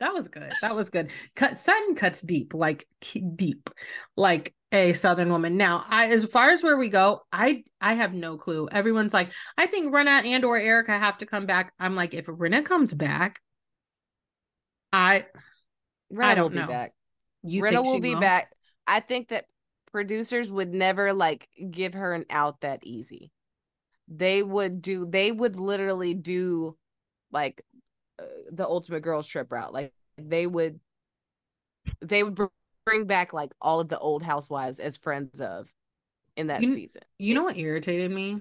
that 0.00 0.12
was 0.12 0.28
good 0.28 0.52
that 0.62 0.74
was 0.74 0.90
good 0.90 1.10
cut 1.34 1.56
sun 1.56 1.94
cuts 1.94 2.20
deep 2.22 2.52
like 2.54 2.86
deep 3.34 3.70
like 4.16 4.54
a 4.74 4.92
southern 4.92 5.30
woman 5.30 5.56
now 5.56 5.84
i 5.88 6.08
as 6.08 6.24
far 6.24 6.50
as 6.50 6.62
where 6.62 6.76
we 6.76 6.88
go 6.88 7.22
i 7.32 7.62
i 7.80 7.94
have 7.94 8.12
no 8.12 8.36
clue 8.36 8.68
everyone's 8.72 9.14
like 9.14 9.30
i 9.56 9.66
think 9.66 9.94
Rinna 9.94 10.24
and 10.24 10.44
or 10.44 10.58
erika 10.58 10.98
have 10.98 11.18
to 11.18 11.26
come 11.26 11.46
back 11.46 11.72
i'm 11.78 11.94
like 11.94 12.12
if 12.12 12.26
Rinna 12.26 12.64
comes 12.64 12.92
back 12.92 13.40
i 14.92 15.26
Rinna 16.14 16.34
don't 16.36 16.42
will 16.44 16.50
be 16.50 16.56
know. 16.56 16.66
back. 16.66 16.92
you 17.42 17.62
will 17.62 18.00
be 18.00 18.14
back. 18.14 18.52
I 18.86 19.00
think 19.00 19.28
that 19.28 19.46
producers 19.90 20.50
would 20.50 20.72
never 20.72 21.12
like 21.12 21.48
give 21.70 21.94
her 21.94 22.12
an 22.12 22.24
out 22.30 22.60
that 22.60 22.80
easy. 22.84 23.32
They 24.08 24.42
would 24.42 24.82
do. 24.82 25.06
They 25.06 25.32
would 25.32 25.58
literally 25.58 26.14
do 26.14 26.76
like 27.32 27.62
uh, 28.18 28.24
the 28.52 28.66
ultimate 28.66 29.00
girls 29.00 29.26
trip 29.26 29.50
route. 29.50 29.72
Like 29.72 29.92
they 30.18 30.46
would. 30.46 30.80
They 32.00 32.22
would 32.22 32.36
bring 32.84 33.06
back 33.06 33.32
like 33.32 33.52
all 33.60 33.80
of 33.80 33.88
the 33.88 33.98
old 33.98 34.22
housewives 34.22 34.78
as 34.80 34.96
friends 34.96 35.40
of 35.40 35.68
in 36.36 36.48
that 36.48 36.62
You- 36.62 36.74
season. 36.74 37.02
you 37.18 37.34
know 37.34 37.44
what 37.44 37.56
irritated 37.56 38.10
me 38.10 38.40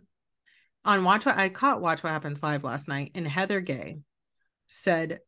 on 0.85 1.03
watch 1.03 1.25
what 1.25 1.37
i 1.37 1.49
caught 1.49 1.81
watch 1.81 2.03
what 2.03 2.11
happens 2.11 2.43
live 2.43 2.63
last 2.63 2.87
night 2.87 3.11
and 3.15 3.27
heather 3.27 3.61
gay 3.61 3.99
said 4.67 5.19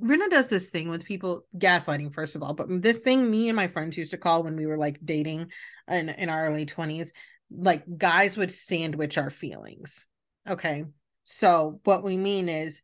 Rinna 0.00 0.30
does 0.30 0.48
this 0.48 0.70
thing 0.70 0.88
with 0.88 1.04
people 1.04 1.42
gaslighting, 1.58 2.14
first 2.14 2.36
of 2.36 2.44
all, 2.44 2.54
but 2.54 2.68
this 2.80 3.00
thing 3.00 3.28
me 3.28 3.48
and 3.48 3.56
my 3.56 3.66
friends 3.66 3.98
used 3.98 4.12
to 4.12 4.16
call 4.18 4.44
when 4.44 4.54
we 4.54 4.64
were 4.64 4.78
like 4.78 5.04
dating 5.04 5.50
in, 5.88 6.08
in 6.08 6.28
our 6.28 6.46
early 6.46 6.64
20s, 6.64 7.10
like 7.50 7.82
guys 7.98 8.36
would 8.36 8.52
sandwich 8.52 9.18
our 9.18 9.30
feelings. 9.30 10.06
Okay. 10.48 10.84
So 11.24 11.80
what 11.82 12.04
we 12.04 12.16
mean 12.16 12.48
is 12.48 12.82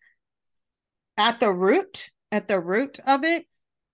at 1.16 1.38
the 1.38 1.50
root, 1.50 2.10
at 2.32 2.48
the 2.48 2.58
root 2.58 2.98
of 3.06 3.22
it, 3.22 3.46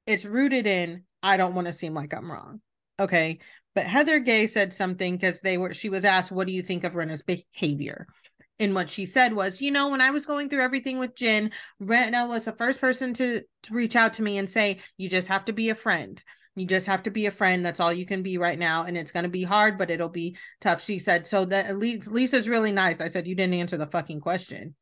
it's 0.06 0.24
rooted 0.24 0.66
in 0.66 1.04
I 1.22 1.36
don't 1.36 1.54
want 1.54 1.66
to 1.66 1.72
seem 1.72 1.94
like 1.94 2.14
I'm 2.14 2.30
wrong. 2.30 2.60
Okay. 2.98 3.38
But 3.74 3.86
Heather 3.86 4.18
Gay 4.20 4.46
said 4.46 4.72
something 4.72 5.16
because 5.16 5.40
they 5.40 5.56
were 5.56 5.72
she 5.72 5.88
was 5.88 6.04
asked, 6.04 6.30
What 6.30 6.46
do 6.46 6.52
you 6.52 6.62
think 6.62 6.84
of 6.84 6.92
Rinna's 6.92 7.22
behavior? 7.22 8.06
And 8.58 8.74
what 8.74 8.88
she 8.88 9.06
said 9.06 9.32
was, 9.32 9.60
you 9.60 9.70
know, 9.70 9.88
when 9.88 10.00
I 10.00 10.10
was 10.10 10.26
going 10.26 10.48
through 10.48 10.60
everything 10.60 10.98
with 10.98 11.16
Jen, 11.16 11.50
Rinna 11.82 12.28
was 12.28 12.44
the 12.44 12.52
first 12.52 12.80
person 12.80 13.14
to, 13.14 13.42
to 13.64 13.74
reach 13.74 13.96
out 13.96 14.12
to 14.14 14.22
me 14.22 14.38
and 14.38 14.48
say, 14.48 14.78
you 14.96 15.08
just 15.08 15.28
have 15.28 15.46
to 15.46 15.52
be 15.52 15.70
a 15.70 15.74
friend. 15.74 16.22
You 16.54 16.66
just 16.66 16.86
have 16.86 17.02
to 17.04 17.10
be 17.10 17.26
a 17.26 17.30
friend. 17.30 17.64
That's 17.64 17.80
all 17.80 17.92
you 17.92 18.04
can 18.04 18.22
be 18.22 18.36
right 18.36 18.58
now. 18.58 18.84
And 18.84 18.96
it's 18.96 19.10
going 19.10 19.24
to 19.24 19.30
be 19.30 19.42
hard, 19.42 19.78
but 19.78 19.90
it'll 19.90 20.10
be 20.10 20.36
tough. 20.60 20.84
She 20.84 20.98
said, 20.98 21.26
so 21.26 21.46
that 21.46 21.76
Lisa, 21.76 22.10
Lisa's 22.10 22.48
really 22.48 22.72
nice. 22.72 23.00
I 23.00 23.08
said, 23.08 23.26
you 23.26 23.34
didn't 23.34 23.54
answer 23.54 23.78
the 23.78 23.86
fucking 23.86 24.20
question. 24.20 24.76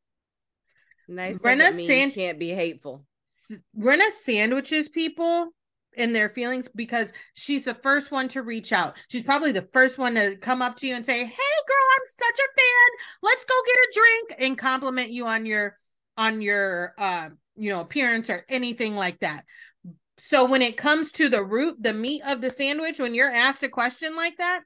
Nice. 1.07 1.39
Brenna 1.39 1.73
San- 1.73 2.11
can't 2.11 2.37
be 2.37 2.49
hateful. 2.49 3.05
Rinna 3.75 4.09
sandwiches 4.09 4.89
people 4.89 5.53
in 5.93 6.13
their 6.13 6.29
feelings 6.29 6.67
because 6.73 7.13
she's 7.33 7.65
the 7.65 7.73
first 7.73 8.11
one 8.11 8.27
to 8.29 8.41
reach 8.41 8.71
out. 8.71 8.97
She's 9.09 9.23
probably 9.23 9.51
the 9.51 9.67
first 9.73 9.97
one 9.97 10.15
to 10.15 10.35
come 10.37 10.61
up 10.61 10.77
to 10.77 10.87
you 10.87 10.95
and 10.95 11.05
say, 11.05 11.19
"Hey, 11.19 11.25
girl, 11.25 11.87
I'm 11.95 12.07
such 12.07 12.39
a 12.39 12.59
fan. 12.59 13.07
Let's 13.21 13.45
go 13.45 13.55
get 13.65 13.75
a 13.75 13.91
drink," 13.93 14.35
and 14.39 14.57
compliment 14.57 15.11
you 15.11 15.27
on 15.27 15.45
your 15.45 15.77
on 16.17 16.41
your 16.41 16.93
uh, 16.97 17.29
you 17.55 17.69
know 17.69 17.81
appearance 17.81 18.29
or 18.29 18.45
anything 18.49 18.95
like 18.95 19.19
that. 19.19 19.45
So 20.17 20.45
when 20.45 20.61
it 20.61 20.77
comes 20.77 21.11
to 21.13 21.29
the 21.29 21.43
root, 21.43 21.81
the 21.81 21.93
meat 21.93 22.21
of 22.25 22.41
the 22.41 22.49
sandwich, 22.49 22.99
when 22.99 23.15
you're 23.15 23.31
asked 23.31 23.63
a 23.63 23.69
question 23.69 24.15
like 24.15 24.37
that, 24.37 24.61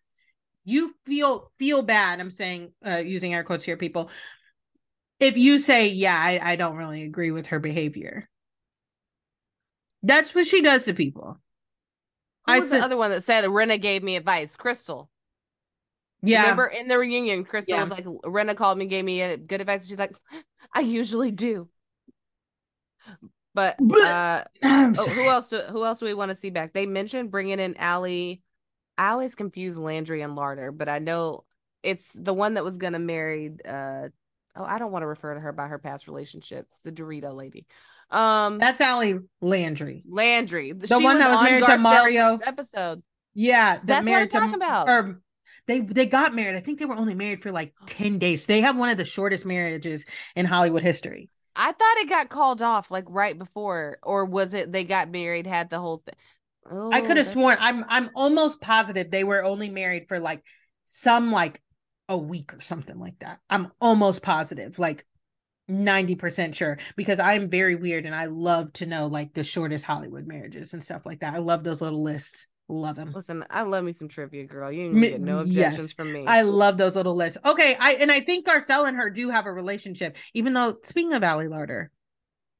you 0.65 0.93
feel 1.05 1.51
feel 1.57 1.81
bad. 1.81 2.19
I'm 2.19 2.31
saying 2.31 2.73
uh, 2.85 2.97
using 2.97 3.33
air 3.33 3.43
quotes 3.43 3.63
here, 3.63 3.77
people. 3.77 4.09
If 5.19 5.37
you 5.37 5.59
say, 5.59 5.87
"Yeah, 5.87 6.17
I, 6.17 6.39
I 6.41 6.55
don't 6.55 6.77
really 6.77 7.03
agree 7.03 7.31
with 7.31 7.47
her 7.47 7.59
behavior," 7.59 8.27
That's 10.05 10.35
what 10.35 10.45
she 10.45 10.61
does 10.61 10.85
to 10.85 10.93
people. 10.93 11.39
Who 12.45 12.51
I 12.53 12.59
was 12.59 12.69
said- 12.69 12.81
the 12.81 12.85
other 12.85 12.97
one 12.97 13.09
that 13.11 13.23
said 13.23 13.43
Rinna 13.45 13.81
gave 13.81 14.03
me 14.03 14.15
advice? 14.15 14.55
Crystal. 14.55 15.09
Yeah. 16.21 16.41
Remember 16.41 16.67
in 16.67 16.87
the 16.87 16.97
reunion, 16.97 17.43
Crystal 17.43 17.75
Yeah. 17.75 17.83
was 17.83 17.91
like, 17.91 18.05
Rinna 18.05 18.55
called 18.55 18.77
me, 18.77 18.85
gave 18.85 19.05
me 19.05 19.35
good 19.37 19.61
advice. 19.61 19.87
She's 19.87 19.97
like, 19.99 20.15
I 20.73 20.81
usually 20.81 21.31
do. 21.31 21.69
But 23.53 23.77
uh 23.95 24.43
oh, 24.63 24.93
who 24.93 25.27
else 25.29 25.49
do, 25.49 25.59
who 25.59 25.85
else 25.85 25.99
do 25.99 26.05
we 26.05 26.13
want 26.13 26.29
to 26.29 26.35
see 26.35 26.49
back? 26.49 26.73
They 26.73 26.85
mentioned 26.85 27.31
bringing 27.31 27.59
in 27.59 27.75
Ali. 27.79 28.41
I 28.97 29.09
always 29.09 29.35
confuse 29.35 29.77
Landry 29.77 30.21
and 30.21 30.37
Larter, 30.37 30.75
but 30.75 30.89
I 30.89 30.99
know 30.99 31.45
it's 31.83 32.11
the 32.13 32.33
one 32.33 32.55
that 32.55 32.63
was 32.63 32.77
gonna 32.77 32.99
marry 32.99 33.51
uh 33.65 34.09
oh, 34.55 34.63
I 34.63 34.77
don't 34.77 34.91
want 34.91 35.03
to 35.03 35.07
refer 35.07 35.33
to 35.33 35.39
her 35.39 35.51
by 35.51 35.67
her 35.67 35.79
past 35.79 36.07
relationships, 36.07 36.79
the 36.83 36.91
Dorito 36.91 37.33
lady. 37.33 37.65
Um 38.11 38.57
That's 38.59 38.81
Ali 38.81 39.19
Landry. 39.41 40.03
Landry. 40.09 40.71
The 40.71 40.99
one 40.99 41.19
that 41.19 41.31
was 41.31 41.43
married 41.43 41.65
to 41.65 41.77
Mario. 41.77 42.39
episode. 42.43 43.03
Yeah. 43.33 43.75
that 43.75 43.85
That's 43.85 44.05
what 44.05 44.11
I'm 44.11 44.17
married 44.17 44.31
to- 44.31 44.39
talking 44.39 44.55
about. 44.55 44.89
Or 44.89 45.21
they 45.67 45.79
they 45.79 46.05
got 46.05 46.33
married. 46.35 46.55
I 46.55 46.59
think 46.59 46.79
they 46.79 46.85
were 46.85 46.95
only 46.95 47.15
married 47.15 47.41
for 47.41 47.51
like 47.51 47.73
10 47.87 48.19
days. 48.19 48.45
They 48.45 48.61
have 48.61 48.77
one 48.77 48.89
of 48.89 48.97
the 48.97 49.05
shortest 49.05 49.45
marriages 49.45 50.05
in 50.35 50.45
Hollywood 50.45 50.83
history. 50.83 51.29
I 51.55 51.71
thought 51.71 51.97
it 51.97 52.09
got 52.09 52.29
called 52.29 52.61
off 52.61 52.91
like 52.91 53.05
right 53.07 53.37
before, 53.37 53.97
or 54.03 54.25
was 54.25 54.53
it 54.53 54.71
they 54.71 54.83
got 54.83 55.09
married, 55.09 55.47
had 55.47 55.69
the 55.69 55.79
whole 55.79 56.03
thing? 56.05 56.15
Oh, 56.69 56.91
I 56.91 57.01
could 57.01 57.17
have 57.17 57.27
sworn 57.27 57.57
I'm 57.59 57.85
I'm 57.87 58.09
almost 58.15 58.59
positive 58.61 59.09
they 59.11 59.23
were 59.23 59.43
only 59.43 59.69
married 59.69 60.07
for 60.07 60.19
like 60.19 60.43
some 60.83 61.31
like 61.31 61.61
a 62.09 62.17
week 62.17 62.53
or 62.53 62.61
something 62.61 62.99
like 62.99 63.19
that. 63.19 63.39
I'm 63.49 63.71
almost 63.81 64.21
positive, 64.21 64.77
like 64.77 65.05
90% 65.69 66.53
sure 66.53 66.77
because 66.95 67.19
I'm 67.19 67.49
very 67.49 67.75
weird 67.75 68.05
and 68.05 68.13
I 68.13 68.25
love 68.25 68.71
to 68.73 68.85
know 68.85 69.07
like 69.07 69.33
the 69.33 69.43
shortest 69.43 69.85
Hollywood 69.85 70.27
marriages 70.27 70.73
and 70.73 70.83
stuff 70.83 71.05
like 71.05 71.21
that. 71.21 71.33
I 71.33 71.39
love 71.39 71.63
those 71.63 71.81
little 71.81 72.03
lists. 72.03 72.47
Love 72.67 72.95
them. 72.95 73.11
Listen, 73.13 73.45
I 73.49 73.61
love 73.61 73.83
me 73.83 73.91
some 73.91 74.07
trivia, 74.07 74.45
girl. 74.45 74.71
You 74.71 74.85
ain't 74.85 74.99
get 74.99 75.21
no 75.21 75.39
objections 75.39 75.83
yes. 75.89 75.93
from 75.93 76.11
me. 76.11 76.25
I 76.25 76.41
love 76.41 76.77
those 76.77 76.95
little 76.95 77.15
lists. 77.15 77.37
Okay, 77.45 77.75
I 77.79 77.93
and 77.93 78.11
I 78.11 78.21
think 78.21 78.47
Garcelle 78.47 78.87
and 78.87 78.97
her 78.97 79.11
do 79.11 79.29
have 79.29 79.45
a 79.45 79.53
relationship. 79.53 80.17
Even 80.33 80.53
though, 80.53 80.77
speaking 80.81 81.13
of 81.13 81.23
Ali 81.23 81.45
Larter, 81.45 81.89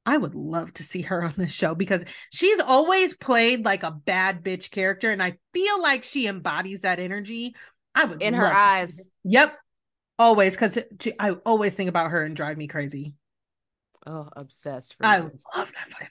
I 0.04 0.16
would 0.16 0.36
love 0.36 0.72
to 0.74 0.84
see 0.84 1.02
her 1.02 1.24
on 1.24 1.34
this 1.36 1.52
show 1.52 1.74
because 1.74 2.04
she's 2.30 2.60
always 2.60 3.16
played 3.16 3.64
like 3.64 3.82
a 3.82 3.90
bad 3.90 4.44
bitch 4.44 4.70
character, 4.70 5.10
and 5.10 5.20
I 5.20 5.38
feel 5.52 5.82
like 5.82 6.04
she 6.04 6.28
embodies 6.28 6.82
that 6.82 7.00
energy. 7.00 7.56
I 7.92 8.04
would 8.04 8.22
in 8.22 8.34
her 8.34 8.46
eyes. 8.46 9.00
Yep, 9.24 9.58
always 10.18 10.54
because 10.54 10.78
I 11.18 11.30
always 11.44 11.74
think 11.74 11.88
about 11.88 12.10
her 12.10 12.24
and 12.24 12.36
drive 12.36 12.56
me 12.56 12.66
crazy. 12.66 13.14
Oh, 14.06 14.28
obsessed! 14.36 14.96
I 15.00 15.18
love 15.18 15.32
that 15.54 15.90
fucking 15.90 16.08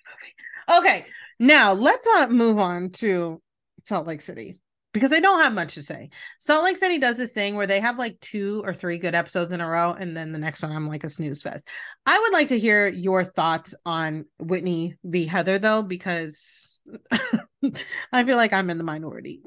movie. 0.69 0.79
Okay, 0.79 1.05
now 1.39 1.73
let's 1.73 2.05
uh, 2.07 2.27
move 2.27 2.59
on 2.59 2.89
to 2.91 3.41
Salt 3.83 4.07
Lake 4.07 4.21
City 4.21 4.59
because 4.93 5.09
they 5.09 5.19
don't 5.19 5.41
have 5.41 5.53
much 5.53 5.75
to 5.75 5.81
say. 5.81 6.09
Salt 6.39 6.63
Lake 6.63 6.77
City 6.77 6.97
does 6.99 7.17
this 7.17 7.33
thing 7.33 7.55
where 7.55 7.67
they 7.67 7.79
have 7.79 7.97
like 7.97 8.19
two 8.21 8.61
or 8.65 8.73
three 8.73 8.97
good 8.97 9.15
episodes 9.15 9.51
in 9.51 9.61
a 9.61 9.67
row, 9.67 9.91
and 9.91 10.15
then 10.15 10.31
the 10.31 10.39
next 10.39 10.63
one 10.63 10.71
I'm 10.71 10.87
like 10.87 11.03
a 11.03 11.09
snooze 11.09 11.41
fest. 11.41 11.67
I 12.05 12.19
would 12.19 12.33
like 12.33 12.47
to 12.49 12.59
hear 12.59 12.87
your 12.87 13.23
thoughts 13.23 13.75
on 13.85 14.25
Whitney 14.39 14.95
v. 15.03 15.25
Heather 15.25 15.59
though, 15.59 15.81
because 15.81 16.81
I 18.11 18.23
feel 18.23 18.37
like 18.37 18.53
I'm 18.53 18.69
in 18.69 18.77
the 18.77 18.83
minority. 18.83 19.41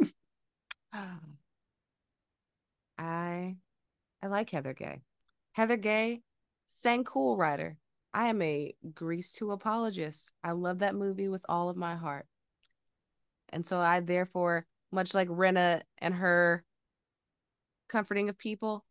I 2.99 3.57
I 4.23 4.27
like 4.27 4.51
Heather 4.51 4.75
Gay. 4.75 5.03
Heather 5.53 5.77
Gay 5.77 6.23
sang 6.69 7.05
Cool 7.05 7.37
Rider. 7.37 7.77
I 8.13 8.29
am 8.29 8.43
a 8.43 8.75
Grease 8.95 9.33
2 9.33 9.53
apologist. 9.53 10.31
I 10.43 10.53
love 10.53 10.81
that 10.81 10.95
movie 10.95 11.29
with 11.29 11.45
all 11.49 11.69
of 11.69 11.77
my 11.77 11.97
heart. 11.97 12.27
And 13.51 13.67
so 13.67 13.81
I 13.81 14.01
therefore, 14.01 14.67
much 14.91 15.15
like 15.15 15.29
Rinna 15.29 15.83
and 15.99 16.15
her 16.15 16.65
comforting 17.89 18.29
of 18.29 18.39
people, 18.39 18.85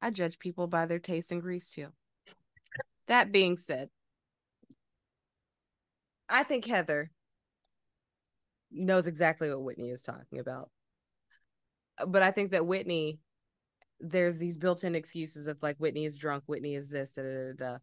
I 0.00 0.10
judge 0.10 0.38
people 0.38 0.66
by 0.66 0.86
their 0.86 0.98
taste 0.98 1.32
in 1.32 1.40
grease 1.40 1.70
2. 1.72 1.88
That 3.06 3.32
being 3.32 3.56
said, 3.56 3.90
I 6.28 6.42
think 6.42 6.64
Heather 6.64 7.10
knows 8.70 9.06
exactly 9.06 9.50
what 9.50 9.62
Whitney 9.62 9.90
is 9.90 10.02
talking 10.02 10.38
about. 10.38 10.70
But 12.06 12.22
I 12.22 12.30
think 12.30 12.50
that 12.50 12.66
Whitney, 12.66 13.20
there's 14.10 14.38
these 14.38 14.58
built-in 14.58 14.94
excuses 14.94 15.46
of 15.46 15.62
like 15.62 15.76
Whitney 15.78 16.04
is 16.04 16.16
drunk, 16.16 16.44
Whitney 16.46 16.74
is 16.74 16.88
this, 16.88 17.12
da 17.12 17.22
da 17.22 17.28
da. 17.28 17.52
da. 17.52 17.78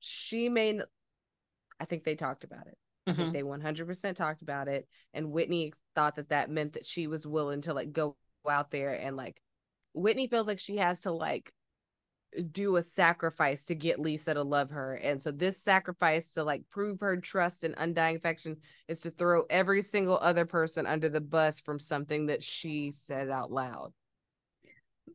She 0.00 0.48
may, 0.48 0.80
I 1.80 1.84
think 1.84 2.04
they 2.04 2.14
talked 2.14 2.44
about 2.44 2.66
it. 2.66 2.76
Mm-hmm. 3.08 3.10
I 3.10 3.14
think 3.14 3.46
mm-hmm. 3.46 3.84
they 3.84 3.84
100% 3.84 4.16
talked 4.16 4.42
about 4.42 4.68
it. 4.68 4.86
And 5.14 5.32
Whitney 5.32 5.72
thought 5.94 6.16
that 6.16 6.28
that 6.28 6.50
meant 6.50 6.74
that 6.74 6.86
she 6.86 7.06
was 7.06 7.26
willing 7.26 7.62
to 7.62 7.74
like 7.74 7.92
go 7.92 8.16
out 8.48 8.70
there 8.70 8.92
and 8.92 9.16
like, 9.16 9.40
Whitney 9.94 10.26
feels 10.26 10.46
like 10.46 10.58
she 10.58 10.76
has 10.76 11.00
to 11.00 11.12
like 11.12 11.52
do 12.50 12.76
a 12.76 12.82
sacrifice 12.82 13.64
to 13.64 13.74
get 13.74 13.98
Lisa 14.00 14.34
to 14.34 14.42
love 14.42 14.70
her. 14.70 14.94
And 14.94 15.22
so 15.22 15.30
this 15.30 15.62
sacrifice 15.62 16.32
to 16.34 16.44
like 16.44 16.62
prove 16.70 17.00
her 17.00 17.18
trust 17.18 17.62
and 17.62 17.74
undying 17.76 18.16
affection 18.16 18.56
is 18.88 19.00
to 19.00 19.10
throw 19.10 19.44
every 19.50 19.82
single 19.82 20.18
other 20.20 20.46
person 20.46 20.86
under 20.86 21.08
the 21.08 21.20
bus 21.20 21.60
from 21.60 21.78
something 21.78 22.26
that 22.26 22.42
she 22.42 22.90
said 22.90 23.28
out 23.28 23.52
loud. 23.52 23.92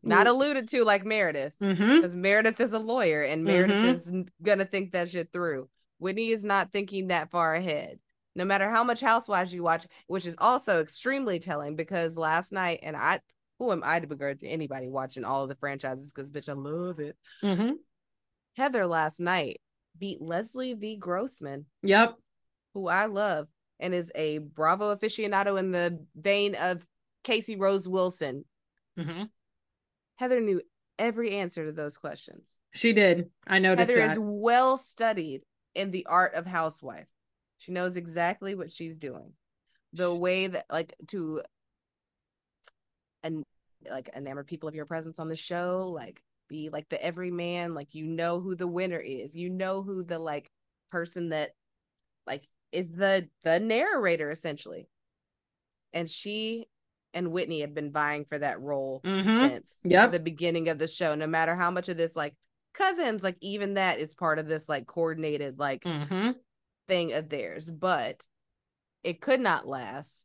Not 0.03 0.27
alluded 0.27 0.69
to 0.69 0.84
like 0.84 1.05
Meredith, 1.05 1.53
because 1.59 1.77
mm-hmm. 1.80 2.22
Meredith 2.22 2.59
is 2.61 2.73
a 2.73 2.80
lawyer 2.80 3.23
and 3.23 3.43
Meredith 3.43 4.05
mm-hmm. 4.05 4.19
is 4.19 4.26
gonna 4.41 4.65
think 4.65 4.91
that 4.91 5.09
shit 5.09 5.31
through. 5.34 5.69
Whitney 5.99 6.30
is 6.30 6.43
not 6.43 6.72
thinking 6.72 7.07
that 7.07 7.31
far 7.31 7.55
ahead. 7.55 7.99
No 8.35 8.45
matter 8.45 8.69
how 8.69 8.84
much 8.84 9.01
Housewives 9.01 9.53
you 9.53 9.64
watch, 9.64 9.88
which 10.05 10.26
is 10.26 10.35
also 10.38 10.80
extremely 10.80 11.39
telling 11.39 11.76
because 11.76 12.15
last 12.15 12.51
night, 12.51 12.81
and 12.84 12.95
I, 12.95 13.19
who 13.57 13.72
am 13.72 13.81
I 13.84 13.99
to 13.99 14.07
begrudge 14.07 14.39
anybody 14.43 14.88
watching 14.88 15.26
all 15.26 15.43
of 15.43 15.49
the 15.49 15.55
franchises? 15.55 16.14
Because 16.14 16.30
bitch, 16.30 16.47
I 16.47 16.53
love 16.53 16.99
it. 16.99 17.18
Mm-hmm. 17.43 17.73
Heather 18.55 18.85
last 18.85 19.19
night 19.19 19.59
beat 19.97 20.22
Leslie 20.22 20.76
V. 20.76 20.97
Grossman. 20.97 21.65
Yep. 21.81 22.15
Who 22.76 22.88
I 22.88 23.07
love 23.07 23.47
and 23.80 23.93
is 23.93 24.11
a 24.15 24.39
Bravo 24.39 24.95
aficionado 24.95 25.57
in 25.59 25.72
the 25.72 26.05
vein 26.15 26.55
of 26.55 26.85
Casey 27.23 27.55
Rose 27.55 27.88
Wilson. 27.88 28.45
Mm-hmm. 28.97 29.23
Heather 30.18 30.41
knew 30.41 30.61
every 30.99 31.31
answer 31.31 31.65
to 31.65 31.72
those 31.72 31.98
questions. 31.98 32.49
She 32.73 32.94
did. 32.94 33.30
I 33.45 33.60
noticed 33.60 33.89
Heather 33.89 34.06
that. 34.06 34.11
is 34.11 34.19
well 34.19 34.77
studied 34.77 35.41
in 35.73 35.91
the 35.91 36.06
art 36.07 36.34
of 36.34 36.45
housewife. 36.45 37.07
She 37.57 37.72
knows 37.72 37.95
exactly 37.95 38.56
what 38.56 38.72
she's 38.72 38.95
doing. 38.95 39.34
The 39.94 40.14
way 40.14 40.48
that 40.48 40.65
like 40.69 40.94
to 41.07 41.41
and 43.23 43.44
like 43.89 44.10
enamor 44.15 44.45
people 44.45 44.69
of 44.69 44.76
your 44.76 44.85
presence 44.85 45.19
on 45.19 45.30
the 45.30 45.35
show, 45.35 45.91
like 45.94 46.22
be 46.48 46.69
like 46.69 46.89
the 46.89 47.03
everyman, 47.03 47.73
like 47.73 47.95
you 47.95 48.06
know 48.06 48.39
who 48.39 48.56
the 48.56 48.68
winner 48.68 48.99
is. 48.99 49.35
You 49.35 49.49
know 49.49 49.81
who 49.81 50.03
the 50.03 50.19
like 50.19 50.52
person 50.91 51.30
that 51.30 51.52
like 52.26 52.44
is 52.72 52.89
the 52.89 53.30
the 53.44 53.60
narrator 53.60 54.30
essentially. 54.30 54.88
And 55.94 56.10
she 56.10 56.68
and 57.18 57.31
Whitney 57.31 57.61
have 57.61 57.73
been 57.73 57.91
vying 57.91 58.26
for 58.26 58.38
that 58.39 58.61
role 58.61 59.02
mm-hmm. 59.03 59.49
since 59.49 59.80
yep. 59.84 60.11
the 60.11 60.19
beginning 60.19 60.69
of 60.69 60.77
the 60.77 60.88
show. 60.88 61.15
No 61.15 61.27
matter 61.27 61.56
how 61.56 61.72
much 61.72 61.89
of 61.89 61.98
this 61.98 62.15
like 62.15 62.35
cousins 62.77 63.23
like 63.23 63.38
even 63.41 63.73
that 63.73 63.99
is 63.99 64.14
part 64.14 64.38
of 64.38 64.48
this 64.48 64.69
like 64.69 64.85
coordinated 64.85 65.57
like 65.57 65.84
mm-hmm. 65.84 66.31
thing 66.88 67.11
of 67.11 67.27
theirs 67.27 67.72
but 67.72 68.23
it 69.03 69.19
could 69.19 69.39
not 69.39 69.68
last 69.68 70.23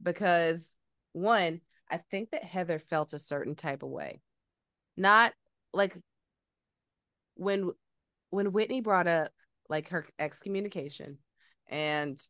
because 0.00 0.72
one 1.12 1.60
i 1.90 1.96
think 1.96 2.30
that 2.30 2.44
heather 2.44 2.78
felt 2.78 3.12
a 3.14 3.18
certain 3.18 3.56
type 3.56 3.82
of 3.82 3.88
way 3.88 4.20
not 4.96 5.32
like 5.72 5.96
when 7.34 7.72
when 8.30 8.52
whitney 8.52 8.80
brought 8.80 9.08
up 9.08 9.32
like 9.68 9.88
her 9.88 10.06
excommunication 10.20 11.18
and 11.68 12.22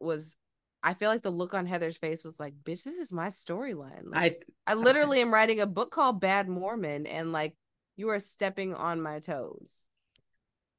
was 0.00 0.36
I 0.84 0.92
feel 0.92 1.08
like 1.08 1.22
the 1.22 1.30
look 1.30 1.54
on 1.54 1.64
Heather's 1.66 1.96
face 1.96 2.22
was 2.24 2.38
like, 2.38 2.52
"Bitch, 2.62 2.82
this 2.82 2.98
is 2.98 3.10
my 3.10 3.28
storyline." 3.28 4.10
Like, 4.10 4.44
I 4.66 4.72
I 4.72 4.74
literally 4.74 5.20
am 5.22 5.32
writing 5.32 5.60
a 5.60 5.66
book 5.66 5.90
called 5.90 6.20
Bad 6.20 6.46
Mormon, 6.46 7.06
and 7.06 7.32
like 7.32 7.56
you 7.96 8.10
are 8.10 8.20
stepping 8.20 8.74
on 8.74 9.00
my 9.00 9.20
toes. 9.20 9.72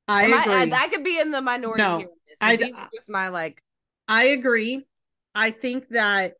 I 0.08 0.26
Am 0.26 0.40
agree. 0.40 0.74
I, 0.74 0.84
I, 0.84 0.88
could 0.90 1.04
be 1.04 1.20
in 1.20 1.32
the 1.32 1.42
minority 1.42 1.82
no, 1.82 1.98
here. 1.98 2.08
I 2.40 2.56
just 2.56 3.10
my 3.10 3.30
like. 3.30 3.64
I 4.08 4.26
agree. 4.26 4.86
I 5.34 5.50
think 5.50 5.90
that 5.90 6.36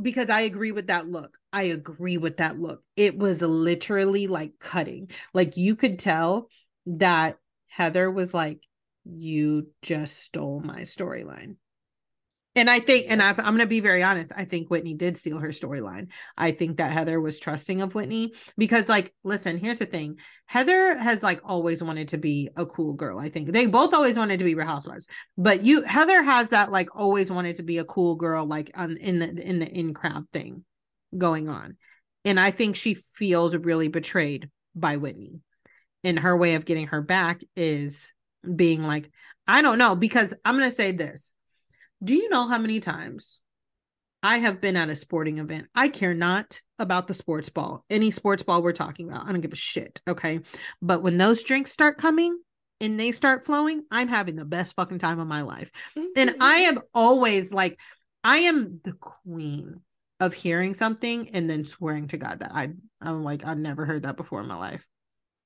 because 0.00 0.30
I 0.30 0.42
agree 0.42 0.70
with 0.70 0.86
that 0.86 1.06
look. 1.06 1.36
I 1.52 1.64
agree 1.64 2.18
with 2.18 2.36
that 2.36 2.58
look. 2.58 2.82
It 2.96 3.18
was 3.18 3.42
literally 3.42 4.28
like 4.28 4.52
cutting. 4.60 5.10
Like 5.32 5.56
you 5.56 5.74
could 5.74 5.98
tell 5.98 6.48
that 6.86 7.38
Heather 7.66 8.08
was 8.08 8.32
like, 8.32 8.60
"You 9.04 9.72
just 9.82 10.16
stole 10.18 10.60
my 10.60 10.82
storyline." 10.82 11.56
And 12.56 12.70
I 12.70 12.78
think, 12.78 13.06
and 13.08 13.20
i 13.20 13.30
am 13.30 13.36
going 13.36 13.58
to 13.58 13.66
be 13.66 13.80
very 13.80 14.02
honest, 14.02 14.32
I 14.36 14.44
think 14.44 14.70
Whitney 14.70 14.94
did 14.94 15.16
steal 15.16 15.38
her 15.38 15.48
storyline. 15.48 16.10
I 16.36 16.52
think 16.52 16.76
that 16.76 16.92
Heather 16.92 17.20
was 17.20 17.40
trusting 17.40 17.82
of 17.82 17.94
Whitney 17.94 18.32
because, 18.56 18.88
like, 18.88 19.12
listen, 19.24 19.58
here's 19.58 19.80
the 19.80 19.86
thing 19.86 20.18
Heather 20.46 20.96
has, 20.96 21.22
like, 21.22 21.40
always 21.44 21.82
wanted 21.82 22.08
to 22.08 22.18
be 22.18 22.50
a 22.56 22.64
cool 22.64 22.92
girl. 22.92 23.18
I 23.18 23.28
think 23.28 23.50
they 23.50 23.66
both 23.66 23.92
always 23.92 24.16
wanted 24.16 24.38
to 24.38 24.44
be 24.44 24.54
Real 24.54 24.66
Housewives, 24.66 25.08
but 25.36 25.64
you, 25.64 25.82
Heather 25.82 26.22
has 26.22 26.50
that, 26.50 26.70
like, 26.70 26.88
always 26.94 27.30
wanted 27.30 27.56
to 27.56 27.64
be 27.64 27.78
a 27.78 27.84
cool 27.84 28.14
girl, 28.14 28.46
like, 28.46 28.70
on, 28.76 28.96
in 28.98 29.18
the, 29.18 29.30
in 29.30 29.58
the 29.58 29.68
in 29.68 29.92
crowd 29.92 30.26
thing 30.32 30.64
going 31.16 31.48
on. 31.48 31.76
And 32.24 32.38
I 32.38 32.52
think 32.52 32.76
she 32.76 32.94
feels 32.94 33.54
really 33.54 33.88
betrayed 33.88 34.48
by 34.74 34.96
Whitney. 34.96 35.40
And 36.04 36.18
her 36.18 36.36
way 36.36 36.54
of 36.54 36.64
getting 36.64 36.88
her 36.88 37.02
back 37.02 37.40
is 37.56 38.12
being 38.54 38.84
like, 38.84 39.10
I 39.46 39.62
don't 39.62 39.78
know, 39.78 39.94
because 39.96 40.34
I'm 40.44 40.56
going 40.56 40.68
to 40.68 40.74
say 40.74 40.92
this 40.92 41.33
do 42.04 42.14
you 42.14 42.28
know 42.28 42.46
how 42.46 42.58
many 42.58 42.80
times 42.80 43.40
I 44.22 44.38
have 44.38 44.60
been 44.60 44.76
at 44.76 44.88
a 44.90 44.96
sporting 44.96 45.38
event? 45.38 45.68
I 45.74 45.88
care 45.88 46.14
not 46.14 46.60
about 46.78 47.08
the 47.08 47.14
sports 47.14 47.48
ball, 47.48 47.84
any 47.90 48.10
sports 48.10 48.42
ball 48.42 48.62
we're 48.62 48.72
talking 48.72 49.08
about. 49.08 49.26
I 49.26 49.32
don't 49.32 49.40
give 49.40 49.52
a 49.52 49.56
shit. 49.56 50.00
Okay. 50.08 50.40
But 50.82 51.02
when 51.02 51.18
those 51.18 51.44
drinks 51.44 51.72
start 51.72 51.98
coming, 51.98 52.38
and 52.80 52.98
they 52.98 53.12
start 53.12 53.44
flowing, 53.44 53.84
I'm 53.90 54.08
having 54.08 54.36
the 54.36 54.44
best 54.44 54.74
fucking 54.74 54.98
time 54.98 55.20
of 55.20 55.28
my 55.28 55.42
life. 55.42 55.70
and 56.16 56.36
I 56.40 56.60
am 56.60 56.80
always 56.92 57.52
like, 57.52 57.78
I 58.22 58.38
am 58.38 58.80
the 58.82 58.92
queen 58.92 59.80
of 60.20 60.34
hearing 60.34 60.74
something 60.74 61.30
and 61.30 61.48
then 61.48 61.64
swearing 61.64 62.08
to 62.08 62.16
God 62.16 62.40
that 62.40 62.52
I 62.52 62.70
I'm 63.00 63.24
like 63.24 63.44
I've 63.44 63.58
never 63.58 63.84
heard 63.84 64.02
that 64.02 64.16
before 64.16 64.40
in 64.40 64.48
my 64.48 64.56
life. 64.56 64.86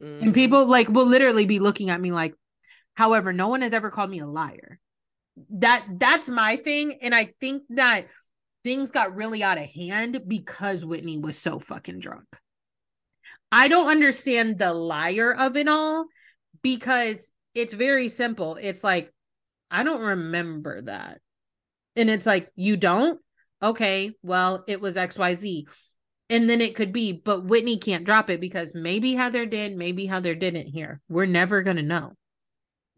Mm. 0.02 0.22
And 0.22 0.34
people 0.34 0.66
like 0.66 0.88
will 0.88 1.06
literally 1.06 1.46
be 1.46 1.58
looking 1.58 1.90
at 1.90 2.00
me 2.00 2.12
like, 2.12 2.34
however, 2.94 3.32
no 3.32 3.48
one 3.48 3.62
has 3.62 3.72
ever 3.72 3.90
called 3.90 4.10
me 4.10 4.20
a 4.20 4.26
liar 4.26 4.78
that 5.50 5.84
that's 5.98 6.28
my 6.28 6.56
thing 6.56 6.98
and 7.02 7.14
i 7.14 7.32
think 7.40 7.62
that 7.70 8.06
things 8.64 8.90
got 8.90 9.14
really 9.14 9.42
out 9.42 9.58
of 9.58 9.64
hand 9.64 10.22
because 10.26 10.84
whitney 10.84 11.18
was 11.18 11.36
so 11.36 11.58
fucking 11.58 12.00
drunk 12.00 12.26
i 13.52 13.68
don't 13.68 13.88
understand 13.88 14.58
the 14.58 14.72
liar 14.72 15.34
of 15.34 15.56
it 15.56 15.68
all 15.68 16.06
because 16.62 17.30
it's 17.54 17.74
very 17.74 18.08
simple 18.08 18.56
it's 18.60 18.84
like 18.84 19.12
i 19.70 19.82
don't 19.82 20.02
remember 20.02 20.82
that 20.82 21.20
and 21.96 22.10
it's 22.10 22.26
like 22.26 22.50
you 22.56 22.76
don't 22.76 23.20
okay, 23.62 24.12
well, 24.22 24.64
it 24.66 24.80
was 24.80 24.96
XYZ. 24.96 25.64
And 26.30 26.48
then 26.48 26.60
it 26.60 26.76
could 26.76 26.92
be, 26.92 27.12
but 27.12 27.44
Whitney 27.44 27.78
can't 27.78 28.04
drop 28.04 28.28
it 28.28 28.40
because 28.40 28.74
maybe 28.74 29.14
Heather 29.14 29.46
did, 29.46 29.76
maybe 29.76 30.06
Heather 30.06 30.34
didn't 30.34 30.66
here. 30.66 31.00
We're 31.08 31.26
never 31.26 31.62
going 31.62 31.78
to 31.78 31.82
know. 31.82 32.12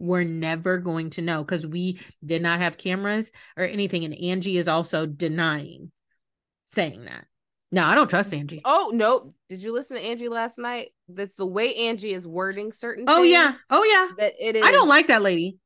We're 0.01 0.25
never 0.25 0.79
going 0.79 1.11
to 1.11 1.23
know 1.23 1.45
because 1.45 1.67
we 1.67 2.01
did 2.25 2.43
not 2.43 2.59
have 2.61 2.79
cameras 2.79 3.31
or 3.57 3.65
anything. 3.65 4.05
And 4.05 4.15
Angie 4.15 4.57
is 4.57 4.67
also 4.67 5.07
denying 5.07 5.93
saying 6.65 7.05
that. 7.05 7.27
No, 7.71 7.85
I 7.85 7.95
don't 7.95 8.11
trust 8.11 8.35
Angie. 8.35 8.63
Oh 8.65 8.91
no! 8.93 9.33
Did 9.49 9.63
you 9.63 9.73
listen 9.73 9.97
to 9.97 10.03
Angie 10.03 10.29
last 10.29 10.59
night? 10.59 10.89
That's 11.09 11.37
the 11.37 11.47
way 11.47 11.75
Angie 11.75 12.15
is 12.15 12.27
wording 12.27 12.73
certain. 12.73 13.05
Oh 13.07 13.23
yeah. 13.23 13.55
Oh 13.69 13.85
yeah. 13.85 14.17
That 14.19 14.35
it 14.41 14.57
is. 14.57 14.67
I 14.67 14.73
don't 14.73 14.89
like 14.89 15.07
that 15.07 15.23
lady. 15.23 15.59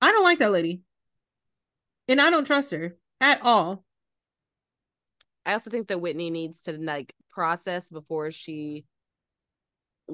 I 0.00 0.12
don't 0.12 0.22
like 0.22 0.38
that 0.38 0.52
lady. 0.52 0.82
And 2.06 2.20
I 2.20 2.30
don't 2.30 2.44
trust 2.44 2.70
her 2.70 2.96
at 3.20 3.40
all. 3.42 3.84
I 5.44 5.54
also 5.54 5.70
think 5.70 5.88
that 5.88 6.00
Whitney 6.00 6.30
needs 6.30 6.62
to 6.62 6.72
like 6.72 7.14
process 7.30 7.88
before 7.88 8.30
she 8.30 8.84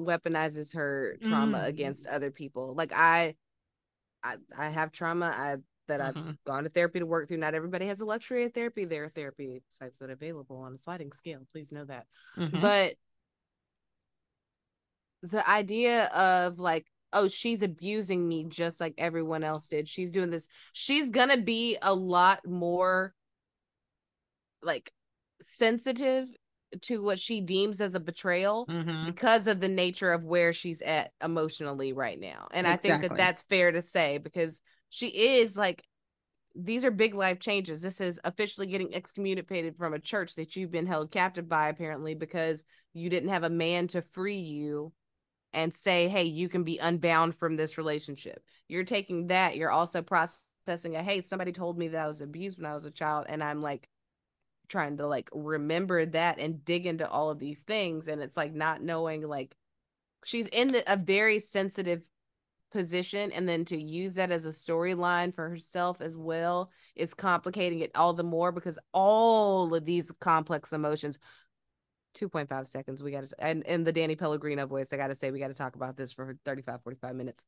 weaponizes 0.05 0.73
her 0.75 1.17
trauma 1.21 1.59
Mm. 1.59 1.67
against 1.67 2.07
other 2.07 2.31
people. 2.31 2.73
Like 2.75 2.91
I, 2.93 3.35
I, 4.23 4.35
I 4.57 4.69
have 4.69 4.91
trauma. 4.91 5.27
I 5.27 5.57
that 5.87 6.01
I've 6.01 6.13
Mhm. 6.15 6.37
gone 6.45 6.63
to 6.65 6.69
therapy 6.69 6.99
to 6.99 7.05
work 7.07 7.27
through. 7.27 7.37
Not 7.37 7.55
everybody 7.55 7.87
has 7.87 7.97
the 7.97 8.05
luxury 8.05 8.45
of 8.45 8.53
therapy. 8.53 8.85
There 8.85 9.05
are 9.05 9.09
therapy 9.09 9.63
sites 9.69 9.97
that 9.97 10.11
are 10.11 10.13
available 10.13 10.57
on 10.57 10.75
a 10.75 10.77
sliding 10.77 11.11
scale. 11.13 11.47
Please 11.51 11.71
know 11.71 11.83
that. 11.85 12.05
Mhm. 12.37 12.61
But 12.61 12.95
the 15.23 15.47
idea 15.49 16.05
of 16.07 16.59
like, 16.59 16.85
oh, 17.11 17.27
she's 17.27 17.63
abusing 17.63 18.27
me 18.27 18.45
just 18.47 18.79
like 18.79 18.93
everyone 18.99 19.43
else 19.43 19.67
did. 19.67 19.89
She's 19.89 20.11
doing 20.11 20.29
this. 20.29 20.47
She's 20.73 21.09
gonna 21.09 21.37
be 21.41 21.77
a 21.81 21.93
lot 21.95 22.45
more 22.45 23.15
like 24.61 24.93
sensitive 25.41 26.27
to 26.81 27.01
what 27.01 27.19
she 27.19 27.41
deems 27.41 27.81
as 27.81 27.95
a 27.95 27.99
betrayal 27.99 28.67
Mhm. 28.67 29.05
because 29.05 29.47
of 29.47 29.59
the 29.59 29.67
nature 29.67 30.11
of 30.11 30.23
where 30.23 30.53
she's 30.53 30.81
at 30.81 31.13
emotionally 31.21 31.93
right 31.93 32.19
now. 32.19 32.47
And 32.51 32.67
I 32.67 32.77
think 32.77 33.01
that 33.01 33.15
that's 33.17 33.43
fair 33.43 33.71
to 33.71 33.81
say 33.81 34.17
because 34.17 34.61
she 34.89 35.07
is 35.07 35.57
like 35.57 35.83
these 36.55 36.83
are 36.83 36.91
big 36.91 37.13
life 37.13 37.39
changes. 37.39 37.81
This 37.81 38.01
is 38.01 38.19
officially 38.23 38.67
getting 38.67 38.93
excommunicated 38.93 39.77
from 39.77 39.93
a 39.93 39.99
church 39.99 40.35
that 40.35 40.55
you've 40.55 40.71
been 40.71 40.87
held 40.87 41.11
captive 41.11 41.47
by 41.47 41.69
apparently 41.69 42.15
because 42.15 42.63
you 42.93 43.09
didn't 43.09 43.29
have 43.29 43.43
a 43.43 43.49
man 43.49 43.87
to 43.89 44.01
free 44.01 44.39
you 44.39 44.91
and 45.53 45.73
say, 45.73 46.07
"Hey, 46.07 46.23
you 46.23 46.49
can 46.49 46.63
be 46.63 46.79
unbound 46.79 47.35
from 47.35 47.55
this 47.55 47.77
relationship." 47.77 48.43
You're 48.67 48.83
taking 48.83 49.27
that, 49.27 49.57
you're 49.57 49.71
also 49.71 50.01
processing 50.01 50.95
a, 50.95 51.03
"Hey, 51.03 51.21
somebody 51.21 51.51
told 51.51 51.77
me 51.77 51.87
that 51.89 52.03
I 52.03 52.07
was 52.07 52.21
abused 52.21 52.57
when 52.57 52.65
I 52.65 52.73
was 52.73 52.85
a 52.85 52.91
child." 52.91 53.27
And 53.29 53.43
I'm 53.43 53.61
like 53.61 53.87
trying 54.69 54.97
to 54.97 55.07
like 55.07 55.29
remember 55.33 56.05
that 56.05 56.39
and 56.39 56.63
dig 56.63 56.85
into 56.85 57.09
all 57.09 57.29
of 57.29 57.39
these 57.39 57.59
things 57.59 58.07
and 58.07 58.21
it's 58.21 58.37
like 58.37 58.53
not 58.53 58.81
knowing 58.81 59.27
like 59.27 59.55
she's 60.23 60.47
in 60.47 60.69
the, 60.69 60.83
a 60.91 60.95
very 60.95 61.39
sensitive 61.39 62.05
position 62.71 63.31
and 63.31 63.49
then 63.49 63.65
to 63.65 63.81
use 63.81 64.13
that 64.13 64.31
as 64.31 64.45
a 64.45 64.49
storyline 64.49 65.33
for 65.33 65.49
herself 65.49 66.01
as 66.01 66.15
well 66.15 66.69
is 66.95 67.13
complicating 67.13 67.79
it 67.79 67.91
all 67.95 68.13
the 68.13 68.23
more 68.23 68.51
because 68.51 68.77
all 68.93 69.73
of 69.73 69.85
these 69.85 70.11
complex 70.19 70.71
emotions 70.71 71.17
2.5 72.15 72.67
seconds 72.67 73.01
we 73.01 73.11
got 73.11 73.25
to 73.25 73.35
and 73.39 73.63
in 73.63 73.83
the 73.83 73.91
Danny 73.91 74.15
Pellegrino 74.15 74.67
voice 74.67 74.93
I 74.93 74.97
got 74.97 75.07
to 75.07 75.15
say 75.15 75.31
we 75.31 75.39
got 75.39 75.47
to 75.47 75.57
talk 75.57 75.75
about 75.75 75.97
this 75.97 76.11
for 76.11 76.37
35 76.45 76.83
45 76.83 77.15
minutes 77.15 77.43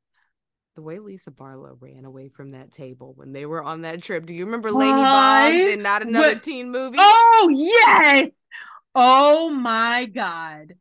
the 0.75 0.81
way 0.81 0.99
Lisa 0.99 1.31
Barlow 1.31 1.77
ran 1.79 2.05
away 2.05 2.29
from 2.29 2.49
that 2.49 2.71
table 2.71 3.13
when 3.15 3.33
they 3.33 3.45
were 3.45 3.61
on 3.63 3.81
that 3.81 4.01
trip. 4.01 4.25
Do 4.25 4.33
you 4.33 4.45
remember 4.45 4.71
Lady 4.71 4.91
I 4.93 5.51
Boggs 5.51 5.73
in 5.73 5.81
Not 5.83 6.01
Another 6.01 6.29
would- 6.29 6.43
Teen 6.43 6.71
Movie? 6.71 6.97
Oh 6.99 7.49
yes. 7.53 8.29
Oh 8.95 9.49
my 9.49 10.05
god. 10.13 10.75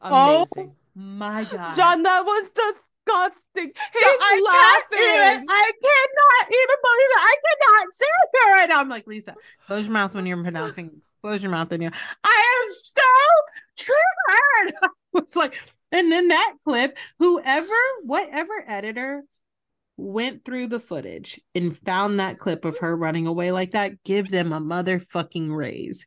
Amazing. 0.00 0.48
Oh 0.56 0.74
my 0.94 1.44
god. 1.44 1.74
John, 1.74 2.02
that 2.02 2.24
was 2.24 2.44
disgusting. 2.48 3.72
He's 3.92 4.02
I 4.04 4.42
laughing. 4.44 4.98
can't 4.98 5.36
even, 5.36 5.46
I 5.48 5.72
cannot 5.82 6.46
even 6.48 6.76
believe 6.82 7.10
it. 7.10 7.20
I 7.20 7.34
cannot 7.46 7.94
sit 7.94 8.08
here 8.32 8.54
right 8.54 8.68
now. 8.68 8.80
I'm 8.80 8.88
like, 8.88 9.06
Lisa, 9.06 9.34
close 9.66 9.84
your 9.84 9.92
mouth 9.92 10.14
when 10.14 10.26
you're 10.26 10.42
pronouncing. 10.42 11.02
Close 11.22 11.42
your 11.42 11.50
mouth 11.50 11.70
when 11.70 11.82
you're. 11.82 11.92
I 12.24 12.62
am 12.62 12.74
so 12.74 13.02
triggered. 13.76 14.74
I 14.82 14.88
was 15.12 15.36
like, 15.36 15.54
and 15.92 16.10
then 16.10 16.28
that 16.28 16.54
clip, 16.64 16.98
whoever, 17.18 17.72
whatever 18.04 18.52
editor 18.66 19.22
went 19.96 20.44
through 20.44 20.66
the 20.66 20.80
footage 20.80 21.38
and 21.54 21.76
found 21.76 22.18
that 22.20 22.38
clip 22.38 22.64
of 22.64 22.78
her 22.78 22.96
running 22.96 23.26
away 23.26 23.52
like 23.52 23.72
that, 23.72 24.02
give 24.04 24.30
them 24.30 24.52
a 24.52 24.60
motherfucking 24.60 25.54
raise. 25.54 26.06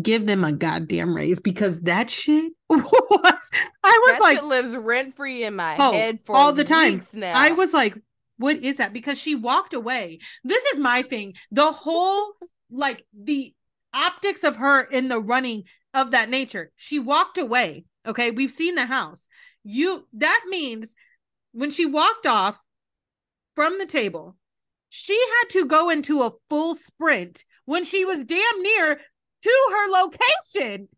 Give 0.00 0.24
them 0.24 0.44
a 0.44 0.52
goddamn 0.52 1.16
raise 1.16 1.40
because 1.40 1.80
that 1.82 2.10
shit 2.10 2.52
was. 2.68 3.50
I 3.82 4.00
was 4.04 4.12
that 4.12 4.20
like, 4.20 4.36
shit 4.36 4.44
lives 4.44 4.76
rent 4.76 5.16
free 5.16 5.42
in 5.42 5.56
my 5.56 5.76
Oh, 5.80 5.92
head 5.92 6.20
for 6.24 6.36
all 6.36 6.52
the 6.52 6.62
time. 6.64 6.94
weeks 6.94 7.14
now. 7.14 7.36
I 7.36 7.52
was 7.52 7.72
like, 7.72 7.96
what 8.36 8.56
is 8.56 8.76
that? 8.76 8.92
Because 8.92 9.18
she 9.18 9.34
walked 9.34 9.74
away. 9.74 10.20
This 10.44 10.64
is 10.66 10.78
my 10.78 11.02
thing. 11.02 11.34
The 11.50 11.72
whole, 11.72 12.34
like, 12.70 13.04
the 13.18 13.52
optics 13.92 14.44
of 14.44 14.56
her 14.56 14.82
in 14.82 15.08
the 15.08 15.20
running 15.20 15.64
of 15.92 16.12
that 16.12 16.30
nature. 16.30 16.70
She 16.76 16.98
walked 17.00 17.38
away. 17.38 17.84
Okay. 18.06 18.30
We've 18.30 18.50
seen 18.50 18.74
the 18.74 18.86
house. 18.86 19.28
You, 19.62 20.06
that 20.14 20.44
means 20.48 20.94
when 21.52 21.70
she 21.70 21.86
walked 21.86 22.26
off 22.26 22.58
from 23.54 23.78
the 23.78 23.86
table, 23.86 24.36
she 24.88 25.18
had 25.18 25.50
to 25.50 25.66
go 25.66 25.90
into 25.90 26.22
a 26.22 26.32
full 26.48 26.74
sprint 26.74 27.44
when 27.64 27.84
she 27.84 28.04
was 28.04 28.24
damn 28.24 28.62
near 28.62 29.00
to 29.42 29.68
her 29.72 29.90
location. 29.90 30.88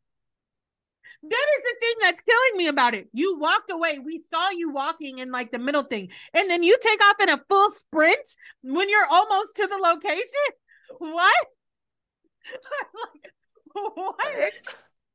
That 1.22 1.46
is 1.58 1.62
the 1.62 1.76
thing 1.80 1.94
that's 2.00 2.20
killing 2.20 2.56
me 2.56 2.66
about 2.66 2.94
it. 2.94 3.08
You 3.12 3.38
walked 3.38 3.70
away. 3.70 4.00
We 4.00 4.24
saw 4.32 4.50
you 4.50 4.72
walking 4.72 5.18
in 5.18 5.30
like 5.30 5.52
the 5.52 5.58
middle 5.60 5.84
thing. 5.84 6.10
And 6.34 6.50
then 6.50 6.64
you 6.64 6.76
take 6.80 7.00
off 7.04 7.20
in 7.20 7.28
a 7.28 7.42
full 7.48 7.70
sprint 7.70 8.26
when 8.62 8.88
you're 8.88 9.06
almost 9.08 9.54
to 9.56 9.66
the 9.66 9.76
location? 9.76 10.24
What? 10.98 11.46
Like, 13.74 13.94
what? 13.94 14.52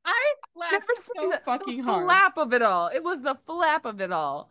I 0.08 0.34
Never 0.70 0.84
laughed 0.84 0.96
seen 0.96 1.30
so 1.30 1.30
the, 1.30 1.40
fucking 1.44 1.82
the 1.84 1.84
hard. 1.84 2.04
flap 2.04 2.36
of 2.38 2.52
it 2.52 2.62
all. 2.62 2.88
It 2.88 3.02
was 3.02 3.20
the 3.22 3.36
flap 3.46 3.84
of 3.84 4.00
it 4.00 4.12
all. 4.12 4.50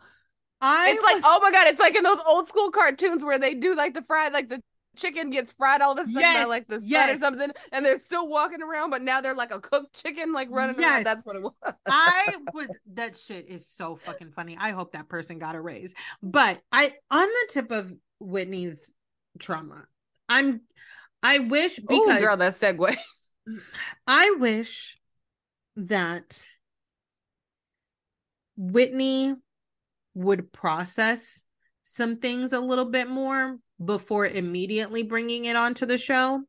I 0.62 0.92
it's 0.92 1.04
like, 1.04 1.20
oh 1.24 1.40
my 1.42 1.52
god, 1.52 1.68
it's 1.68 1.80
like 1.80 1.96
in 1.96 2.04
those 2.04 2.20
old 2.26 2.48
school 2.48 2.72
cartoons 2.72 3.24
where 3.24 3.40
they 3.40 3.54
do 3.54 3.76
like 3.76 3.94
the 3.94 4.02
fried, 4.04 4.34
like 4.34 4.50
the 4.50 4.62
chicken 4.96 5.30
gets 5.30 5.54
fried 5.54 5.82
all 5.82 5.94
of 5.94 6.00
a 6.00 6.10
sudden 6.10 6.32
by 6.32 6.46
like 6.46 6.68
the 6.68 6.82
sun 6.82 7.10
or 7.10 7.18
something, 7.18 7.52
and 7.72 7.86
they're 7.86 8.02
still 8.04 8.28
walking 8.28 8.62
around, 8.64 8.90
but 8.90 9.02
now 9.02 9.22
they're 9.22 9.36
like 9.36 9.54
a 9.54 9.60
cooked 9.60 10.02
chicken, 10.04 10.34
like 10.34 10.48
running 10.52 10.78
Yes. 10.78 11.04
around. 11.04 11.04
That's 11.06 11.26
what 11.26 11.36
it 11.36 11.42
was. 11.44 11.54
I 11.90 12.36
was 12.54 12.68
that 12.94 13.16
shit 13.16 13.48
is 13.48 13.68
so 13.68 13.98
fucking 14.06 14.32
funny. 14.32 14.58
I 14.60 14.72
hope 14.72 14.94
that 14.94 15.08
person 15.10 15.40
got 15.40 15.56
a 15.56 15.62
raise. 15.62 15.94
But 16.22 16.62
I 16.72 16.94
on 17.12 17.28
the 17.28 17.48
tip 17.52 17.72
of 17.72 17.94
Whitney's 18.20 18.96
trauma, 19.40 19.86
I'm 20.28 20.62
I 21.24 21.40
wish 21.40 21.80
Ooh, 21.80 21.90
because 21.90 22.20
girl, 22.20 22.38
that 22.38 22.56
segue. 22.60 22.96
I 24.08 24.36
wish 24.40 24.97
that 25.78 26.46
Whitney 28.58 29.36
would 30.16 30.52
process 30.52 31.44
some 31.84 32.18
things 32.18 32.52
a 32.52 32.60
little 32.60 32.86
bit 32.86 33.08
more 33.08 33.58
before 33.84 34.26
immediately 34.26 35.04
bringing 35.04 35.46
it 35.46 35.56
onto 35.56 35.86
the 35.86 35.98
show. 35.98 36.42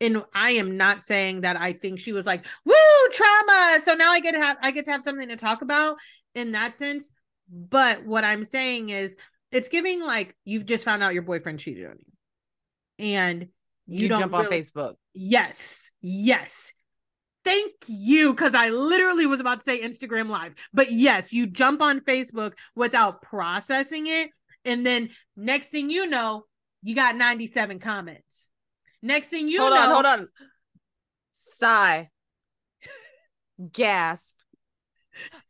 And 0.00 0.24
I 0.32 0.52
am 0.52 0.76
not 0.76 1.00
saying 1.00 1.40
that 1.40 1.56
I 1.56 1.72
think 1.72 1.98
she 1.98 2.12
was 2.12 2.24
like, 2.24 2.46
"Woo, 2.64 2.74
trauma!" 3.12 3.80
So 3.82 3.94
now 3.94 4.12
I 4.12 4.20
get 4.20 4.34
to 4.34 4.40
have 4.40 4.56
I 4.62 4.70
get 4.70 4.84
to 4.84 4.92
have 4.92 5.02
something 5.02 5.28
to 5.28 5.36
talk 5.36 5.62
about 5.62 5.96
in 6.36 6.52
that 6.52 6.76
sense. 6.76 7.12
But 7.50 8.04
what 8.06 8.22
I'm 8.22 8.44
saying 8.44 8.90
is, 8.90 9.16
it's 9.50 9.68
giving 9.68 10.00
like 10.00 10.36
you've 10.44 10.66
just 10.66 10.84
found 10.84 11.02
out 11.02 11.14
your 11.14 11.24
boyfriend 11.24 11.58
cheated 11.58 11.86
on 11.86 11.96
you, 11.98 12.12
and 13.04 13.48
you, 13.88 14.02
You, 14.02 14.08
jump 14.10 14.34
on 14.34 14.44
Facebook. 14.44 14.94
Yes, 15.14 15.90
yes. 16.00 16.72
Thank 17.48 17.72
you, 17.86 18.34
because 18.34 18.54
I 18.54 18.68
literally 18.68 19.26
was 19.26 19.40
about 19.40 19.60
to 19.60 19.64
say 19.64 19.80
Instagram 19.80 20.28
Live. 20.28 20.54
But 20.74 20.92
yes, 20.92 21.32
you 21.32 21.46
jump 21.46 21.80
on 21.80 22.00
Facebook 22.00 22.52
without 22.76 23.22
processing 23.22 24.06
it. 24.06 24.30
And 24.66 24.84
then 24.84 25.08
next 25.34 25.70
thing 25.70 25.88
you 25.88 26.06
know, 26.06 26.44
you 26.82 26.94
got 26.94 27.16
97 27.16 27.78
comments. 27.78 28.50
Next 29.02 29.28
thing 29.28 29.48
you 29.48 29.60
hold 29.60 29.72
know, 29.72 29.80
on, 29.80 29.90
hold 29.90 30.04
on. 30.04 30.28
Sigh. 31.32 32.10
Gasp. 33.72 34.36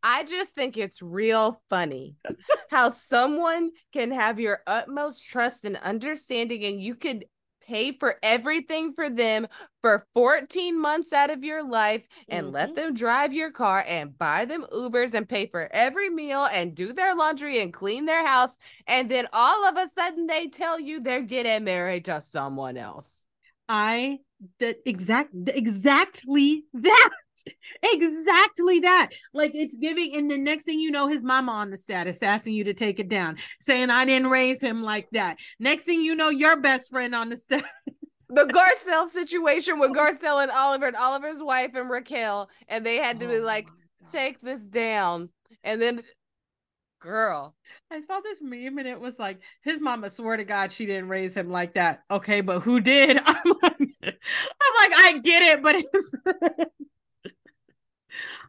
I 0.01 0.23
just 0.23 0.53
think 0.53 0.77
it's 0.77 1.03
real 1.03 1.61
funny 1.69 2.15
how 2.71 2.91
someone 2.91 3.73
can 3.93 4.13
have 4.13 4.39
your 4.39 4.61
utmost 4.69 5.27
trust 5.27 5.65
and 5.65 5.77
understanding, 5.77 6.65
and 6.65 6.81
you 6.81 6.95
could 6.95 7.25
pay 7.69 7.93
for 7.93 8.17
everything 8.23 8.93
for 8.95 9.11
them 9.11 9.47
for 9.83 10.07
14 10.15 10.81
months 10.81 11.13
out 11.13 11.31
of 11.31 11.45
your 11.45 11.63
life 11.63 12.03
and 12.29 12.51
let 12.53 12.71
Mhm. 12.71 12.75
them 12.75 12.95
drive 12.95 13.33
your 13.35 13.51
car 13.51 13.85
and 13.87 14.17
buy 14.19 14.45
them 14.47 14.65
Ubers 14.73 15.15
and 15.15 15.29
pay 15.29 15.47
for 15.47 15.69
every 15.73 16.09
meal 16.11 16.47
and 16.47 16.75
do 16.75 16.93
their 16.93 17.15
laundry 17.15 17.61
and 17.61 17.73
clean 17.73 18.07
their 18.07 18.27
house. 18.27 18.57
And 18.87 19.11
then 19.11 19.29
all 19.33 19.67
of 19.67 19.77
a 19.77 19.91
sudden 19.95 20.27
they 20.27 20.49
tell 20.49 20.81
you 20.81 21.01
they're 21.01 21.23
getting 21.23 21.65
married 21.65 22.07
to 22.07 22.21
someone 22.21 22.77
else. 22.77 23.27
I 23.69 24.21
that 24.61 24.79
exact 24.87 25.31
exactly 25.49 26.65
that 26.75 27.11
exactly 27.83 28.81
that 28.81 29.11
like 29.33 29.53
it's 29.55 29.77
giving 29.77 30.17
and 30.17 30.31
the 30.31 30.39
next 30.39 30.65
thing 30.65 30.81
you 30.81 30.91
know 30.91 31.09
his 31.09 31.23
mama 31.23 31.53
on 31.53 31.71
the 31.71 31.79
status 31.79 32.23
asking 32.23 32.55
you 32.55 32.65
to 32.65 32.75
take 32.75 32.99
it 32.99 33.09
down 33.09 33.37
saying 33.61 33.91
i 33.91 34.05
didn't 34.05 34.31
raise 34.31 34.61
him 34.61 34.83
like 34.83 35.09
that 35.13 35.39
next 35.59 35.85
thing 35.85 36.03
you 36.03 36.15
know 36.15 36.31
your 36.31 36.61
best 36.61 36.91
friend 36.91 37.15
on 37.15 37.29
the 37.29 37.37
status 37.37 37.69
the 38.29 38.45
Garcelle 38.45 39.09
situation 39.09 39.79
with 39.79 39.91
oh. 39.91 39.95
Garcelle 39.95 40.43
and 40.43 40.53
Oliver 40.53 40.87
and 40.87 40.97
Oliver's 40.97 41.43
wife 41.43 41.71
and 41.75 41.89
Raquel, 41.89 42.49
and 42.69 42.85
they 42.85 42.97
had 42.97 43.21
to 43.21 43.27
oh 43.27 43.31
be 43.31 43.41
like, 43.41 43.69
take 44.11 44.41
this 44.41 44.65
down. 44.65 45.31
And 45.65 45.81
then, 45.81 46.03
girl. 47.01 47.55
I 47.91 48.01
saw 48.01 48.21
this 48.21 48.43
meme 48.43 48.79
and 48.79 48.89
it 48.89 49.01
was 49.01 49.19
like, 49.19 49.41
his 49.63 49.81
mama 49.81 50.11
swore 50.11 50.37
to 50.37 50.45
God 50.45 50.73
she 50.73 50.87
didn't 50.87 51.09
raise 51.09 51.37
him 51.37 51.49
like 51.49 51.75
that. 51.75 52.03
Okay, 52.11 52.41
but 52.41 52.61
who 52.61 52.81
did? 52.81 53.21
I'm 53.27 53.53
like, 53.63 53.81
I'm 54.03 54.91
like, 54.91 54.93
I 54.95 55.21
get 55.23 55.43
it, 55.43 55.63
but 55.63 55.77
it's 55.79 56.15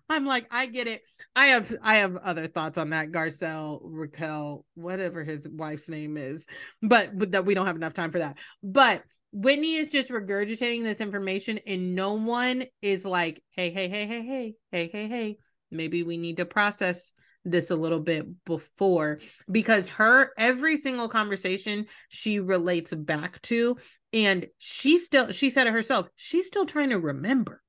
I'm 0.09 0.25
like, 0.25 0.47
I 0.49 0.65
get 0.65 0.87
it. 0.87 1.03
I 1.35 1.47
have 1.47 1.73
I 1.81 1.97
have 1.97 2.15
other 2.17 2.47
thoughts 2.47 2.77
on 2.77 2.89
that 2.89 3.11
Garcelle, 3.11 3.79
Raquel, 3.83 4.65
whatever 4.73 5.23
his 5.23 5.47
wife's 5.47 5.87
name 5.87 6.17
is, 6.17 6.47
but, 6.81 7.17
but 7.17 7.31
that 7.31 7.45
we 7.45 7.53
don't 7.53 7.67
have 7.67 7.75
enough 7.75 7.93
time 7.93 8.11
for 8.11 8.19
that. 8.19 8.37
But 8.63 9.03
Whitney 9.31 9.75
is 9.75 9.89
just 9.89 10.09
regurgitating 10.09 10.83
this 10.83 11.01
information, 11.01 11.59
and 11.67 11.93
no 11.93 12.13
one 12.13 12.63
is 12.81 13.05
like, 13.05 13.43
hey, 13.51 13.69
hey, 13.69 13.87
hey, 13.87 14.07
hey, 14.07 14.21
hey, 14.23 14.55
hey, 14.71 14.89
hey, 14.91 15.07
hey, 15.07 15.37
maybe 15.69 16.01
we 16.01 16.17
need 16.17 16.37
to 16.37 16.45
process 16.45 17.13
this 17.45 17.69
a 17.69 17.75
little 17.75 17.99
bit 17.99 18.25
before 18.45 19.19
because 19.49 19.87
her 19.87 20.31
every 20.37 20.75
single 20.75 21.07
conversation 21.07 21.85
she 22.09 22.39
relates 22.39 22.93
back 22.93 23.41
to 23.41 23.77
and 24.11 24.47
she 24.57 24.97
still 24.97 25.31
she 25.31 25.49
said 25.49 25.65
it 25.65 25.73
herself 25.73 26.07
she's 26.17 26.47
still 26.47 26.65
trying 26.65 26.89
to 26.89 26.99
remember 26.99 27.61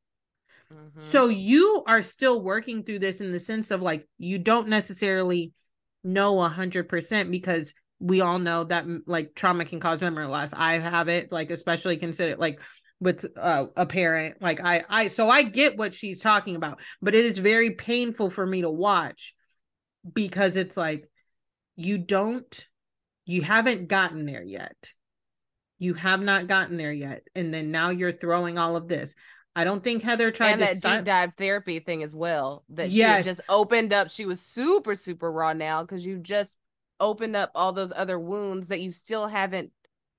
mm-hmm. 0.72 1.00
so 1.00 1.28
you 1.28 1.82
are 1.86 2.02
still 2.02 2.42
working 2.42 2.82
through 2.82 2.98
this 2.98 3.20
in 3.20 3.32
the 3.32 3.40
sense 3.40 3.70
of 3.70 3.82
like 3.82 4.06
you 4.18 4.38
don't 4.38 4.68
necessarily 4.68 5.52
know 6.02 6.40
a 6.40 6.48
hundred 6.48 6.88
percent 6.88 7.30
because 7.30 7.74
we 8.00 8.22
all 8.22 8.38
know 8.38 8.64
that 8.64 8.86
like 9.06 9.34
trauma 9.34 9.64
can 9.64 9.78
cause 9.78 10.00
memory 10.00 10.26
loss. 10.26 10.52
I 10.54 10.78
have 10.78 11.08
it 11.08 11.30
like 11.30 11.50
especially 11.50 11.98
consider 11.98 12.36
like 12.36 12.60
with 12.98 13.26
uh, 13.36 13.66
a 13.76 13.86
parent. 13.86 14.40
Like 14.40 14.60
i 14.64 14.82
i 14.88 15.08
so 15.08 15.28
i 15.28 15.42
get 15.42 15.76
what 15.76 15.94
she's 15.94 16.20
talking 16.20 16.56
about 16.56 16.80
but 17.02 17.14
it 17.14 17.24
is 17.24 17.38
very 17.38 17.72
painful 17.72 18.30
for 18.30 18.44
me 18.44 18.62
to 18.62 18.70
watch 18.70 19.34
because 20.12 20.56
it's 20.56 20.76
like 20.76 21.08
you 21.76 21.98
don't 21.98 22.66
you 23.26 23.42
haven't 23.42 23.88
gotten 23.88 24.24
there 24.24 24.42
yet. 24.42 24.92
You 25.78 25.94
have 25.94 26.22
not 26.22 26.46
gotten 26.46 26.78
there 26.78 26.92
yet 26.92 27.22
and 27.34 27.52
then 27.52 27.70
now 27.70 27.90
you're 27.90 28.12
throwing 28.12 28.56
all 28.56 28.76
of 28.76 28.88
this 28.88 29.14
i 29.56 29.64
don't 29.64 29.82
think 29.82 30.02
heather 30.02 30.30
tried 30.30 30.52
and 30.52 30.62
that 30.62 30.80
deep 30.80 31.04
dive 31.04 31.32
therapy 31.36 31.78
thing 31.78 32.02
as 32.02 32.14
well 32.14 32.64
that 32.68 32.90
yes. 32.90 33.18
she 33.18 33.30
just 33.30 33.40
opened 33.48 33.92
up 33.92 34.10
she 34.10 34.26
was 34.26 34.40
super 34.40 34.94
super 34.94 35.30
raw 35.30 35.52
now 35.52 35.82
because 35.82 36.04
you 36.04 36.18
just 36.18 36.56
opened 36.98 37.34
up 37.34 37.50
all 37.54 37.72
those 37.72 37.92
other 37.94 38.18
wounds 38.18 38.68
that 38.68 38.80
you 38.80 38.92
still 38.92 39.26
haven't 39.26 39.70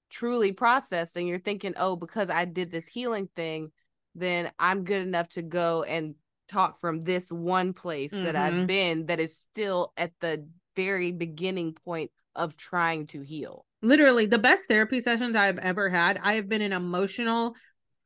truly 0.10 0.52
processed 0.52 1.16
and 1.16 1.28
you're 1.28 1.40
thinking 1.40 1.74
oh 1.78 1.96
because 1.96 2.30
i 2.30 2.44
did 2.44 2.72
this 2.72 2.88
healing 2.88 3.30
thing 3.36 3.72
then 4.16 4.52
i'm 4.60 4.84
good 4.84 5.02
enough 5.02 5.30
to 5.30 5.42
go 5.42 5.84
and 5.84 6.16
talk 6.50 6.80
from 6.80 7.00
this 7.00 7.32
one 7.32 7.72
place 7.72 8.14
mm-hmm. 8.14 8.26
that 8.26 8.36
i've 8.36 8.54
mm-hmm. 8.54 8.66
been 8.66 9.06
that 9.06 9.20
is 9.22 9.38
still 9.38 9.94
at 9.96 10.12
the 10.20 10.46
very 10.76 11.12
beginning 11.12 11.74
point 11.86 12.12
of 12.36 12.58
trying 12.58 13.08
to 13.08 13.22
heal 13.22 13.66
literally 13.82 14.26
the 14.26 14.38
best 14.38 14.68
therapy 14.68 15.00
sessions 15.00 15.36
i've 15.36 15.58
ever 15.60 15.90
had 15.90 16.20
i 16.24 16.34
have 16.34 16.50
been 16.50 16.62
an 16.62 16.74
emotional 16.74 17.56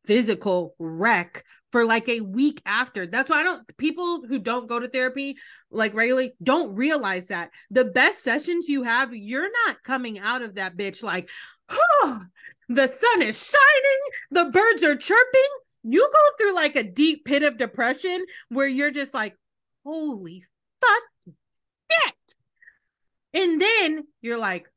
physical 0.05 0.75
wreck 0.79 1.43
for 1.71 1.83
like 1.83 2.07
a 2.07 2.21
week 2.21 2.61
after. 2.65 3.05
That's 3.05 3.29
why 3.29 3.41
I 3.41 3.43
don't 3.43 3.77
people 3.77 4.25
who 4.25 4.39
don't 4.39 4.69
go 4.69 4.79
to 4.79 4.87
therapy 4.87 5.37
like 5.69 5.93
regularly 5.93 6.33
don't 6.41 6.75
realize 6.75 7.27
that 7.27 7.51
the 7.69 7.85
best 7.85 8.23
sessions 8.23 8.69
you 8.69 8.83
have, 8.83 9.13
you're 9.13 9.51
not 9.65 9.83
coming 9.83 10.17
out 10.19 10.41
of 10.41 10.55
that 10.55 10.77
bitch 10.77 11.03
like, 11.03 11.29
oh, 11.69 12.21
the 12.69 12.87
sun 12.87 13.21
is 13.21 13.43
shining, 13.43 14.01
the 14.31 14.51
birds 14.51 14.83
are 14.83 14.95
chirping. 14.95 15.41
You 15.83 16.09
go 16.11 16.37
through 16.37 16.55
like 16.55 16.75
a 16.75 16.83
deep 16.83 17.25
pit 17.25 17.43
of 17.43 17.57
depression 17.57 18.23
where 18.49 18.67
you're 18.67 18.91
just 18.91 19.13
like, 19.13 19.35
holy 19.83 20.45
fuck 20.81 21.35
shit. 21.91 22.35
And 23.33 23.61
then 23.61 24.07
you're 24.21 24.37
like, 24.37 24.67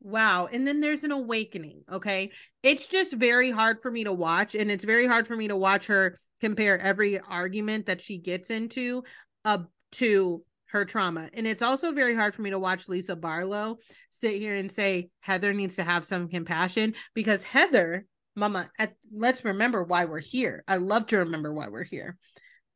Wow. 0.00 0.48
And 0.50 0.66
then 0.66 0.80
there's 0.80 1.04
an 1.04 1.12
awakening. 1.12 1.82
Okay. 1.90 2.30
It's 2.62 2.86
just 2.86 3.12
very 3.14 3.50
hard 3.50 3.82
for 3.82 3.90
me 3.90 4.04
to 4.04 4.12
watch. 4.12 4.54
And 4.54 4.70
it's 4.70 4.84
very 4.84 5.06
hard 5.06 5.26
for 5.26 5.36
me 5.36 5.48
to 5.48 5.56
watch 5.56 5.86
her 5.86 6.16
compare 6.40 6.78
every 6.78 7.18
argument 7.18 7.86
that 7.86 8.00
she 8.00 8.18
gets 8.18 8.50
into 8.50 9.02
uh, 9.44 9.58
to 9.92 10.44
her 10.70 10.84
trauma. 10.84 11.28
And 11.34 11.46
it's 11.46 11.62
also 11.62 11.92
very 11.92 12.14
hard 12.14 12.34
for 12.34 12.42
me 12.42 12.50
to 12.50 12.58
watch 12.58 12.88
Lisa 12.88 13.16
Barlow 13.16 13.78
sit 14.10 14.40
here 14.40 14.54
and 14.54 14.70
say 14.70 15.08
Heather 15.20 15.52
needs 15.52 15.76
to 15.76 15.84
have 15.84 16.04
some 16.04 16.28
compassion 16.28 16.94
because 17.14 17.42
Heather, 17.42 18.04
mama, 18.36 18.70
at, 18.78 18.94
let's 19.12 19.44
remember 19.44 19.82
why 19.82 20.04
we're 20.04 20.20
here. 20.20 20.62
I 20.68 20.76
love 20.76 21.06
to 21.06 21.18
remember 21.18 21.52
why 21.52 21.68
we're 21.68 21.84
here 21.84 22.16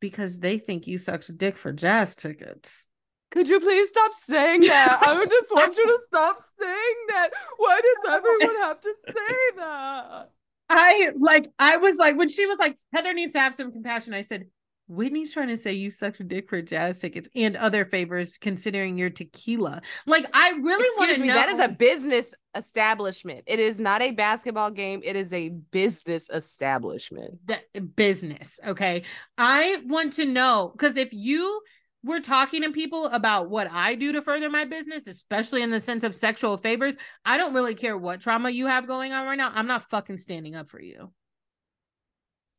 because 0.01 0.39
they 0.39 0.59
think 0.59 0.87
you 0.87 0.99
sucked 0.99 1.37
dick 1.37 1.57
for 1.57 1.73
jazz 1.73 2.17
tickets. 2.17 2.89
Could 3.33 3.49
you 3.49 3.61
please 3.61 3.89
stop 3.89 4.13
saying 4.13 4.61
that? 4.63 4.99
I 5.03 5.19
would 5.19 5.31
just 5.31 5.51
want 5.51 5.77
you 5.77 5.87
to 5.87 5.99
stop 6.07 6.39
saying 6.61 6.97
that. 7.09 7.31
Why 7.57 7.81
does 7.81 8.13
everyone 8.15 8.57
have 8.63 8.81
to 8.81 8.95
say 9.07 9.57
that? 9.57 10.31
I 10.69 11.11
like 11.19 11.51
I 11.59 11.79
was 11.79 11.97
like 11.97 12.17
when 12.17 12.29
she 12.29 12.47
was 12.47 12.59
like 12.59 12.77
Heather 12.93 13.13
needs 13.15 13.33
to 13.33 13.41
have 13.41 13.55
some 13.55 13.73
compassion. 13.73 14.15
I 14.15 14.23
said 14.23 14.47
Whitney's 14.89 15.33
trying 15.33 15.49
to 15.49 15.57
say 15.57 15.73
you 15.73 15.91
sucked 15.91 16.21
a 16.21 16.25
dick 16.25 16.49
for 16.51 16.61
jazz 16.61 16.99
tickets 16.99 17.29
and 17.35 17.57
other 17.57 17.85
favors 17.85 18.37
considering 18.37 18.99
your 18.99 19.11
tequila. 19.11 19.81
Like 20.07 20.27
I 20.35 20.51
really 20.51 20.89
want 20.99 21.17
to 21.17 21.25
know 21.25 21.35
that 21.35 21.49
is 21.49 21.59
a 21.59 21.69
business 21.69 22.35
establishment. 22.55 23.45
It 23.47 23.59
is 23.59 23.79
not 23.79 24.03
a 24.03 24.11
basketball 24.11 24.71
game. 24.71 25.01
It 25.05 25.17
is 25.17 25.33
a 25.33 25.49
business 25.49 26.29
establishment. 26.33 27.39
That 27.47 27.97
business. 27.97 28.61
Okay. 28.67 29.05
I 29.39 29.83
want 29.87 30.15
to 30.15 30.27
know 30.27 30.73
because 30.77 30.97
if 30.97 31.13
you 31.13 31.63
we're 32.05 32.21
talking 32.21 32.63
to 32.63 32.73
people 32.73 33.07
about 33.07 33.49
what 33.49 33.71
I 33.71 33.95
do 33.95 34.13
to 34.13 34.23
further 34.23 34.51
my 34.51 34.65
business, 34.65 35.07
especially 35.07 35.63
in 35.63 35.71
the 35.71 35.81
sense 35.81 36.03
of 36.03 36.15
sexual 36.15 36.57
favors, 36.57 36.97
I 37.25 37.39
don't 37.39 37.55
really 37.55 37.75
care 37.75 37.97
what 37.97 38.21
trauma 38.21 38.51
you 38.51 38.67
have 38.67 38.87
going 38.87 39.13
on 39.13 39.27
right 39.27 39.37
now. 39.37 39.53
I'm 39.55 39.69
not 39.69 39.89
fucking 39.89 40.19
standing 40.19 40.57
up 40.57 40.69
for 40.69 40.81
you. 40.81 41.13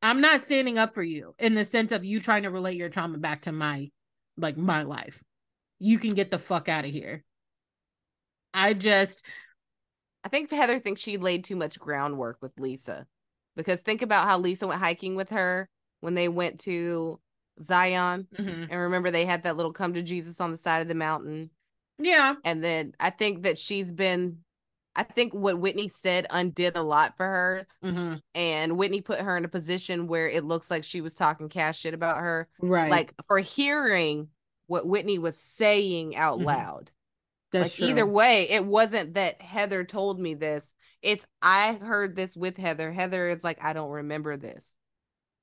I'm 0.01 0.21
not 0.21 0.41
standing 0.41 0.77
up 0.77 0.93
for 0.93 1.03
you 1.03 1.33
in 1.39 1.55
the 1.55 1.65
sense 1.65 1.91
of 1.91 2.03
you 2.03 2.19
trying 2.19 2.43
to 2.43 2.51
relate 2.51 2.77
your 2.77 2.89
trauma 2.89 3.17
back 3.17 3.43
to 3.43 3.51
my 3.51 3.89
like 4.37 4.57
my 4.57 4.83
life. 4.83 5.23
You 5.79 5.99
can 5.99 6.13
get 6.13 6.31
the 6.31 6.39
fuck 6.39 6.69
out 6.69 6.85
of 6.85 6.91
here. 6.91 7.23
I 8.53 8.73
just 8.73 9.23
I 10.23 10.29
think 10.29 10.51
Heather 10.51 10.79
thinks 10.79 11.01
she 11.01 11.17
laid 11.17 11.43
too 11.43 11.55
much 11.55 11.79
groundwork 11.79 12.37
with 12.41 12.51
Lisa. 12.57 13.05
Because 13.55 13.81
think 13.81 14.01
about 14.01 14.27
how 14.27 14.39
Lisa 14.39 14.67
went 14.67 14.79
hiking 14.79 15.15
with 15.15 15.29
her 15.29 15.69
when 15.99 16.15
they 16.15 16.27
went 16.27 16.61
to 16.61 17.19
Zion. 17.61 18.27
Mm-hmm. 18.35 18.63
And 18.69 18.81
remember, 18.81 19.11
they 19.11 19.25
had 19.25 19.43
that 19.43 19.57
little 19.57 19.73
come 19.73 19.93
to 19.93 20.01
Jesus 20.01 20.41
on 20.41 20.51
the 20.51 20.57
side 20.57 20.81
of 20.81 20.87
the 20.87 20.95
mountain. 20.95 21.49
Yeah. 21.99 22.35
And 22.43 22.63
then 22.63 22.93
I 22.99 23.09
think 23.09 23.43
that 23.43 23.57
she's 23.57 23.91
been, 23.91 24.39
I 24.95 25.03
think 25.03 25.33
what 25.33 25.59
Whitney 25.59 25.87
said 25.87 26.27
undid 26.29 26.75
a 26.75 26.81
lot 26.81 27.17
for 27.17 27.25
her. 27.25 27.67
Mm-hmm. 27.83 28.15
And 28.35 28.77
Whitney 28.77 29.01
put 29.01 29.19
her 29.19 29.37
in 29.37 29.45
a 29.45 29.49
position 29.49 30.07
where 30.07 30.27
it 30.27 30.43
looks 30.43 30.71
like 30.71 30.83
she 30.83 31.01
was 31.01 31.13
talking 31.13 31.49
cash 31.49 31.79
shit 31.79 31.93
about 31.93 32.17
her. 32.17 32.47
Right. 32.61 32.89
Like 32.89 33.13
for 33.27 33.39
hearing 33.39 34.29
what 34.67 34.87
Whitney 34.87 35.19
was 35.19 35.37
saying 35.37 36.15
out 36.15 36.37
mm-hmm. 36.37 36.47
loud. 36.47 36.91
That's 37.51 37.65
like 37.65 37.73
true. 37.73 37.87
either 37.89 38.07
way, 38.07 38.49
it 38.49 38.65
wasn't 38.65 39.13
that 39.13 39.41
Heather 39.41 39.83
told 39.83 40.19
me 40.19 40.33
this. 40.33 40.73
It's 41.03 41.27
I 41.41 41.73
heard 41.73 42.15
this 42.15 42.35
with 42.35 42.57
Heather. 42.57 42.91
Heather 42.91 43.29
is 43.29 43.43
like, 43.43 43.63
I 43.63 43.73
don't 43.73 43.91
remember 43.91 44.37
this 44.37 44.75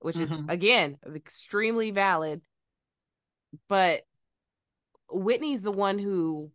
which 0.00 0.16
mm-hmm. 0.16 0.32
is 0.32 0.48
again 0.48 0.98
extremely 1.14 1.90
valid. 1.90 2.42
But 3.68 4.02
Whitney's 5.10 5.62
the 5.62 5.72
one 5.72 5.98
who 5.98 6.50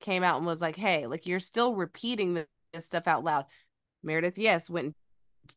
came 0.00 0.22
out 0.22 0.38
and 0.38 0.46
was 0.46 0.60
like, 0.60 0.76
"Hey, 0.76 1.06
like 1.06 1.26
you're 1.26 1.40
still 1.40 1.74
repeating 1.74 2.34
this 2.34 2.84
stuff 2.84 3.06
out 3.06 3.24
loud." 3.24 3.46
Meredith, 4.02 4.38
yes, 4.38 4.70
went 4.70 4.94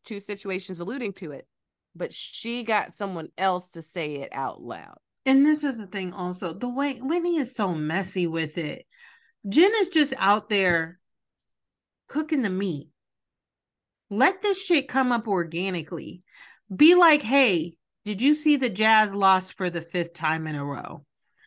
two 0.04 0.20
situations 0.20 0.80
alluding 0.80 1.12
to 1.14 1.32
it, 1.32 1.46
but 1.94 2.12
she 2.12 2.62
got 2.62 2.96
someone 2.96 3.28
else 3.38 3.68
to 3.70 3.82
say 3.82 4.16
it 4.16 4.30
out 4.32 4.62
loud. 4.62 4.98
And 5.24 5.46
this 5.46 5.62
is 5.62 5.78
the 5.78 5.86
thing, 5.86 6.12
also 6.12 6.52
the 6.52 6.68
way 6.68 6.94
Whitney 6.94 7.36
is 7.36 7.54
so 7.54 7.72
messy 7.74 8.26
with 8.26 8.58
it. 8.58 8.86
Jen 9.48 9.70
is 9.76 9.88
just 9.88 10.14
out 10.18 10.48
there 10.48 10.98
cooking 12.08 12.42
the 12.42 12.50
meat. 12.50 12.88
Let 14.10 14.42
this 14.42 14.62
shit 14.62 14.88
come 14.88 15.12
up 15.12 15.26
organically 15.26 16.22
be 16.74 16.94
like, 16.94 17.22
hey, 17.22 17.76
did 18.04 18.20
you 18.20 18.34
see 18.34 18.56
the 18.56 18.70
Jazz 18.70 19.14
lost 19.14 19.54
for 19.54 19.70
the 19.70 19.82
fifth 19.82 20.14
time 20.14 20.46
in 20.46 20.54
a 20.54 20.64
row? 20.64 21.04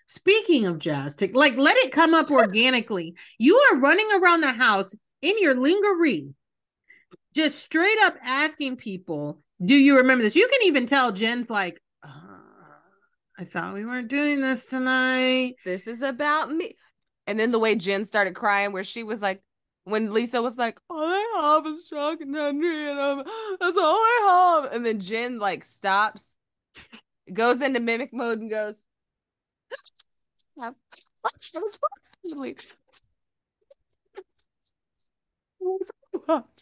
Speaking 0.07 0.65
of 0.65 0.79
Jazz, 0.79 1.15
to, 1.17 1.29
like 1.33 1.57
let 1.57 1.77
it 1.77 1.91
come 1.91 2.13
up 2.13 2.29
organically. 2.31 3.15
You 3.37 3.55
are 3.55 3.79
running 3.79 4.07
around 4.13 4.41
the 4.41 4.51
house 4.51 4.93
in 5.21 5.35
your 5.41 5.55
lingerie, 5.55 6.33
just 7.33 7.59
straight 7.59 7.97
up 8.03 8.15
asking 8.21 8.77
people, 8.77 9.41
"Do 9.63 9.73
you 9.73 9.97
remember 9.97 10.23
this?" 10.23 10.35
You 10.35 10.47
can 10.47 10.67
even 10.67 10.85
tell 10.85 11.11
Jen's 11.11 11.49
like, 11.49 11.81
uh, 12.03 12.09
"I 13.39 13.45
thought 13.45 13.73
we 13.73 13.83
weren't 13.83 14.07
doing 14.07 14.41
this 14.41 14.67
tonight." 14.67 15.55
This 15.65 15.87
is 15.87 16.03
about 16.03 16.51
me. 16.51 16.75
And 17.25 17.39
then 17.39 17.49
the 17.49 17.59
way 17.59 17.75
Jen 17.75 18.05
started 18.05 18.35
crying, 18.35 18.71
where 18.71 18.83
she 18.83 19.03
was 19.03 19.21
like, 19.21 19.41
when 19.85 20.13
Lisa 20.13 20.41
was 20.41 20.57
like, 20.57 20.79
"All 20.89 20.99
I 20.99 21.33
have 21.41 21.65
is 21.67 21.87
Chuck 21.89 22.21
and 22.21 22.35
Henry, 22.35 22.89
and 22.91 22.99
I'm, 22.99 23.17
that's 23.59 23.77
all 23.77 23.95
I 23.95 24.61
have," 24.63 24.73
and 24.73 24.85
then 24.85 24.99
Jen 24.99 25.39
like 25.39 25.63
stops, 25.65 26.35
goes 27.33 27.61
into 27.61 27.79
mimic 27.79 28.13
mode, 28.13 28.39
and 28.41 28.49
goes, 28.49 28.75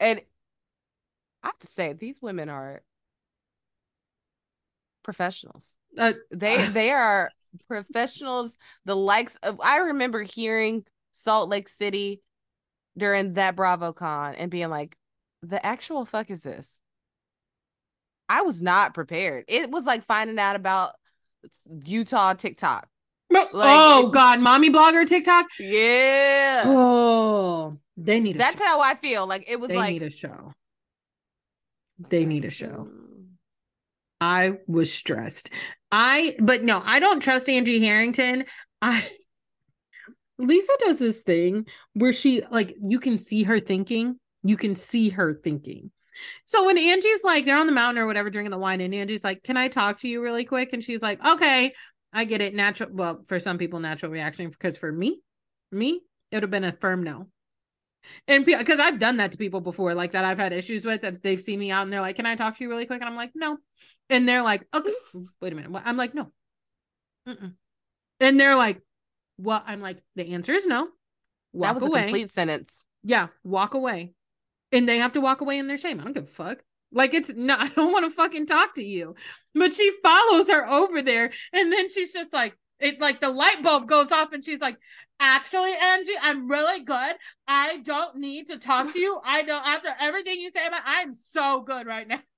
and 0.00 0.20
I 1.42 1.48
have 1.48 1.58
to 1.60 1.66
say, 1.66 1.92
these 1.92 2.20
women 2.22 2.48
are 2.48 2.82
professionals. 5.02 5.76
Uh, 5.98 6.14
They 6.30 6.66
they 6.68 6.90
are 6.90 7.30
professionals. 7.68 8.56
The 8.84 8.96
likes 8.96 9.36
of 9.42 9.60
I 9.60 9.78
remember 9.78 10.22
hearing 10.22 10.84
Salt 11.12 11.48
Lake 11.48 11.68
City 11.68 12.22
during 12.96 13.34
that 13.34 13.56
BravoCon 13.56 14.34
and 14.36 14.50
being 14.50 14.70
like, 14.70 14.96
the 15.42 15.64
actual 15.64 16.04
fuck 16.04 16.30
is 16.30 16.42
this? 16.42 16.78
I 18.28 18.42
was 18.42 18.62
not 18.62 18.94
prepared. 18.94 19.44
It 19.48 19.70
was 19.70 19.86
like 19.86 20.04
finding 20.04 20.38
out 20.38 20.56
about 20.56 20.92
Utah 21.84 22.34
TikTok. 22.34 22.88
no- 23.30 23.48
oh 23.52 24.08
God, 24.08 24.40
mommy 24.40 24.70
blogger 24.70 25.06
TikTok. 25.06 25.46
Yeah. 25.58 26.64
Oh, 26.66 27.76
they 27.96 28.20
need. 28.20 28.36
A 28.36 28.38
That's 28.38 28.58
show. 28.58 28.64
how 28.64 28.80
I 28.80 28.94
feel. 28.94 29.26
Like 29.26 29.44
it 29.48 29.60
was 29.60 29.68
they 29.70 29.76
like 29.76 29.92
need 29.92 30.02
a 30.02 30.10
show. 30.10 30.52
They 32.08 32.24
need 32.24 32.44
a 32.44 32.50
show. 32.50 32.88
I 34.20 34.58
was 34.66 34.92
stressed. 34.92 35.50
I 35.90 36.36
but 36.40 36.62
no, 36.62 36.80
I 36.84 37.00
don't 37.00 37.20
trust 37.20 37.48
Angie 37.48 37.80
Harrington. 37.84 38.44
I 38.80 39.06
Lisa 40.42 40.72
does 40.80 40.98
this 40.98 41.22
thing 41.22 41.66
where 41.94 42.12
she 42.12 42.42
like 42.50 42.74
you 42.82 42.98
can 42.98 43.16
see 43.16 43.44
her 43.44 43.60
thinking. 43.60 44.18
You 44.42 44.56
can 44.56 44.74
see 44.74 45.08
her 45.10 45.34
thinking. 45.34 45.90
So 46.44 46.66
when 46.66 46.76
Angie's 46.76 47.24
like 47.24 47.46
they're 47.46 47.56
on 47.56 47.66
the 47.66 47.72
mountain 47.72 48.02
or 48.02 48.06
whatever 48.06 48.28
drinking 48.28 48.50
the 48.50 48.58
wine 48.58 48.80
and 48.80 48.94
Angie's 48.94 49.24
like, 49.24 49.42
"Can 49.42 49.56
I 49.56 49.68
talk 49.68 50.00
to 50.00 50.08
you 50.08 50.22
really 50.22 50.44
quick?" 50.44 50.70
and 50.72 50.82
she's 50.82 51.02
like, 51.02 51.24
"Okay." 51.24 51.72
I 52.12 52.26
get 52.26 52.42
it. 52.42 52.54
Natural 52.54 52.90
well, 52.92 53.22
for 53.26 53.40
some 53.40 53.56
people 53.56 53.80
natural 53.80 54.12
reaction 54.12 54.50
because 54.50 54.76
for 54.76 54.92
me, 54.92 55.20
me, 55.70 56.02
it 56.30 56.36
would 56.36 56.42
have 56.42 56.50
been 56.50 56.64
a 56.64 56.72
firm 56.72 57.02
no. 57.02 57.28
And 58.28 58.44
because 58.44 58.80
I've 58.80 58.98
done 58.98 59.18
that 59.18 59.32
to 59.32 59.38
people 59.38 59.60
before, 59.60 59.94
like 59.94 60.12
that 60.12 60.24
I've 60.24 60.38
had 60.38 60.52
issues 60.52 60.84
with, 60.84 61.04
if 61.04 61.22
they've 61.22 61.40
seen 61.40 61.58
me 61.58 61.70
out 61.70 61.84
and 61.84 61.92
they're 61.92 62.00
like, 62.00 62.16
"Can 62.16 62.26
I 62.26 62.34
talk 62.34 62.58
to 62.58 62.64
you 62.64 62.68
really 62.68 62.84
quick?" 62.84 63.00
and 63.00 63.08
I'm 63.08 63.16
like, 63.16 63.30
"No," 63.34 63.58
and 64.10 64.28
they're 64.28 64.42
like, 64.42 64.66
"Okay, 64.74 64.92
wait 65.40 65.52
a 65.52 65.56
minute." 65.56 65.70
I'm 65.84 65.96
like, 65.96 66.14
"No," 66.14 66.30
Mm-mm. 67.26 67.54
and 68.20 68.38
they're 68.38 68.56
like, 68.56 68.82
"Well," 69.42 69.62
I'm 69.66 69.80
like, 69.80 70.02
"The 70.16 70.32
answer 70.32 70.52
is 70.52 70.66
no." 70.66 70.88
Walk 71.52 71.68
that 71.68 71.74
was 71.74 71.82
away. 71.84 72.00
a 72.00 72.02
complete 72.04 72.30
sentence. 72.30 72.84
Yeah, 73.02 73.28
walk 73.44 73.74
away, 73.74 74.14
and 74.70 74.88
they 74.88 74.98
have 74.98 75.12
to 75.12 75.20
walk 75.20 75.40
away 75.40 75.58
in 75.58 75.66
their 75.66 75.78
shame. 75.78 76.00
I 76.00 76.04
don't 76.04 76.14
give 76.14 76.24
a 76.24 76.26
fuck. 76.26 76.62
Like 76.92 77.14
it's 77.14 77.30
no, 77.34 77.56
I 77.58 77.68
don't 77.68 77.92
want 77.92 78.04
to 78.04 78.10
fucking 78.10 78.46
talk 78.46 78.74
to 78.76 78.84
you. 78.84 79.14
But 79.54 79.72
she 79.72 79.92
follows 80.02 80.50
her 80.50 80.68
over 80.68 81.02
there, 81.02 81.30
and 81.52 81.72
then 81.72 81.90
she's 81.90 82.12
just 82.12 82.32
like, 82.32 82.56
it 82.80 83.00
like 83.00 83.20
the 83.20 83.30
light 83.30 83.62
bulb 83.62 83.88
goes 83.88 84.12
off, 84.12 84.32
and 84.32 84.44
she's 84.44 84.60
like, 84.60 84.76
actually, 85.20 85.72
Angie, 85.80 86.12
I'm 86.20 86.50
really 86.50 86.84
good. 86.84 87.16
I 87.46 87.78
don't 87.78 88.16
need 88.16 88.48
to 88.48 88.58
talk 88.58 88.92
to 88.92 88.98
you. 88.98 89.20
I 89.24 89.42
know 89.42 89.60
after 89.64 89.88
everything 90.00 90.40
you 90.40 90.50
say 90.50 90.66
about, 90.66 90.82
I'm 90.84 91.16
so 91.18 91.62
good 91.62 91.86
right 91.86 92.06
now. 92.06 92.20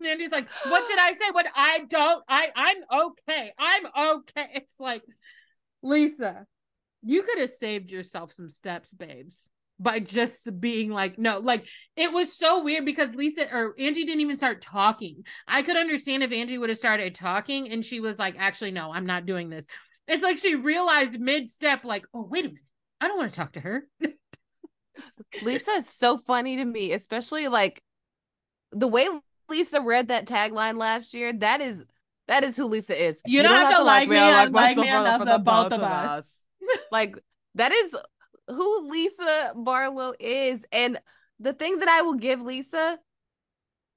And 0.00 0.10
Andy's 0.10 0.32
like, 0.32 0.48
what 0.66 0.88
did 0.88 0.98
I 0.98 1.12
say? 1.12 1.26
What 1.30 1.46
I 1.54 1.78
don't, 1.88 2.24
I, 2.28 2.48
I'm 2.56 2.76
okay. 3.02 3.52
I'm 3.56 3.86
okay. 4.16 4.48
It's 4.54 4.80
like, 4.80 5.04
Lisa, 5.82 6.46
you 7.02 7.22
could 7.22 7.38
have 7.38 7.50
saved 7.50 7.90
yourself 7.90 8.32
some 8.32 8.48
steps, 8.48 8.92
babes, 8.92 9.48
by 9.78 9.98
just 9.98 10.60
being 10.60 10.90
like, 10.90 11.18
no, 11.18 11.38
like 11.40 11.66
it 11.96 12.12
was 12.12 12.36
so 12.36 12.62
weird 12.62 12.84
because 12.84 13.14
Lisa 13.14 13.52
or 13.54 13.74
Angie 13.78 14.04
didn't 14.04 14.20
even 14.20 14.36
start 14.36 14.62
talking. 14.62 15.24
I 15.48 15.62
could 15.62 15.76
understand 15.76 16.22
if 16.22 16.32
Angie 16.32 16.58
would 16.58 16.68
have 16.68 16.78
started 16.78 17.14
talking 17.14 17.70
and 17.70 17.84
she 17.84 18.00
was 18.00 18.18
like, 18.18 18.36
actually, 18.38 18.70
no, 18.70 18.92
I'm 18.92 19.06
not 19.06 19.26
doing 19.26 19.50
this. 19.50 19.66
It's 20.06 20.22
like 20.22 20.38
she 20.38 20.54
realized 20.54 21.18
mid 21.18 21.48
step, 21.48 21.84
like, 21.84 22.04
oh, 22.14 22.26
wait 22.30 22.44
a 22.44 22.48
minute. 22.48 22.62
I 23.00 23.08
don't 23.08 23.18
want 23.18 23.32
to 23.32 23.36
talk 23.36 23.52
to 23.54 23.60
her. 23.60 23.86
Lisa 25.42 25.72
is 25.72 25.88
so 25.88 26.18
funny 26.18 26.56
to 26.56 26.64
me, 26.64 26.92
especially 26.92 27.48
like 27.48 27.82
the 28.70 28.86
way 28.86 29.08
Lisa 29.48 29.80
read 29.80 30.08
that 30.08 30.26
tagline 30.26 30.78
last 30.78 31.14
year. 31.14 31.32
That 31.32 31.60
is 31.60 31.84
that 32.32 32.44
is 32.44 32.56
who 32.56 32.64
Lisa 32.64 33.00
is. 33.00 33.20
You 33.26 33.42
don't 33.42 33.54
have 33.54 33.76
to 33.76 33.82
like 33.82 34.08
me, 34.08 34.16
I 34.16 34.46
like 34.46 34.74
me 34.74 34.84
myself 34.84 34.86
enough 34.86 35.20
for 35.20 35.28
for 35.28 35.38
both 35.38 35.72
of 35.72 35.82
us. 35.82 36.24
like 36.90 37.18
that 37.56 37.72
is 37.72 37.94
who 38.48 38.88
Lisa 38.90 39.52
Barlow 39.54 40.14
is. 40.18 40.64
And 40.72 40.98
the 41.38 41.52
thing 41.52 41.80
that 41.80 41.88
I 41.88 42.00
will 42.00 42.14
give 42.14 42.40
Lisa, 42.40 42.98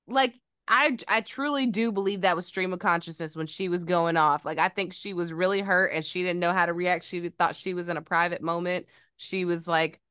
like 0.06 0.34
I 0.68 0.98
I 1.08 1.22
truly 1.22 1.66
do 1.68 1.94
believe 1.94 2.22
that 2.22 2.36
was 2.36 2.46
stream 2.46 2.74
of 2.74 2.80
consciousness 2.80 3.38
when 3.38 3.48
she 3.48 3.70
was 3.70 3.86
going 3.86 4.18
off. 4.18 4.44
Like 4.44 4.60
I 4.60 4.68
think 4.68 4.92
she 4.92 5.14
was 5.14 5.32
really 5.32 5.62
hurt 5.62 5.94
and 5.94 6.04
she 6.04 6.22
didn't 6.22 6.42
know 6.42 6.52
how 6.52 6.66
to 6.66 6.74
react. 6.74 7.06
She 7.06 7.30
thought 7.30 7.56
she 7.56 7.74
was 7.74 7.88
in 7.88 7.96
a 7.96 8.02
private 8.02 8.42
moment. 8.42 8.88
She 9.16 9.46
was 9.46 9.66
like 9.66 10.02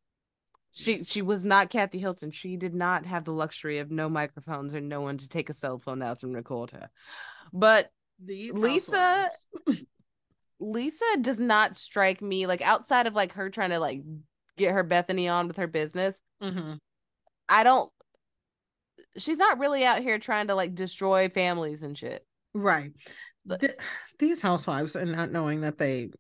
she 0.73 1.03
she 1.03 1.21
was 1.21 1.45
not 1.45 1.69
Kathy 1.69 1.99
Hilton. 1.99 2.31
She 2.31 2.57
did 2.57 2.75
not 2.75 3.05
have 3.05 3.27
the 3.27 3.33
luxury 3.33 3.81
of 3.81 3.91
no 3.91 4.09
microphones 4.09 4.75
or 4.75 4.81
no 4.81 5.03
one 5.03 5.19
to 5.19 5.29
take 5.29 5.51
a 5.51 5.53
cell 5.55 5.79
phone 5.79 6.01
out 6.01 6.23
and 6.23 6.35
record 6.35 6.71
her. 6.71 6.89
But 7.53 7.91
These 8.23 8.53
Lisa 8.55 9.31
Lisa 10.61 11.05
does 11.21 11.41
not 11.41 11.77
strike 11.77 12.23
me 12.23 12.47
like 12.47 12.63
outside 12.63 13.07
of 13.07 13.15
like 13.15 13.33
her 13.33 13.51
trying 13.51 13.71
to 13.71 13.79
like 13.79 14.03
get 14.57 14.73
her 14.73 14.85
Bethenny 14.85 15.31
on 15.33 15.49
with 15.49 15.57
her 15.57 15.67
business. 15.67 16.19
hmm 16.41 16.75
I 17.49 17.63
don't 17.63 17.91
she's 19.17 19.39
not 19.39 19.59
really 19.59 19.85
out 19.85 20.01
here 20.03 20.19
trying 20.19 20.49
to 20.49 20.55
like 20.55 20.75
destroy 20.75 21.29
families 21.29 21.83
and 21.83 21.97
shit. 21.97 22.25
Right. 22.55 22.93
But- 23.45 23.61
Th- 23.61 23.75
these 24.19 24.41
housewives 24.41 24.97
and 24.97 25.13
not 25.13 25.31
knowing 25.31 25.61
that 25.63 25.77
they 25.79 26.11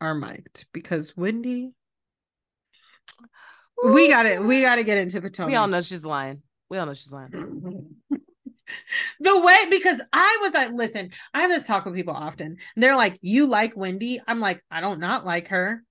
are 0.00 0.14
mic'd 0.14 0.66
because 0.72 1.16
Wendy, 1.16 1.70
we 3.84 4.08
got 4.08 4.26
it. 4.26 4.42
We 4.42 4.60
got 4.62 4.76
to 4.76 4.84
get 4.84 4.98
into 4.98 5.20
Potomac. 5.20 5.50
We 5.50 5.56
all 5.56 5.68
know 5.68 5.82
she's 5.82 6.04
lying. 6.04 6.42
We 6.68 6.78
all 6.78 6.86
know 6.86 6.94
she's 6.94 7.12
lying. 7.12 7.96
the 9.20 9.40
way 9.40 9.56
because 9.70 10.00
I 10.12 10.38
was 10.42 10.54
like, 10.54 10.70
listen, 10.72 11.10
I 11.32 11.42
have 11.42 11.50
this 11.50 11.66
talk 11.66 11.84
with 11.84 11.94
people 11.94 12.14
often. 12.14 12.56
They're 12.76 12.96
like, 12.96 13.18
"You 13.20 13.46
like 13.46 13.76
Wendy?" 13.76 14.20
I'm 14.26 14.40
like, 14.40 14.62
"I 14.70 14.80
don't 14.80 15.00
not 15.00 15.24
like 15.24 15.48
her." 15.48 15.82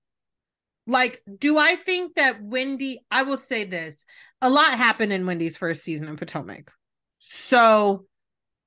Like, 0.86 1.22
do 1.38 1.56
I 1.56 1.76
think 1.76 2.16
that 2.16 2.42
Wendy? 2.42 3.00
I 3.10 3.22
will 3.22 3.36
say 3.36 3.64
this: 3.64 4.06
a 4.40 4.50
lot 4.50 4.74
happened 4.74 5.12
in 5.12 5.26
Wendy's 5.26 5.56
first 5.56 5.82
season 5.82 6.08
of 6.08 6.18
Potomac. 6.18 6.70
So, 7.18 8.04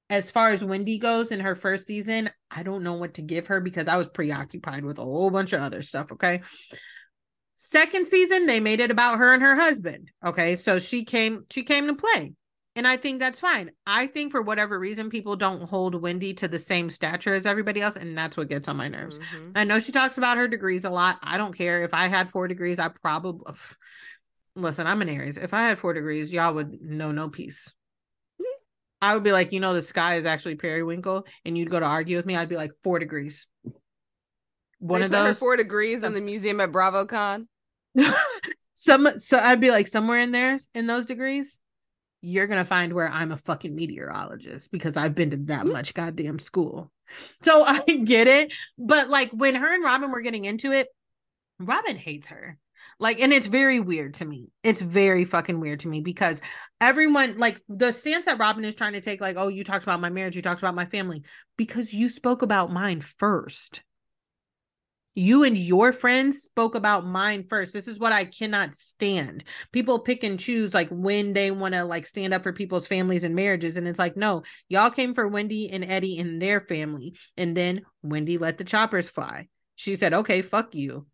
as 0.10 0.32
far 0.32 0.50
as 0.50 0.64
Wendy 0.64 0.98
goes 0.98 1.32
in 1.32 1.42
her 1.42 1.56
first 1.56 1.86
season, 1.86 2.30
I 2.50 2.64
don't 2.64 2.84
know 2.84 2.94
what 2.96 3.16
to 3.16 3.22
give 3.22 3.48
her 3.48 3.62
because 3.62 3.88
I 3.88 3.98
was 3.98 4.08
preoccupied 4.08 4.86
with 4.86 4.98
a 4.98 5.04
whole 5.04 5.30
bunch 5.30 5.54
of 5.54 5.62
other 5.62 5.82
stuff. 5.82 6.12
Okay. 6.14 6.42
Second 7.56 8.08
season, 8.08 8.46
they 8.46 8.60
made 8.60 8.80
it 8.80 8.92
about 8.92 9.18
her 9.18 9.34
and 9.34 9.44
her 9.44 9.56
husband. 9.56 10.12
Okay. 10.26 10.56
So 10.56 10.80
she 10.80 11.06
came, 11.06 11.46
she 11.52 11.64
came 11.64 11.88
to 11.88 11.96
play. 11.96 12.34
And 12.78 12.88
I 12.88 12.96
think 12.96 13.20
that's 13.20 13.40
fine. 13.40 13.72
I 13.86 14.08
think 14.08 14.32
for 14.32 14.42
whatever 14.42 14.80
reason, 14.80 15.10
people 15.10 15.36
don't 15.36 15.64
hold 15.64 16.00
Wendy 16.02 16.34
to 16.36 16.48
the 16.48 16.60
same 16.60 16.90
stature 16.90 17.34
as 17.34 17.46
everybody 17.46 17.82
else. 17.82 17.96
And 17.96 18.18
that's 18.18 18.38
what 18.38 18.48
gets 18.50 18.68
on 18.68 18.78
my 18.78 18.88
nerves. 18.88 19.18
Mhm. 19.20 19.52
I 19.56 19.64
know 19.64 19.80
she 19.80 19.92
talks 19.92 20.18
about 20.18 20.38
her 20.38 20.48
degrees 20.48 20.86
a 20.86 20.90
lot. 20.90 21.18
I 21.24 21.38
don't 21.38 21.58
care. 21.58 21.84
If 21.84 21.94
I 21.94 22.08
had 22.08 22.30
four 22.30 22.48
degrees, 22.48 22.78
I 22.80 22.88
probably 22.90 23.52
listen, 24.56 24.88
I'm 24.88 25.02
an 25.02 25.10
Aries. 25.10 25.38
If 25.38 25.54
I 25.54 25.68
had 25.68 25.80
four 25.80 25.94
degrees, 25.94 26.32
y'all 26.32 26.54
would 26.54 26.82
know 26.82 27.12
no 27.12 27.30
peace. 27.30 27.74
I 29.02 29.14
would 29.14 29.24
be 29.24 29.32
like, 29.32 29.52
you 29.52 29.60
know, 29.60 29.74
the 29.74 29.82
sky 29.84 30.16
is 30.16 30.26
actually 30.26 30.56
periwinkle, 30.56 31.28
and 31.46 31.56
you'd 31.58 31.70
go 31.70 31.80
to 31.80 31.86
argue 31.86 32.18
with 32.18 32.26
me. 32.26 32.36
I'd 32.36 32.50
be 32.50 32.56
like, 32.56 32.72
four 32.84 32.98
degrees. 32.98 33.46
One 34.80 35.02
They 35.02 35.06
of 35.06 35.12
those. 35.12 35.40
four 35.40 35.56
degrees 35.56 36.02
in 36.04 36.14
the 36.14 36.22
museum 36.22 36.60
at 36.62 36.72
BravoCon. 36.72 37.48
Some 38.74 39.20
so 39.20 39.38
I'd 39.40 39.60
be 39.62 39.70
like 39.72 39.88
somewhere 39.88 40.20
in 40.20 40.32
there 40.32 40.58
in 40.76 40.88
those 40.88 41.06
degrees, 41.08 41.60
you're 42.22 42.48
gonna 42.48 42.66
find 42.66 42.94
where 42.94 43.10
I'm 43.10 43.32
a 43.32 43.38
fucking 43.38 43.76
meteorologist 43.76 44.72
because 44.72 44.98
I've 44.98 45.16
been 45.16 45.32
to 45.32 45.38
that 45.38 45.66
Mm. 45.66 45.74
much 45.74 45.94
goddamn 45.94 46.40
school. 46.40 46.92
So 47.42 47.64
I 47.64 47.80
get 48.04 48.28
it, 48.28 48.52
but 48.78 49.10
like 49.10 49.32
when 49.32 49.56
her 49.56 49.74
and 49.74 49.82
Robyn 49.82 50.12
were 50.12 50.20
getting 50.20 50.44
into 50.44 50.74
it, 50.74 50.90
Robyn 51.60 51.96
hates 51.96 52.28
her. 52.28 52.58
Like, 53.00 53.22
and 53.22 53.32
it's 53.32 53.48
very 53.48 53.80
weird 53.80 54.16
to 54.16 54.26
me. 54.26 54.50
It's 54.64 54.82
very 54.82 55.24
fucking 55.24 55.60
weird 55.60 55.82
to 55.82 55.88
me 55.88 56.02
because 56.02 56.42
everyone, 56.82 57.38
like, 57.38 57.62
the 57.70 57.92
stance 57.92 58.26
that 58.26 58.40
Robyn 58.40 58.66
is 58.66 58.76
trying 58.76 58.94
to 58.94 59.02
take, 59.02 59.22
like, 59.22 59.38
oh, 59.38 59.50
you 59.50 59.64
talked 59.64 59.84
about 59.84 60.02
my 60.02 60.10
marriage, 60.10 60.36
you 60.36 60.42
talked 60.42 60.62
about 60.62 60.76
my 60.76 60.86
family, 60.86 61.24
because 61.58 61.94
you 61.94 62.10
spoke 62.10 62.42
about 62.42 62.72
mine 62.72 63.02
first. 63.02 63.84
You 65.20 65.44
and 65.44 65.58
your 65.58 65.94
friends 65.94 66.44
spoke 66.44 66.76
about 66.76 67.08
mine 67.08 67.44
first. 67.50 67.74
This 67.74 67.88
is 67.88 67.98
what 67.98 68.12
I 68.12 68.24
cannot 68.24 68.76
stand. 68.76 69.46
People 69.72 69.98
pick 69.98 70.24
and 70.24 70.40
choose 70.40 70.76
like 70.76 70.90
when 70.90 71.34
they 71.34 71.50
want 71.50 71.74
to 71.74 71.86
like 71.86 72.06
stand 72.06 72.36
up 72.36 72.44
for 72.44 72.54
people's 72.54 72.86
families 72.86 73.24
and 73.24 73.34
marriages. 73.34 73.78
And 73.78 73.88
it's 73.88 73.98
like, 73.98 74.16
no, 74.16 74.44
y'all 74.70 74.92
came 74.92 75.16
for 75.16 75.28
Wendy 75.28 75.72
and 75.72 75.84
Eddie 75.84 76.20
and 76.20 76.40
their 76.40 76.62
family. 76.62 77.16
And 77.36 77.58
then 77.58 77.82
Wendy 78.04 78.38
let 78.38 78.60
the 78.60 78.64
choppers 78.64 79.10
fly. 79.10 79.48
She 79.74 79.96
said, 79.96 80.14
okay, 80.14 80.44
fuck 80.44 80.76
you. 80.76 81.08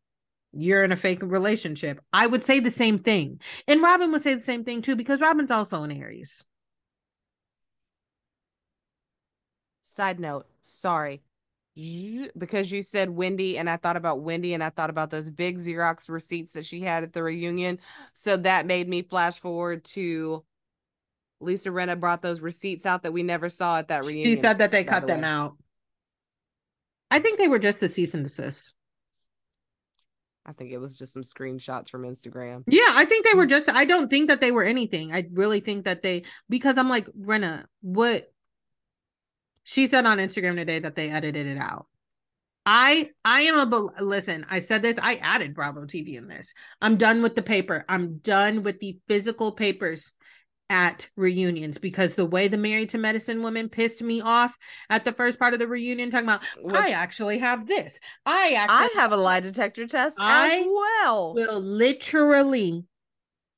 You're 0.51 0.83
in 0.83 0.91
a 0.91 0.97
fake 0.97 1.23
relationship. 1.23 2.01
I 2.11 2.27
would 2.27 2.41
say 2.41 2.59
the 2.59 2.71
same 2.71 2.99
thing. 2.99 3.39
And 3.69 3.81
Robyn 3.81 4.11
would 4.11 4.21
say 4.21 4.35
the 4.35 4.41
same 4.41 4.65
thing 4.65 4.81
too, 4.81 4.97
because 4.97 5.21
Robyn's 5.21 5.49
also 5.49 5.81
an 5.81 5.93
Aries. 5.93 6.43
Side 9.83 10.19
note, 10.19 10.45
sorry 10.61 11.21
because 11.75 12.71
you 12.71 12.81
said 12.83 13.09
Wendy 13.09 13.57
and 13.57 13.69
I 13.69 13.77
thought 13.77 13.97
about 13.97 14.21
Wendy 14.21 14.53
and 14.53 14.63
I 14.63 14.69
thought 14.69 14.89
about 14.89 15.09
those 15.09 15.29
big 15.29 15.57
Xerox 15.57 16.09
receipts 16.09 16.53
that 16.53 16.65
she 16.65 16.81
had 16.81 17.03
at 17.03 17.13
the 17.13 17.23
reunion. 17.23 17.79
So 18.13 18.37
that 18.37 18.67
made 18.67 18.87
me 18.87 19.01
flash 19.01 19.39
forward 19.39 19.83
to 19.85 20.43
Lisa 21.39 21.69
Rinna 21.69 21.99
brought 21.99 22.21
those 22.21 22.41
receipts 22.41 22.85
out 22.85 23.03
that 23.03 23.13
we 23.13 23.23
never 23.23 23.49
saw 23.49 23.79
at 23.79 23.87
that 23.87 24.05
reunion. 24.05 24.25
She 24.25 24.35
said 24.35 24.59
that 24.59 24.71
they 24.71 24.83
cut 24.83 25.01
the 25.01 25.13
them 25.13 25.21
way. 25.21 25.27
out. 25.27 25.57
I 27.09 27.19
think 27.19 27.37
they 27.37 27.47
were 27.47 27.59
just 27.59 27.79
the 27.79 27.89
cease 27.89 28.13
and 28.13 28.23
desist. 28.23 28.73
I 30.45 30.51
think 30.51 30.71
it 30.71 30.77
was 30.77 30.97
just 30.97 31.13
some 31.13 31.23
screenshots 31.23 31.89
from 31.89 32.03
Instagram. 32.03 32.63
Yeah, 32.67 32.89
I 32.89 33.05
think 33.05 33.25
they 33.25 33.33
were 33.33 33.45
mm. 33.45 33.49
just 33.49 33.69
I 33.69 33.85
don't 33.85 34.09
think 34.09 34.29
that 34.29 34.41
they 34.41 34.51
were 34.51 34.63
anything. 34.63 35.13
I 35.13 35.27
really 35.31 35.61
think 35.61 35.85
that 35.85 36.01
they 36.01 36.23
because 36.49 36.77
I'm 36.77 36.89
like, 36.89 37.07
Rinna, 37.13 37.65
what 37.81 38.32
she 39.63 39.87
said 39.87 40.05
on 40.05 40.17
Instagram 40.17 40.55
today 40.55 40.79
that 40.79 40.95
they 40.95 41.09
edited 41.09 41.47
it 41.47 41.57
out. 41.57 41.87
I 42.65 43.09
I 43.25 43.41
am 43.41 43.73
a 43.73 43.75
listen, 44.01 44.45
I 44.49 44.59
said 44.59 44.81
this, 44.81 44.97
I 45.01 45.15
added 45.15 45.53
Bravo 45.53 45.85
TV 45.85 46.15
in 46.15 46.27
this. 46.27 46.53
I'm 46.81 46.95
done 46.95 47.21
with 47.21 47.35
the 47.35 47.41
paper. 47.41 47.83
I'm 47.89 48.17
done 48.19 48.63
with 48.63 48.79
the 48.79 48.99
physical 49.07 49.51
papers 49.51 50.13
at 50.69 51.09
reunions 51.17 51.77
because 51.77 52.15
the 52.15 52.25
way 52.25 52.47
the 52.47 52.57
married 52.57 52.89
to 52.89 52.97
medicine 52.97 53.43
woman 53.43 53.67
pissed 53.67 54.01
me 54.01 54.21
off 54.21 54.57
at 54.89 55.03
the 55.03 55.11
first 55.11 55.37
part 55.37 55.53
of 55.53 55.59
the 55.59 55.67
reunion 55.67 56.09
talking 56.09 56.25
about 56.25 56.41
I 56.73 56.91
actually 56.91 57.39
have 57.39 57.67
this. 57.67 57.99
I 58.25 58.53
actually 58.53 58.97
I 58.97 59.01
have 59.01 59.11
a 59.11 59.17
lie 59.17 59.41
detector 59.41 59.85
test 59.85 60.17
I 60.19 60.59
as 60.59 60.67
well. 60.67 61.33
Will 61.33 61.59
literally 61.59 62.85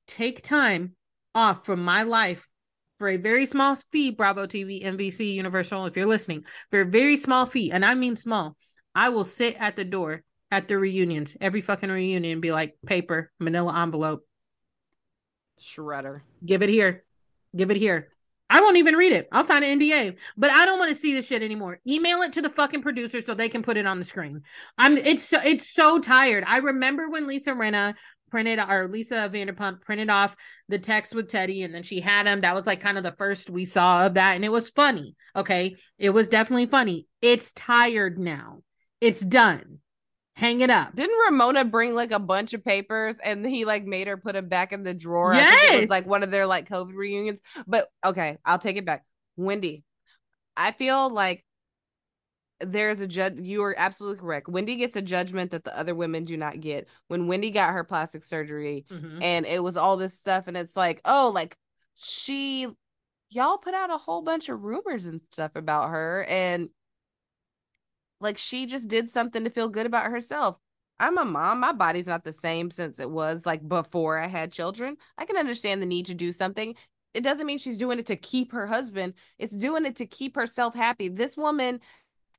take 0.08 0.42
time 0.42 0.96
off 1.36 1.66
from 1.66 1.84
my 1.84 2.04
life 2.04 2.48
for 2.98 3.10
a 3.10 3.18
very 3.18 3.46
small 3.46 3.76
fee, 3.92 4.12
Bravo 4.12 4.46
TV, 4.46 4.84
NBC, 4.84 5.34
Universal, 5.34 5.86
if 5.86 5.98
you're 5.98 6.06
listening, 6.06 6.46
for 6.72 6.82
a 6.82 6.86
very 6.86 7.18
small 7.18 7.46
fee, 7.46 7.72
and 7.72 7.84
I 7.84 7.96
mean 7.96 8.16
small, 8.16 8.56
I 8.94 9.10
will 9.10 9.24
sit 9.24 9.56
at 9.60 9.76
the 9.76 9.86
door 9.86 10.24
at 10.52 10.68
the 10.68 10.78
reunions, 10.78 11.36
every 11.42 11.62
fucking 11.62 11.90
reunion, 11.90 12.40
be 12.40 12.52
like, 12.52 12.76
paper, 12.86 13.32
manila 13.40 13.82
envelope, 13.82 14.26
shredder. 15.60 16.22
Give 16.46 16.62
it 16.62 16.70
here. 16.70 17.04
Give 17.56 17.72
it 17.72 17.78
here. 17.78 18.10
I 18.48 18.62
won't 18.62 18.78
even 18.78 18.96
read 18.96 19.12
it. 19.12 19.28
I'll 19.32 19.44
sign 19.44 19.64
an 19.64 19.80
NDA, 19.80 20.18
but 20.38 20.52
I 20.52 20.66
don't 20.66 20.78
want 20.78 20.90
to 20.90 20.96
see 20.96 21.14
this 21.14 21.26
shit 21.26 21.42
anymore. 21.42 21.80
Email 21.88 22.22
it 22.22 22.34
to 22.34 22.44
the 22.44 22.50
fucking 22.50 22.84
producer 22.84 23.22
so 23.22 23.34
they 23.34 23.50
can 23.50 23.64
put 23.64 23.76
it 23.76 23.88
on 23.88 23.98
the 23.98 24.06
screen. 24.06 24.44
I'm 24.78 24.98
it's 24.98 25.24
so 25.24 25.40
it's 25.44 25.74
so 25.74 26.00
tired. 26.00 26.44
I 26.46 26.58
remember 26.58 27.10
when 27.10 27.26
Lisa 27.26 27.52
Rinna 27.52 27.96
printed 28.36 28.60
or 28.60 28.90
Lisa 28.90 29.30
Vanderpump 29.32 29.80
printed 29.80 30.10
off 30.10 30.36
the 30.68 30.78
text 30.78 31.16
with 31.16 31.30
Teddy 31.30 31.64
and 31.64 31.74
then 31.74 31.84
she 31.84 32.02
had 32.02 32.28
him. 32.28 32.42
That 32.42 32.54
was 32.54 32.68
like 32.68 32.82
kind 32.82 32.98
of 32.98 33.06
the 33.06 33.14
first 33.14 33.50
we 33.50 33.64
saw 33.64 34.06
of 34.06 34.16
that. 34.16 34.36
And 34.36 34.44
it 34.44 34.52
was 34.52 34.72
funny. 34.72 35.16
Okay. 35.38 35.78
It 35.98 36.10
was 36.10 36.28
definitely 36.28 36.66
funny. 36.66 37.08
It's 37.22 37.54
tired 37.54 38.20
now. 38.20 38.60
It's 39.00 39.22
done. 39.22 39.80
Hang 40.36 40.60
it 40.60 40.70
up. 40.70 40.94
Didn't 40.94 41.18
Ramona 41.18 41.64
bring 41.64 41.96
like 41.96 42.12
a 42.12 42.20
bunch 42.20 42.54
of 42.54 42.66
papers 42.66 43.20
and 43.24 43.46
he 43.46 43.64
like 43.64 43.86
made 43.86 44.08
her 44.08 44.18
put 44.18 44.34
them 44.34 44.50
back 44.50 44.74
in 44.74 44.84
the 44.84 44.94
drawer? 44.94 45.34
Yes. 45.34 45.76
it 45.76 45.82
was 45.84 45.90
like 45.90 46.06
one 46.06 46.22
of 46.22 46.30
their 46.30 46.46
like 46.46 46.68
COVID 46.68 46.94
reunions. 46.94 47.40
But 47.66 47.88
okay, 48.06 48.38
I'll 48.44 48.60
take 48.60 48.76
it 48.76 48.86
back. 48.86 49.06
Wendy, 49.38 49.86
I 50.58 50.74
feel 50.74 51.10
like 51.10 51.46
there's 52.60 53.02
a 53.02 53.08
judge 53.08 53.36
you 53.38 53.64
are 53.64 53.76
absolutely 53.78 54.20
correct. 54.20 54.48
Wendy 54.48 54.76
gets 54.76 54.96
a 54.96 55.02
judgment 55.02 55.52
that 55.52 55.64
the 55.64 55.78
other 55.78 55.94
women 55.94 56.24
do 56.24 56.38
not 56.38 56.62
get. 56.62 56.88
When 57.08 57.28
wendy 57.28 57.52
got 57.52 57.74
her 57.74 57.84
plastic 57.84 58.24
surgery 58.24 58.86
mm-hmm. 58.90 59.22
and 59.22 59.46
it 59.46 59.62
was 59.62 59.78
all 59.78 59.98
this 59.98 60.18
stuff 60.18 60.48
and 60.48 60.56
it's 60.56 60.76
like 60.76 61.02
oh 61.06 61.32
like 61.34 61.58
she 61.96 62.68
y'all 63.30 63.58
put 63.58 63.74
out 63.74 63.92
a 63.92 63.98
whole 63.98 64.22
bunch 64.22 64.50
of 64.50 64.62
rumors 64.62 65.06
and 65.06 65.22
stuff 65.32 65.56
about 65.56 65.90
her 65.90 66.26
and 66.30 66.70
like 68.22 68.38
she 68.38 68.66
just 68.66 68.88
did 68.88 69.10
something 69.10 69.44
to 69.44 69.50
feel 69.50 69.68
good 69.68 69.86
about 69.86 70.10
herself. 70.10 70.58
I'm 70.98 71.18
a 71.18 71.26
mom. 71.26 71.60
My 71.60 71.74
body's 71.74 72.08
not 72.08 72.24
the 72.24 72.32
same 72.32 72.72
since 72.72 73.00
it 73.00 73.10
was 73.10 73.46
like 73.46 73.68
before 73.68 74.18
i 74.18 74.28
had 74.28 74.54
children. 74.54 74.96
I 75.18 75.26
can 75.26 75.36
understand 75.36 75.82
the 75.82 75.86
need 75.86 76.06
to 76.06 76.14
do 76.14 76.32
something. 76.32 76.76
It 77.14 77.24
doesn't 77.24 77.46
mean 77.46 77.58
she's 77.58 77.78
doing 77.78 78.00
it 78.00 78.06
to 78.08 78.16
keep 78.16 78.52
her 78.52 78.68
husband. 78.68 79.14
It's 79.38 79.54
doing 79.54 79.86
it 79.86 79.98
to 79.98 80.06
keep 80.06 80.36
herself 80.36 80.74
happy. 80.74 81.10
This 81.10 81.38
woman 81.38 81.80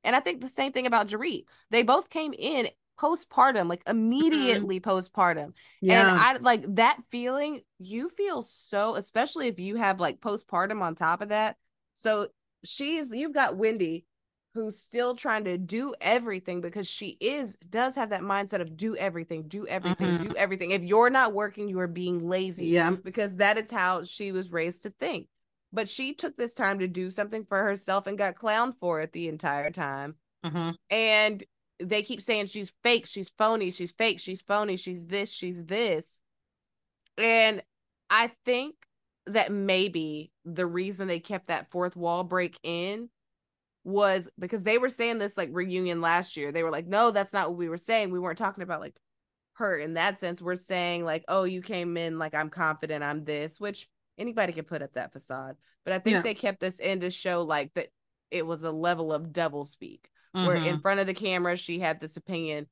and 0.03 0.15
I 0.15 0.19
think 0.19 0.41
the 0.41 0.47
same 0.47 0.71
thing 0.71 0.85
about 0.85 1.07
Dorit. 1.07 1.45
They 1.69 1.83
both 1.83 2.09
came 2.09 2.33
in 2.37 2.69
postpartum, 2.99 3.69
like 3.69 3.83
mm-hmm. 3.83 3.97
immediately 3.97 4.79
postpartum. 4.79 5.53
Yeah. 5.81 6.09
And 6.09 6.19
I 6.19 6.37
like 6.41 6.75
that 6.75 6.99
feeling, 7.09 7.61
you 7.79 8.09
feel 8.09 8.41
so, 8.41 8.95
especially 8.95 9.47
if 9.47 9.59
you 9.59 9.75
have 9.75 9.99
like 9.99 10.19
postpartum 10.19 10.81
on 10.81 10.95
top 10.95 11.21
of 11.21 11.29
that. 11.29 11.57
So 11.93 12.29
she's 12.63 13.11
you've 13.11 13.33
got 13.33 13.57
Wendy 13.57 14.05
who's 14.53 14.79
still 14.79 15.15
trying 15.15 15.43
to 15.43 15.55
do 15.55 15.93
everything 16.01 16.61
because 16.61 16.89
she 16.89 17.09
is 17.21 17.55
does 17.69 17.95
have 17.95 18.09
that 18.09 18.21
mindset 18.21 18.59
of 18.59 18.75
do 18.75 18.95
everything, 18.95 19.43
do 19.43 19.67
everything, 19.67 20.07
mm-hmm. 20.07 20.29
do 20.29 20.35
everything. 20.35 20.71
If 20.71 20.81
you're 20.81 21.11
not 21.11 21.33
working, 21.33 21.67
you 21.67 21.79
are 21.79 21.87
being 21.87 22.27
lazy. 22.27 22.67
Yeah. 22.67 22.91
Because 22.91 23.35
that 23.35 23.59
is 23.59 23.69
how 23.69 24.01
she 24.01 24.31
was 24.31 24.51
raised 24.51 24.83
to 24.83 24.89
think 24.89 25.27
but 25.73 25.89
she 25.89 26.13
took 26.13 26.37
this 26.37 26.53
time 26.53 26.79
to 26.79 26.87
do 26.87 27.09
something 27.09 27.45
for 27.45 27.61
herself 27.63 28.07
and 28.07 28.17
got 28.17 28.35
clowned 28.35 28.77
for 28.77 29.01
it 29.01 29.11
the 29.11 29.27
entire 29.27 29.69
time. 29.69 30.15
Mm-hmm. 30.45 30.71
And 30.89 31.43
they 31.79 32.01
keep 32.01 32.21
saying 32.21 32.47
she's 32.47 32.73
fake, 32.83 33.05
she's 33.05 33.31
phony, 33.37 33.71
she's 33.71 33.91
fake, 33.91 34.19
she's 34.19 34.41
phony, 34.41 34.77
she's 34.77 35.05
this, 35.05 35.31
she's 35.31 35.63
this. 35.65 36.19
And 37.17 37.61
I 38.09 38.31
think 38.45 38.75
that 39.27 39.51
maybe 39.51 40.31
the 40.45 40.65
reason 40.65 41.07
they 41.07 41.19
kept 41.19 41.47
that 41.47 41.69
fourth 41.69 41.95
wall 41.95 42.23
break 42.23 42.57
in 42.63 43.09
was 43.83 44.29
because 44.37 44.63
they 44.63 44.77
were 44.77 44.89
saying 44.89 45.17
this 45.17 45.37
like 45.37 45.49
reunion 45.51 46.01
last 46.01 46.37
year. 46.37 46.51
They 46.51 46.63
were 46.63 46.71
like, 46.71 46.87
no, 46.87 47.11
that's 47.11 47.33
not 47.33 47.49
what 47.49 47.57
we 47.57 47.69
were 47.69 47.77
saying. 47.77 48.11
We 48.11 48.19
weren't 48.19 48.37
talking 48.37 48.63
about 48.63 48.81
like 48.81 48.95
her 49.53 49.75
in 49.77 49.95
that 49.95 50.17
sense. 50.17 50.41
We're 50.41 50.55
saying 50.55 51.05
like, 51.05 51.23
oh, 51.27 51.43
you 51.43 51.61
came 51.61 51.97
in 51.97 52.19
like 52.19 52.35
I'm 52.35 52.49
confident 52.49 53.03
I'm 53.03 53.25
this, 53.25 53.59
which 53.59 53.87
anybody 54.17 54.53
can 54.53 54.65
put 54.65 54.81
up 54.81 54.93
that 54.93 55.13
facade. 55.13 55.55
But 55.83 55.93
I 55.93 55.99
think 55.99 56.15
yeah. 56.15 56.21
they 56.21 56.33
kept 56.33 56.59
this 56.59 56.79
in 56.79 57.01
to 57.01 57.11
show 57.11 57.43
like 57.43 57.73
that 57.75 57.87
it 58.31 58.45
was 58.45 58.63
a 58.63 58.71
level 58.71 59.13
of 59.13 59.31
double 59.31 59.63
speak 59.63 60.09
mm-hmm. 60.35 60.47
where 60.47 60.55
in 60.55 60.63
mm-hmm. 60.63 60.81
front 60.81 60.99
of 60.99 61.07
the 61.07 61.13
camera 61.13 61.55
she 61.55 61.79
had 61.79 61.99
this 61.99 62.17
opinion. 62.17 62.67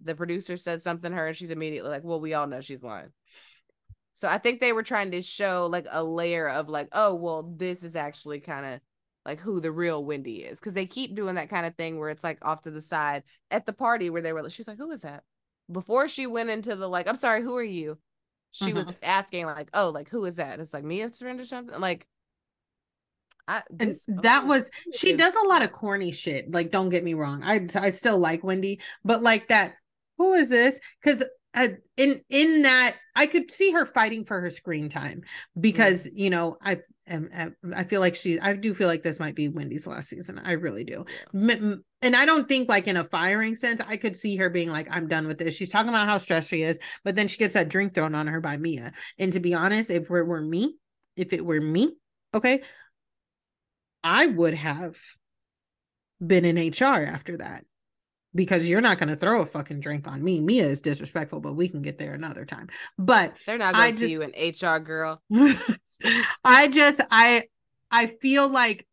The 0.00 0.14
producer 0.14 0.56
said 0.56 0.80
something 0.80 1.10
to 1.10 1.16
her 1.16 1.28
and 1.28 1.36
she's 1.36 1.50
immediately 1.50 1.90
like, 1.90 2.04
Well, 2.04 2.20
we 2.20 2.34
all 2.34 2.46
know 2.46 2.60
she's 2.60 2.82
lying. 2.82 3.12
So 4.14 4.28
I 4.28 4.38
think 4.38 4.60
they 4.60 4.72
were 4.72 4.82
trying 4.82 5.12
to 5.12 5.22
show 5.22 5.68
like 5.70 5.86
a 5.90 6.02
layer 6.02 6.48
of 6.48 6.68
like, 6.68 6.88
oh, 6.92 7.14
well, 7.14 7.54
this 7.56 7.84
is 7.84 7.94
actually 7.94 8.40
kind 8.40 8.66
of 8.66 8.80
like 9.24 9.38
who 9.38 9.60
the 9.60 9.70
real 9.70 10.04
Wendy 10.04 10.38
is. 10.42 10.58
Cause 10.58 10.74
they 10.74 10.86
keep 10.86 11.14
doing 11.14 11.36
that 11.36 11.50
kind 11.50 11.66
of 11.66 11.76
thing 11.76 11.98
where 11.98 12.10
it's 12.10 12.24
like 12.24 12.38
off 12.42 12.62
to 12.62 12.72
the 12.72 12.80
side 12.80 13.22
at 13.50 13.64
the 13.64 13.72
party 13.72 14.10
where 14.10 14.22
they 14.22 14.32
were 14.32 14.42
like, 14.42 14.50
she's 14.50 14.66
like, 14.66 14.78
who 14.78 14.90
is 14.90 15.02
that? 15.02 15.22
Before 15.70 16.08
she 16.08 16.26
went 16.26 16.50
into 16.50 16.74
the 16.74 16.88
like, 16.88 17.06
I'm 17.06 17.16
sorry, 17.16 17.42
who 17.42 17.56
are 17.56 17.62
you? 17.62 17.98
She 18.52 18.66
mm-hmm. 18.66 18.76
was 18.76 18.86
asking 19.02 19.46
like, 19.46 19.70
"Oh, 19.74 19.90
like 19.90 20.08
who 20.08 20.24
is 20.24 20.36
that?" 20.36 20.60
It's 20.60 20.72
like 20.72 20.84
Mia 20.84 21.08
Surrender 21.08 21.44
something 21.44 21.80
like. 21.80 22.06
I, 23.50 23.62
this, 23.70 24.04
and 24.06 24.22
that 24.24 24.42
oh, 24.44 24.48
was 24.48 24.70
she 24.94 25.12
is, 25.12 25.16
does 25.16 25.34
a 25.34 25.48
lot 25.48 25.62
of 25.62 25.72
corny 25.72 26.12
shit. 26.12 26.52
Like, 26.52 26.70
don't 26.70 26.90
get 26.90 27.02
me 27.02 27.14
wrong, 27.14 27.42
I 27.42 27.66
I 27.76 27.90
still 27.90 28.18
like 28.18 28.44
Wendy, 28.44 28.80
but 29.04 29.22
like 29.22 29.48
that, 29.48 29.74
who 30.18 30.34
is 30.34 30.50
this? 30.50 30.78
Because 31.02 31.24
uh, 31.58 31.68
in 31.96 32.20
in 32.30 32.62
that 32.62 32.96
I 33.14 33.26
could 33.26 33.50
see 33.50 33.72
her 33.72 33.84
fighting 33.84 34.24
for 34.24 34.40
her 34.40 34.50
screen 34.50 34.88
time 34.88 35.22
because 35.58 36.06
mm-hmm. 36.06 36.18
you 36.18 36.30
know 36.30 36.56
I 36.62 36.78
am 37.06 37.54
I 37.74 37.84
feel 37.84 38.00
like 38.00 38.14
she 38.14 38.38
I 38.40 38.52
do 38.54 38.74
feel 38.74 38.88
like 38.88 39.02
this 39.02 39.20
might 39.20 39.34
be 39.34 39.48
Wendy's 39.48 39.86
last 39.86 40.08
season. 40.08 40.40
I 40.44 40.52
really 40.52 40.84
do. 40.84 41.04
Yeah 41.32 41.74
and 42.00 42.14
I 42.14 42.26
don't 42.26 42.46
think 42.46 42.68
like 42.68 42.86
in 42.86 42.96
a 42.96 43.04
firing 43.04 43.56
sense, 43.56 43.80
I 43.86 43.96
could 43.96 44.14
see 44.14 44.36
her 44.36 44.50
being 44.50 44.70
like, 44.70 44.86
I'm 44.90 45.08
done 45.08 45.26
with 45.26 45.38
this. 45.38 45.54
She's 45.54 45.68
talking 45.68 45.88
about 45.88 46.06
how 46.06 46.18
stressed 46.18 46.48
she 46.48 46.62
is, 46.62 46.78
but 47.04 47.16
then 47.16 47.26
she 47.26 47.38
gets 47.38 47.54
that 47.54 47.68
drink 47.68 47.94
thrown 47.94 48.14
on 48.14 48.28
her 48.28 48.40
by 48.40 48.56
Mia. 48.56 48.92
And 49.18 49.32
to 49.32 49.40
be 49.40 49.54
honest, 49.54 49.90
if 49.90 50.04
it 50.04 50.08
were 50.08 50.40
me, 50.40 50.76
if 51.16 51.32
it 51.32 51.44
were 51.44 51.60
me, 51.60 51.96
okay, 52.34 52.62
I 54.04 54.26
would 54.26 54.54
have 54.54 54.96
been 56.24 56.44
in 56.44 56.70
HR 56.70 57.04
after 57.04 57.38
that 57.38 57.64
because 58.34 58.68
you're 58.68 58.80
not 58.80 58.98
going 58.98 59.08
to 59.08 59.16
throw 59.16 59.42
a 59.42 59.46
fucking 59.46 59.80
drink 59.80 60.06
on 60.06 60.22
me. 60.22 60.40
Mia 60.40 60.66
is 60.66 60.82
disrespectful, 60.82 61.40
but 61.40 61.54
we 61.54 61.68
can 61.68 61.82
get 61.82 61.98
there 61.98 62.14
another 62.14 62.44
time. 62.44 62.68
But 62.98 63.36
they're 63.46 63.58
not 63.58 63.74
going 63.74 63.94
to 63.94 63.98
see 63.98 64.12
you 64.12 64.22
an 64.22 64.32
HR 64.36 64.78
girl. 64.78 65.22
I 66.44 66.68
just, 66.68 67.00
I, 67.10 67.44
I 67.90 68.06
feel 68.06 68.48
like 68.48 68.86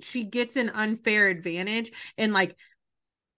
she 0.00 0.24
gets 0.24 0.56
an 0.56 0.70
unfair 0.70 1.28
advantage 1.28 1.92
and 2.16 2.32
like 2.32 2.56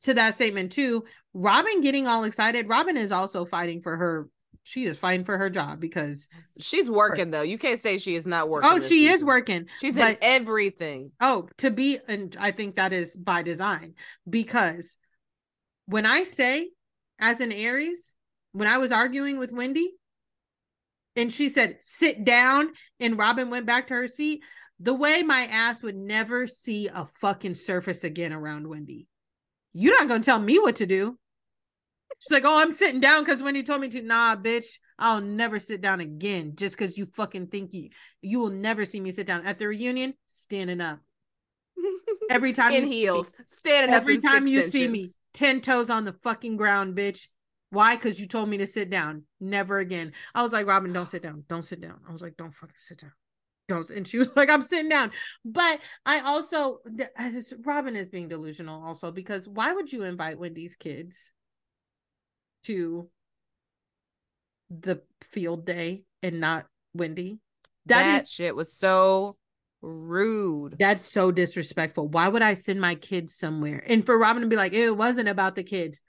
to 0.01 0.13
that 0.15 0.35
statement 0.35 0.73
too 0.73 1.05
Robyn 1.37 1.83
getting 1.83 2.07
all 2.07 2.25
excited. 2.25 2.67
Robyn 2.67 2.97
is 2.97 3.13
also 3.13 3.45
fighting 3.45 3.83
for 3.83 3.97
her. 3.97 4.29
She 4.63 4.85
is 4.87 4.99
fighting 4.99 5.25
for 5.25 5.39
her 5.39 5.51
job 5.51 5.81
because 5.81 6.29
she's 6.59 6.91
working 6.91 7.31
though. 7.31 7.43
You 7.43 7.59
can't 7.59 7.79
say 7.79 7.99
she 7.99 8.17
is 8.17 8.27
not 8.27 8.49
working. 8.49 8.71
Oh, 8.73 8.81
she 8.81 9.07
season. 9.07 9.17
is 9.17 9.25
working. 9.25 9.67
She's 9.81 9.95
but, 9.95 10.13
in 10.13 10.19
everything. 10.23 11.13
Oh, 11.21 11.49
to 11.59 11.71
be 11.71 11.99
and 12.09 12.35
I 12.41 12.51
think 12.51 12.77
that 12.77 12.93
is 12.93 13.17
by 13.17 13.43
design 13.43 13.95
because 14.29 14.97
when 15.87 16.07
I 16.07 16.25
say 16.25 16.71
as 17.19 17.41
an 17.41 17.53
Aries, 17.53 18.13
when 18.53 18.69
I 18.69 18.79
was 18.79 18.93
arguing 18.93 19.39
with 19.39 19.53
Wendy 19.53 19.95
and 21.15 21.33
she 21.33 21.49
said, 21.49 21.79
sit 21.81 22.25
down, 22.25 22.71
and 23.01 23.19
Robyn 23.19 23.51
went 23.51 23.67
back 23.67 23.87
to 23.87 23.95
her 23.95 24.09
seat, 24.09 24.43
the 24.81 24.95
way 24.95 25.23
my 25.23 25.49
ass 25.51 25.83
would 25.83 25.97
never 25.97 26.47
see 26.47 26.89
a 26.89 27.07
fucking 27.21 27.55
surface 27.55 28.05
again 28.05 28.33
around 28.33 28.69
Wendy. 28.69 29.07
You're 29.73 29.99
not 29.99 30.09
gonna 30.09 30.23
tell 30.23 30.39
me 30.39 30.59
what 30.59 30.77
to 30.77 30.87
do. 30.87 31.19
She's 32.19 32.31
like, 32.31 32.45
oh, 32.47 32.61
I'm 32.63 32.73
sitting 32.73 33.01
down 33.01 33.25
because 33.25 33.43
Wendy 33.43 33.63
told 33.63 33.81
me 33.81 33.89
to. 33.89 34.03
Nah, 34.03 34.37
bitch, 34.37 34.79
I'll 34.99 35.21
never 35.21 35.61
sit 35.61 35.81
down 35.81 36.01
again 36.01 36.53
just 36.55 36.77
because 36.77 36.97
you 36.97 37.07
fucking 37.15 37.49
think 37.49 37.75
you 37.75 37.91
you 38.23 38.39
will 38.39 38.51
never 38.51 38.85
see 38.87 39.01
me 39.01 39.13
sit 39.13 39.27
down 39.27 39.45
at 39.47 39.59
the 39.59 39.69
reunion, 39.69 40.15
standing 40.29 40.81
up. 40.81 41.01
Every 42.31 42.53
time 42.53 42.73
in 42.73 42.85
heels, 42.85 43.33
standing 43.49 43.95
every 43.95 44.17
up. 44.17 44.23
Every 44.25 44.39
time 44.39 44.47
you 44.47 44.59
inches. 44.59 44.73
see 44.73 44.89
me, 44.89 45.11
ten 45.37 45.61
toes 45.61 45.91
on 45.91 46.05
the 46.05 46.15
fucking 46.25 46.57
ground, 46.57 46.97
bitch. 46.97 47.29
Why? 47.71 47.95
Because 47.95 48.19
you 48.19 48.27
told 48.27 48.49
me 48.49 48.57
to 48.59 48.67
sit 48.67 48.91
down. 48.91 49.25
Never 49.41 49.79
again. 49.79 50.13
I 50.35 50.43
was 50.43 50.53
like, 50.53 50.67
Robyn, 50.67 50.93
don't 50.93 51.09
sit 51.09 51.23
down. 51.23 51.45
Don't 51.49 51.65
sit 51.65 51.81
down. 51.81 52.01
I 52.09 52.13
was 52.13 52.23
like, 52.23 52.37
don't 52.37 52.55
fucking 52.55 52.75
sit 52.79 53.01
down. 53.01 53.13
Don't. 53.69 53.91
And 53.91 54.07
she 54.07 54.19
was 54.19 54.31
like, 54.35 54.49
I'm 54.49 54.63
sitting 54.63 54.89
down. 54.89 55.11
But 55.45 55.81
I 56.05 56.21
also, 56.21 56.79
Robyn 57.65 57.97
is 57.97 58.09
being 58.09 58.29
delusional 58.29 58.83
also 58.85 59.13
because 59.13 59.49
why 59.49 59.73
would 59.73 59.93
you 59.93 60.05
invite 60.05 60.39
Wendy's 60.39 60.77
kids 60.77 61.33
to 62.65 63.09
the 64.71 65.03
field 65.23 65.67
day 65.67 66.05
and 66.23 66.41
not 66.41 66.67
Wendy? 66.95 67.41
that, 67.87 68.03
that 68.03 68.23
is, 68.23 68.31
shit 68.31 68.55
was 68.55 68.73
so 68.73 69.37
rude. 69.87 70.77
That's 70.79 71.03
so 71.03 71.31
disrespectful. 71.31 72.09
Why 72.09 72.29
would 72.29 72.43
I 72.43 72.55
send 72.55 72.81
my 72.81 72.95
kids 72.95 73.35
somewhere? 73.35 73.83
And 73.87 74.05
for 74.05 74.19
Robyn 74.19 74.43
to 74.43 74.49
be 74.49 74.57
like, 74.57 74.73
it 74.73 74.97
wasn't 74.97 75.29
about 75.29 75.55
the 75.55 75.63
kids 75.63 76.01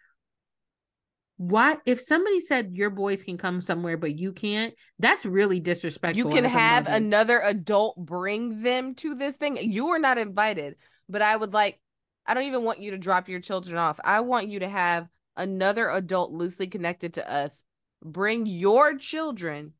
why 1.38 1.78
if 1.86 2.02
somebody 2.02 2.42
said 2.42 2.72
your 2.74 2.90
boys 2.90 3.24
can 3.24 3.38
come 3.38 3.62
somewhere 3.62 3.96
but 3.96 4.18
you 4.18 4.34
can't 4.34 4.74
that's 4.98 5.26
really 5.26 5.60
disrespectful 5.60 6.32
you 6.32 6.36
can 6.36 6.44
have 6.44 6.88
another 6.88 7.40
adult 7.40 7.96
bring 7.96 8.64
them 8.64 8.96
to 8.96 9.14
this 9.14 9.38
thing 9.38 9.56
you 9.58 9.90
are 9.90 10.00
not 10.00 10.18
invited 10.18 10.76
but 11.08 11.22
i 11.22 11.36
would 11.36 11.54
like 11.54 11.80
i 12.26 12.34
don't 12.34 12.44
even 12.44 12.64
want 12.64 12.82
you 12.82 12.92
to 12.92 12.98
drop 12.98 13.30
your 13.30 13.40
children 13.40 13.78
off 13.78 14.00
i 14.04 14.20
want 14.20 14.50
you 14.50 14.60
to 14.60 14.68
have 14.68 15.08
another 15.36 15.90
adult 15.90 16.32
loosely 16.32 16.66
connected 16.66 17.14
to 17.14 17.32
us 17.32 17.64
bring 18.04 18.48
your 18.48 18.98
children 18.98 19.74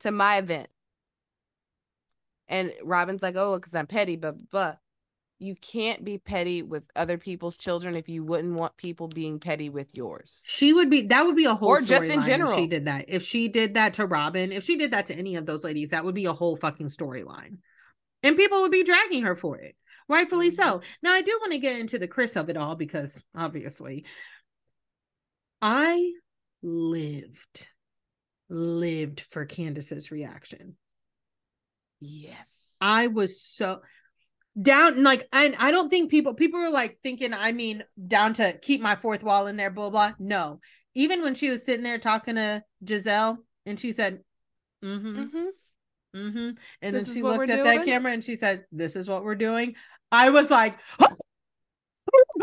to 0.00 0.10
my 0.10 0.38
event 0.38 0.68
and 2.48 2.72
robyn's 2.82 3.22
like 3.22 3.36
oh 3.36 3.56
because 3.56 3.74
i'm 3.74 3.86
petty 3.86 4.16
but 4.16 4.36
but 4.50 4.78
you 5.38 5.54
can't 5.54 6.04
be 6.04 6.18
petty 6.18 6.62
with 6.62 6.86
other 6.96 7.18
people's 7.18 7.56
children 7.56 7.94
if 7.94 8.08
you 8.08 8.24
wouldn't 8.24 8.54
want 8.54 8.76
people 8.76 9.08
being 9.08 9.38
petty 9.38 9.68
with 9.68 9.88
yours. 9.94 10.42
She 10.46 10.72
would 10.72 10.88
be 10.88 11.02
that 11.02 11.26
would 11.26 11.36
be 11.36 11.44
a 11.44 11.54
whole 11.54 11.68
or 11.68 11.82
just 11.82 12.06
in 12.06 12.22
general. 12.22 12.54
she 12.54 12.66
did 12.66 12.86
that. 12.86 13.06
If 13.08 13.22
she 13.22 13.48
did 13.48 13.74
that 13.74 13.94
to 13.94 14.06
Robyn, 14.06 14.52
if 14.52 14.64
she 14.64 14.76
did 14.76 14.92
that 14.92 15.06
to 15.06 15.14
any 15.14 15.36
of 15.36 15.44
those 15.44 15.64
ladies, 15.64 15.90
that 15.90 16.04
would 16.04 16.14
be 16.14 16.24
a 16.24 16.32
whole 16.32 16.56
fucking 16.56 16.88
storyline. 16.88 17.58
And 18.22 18.36
people 18.36 18.62
would 18.62 18.72
be 18.72 18.82
dragging 18.82 19.24
her 19.24 19.36
for 19.36 19.58
it. 19.58 19.76
Rightfully 20.08 20.50
so. 20.50 20.64
Mm-hmm. 20.64 20.86
Now 21.02 21.12
I 21.12 21.22
do 21.22 21.36
want 21.40 21.52
to 21.52 21.58
get 21.58 21.78
into 21.78 21.98
the 21.98 22.08
Chris 22.08 22.36
of 22.36 22.48
it 22.48 22.56
all 22.56 22.76
because 22.76 23.22
obviously 23.34 24.06
I 25.60 26.12
lived 26.62 27.68
lived 28.48 29.20
for 29.20 29.44
Candiace's 29.44 30.10
reaction. 30.10 30.76
Yes. 32.00 32.76
I 32.80 33.06
was 33.08 33.40
so 33.40 33.80
down 34.60 35.02
like 35.02 35.28
and 35.32 35.54
I 35.58 35.70
don't 35.70 35.90
think 35.90 36.10
people 36.10 36.34
people 36.34 36.60
were 36.60 36.70
like 36.70 36.98
thinking 37.02 37.34
I 37.34 37.52
mean 37.52 37.84
down 38.06 38.32
to 38.34 38.58
keep 38.58 38.80
my 38.80 38.96
fourth 38.96 39.22
wall 39.22 39.48
in 39.48 39.56
there 39.56 39.70
blah 39.70 39.90
blah 39.90 40.12
no 40.18 40.60
even 40.94 41.22
when 41.22 41.34
she 41.34 41.50
was 41.50 41.64
sitting 41.64 41.84
there 41.84 41.98
talking 41.98 42.36
to 42.36 42.62
Gizelle 42.82 43.36
and 43.66 43.78
she 43.78 43.92
said 43.92 44.20
mm-hmm 44.82 45.18
mm-hmm, 45.18 46.18
mm-hmm. 46.18 46.50
and 46.80 46.96
this 46.96 47.06
then 47.06 47.14
she 47.14 47.22
looked 47.22 47.50
at 47.50 47.62
doing? 47.62 47.64
that 47.64 47.84
camera 47.84 48.12
and 48.12 48.24
she 48.24 48.34
said 48.34 48.64
this 48.72 48.96
is 48.96 49.08
what 49.08 49.24
we're 49.24 49.34
doing 49.34 49.74
I 50.10 50.30
was 50.30 50.50
like 50.50 50.78
oh, 51.00 51.08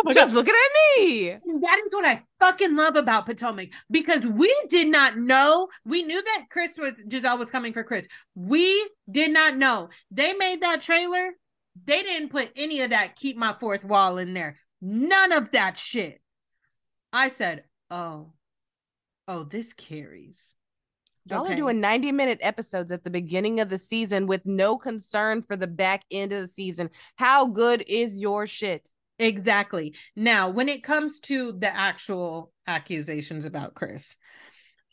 oh 0.05 0.13
just 0.13 0.33
looking 0.33 0.53
at 0.53 1.01
me 1.01 1.29
that 1.61 1.81
is 1.85 1.93
what 1.93 2.05
I 2.05 2.23
fucking 2.39 2.75
love 2.75 2.95
about 2.95 3.25
Potomac 3.25 3.69
because 3.91 4.25
we 4.25 4.53
did 4.69 4.87
not 4.87 5.17
know 5.17 5.67
we 5.85 6.03
knew 6.03 6.21
that 6.21 6.45
Chris 6.49 6.71
was 6.77 6.93
Gizelle 7.07 7.39
was 7.39 7.51
coming 7.51 7.73
for 7.73 7.83
Chris 7.83 8.07
we 8.35 8.89
did 9.09 9.31
not 9.31 9.57
know 9.57 9.89
they 10.11 10.33
made 10.33 10.61
that 10.61 10.81
trailer 10.81 11.31
they 11.85 12.03
didn't 12.03 12.29
put 12.29 12.51
any 12.55 12.81
of 12.81 12.91
that 12.91 13.15
keep 13.15 13.37
my 13.37 13.55
fourth 13.59 13.83
wall 13.83 14.17
in 14.17 14.33
there. 14.33 14.59
None 14.81 15.31
of 15.31 15.51
that 15.51 15.79
shit. 15.79 16.21
I 17.11 17.29
said, 17.29 17.63
oh, 17.89 18.33
oh, 19.27 19.43
this 19.43 19.73
carries. 19.73 20.55
Y'all 21.25 21.43
okay. 21.43 21.53
are 21.53 21.57
doing 21.57 21.79
90 21.79 22.11
minute 22.11 22.39
episodes 22.41 22.91
at 22.91 23.03
the 23.03 23.09
beginning 23.09 23.59
of 23.59 23.69
the 23.69 23.77
season 23.77 24.27
with 24.27 24.45
no 24.45 24.77
concern 24.77 25.41
for 25.41 25.55
the 25.55 25.67
back 25.67 26.03
end 26.11 26.33
of 26.33 26.41
the 26.41 26.47
season. 26.47 26.89
How 27.15 27.47
good 27.47 27.83
is 27.87 28.19
your 28.19 28.45
shit? 28.45 28.89
Exactly. 29.19 29.95
Now, 30.15 30.49
when 30.49 30.69
it 30.69 30.83
comes 30.83 31.19
to 31.21 31.51
the 31.53 31.73
actual 31.73 32.51
accusations 32.67 33.45
about 33.45 33.75
Chris, 33.75 34.15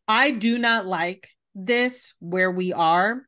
I 0.06 0.30
do 0.30 0.59
not 0.59 0.86
like 0.86 1.28
this 1.55 2.14
where 2.20 2.51
we 2.51 2.72
are 2.72 3.22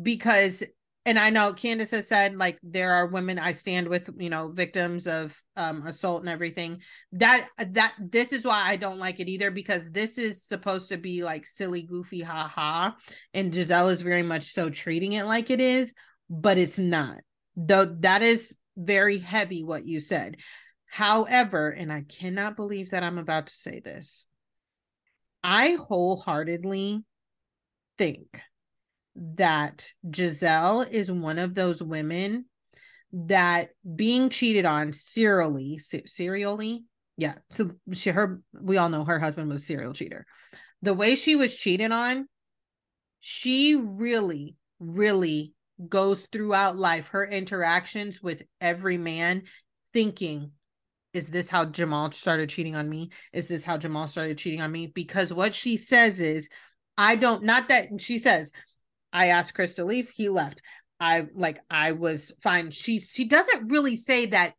because 0.00 0.62
and 1.06 1.18
I 1.18 1.28
know 1.28 1.52
Candiace 1.52 1.90
has 1.90 2.08
said 2.08 2.34
like 2.34 2.58
there 2.62 2.92
are 2.92 3.06
women 3.06 3.38
I 3.38 3.52
stand 3.52 3.88
with, 3.88 4.08
you 4.16 4.30
know, 4.30 4.48
victims 4.50 5.06
of 5.06 5.38
um 5.56 5.86
assault 5.86 6.20
and 6.20 6.30
everything. 6.30 6.80
That 7.12 7.46
that 7.58 7.94
this 8.00 8.32
is 8.32 8.44
why 8.44 8.62
I 8.64 8.76
don't 8.76 8.98
like 8.98 9.20
it 9.20 9.28
either 9.28 9.50
because 9.50 9.90
this 9.90 10.16
is 10.16 10.42
supposed 10.42 10.88
to 10.88 10.96
be 10.96 11.22
like 11.22 11.46
silly, 11.46 11.82
goofy, 11.82 12.22
ha 12.22 12.48
ha, 12.48 12.96
and 13.34 13.52
Gizelle 13.52 13.90
is 13.92 14.00
very 14.00 14.22
much 14.22 14.52
so 14.52 14.70
treating 14.70 15.12
it 15.12 15.24
like 15.26 15.50
it 15.50 15.60
is, 15.60 15.94
but 16.30 16.56
it's 16.56 16.78
not. 16.78 17.20
Though 17.54 17.84
that 18.00 18.22
is 18.22 18.56
very 18.76 19.18
heavy 19.18 19.62
what 19.64 19.84
you 19.84 20.00
said. 20.00 20.36
However, 20.86 21.70
and 21.70 21.92
I 21.92 22.02
cannot 22.02 22.56
believe 22.56 22.90
that 22.90 23.02
I'm 23.02 23.18
about 23.18 23.48
to 23.48 23.54
say 23.54 23.80
this. 23.80 24.26
I 25.42 25.72
wholeheartedly 25.72 27.04
think 27.98 28.40
that 29.16 29.90
Gizelle 30.08 30.88
is 30.88 31.10
one 31.10 31.38
of 31.38 31.54
those 31.54 31.82
women 31.82 32.46
that 33.12 33.70
being 33.94 34.28
cheated 34.28 34.64
on 34.64 34.92
serially, 34.92 35.78
serially, 35.78 36.84
yeah. 37.16 37.34
So 37.50 37.70
she, 37.92 38.10
her, 38.10 38.40
we 38.52 38.76
all 38.76 38.88
know 38.88 39.04
her 39.04 39.20
husband 39.20 39.48
was 39.48 39.62
a 39.62 39.64
serial 39.64 39.92
cheater. 39.92 40.26
The 40.82 40.94
way 40.94 41.14
she 41.14 41.36
was 41.36 41.56
cheated 41.56 41.92
on, 41.92 42.28
she 43.20 43.76
really, 43.76 44.56
really 44.80 45.54
goes 45.88 46.26
throughout 46.32 46.76
life, 46.76 47.08
her 47.08 47.24
interactions 47.24 48.22
with 48.22 48.42
every 48.60 48.98
man, 48.98 49.42
thinking, 49.92 50.52
is 51.12 51.28
this 51.28 51.48
how 51.48 51.64
Jamal 51.64 52.10
started 52.12 52.48
cheating 52.48 52.74
on 52.74 52.88
me? 52.88 53.10
Is 53.32 53.48
this 53.48 53.64
how 53.64 53.78
Jamal 53.78 54.08
started 54.08 54.38
cheating 54.38 54.60
on 54.60 54.72
me? 54.72 54.88
Because 54.88 55.32
what 55.32 55.54
she 55.54 55.76
says 55.76 56.20
is, 56.20 56.48
I 56.98 57.16
don't, 57.16 57.44
not 57.44 57.68
that 57.68 57.88
she 58.00 58.18
says, 58.18 58.52
I 59.12 59.28
asked 59.28 59.54
Chris 59.54 59.74
to 59.74 59.84
leave. 59.84 60.10
He 60.10 60.28
left. 60.28 60.60
I 61.00 61.26
like 61.34 61.60
I 61.70 61.92
was 61.92 62.32
fine. 62.42 62.70
She 62.70 62.98
she 62.98 63.24
doesn't 63.24 63.68
really 63.68 63.96
say 63.96 64.26
that 64.26 64.54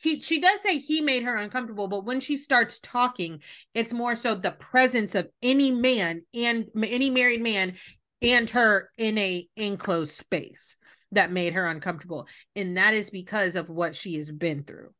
he 0.00 0.20
she 0.20 0.40
does 0.40 0.60
say 0.60 0.78
he 0.78 1.00
made 1.00 1.24
her 1.24 1.34
uncomfortable, 1.34 1.88
but 1.88 2.04
when 2.04 2.20
she 2.20 2.36
starts 2.36 2.78
talking, 2.78 3.42
it's 3.74 3.92
more 3.92 4.16
so 4.16 4.34
the 4.34 4.52
presence 4.52 5.14
of 5.14 5.28
any 5.42 5.70
man 5.70 6.22
and 6.32 6.66
any 6.82 7.10
married 7.10 7.42
man 7.42 7.74
and 8.22 8.48
her 8.50 8.90
in 8.98 9.18
a 9.18 9.48
enclosed 9.56 10.12
space 10.12 10.76
that 11.12 11.32
made 11.32 11.54
her 11.54 11.66
uncomfortable. 11.66 12.26
And 12.56 12.76
that 12.76 12.94
is 12.94 13.10
because 13.10 13.56
of 13.56 13.70
what 13.70 13.96
she 13.96 14.16
has 14.16 14.30
been 14.30 14.64
through. 14.64 14.90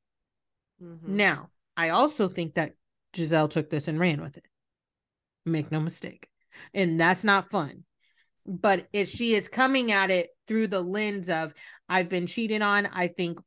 Mm-hmm. 0.83 1.17
Now, 1.17 1.51
I 1.77 1.91
also 1.91 2.29
think 2.29 2.55
that 2.55 2.73
gizelle 3.13 3.51
took 3.51 3.71
this 3.71 3.89
and 3.89 3.99
ran 3.99 4.23
with 4.23 4.37
it. 4.37 4.47
Make 5.45 5.71
no 5.71 5.81
mistake. 5.81 6.29
And 6.73 7.01
that's 7.01 7.25
not 7.25 7.51
fun 7.51 7.85
but 8.49 8.89
if 8.95 9.11
she 9.11 9.35
is 9.35 9.49
coming 9.49 9.93
at 9.93 10.11
it 10.11 10.31
through 10.47 10.69
the 10.69 10.81
lens 10.81 11.29
of 11.29 11.53
I've 11.89 12.09
been 12.09 12.27
cheated 12.27 12.63
on, 12.63 12.87
I 12.87 13.09
think 13.09 13.39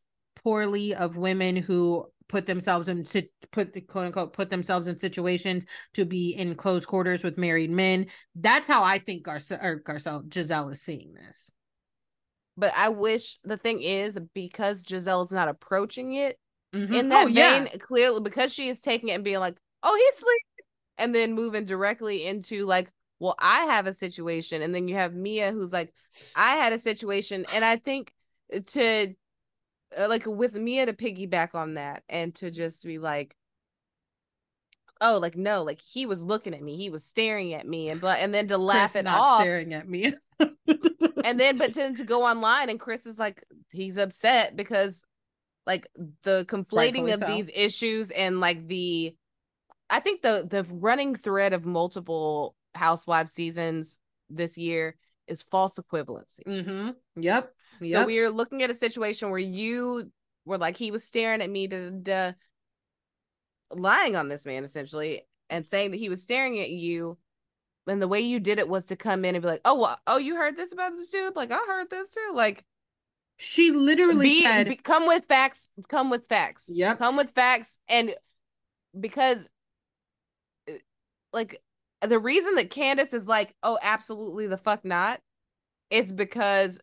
poorly 0.43 0.93
of 0.93 1.17
women 1.17 1.55
who 1.55 2.05
put 2.31 2.45
themselves 2.45 2.87
in 2.87 3.03
put 3.51 3.87
quote 3.87 4.05
unquote 4.05 4.31
put 4.31 4.49
themselves 4.49 4.87
in 4.87 4.97
situations 4.97 5.65
to 5.93 6.05
be 6.05 6.31
in 6.31 6.55
close 6.55 6.85
quarters 6.85 7.23
with 7.23 7.37
married 7.37 7.69
men. 7.69 8.07
That's 8.35 8.69
how 8.69 8.83
I 8.83 8.99
think 8.99 9.25
Garcelle 9.25 9.61
or 9.61 9.81
Garcelle 9.81 10.27
Gizelle 10.27 10.71
is 10.71 10.81
seeing 10.81 11.13
this. 11.13 11.51
But 12.55 12.73
I 12.75 12.89
wish 12.89 13.37
the 13.43 13.57
thing 13.57 13.81
is 13.81 14.17
because 14.33 14.83
Gizelle 14.83 15.25
is 15.25 15.31
not 15.31 15.49
approaching 15.49 16.13
it 16.13 16.39
mm-hmm. 16.73 16.93
in 16.93 17.09
that 17.09 17.25
oh, 17.25 17.27
vein, 17.27 17.33
yeah. 17.35 17.77
clearly 17.79 18.21
because 18.21 18.53
she 18.53 18.69
is 18.69 18.79
taking 18.79 19.09
it 19.09 19.13
and 19.13 19.23
being 19.23 19.39
like, 19.39 19.57
oh, 19.83 19.95
he's 19.95 20.19
sleeping. 20.19 20.65
And 20.97 21.15
then 21.15 21.33
moving 21.33 21.65
directly 21.65 22.25
into 22.25 22.65
like, 22.65 22.89
well, 23.19 23.35
I 23.39 23.65
have 23.65 23.87
a 23.87 23.93
situation. 23.93 24.61
And 24.61 24.73
then 24.73 24.87
you 24.87 24.95
have 24.95 25.13
Mia 25.13 25.51
who's 25.51 25.73
like, 25.73 25.93
I 26.35 26.55
had 26.55 26.71
a 26.71 26.77
situation. 26.77 27.45
And 27.53 27.65
I 27.65 27.75
think 27.75 28.13
to 28.67 29.15
like 29.97 30.25
with 30.25 30.55
Mia 30.55 30.85
to 30.85 30.93
piggyback 30.93 31.55
on 31.55 31.75
that 31.75 32.03
and 32.09 32.33
to 32.35 32.51
just 32.51 32.83
be 32.85 32.99
like, 32.99 33.35
oh, 35.01 35.17
like 35.17 35.35
no, 35.35 35.63
like 35.63 35.81
he 35.81 36.05
was 36.05 36.21
looking 36.21 36.53
at 36.53 36.61
me, 36.61 36.77
he 36.77 36.89
was 36.89 37.03
staring 37.03 37.53
at 37.53 37.67
me, 37.67 37.89
and 37.89 37.99
but 37.99 38.19
and 38.19 38.33
then 38.33 38.47
to 38.47 38.57
laugh 38.59 38.91
Chris 38.91 39.01
it 39.01 39.03
not 39.03 39.19
off, 39.19 39.41
staring 39.41 39.73
at 39.73 39.87
me. 39.87 40.13
and 41.23 41.39
then 41.39 41.57
but 41.57 41.73
then 41.75 41.95
to 41.95 42.03
go 42.03 42.25
online 42.25 42.69
and 42.69 42.79
Chris 42.79 43.05
is 43.05 43.19
like 43.19 43.43
he's 43.71 43.97
upset 43.97 44.55
because 44.55 45.03
like 45.67 45.87
the 46.23 46.45
conflating 46.47 47.03
Rightfully 47.03 47.11
of 47.11 47.19
so. 47.19 47.27
these 47.27 47.49
issues 47.53 48.11
and 48.11 48.39
like 48.39 48.67
the 48.67 49.15
I 49.89 49.99
think 49.99 50.21
the 50.21 50.47
the 50.49 50.63
running 50.63 51.15
thread 51.15 51.53
of 51.53 51.65
multiple 51.65 52.55
housewives 52.73 53.33
seasons 53.33 53.99
this 54.29 54.57
year 54.57 54.95
is 55.27 55.41
false 55.43 55.77
equivalency. 55.77 56.43
mm-hmm. 56.47 56.89
Yep. 57.21 57.53
So 57.83 58.05
we 58.05 58.19
are 58.19 58.29
looking 58.29 58.63
at 58.63 58.69
a 58.69 58.75
situation 58.75 59.29
where 59.29 59.39
you 59.39 60.11
were 60.45 60.57
like 60.57 60.77
he 60.77 60.91
was 60.91 61.03
staring 61.03 61.41
at 61.41 61.49
me 61.49 61.67
to, 61.67 62.01
to 62.03 62.35
lying 63.71 64.15
on 64.15 64.27
this 64.27 64.45
man 64.45 64.63
essentially 64.63 65.21
and 65.49 65.67
saying 65.67 65.91
that 65.91 65.97
he 65.97 66.09
was 66.09 66.21
staring 66.21 66.59
at 66.59 66.69
you. 66.69 67.17
And 67.87 68.01
the 68.01 68.07
way 68.07 68.21
you 68.21 68.39
did 68.39 68.59
it 68.59 68.69
was 68.69 68.85
to 68.85 68.95
come 68.95 69.25
in 69.25 69.35
and 69.35 69.41
be 69.41 69.47
like 69.47 69.61
oh 69.65 69.79
well, 69.79 69.99
oh 70.07 70.17
you 70.17 70.35
heard 70.35 70.55
this 70.55 70.71
about 70.71 70.95
this 70.95 71.09
dude? 71.09 71.35
Like 71.35 71.51
I 71.51 71.57
heard 71.67 71.89
this 71.89 72.11
too. 72.11 72.33
Like 72.35 72.63
she 73.37 73.71
literally 73.71 74.29
be, 74.29 74.43
said, 74.43 74.69
be- 74.69 74.75
come 74.75 75.07
with 75.07 75.25
facts 75.25 75.69
come 75.89 76.09
with 76.09 76.27
facts. 76.27 76.69
Yep. 76.71 76.99
come 76.99 77.17
with 77.17 77.31
facts. 77.31 77.79
And 77.89 78.13
because 78.97 79.47
uh, 80.69 80.73
like 81.33 81.61
the 82.01 82.19
reason 82.19 82.55
that 82.55 82.69
Candiace 82.69 83.13
is 83.13 83.27
like 83.27 83.55
oh 83.63 83.79
absolutely 83.81 84.47
the 84.47 84.57
fuck 84.57 84.85
not 84.85 85.19
is 85.89 86.13
because 86.13 86.79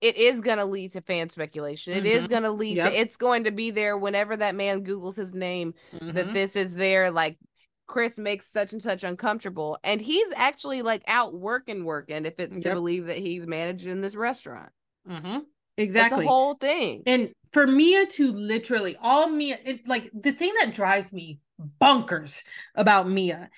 it 0.00 0.16
is 0.16 0.40
going 0.40 0.58
to 0.58 0.64
lead 0.64 0.92
to 0.92 1.00
fan 1.00 1.28
speculation 1.30 1.94
It 1.94 2.06
is 2.06 2.24
Mhm. 2.26 2.30
going 2.30 2.42
to 2.42 2.50
lead 2.50 2.76
Yep. 2.78 2.92
to 2.92 2.98
it's 3.00 3.16
going 3.16 3.44
to 3.44 3.50
be 3.50 3.70
there 3.70 3.96
whenever 3.96 4.36
that 4.36 4.54
man 4.54 4.84
googles 4.84 5.16
his 5.16 5.32
name 5.32 5.74
that 5.92 6.26
Mhm. 6.28 6.32
this 6.32 6.56
is 6.56 6.74
there 6.74 7.10
like 7.10 7.38
Chris 7.86 8.18
makes 8.18 8.46
such 8.46 8.72
and 8.72 8.82
such 8.82 9.04
uncomfortable 9.04 9.78
and 9.84 10.00
he's 10.00 10.32
actually 10.36 10.82
like 10.82 11.02
out 11.06 11.34
working 11.34 11.84
working 11.84 12.24
if 12.26 12.34
it's 12.38 12.58
to 12.60 12.72
believe 12.72 13.06
that 13.06 13.18
he's 13.18 13.46
managing 13.46 14.00
this 14.00 14.16
restaurant 14.16 14.70
Mhm. 15.08 15.40
it's 15.76 15.84
exactly. 15.84 16.24
a 16.24 16.28
whole 16.28 16.54
thing 16.54 17.02
And 17.06 17.32
for 17.52 17.66
Mia 17.66 18.06
to 18.06 18.32
literally 18.32 18.96
all 19.00 19.28
Mia, 19.28 19.58
it, 19.64 19.86
like 19.86 20.10
the 20.12 20.32
thing 20.32 20.52
that 20.60 20.74
drives 20.74 21.12
me 21.12 21.38
bonkers 21.80 22.42
about 22.74 23.08
Mia 23.08 23.48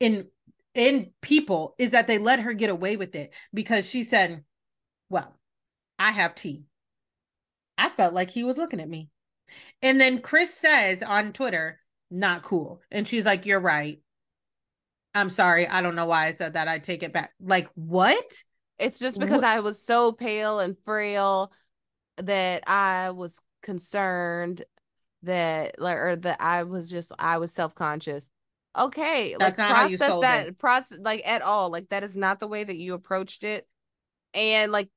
in 0.00 0.28
in 0.74 1.10
people 1.22 1.74
is 1.78 1.92
that 1.92 2.06
they 2.06 2.18
let 2.18 2.40
her 2.40 2.52
get 2.52 2.68
away 2.68 2.96
with 2.98 3.14
it 3.14 3.32
because 3.54 3.88
she 3.88 4.02
said, 4.02 4.44
"Well, 5.08 5.35
I 5.98 6.12
have 6.12 6.34
tea." 6.34 6.64
I 7.78 7.90
felt 7.90 8.14
like 8.14 8.30
he 8.30 8.44
was 8.44 8.58
looking 8.58 8.80
at 8.80 8.88
me, 8.88 9.08
and 9.82 10.00
then 10.00 10.20
Chris 10.20 10.52
says 10.54 11.02
on 11.02 11.32
Twitter, 11.32 11.80
"Not 12.10 12.42
cool," 12.42 12.80
and 12.90 13.06
she's 13.06 13.26
like, 13.26 13.46
"You're 13.46 13.60
right." 13.60 14.00
I'm 15.14 15.30
sorry. 15.30 15.66
I 15.66 15.80
don't 15.80 15.96
know 15.96 16.06
why 16.06 16.26
I 16.26 16.32
said 16.32 16.52
that. 16.54 16.68
I 16.68 16.78
take 16.78 17.02
it 17.02 17.12
back. 17.12 17.32
Like 17.40 17.68
what? 17.74 18.42
It's 18.78 18.98
just 18.98 19.18
because 19.18 19.40
Wh- 19.40 19.46
I 19.46 19.60
was 19.60 19.82
so 19.82 20.12
pale 20.12 20.60
and 20.60 20.76
frail 20.84 21.50
that 22.18 22.68
I 22.68 23.10
was 23.10 23.40
concerned 23.62 24.64
that 25.22 25.80
like 25.80 25.96
or 25.96 26.16
that 26.16 26.40
I 26.40 26.64
was 26.64 26.90
just 26.90 27.12
I 27.18 27.38
was 27.38 27.52
self-conscious. 27.52 28.30
Okay, 28.78 29.34
That's 29.38 29.56
like 29.56 29.68
not 29.68 29.76
how 29.76 29.86
you 29.86 29.96
process 29.96 30.20
that 30.20 30.46
it. 30.48 30.58
process 30.58 30.98
like 31.00 31.26
at 31.26 31.40
all. 31.40 31.70
Like 31.70 31.88
that 31.88 32.04
is 32.04 32.14
not 32.14 32.38
the 32.38 32.46
way 32.46 32.62
that 32.62 32.76
you 32.76 32.92
approached 32.92 33.42
it. 33.42 33.66
And 34.34 34.70
like 34.70 34.90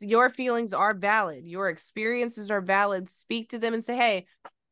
your 0.00 0.30
feelings 0.30 0.74
are 0.74 0.94
valid. 0.94 1.46
Your 1.46 1.68
experiences 1.68 2.50
are 2.50 2.60
valid. 2.60 3.08
Speak 3.08 3.50
to 3.50 3.58
them 3.58 3.74
and 3.74 3.84
say, 3.84 3.96
"Hey, 3.96 4.26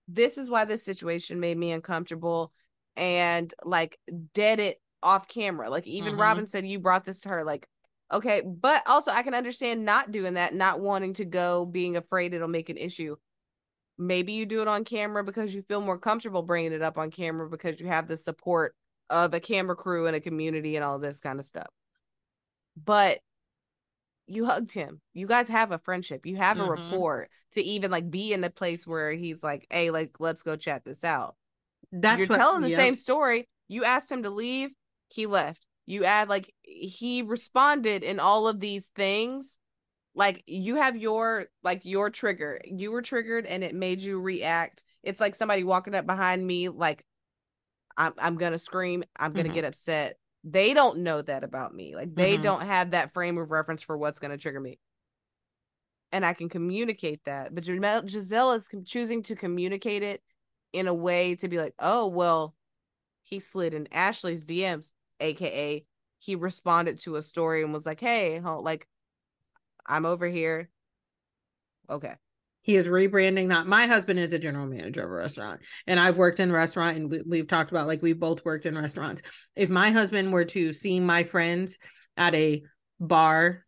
this 0.08 0.36
is 0.38 0.50
why 0.50 0.64
this 0.64 0.84
situation 0.84 1.40
made 1.40 1.56
me 1.56 1.72
uncomfortable." 1.72 2.52
And 2.96 3.52
like 3.64 3.98
dead 4.34 4.60
it 4.60 4.80
off 5.02 5.28
camera. 5.28 5.70
Like 5.70 5.86
even 5.86 6.14
Mhm. 6.14 6.18
Robyn 6.18 6.46
said 6.46 6.66
you 6.66 6.78
brought 6.78 7.04
this 7.04 7.20
to 7.20 7.30
her 7.30 7.44
like 7.44 7.66
okay, 8.12 8.42
but 8.44 8.82
also 8.86 9.12
I 9.12 9.22
can 9.22 9.34
understand 9.34 9.84
not 9.84 10.10
doing 10.10 10.34
that, 10.34 10.52
not 10.54 10.80
wanting 10.80 11.14
to 11.14 11.24
go, 11.24 11.64
being 11.64 11.96
afraid 11.96 12.34
it'll 12.34 12.48
make 12.48 12.68
an 12.68 12.76
issue. 12.76 13.16
Maybe 13.98 14.32
you 14.32 14.46
do 14.46 14.62
it 14.62 14.68
on 14.68 14.84
camera 14.84 15.22
because 15.24 15.54
you 15.54 15.62
feel 15.62 15.80
more 15.80 15.98
comfortable 15.98 16.42
bringing 16.42 16.72
it 16.72 16.82
up 16.82 16.98
on 16.98 17.10
camera 17.10 17.48
because 17.48 17.80
you 17.80 17.86
have 17.86 18.08
the 18.08 18.16
support 18.16 18.74
of 19.10 19.34
a 19.34 19.40
camera 19.40 19.76
crew 19.76 20.06
and 20.06 20.16
a 20.16 20.20
community 20.20 20.76
and 20.76 20.84
all 20.84 20.98
this 20.98 21.20
kind 21.20 21.38
of 21.38 21.46
stuff. 21.46 21.68
But 22.84 23.20
you 24.26 24.44
hugged 24.46 24.72
him. 24.72 25.00
You 25.12 25.26
guys 25.26 25.48
have 25.48 25.72
a 25.72 25.78
friendship. 25.78 26.24
You 26.24 26.36
have 26.36 26.58
a 26.58 26.62
Mhm. 26.62 26.68
rapport 26.68 27.28
to 27.52 27.62
even 27.62 27.90
like 27.90 28.10
be 28.10 28.32
in 28.32 28.40
the 28.40 28.50
place 28.50 28.86
where 28.86 29.12
he's 29.12 29.42
like, 29.42 29.66
"Hey, 29.70 29.90
like 29.90 30.20
let's 30.20 30.42
go 30.42 30.56
chat 30.56 30.84
this 30.84 31.02
out." 31.04 31.36
That's 31.90 32.18
You're 32.18 32.28
what, 32.28 32.36
telling 32.36 32.62
the 32.62 32.68
yep. 32.68 32.78
same 32.78 32.94
story. 32.94 33.48
You 33.68 33.84
asked 33.84 34.10
him 34.10 34.22
to 34.22 34.30
leave, 34.30 34.72
he 35.08 35.26
left. 35.26 35.66
You 35.86 36.04
add 36.04 36.28
like 36.28 36.54
he 36.62 37.22
responded 37.22 38.04
in 38.04 38.20
all 38.20 38.46
of 38.46 38.60
these 38.60 38.86
things. 38.94 39.58
Like 40.14 40.44
you 40.46 40.76
have 40.76 40.96
your 40.96 41.46
like 41.64 41.84
your 41.84 42.10
trigger. 42.10 42.60
You 42.64 42.92
were 42.92 43.02
triggered 43.02 43.46
and 43.46 43.64
it 43.64 43.74
made 43.74 44.00
you 44.00 44.20
react. 44.20 44.82
It's 45.02 45.20
like 45.20 45.34
somebody 45.34 45.64
walking 45.64 45.94
up 45.96 46.06
behind 46.06 46.46
me 46.46 46.68
like 46.68 47.04
I'm 47.96 48.12
I'm 48.18 48.36
going 48.36 48.52
to 48.52 48.58
scream, 48.58 49.02
I'm 49.16 49.32
going 49.32 49.46
to 49.46 49.50
Mhm. 49.50 49.54
get 49.54 49.64
upset. 49.64 50.18
They 50.42 50.72
don't 50.74 50.98
know 50.98 51.20
that 51.22 51.44
about 51.44 51.74
me. 51.74 51.94
Like 51.94 52.14
they 52.14 52.36
Mhm. 52.36 52.42
don't 52.42 52.62
have 52.62 52.90
that 52.92 53.12
frame 53.12 53.36
of 53.38 53.50
reference 53.50 53.82
for 53.82 53.96
what's 53.96 54.18
going 54.18 54.30
to 54.30 54.38
trigger 54.38 54.60
me. 54.60 54.78
And 56.12 56.24
I 56.24 56.32
can 56.32 56.48
communicate 56.48 57.24
that. 57.24 57.54
But 57.54 57.64
Gizelle 57.64 58.56
is 58.56 58.68
choosing 58.84 59.22
to 59.24 59.36
communicate 59.36 60.02
it 60.02 60.22
in 60.72 60.88
a 60.88 60.94
way 60.94 61.36
to 61.36 61.48
be 61.48 61.58
like, 61.58 61.74
oh, 61.78 62.06
well, 62.06 62.54
he 63.22 63.38
slid 63.38 63.74
in 63.74 63.86
Ashley's 63.92 64.44
DMs, 64.44 64.90
aka 65.20 65.84
he 66.18 66.34
responded 66.34 66.98
to 67.00 67.16
a 67.16 67.22
story 67.22 67.62
and 67.62 67.72
was 67.72 67.86
like, 67.86 68.00
hey, 68.00 68.40
like, 68.40 68.86
I'm 69.86 70.04
over 70.04 70.28
here. 70.28 70.68
Okay. 71.88 72.14
He 72.62 72.76
is 72.76 72.88
rebranding 72.88 73.48
that. 73.48 73.66
My 73.66 73.86
husband 73.86 74.18
is 74.18 74.32
a 74.32 74.38
general 74.38 74.66
manager 74.66 75.02
of 75.02 75.10
a 75.10 75.14
restaurant, 75.14 75.60
and 75.86 75.98
I've 75.98 76.16
worked 76.16 76.40
in 76.40 76.52
restaurant, 76.52 76.96
and 76.96 77.10
we, 77.10 77.22
we've 77.26 77.48
talked 77.48 77.70
about 77.70 77.86
like 77.86 78.02
we've 78.02 78.20
both 78.20 78.44
worked 78.44 78.66
in 78.66 78.76
restaurants. 78.76 79.22
If 79.56 79.70
my 79.70 79.90
husband 79.90 80.32
were 80.32 80.44
to 80.46 80.72
see 80.72 81.00
my 81.00 81.24
friends 81.24 81.78
at 82.16 82.34
a 82.34 82.62
bar 82.98 83.64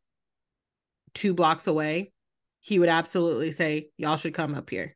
two 1.15 1.33
blocks 1.33 1.67
away, 1.67 2.13
he 2.61 2.79
would 2.79 2.91
absolutely 2.91 3.51
say, 3.51 3.89
"Y'all 3.97 4.17
should 4.17 4.35
come 4.35 4.55
up 4.55 4.69
here." 4.69 4.95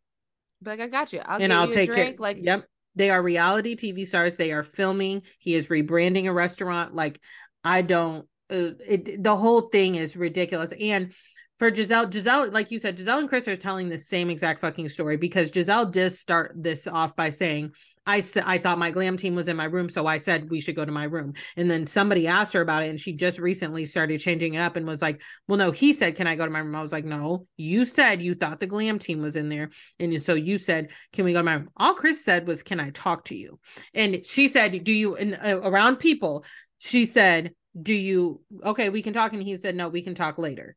But 0.61 0.79
like, 0.79 0.81
I 0.81 0.87
got 0.89 1.13
you. 1.13 1.23
I'll 1.25 1.41
and 1.41 1.53
I'll 1.53 1.69
you 1.69 1.73
take 1.73 1.91
a 1.91 1.93
drink. 1.93 2.17
care. 2.19 2.23
Like, 2.23 2.39
yep, 2.41 2.67
they 2.97 3.11
are 3.11 3.23
reality 3.23 3.77
TV 3.77 4.07
stars. 4.07 4.37
They 4.37 4.53
are 4.53 4.63
filming. 4.63 5.23
He 5.39 5.55
is 5.55 5.69
rebranding 5.69 6.27
a 6.27 6.33
restaurant. 6.33 6.95
Like 6.95 7.21
I 7.65 7.83
don't. 7.83 8.29
Uh, 8.51 8.77
it 8.87 9.23
the 9.23 9.37
whole 9.37 9.63
thing 9.63 9.95
is 9.95 10.17
ridiculous. 10.17 10.73
And 10.73 11.13
for 11.59 11.71
Gizelle, 11.71 12.11
Gizelle, 12.11 12.53
like 12.53 12.71
you 12.71 12.79
said, 12.79 12.97
Gizelle 12.97 13.21
and 13.21 13.29
Chris 13.29 13.49
are 13.49 13.57
telling 13.57 13.89
the 13.89 13.99
same 13.99 14.31
exact 14.31 14.61
fucking 14.61 14.89
story 14.89 15.17
because 15.17 15.51
Gizelle 15.51 15.91
did 15.91 16.11
start 16.11 16.53
this 16.57 16.87
off 16.87 17.17
by 17.17 17.31
saying. 17.31 17.73
I 18.09 18.21
said 18.21 18.45
I 18.47 18.59
thought 18.59 18.79
my 18.79 18.93
glam 18.93 19.17
team 19.17 19.35
was 19.35 19.49
in 19.49 19.57
my 19.57 19.65
room, 19.65 19.89
so 19.89 20.07
I 20.07 20.19
said 20.19 20.49
we 20.49 20.61
should 20.61 20.77
go 20.77 20.85
to 20.85 20.93
my 20.93 21.05
room. 21.05 21.35
And 21.57 21.69
then 21.69 21.89
somebody 21.89 22.29
asked 22.29 22.53
her 22.53 22.61
about 22.61 22.85
it, 22.85 22.89
and 22.89 23.01
she 23.01 23.13
just 23.13 23.41
recently 23.41 23.85
started 23.85 24.21
changing 24.21 24.55
it 24.55 24.61
up 24.61 24.77
and 24.77 24.87
was 24.87 25.03
like, 25.03 25.21
"Well, 25.49 25.59
no." 25.59 25.73
He 25.73 25.93
said, 25.93 26.15
"Can 26.15 26.29
I 26.29 26.37
go 26.37 26.45
to 26.45 26.51
my 26.51 26.61
room?" 26.61 26.77
I 26.77 26.83
was 26.83 26.93
like, 26.93 27.05
"No." 27.05 27.49
You 27.57 27.85
said 27.85 28.23
you 28.23 28.37
thought 28.37 28.61
the 28.61 28.69
glam 28.69 29.01
team 29.01 29.23
was 29.23 29.35
in 29.35 29.49
there, 29.49 29.71
and 29.99 30.25
so 30.25 30.35
you 30.35 30.59
said, 30.59 30.91
"Can 31.13 31.25
we 31.25 31.33
go 31.33 31.41
to 31.41 31.45
my 31.45 31.55
room?" 31.55 31.71
All 31.77 31.95
Chris 31.95 32.25
said 32.25 32.47
was, 32.47 32.63
"Can 32.63 32.79
I 32.79 32.91
talk 32.91 33.25
to 33.25 33.37
you?" 33.37 33.59
And 33.93 34.25
she 34.25 34.47
said, 34.47 34.85
"Do 34.85 34.93
you?" 34.93 35.17
And 35.17 35.37
uh, 35.43 35.61
around 35.63 35.97
people, 35.97 36.45
she 36.79 37.07
said, 37.07 37.55
"Do 37.81 37.93
you?" 37.93 38.41
Okay, 38.65 38.89
we 38.89 39.03
can 39.03 39.15
talk, 39.15 39.33
and 39.33 39.43
he 39.43 39.57
said, 39.57 39.75
"No, 39.75 39.89
we 39.89 40.03
can 40.03 40.15
talk 40.15 40.39
later." 40.39 40.77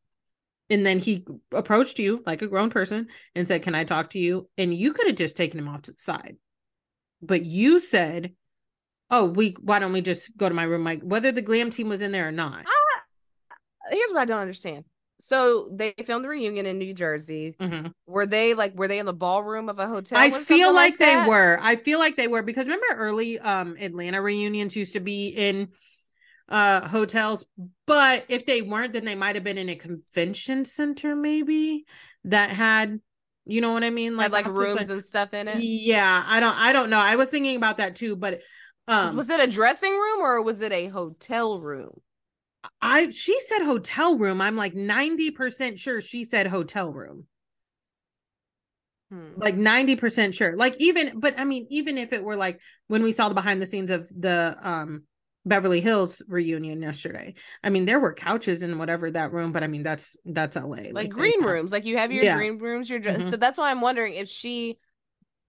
And 0.70 0.86
then 0.86 1.00
he 1.00 1.26
approached 1.52 1.98
you 1.98 2.22
like 2.24 2.42
a 2.42 2.48
grown 2.48 2.70
person 2.70 3.08
and 3.34 3.46
said, 3.46 3.62
"Can 3.62 3.74
I 3.74 3.84
talk 3.84 4.10
to 4.10 4.18
you?" 4.18 4.48
And 4.56 4.72
you 4.72 4.92
could 4.92 5.08
have 5.08 5.16
just 5.16 5.36
taken 5.36 5.58
him 5.58 5.68
off 5.68 5.82
to 5.82 5.92
the 5.92 5.98
side, 5.98 6.36
but 7.20 7.44
you 7.44 7.80
said, 7.80 8.34
"Oh, 9.10 9.26
we 9.26 9.56
why 9.60 9.80
don't 9.80 9.92
we 9.92 10.00
just 10.00 10.36
go 10.36 10.48
to 10.48 10.54
my 10.54 10.62
room?" 10.62 10.84
Like 10.84 11.02
whether 11.02 11.32
the 11.32 11.42
glam 11.42 11.70
team 11.70 11.88
was 11.88 12.00
in 12.02 12.12
there 12.12 12.28
or 12.28 12.32
not. 12.32 12.64
here's 13.90 14.12
what 14.12 14.20
I 14.20 14.24
don't 14.24 14.40
understand. 14.40 14.84
So 15.20 15.68
they 15.70 15.92
filmed 16.04 16.24
the 16.24 16.28
reunion 16.30 16.64
in 16.66 16.78
New 16.78 16.94
Jersey. 16.94 17.54
Mhm. 17.60 17.92
Were 18.06 18.26
they 18.26 18.54
like 18.54 18.74
were 18.74 18.88
they 18.88 18.98
in 18.98 19.06
the 19.06 19.12
ballroom 19.12 19.68
of 19.68 19.78
a 19.78 19.86
hotel? 19.86 20.18
I 20.18 20.30
feel 20.30 20.42
something 20.44 20.74
like, 20.74 20.98
they 20.98 21.16
were. 21.28 21.58
I 21.60 21.76
feel 21.76 21.98
like 21.98 22.16
they 22.16 22.28
were 22.28 22.42
because 22.42 22.64
remember 22.64 22.86
early 22.94 23.38
um 23.38 23.76
Atlanta 23.78 24.22
reunions 24.22 24.76
used 24.76 24.94
to 24.94 25.00
be 25.00 25.28
in 25.28 25.68
uh 26.50 26.86
hotels, 26.88 27.44
but 27.86 28.24
if 28.28 28.46
they 28.46 28.62
weren't, 28.62 28.92
then 28.92 29.04
they 29.04 29.14
might 29.14 29.36
have 29.36 29.44
been 29.44 29.58
in 29.58 29.68
a 29.68 29.76
convention 29.76 30.64
center, 30.64 31.14
maybe 31.14 31.84
that 32.24 32.50
had 32.50 33.00
You 33.46 33.60
know 33.60 33.72
what 33.72 33.84
I 33.84 33.90
mean? 33.90 34.16
Like, 34.16 34.32
like 34.32 34.44
to 34.44 34.52
the 34.52 34.58
rooms 34.58 34.88
and 34.90 35.04
stuff 35.04 35.32
in 35.34 35.48
it. 35.48 35.58
Yeah, 35.58 36.24
I 36.26 36.40
don't 36.40 36.56
I 36.56 36.72
don't 36.72 36.90
know. 36.90 36.98
I 36.98 37.16
was 37.16 37.30
thinking 37.30 37.56
about 37.56 37.78
that 37.78 37.96
too, 37.96 38.16
but 38.16 38.40
um 38.88 39.16
was 39.16 39.30
it 39.30 39.40
a 39.40 39.50
dressing 39.50 39.92
room 39.92 40.20
or 40.20 40.42
was 40.42 40.62
it 40.62 40.72
a 40.72 40.88
hotel 40.88 41.60
room? 41.60 42.00
I 42.82 43.10
she 43.10 43.40
said 43.40 43.62
hotel 43.62 44.18
room. 44.18 44.40
I'm 44.40 44.56
like 44.56 44.74
90% 44.74 45.78
sure 45.78 46.00
she 46.02 46.24
said 46.24 46.46
hotel 46.46 46.92
room. 46.92 47.26
Hmm. 49.10 49.32
Like 49.36 49.56
90% 49.56 50.34
sure. 50.34 50.56
Like 50.56 50.76
even 50.78 51.18
but 51.18 51.38
I 51.38 51.44
mean 51.44 51.66
even 51.70 51.98
if 51.98 52.12
it 52.12 52.22
were 52.22 52.36
like 52.36 52.60
when 52.86 53.02
we 53.02 53.12
saw 53.12 53.28
the 53.28 53.34
behind 53.34 53.60
the 53.60 53.66
scenes 53.66 53.90
of 53.90 54.06
the 54.16 54.56
um 54.62 55.04
Beverly 55.46 55.80
Hills 55.80 56.22
reunion 56.28 56.82
yesterday. 56.82 57.34
I 57.64 57.70
mean 57.70 57.86
there 57.86 58.00
were 58.00 58.12
couches 58.12 58.62
in 58.62 58.78
whatever 58.78 59.10
that 59.10 59.32
room, 59.32 59.52
but 59.52 59.62
I 59.62 59.66
mean 59.68 59.82
that's 59.82 60.16
that's 60.24 60.56
LA. 60.56 60.90
Like, 60.92 60.94
they 60.94 61.06
green 61.08 61.42
rooms. 61.42 61.72
Like 61.72 61.84
you 61.86 61.96
have 61.96 62.12
your 62.12 62.24
Yeah. 62.24 62.36
green 62.36 62.58
rooms, 62.58 62.90
your 62.90 62.98
dre- 62.98 63.14
Mhm. 63.14 63.30
so 63.30 63.36
that's 63.36 63.56
why 63.58 63.70
I'm 63.70 63.80
wondering 63.80 64.14
if 64.14 64.28
she 64.28 64.78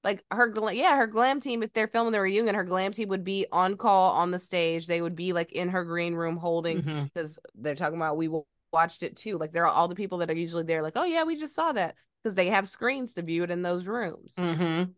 like 0.04 0.24
her 0.32 0.48
gla- 0.48 0.74
yeah, 0.74 0.96
her 0.98 1.08
glam 1.08 1.40
team 1.40 1.62
if 1.62 1.74
they're 1.74 1.88
filming 1.88 2.14
the 2.14 2.22
reunion, 2.22 2.56
her 2.56 2.64
glam 2.64 2.92
team 2.92 3.10
would 3.10 3.24
be 3.24 3.46
on 3.52 3.76
call 3.78 4.12
on 4.14 4.32
the 4.32 4.40
stage. 4.40 4.88
They 4.88 5.02
would 5.02 5.16
be 5.16 5.34
like 5.34 5.52
in 5.52 5.70
her 5.70 5.84
green 5.84 6.16
room 6.16 6.38
holding 6.38 6.82
because 7.14 7.38
they're 7.56 7.76
talking 7.76 7.98
about 7.98 8.18
we 8.18 8.30
watched 8.72 9.04
it 9.04 9.16
too. 9.18 9.38
Like 9.38 9.52
there 9.52 9.66
are 9.66 9.72
all 9.72 9.88
the 9.88 9.96
people 9.96 10.20
that 10.20 10.30
are 10.32 10.36
usually 10.36 10.64
there 10.64 10.82
like, 10.82 10.94
"Oh 10.96 11.04
yeah, 11.04 11.24
we 11.24 11.36
just 11.36 11.54
saw 11.54 11.72
that." 11.74 11.96
Because 12.24 12.36
they 12.36 12.48
have 12.48 12.68
screens 12.70 13.14
to 13.16 13.22
view 13.24 13.44
it 13.44 13.52
in 13.52 13.62
those 13.64 13.86
rooms. 13.88 14.34
Mhm. 14.38 14.94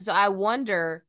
So 0.00 0.12
I 0.12 0.28
wonder 0.28 1.04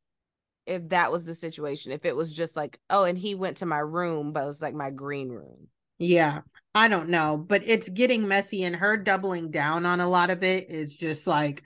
if 0.68 0.90
that 0.90 1.10
was 1.10 1.24
the 1.24 1.34
situation. 1.34 1.92
If 1.92 2.04
it 2.04 2.14
was 2.14 2.32
just 2.32 2.56
like, 2.56 2.78
oh, 2.90 3.04
and 3.04 3.18
he 3.18 3.34
went 3.34 3.58
to 3.58 3.66
my 3.66 3.78
room, 3.78 4.32
but 4.32 4.44
it 4.44 4.46
was 4.46 4.62
like 4.62 4.74
my 4.74 4.90
green 4.90 5.30
room. 5.30 5.68
Yeah, 5.98 6.42
I 6.74 6.86
don't 6.86 7.08
know, 7.08 7.36
but 7.36 7.62
it's 7.66 7.88
getting 7.88 8.28
messy, 8.28 8.62
and 8.62 8.76
her 8.76 8.96
doubling 8.96 9.50
down 9.50 9.84
on 9.84 9.98
a 9.98 10.08
lot 10.08 10.30
of 10.30 10.44
it 10.44 10.70
is 10.70 10.94
just 10.94 11.26
like 11.26 11.64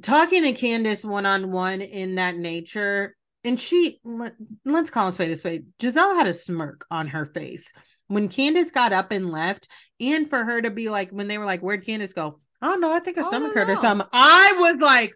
talking 0.00 0.44
to 0.44 0.52
Candiace 0.52 1.04
one 1.04 1.26
on 1.26 1.50
one 1.50 1.80
in 1.80 2.14
that 2.16 2.36
nature. 2.36 3.16
And 3.44 3.58
she, 3.58 3.98
let, 4.04 4.34
let's 4.64 4.90
call 4.90 5.08
it 5.08 5.14
spade 5.14 5.32
a 5.32 5.36
spade. 5.36 5.66
Gizelle 5.80 6.14
had 6.14 6.28
a 6.28 6.34
smirk 6.34 6.86
on 6.90 7.08
her 7.08 7.26
face 7.26 7.72
when 8.06 8.28
Candiace 8.28 8.70
got 8.70 8.92
up 8.92 9.10
and 9.10 9.32
left, 9.32 9.68
and 9.98 10.30
for 10.30 10.44
her 10.44 10.62
to 10.62 10.70
be 10.70 10.88
like, 10.90 11.10
when 11.10 11.26
they 11.26 11.38
were 11.38 11.46
like, 11.46 11.60
"Where'd 11.60 11.84
Candiace 11.84 12.12
go?" 12.12 12.38
Oh 12.60 12.76
no, 12.76 12.92
I 12.92 13.00
think 13.00 13.16
a 13.16 13.20
Oh, 13.20 13.28
stomach 13.28 13.54
don't 13.54 13.66
hurt 13.66 13.72
or 13.72 13.80
something. 13.80 14.06
I 14.12 14.54
was 14.58 14.80
like, 14.80 15.14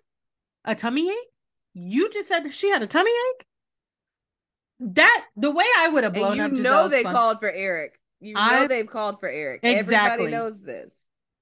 a 0.64 0.74
tummy 0.74 1.08
ache. 1.08 1.16
You 1.78 2.10
just 2.10 2.26
said 2.28 2.52
she 2.54 2.70
had 2.70 2.82
a 2.82 2.86
tummy 2.86 3.10
ache. 3.10 3.46
That 4.80 5.24
the 5.36 5.50
way 5.50 5.64
I 5.78 5.88
would 5.88 6.04
have 6.04 6.14
blown 6.14 6.38
And 6.40 6.56
you 6.56 6.64
up. 6.64 6.82
know 6.82 6.88
they 6.88 7.02
fun- 7.02 7.14
called 7.14 7.40
for 7.40 7.50
Eric. 7.50 7.98
You 8.20 8.34
know 8.34 8.40
I- 8.40 8.66
they've 8.66 8.86
called 8.88 9.20
for 9.20 9.28
Eric. 9.28 9.60
Exactly. 9.62 10.26
Everybody 10.26 10.30
knows 10.30 10.60
this. 10.62 10.90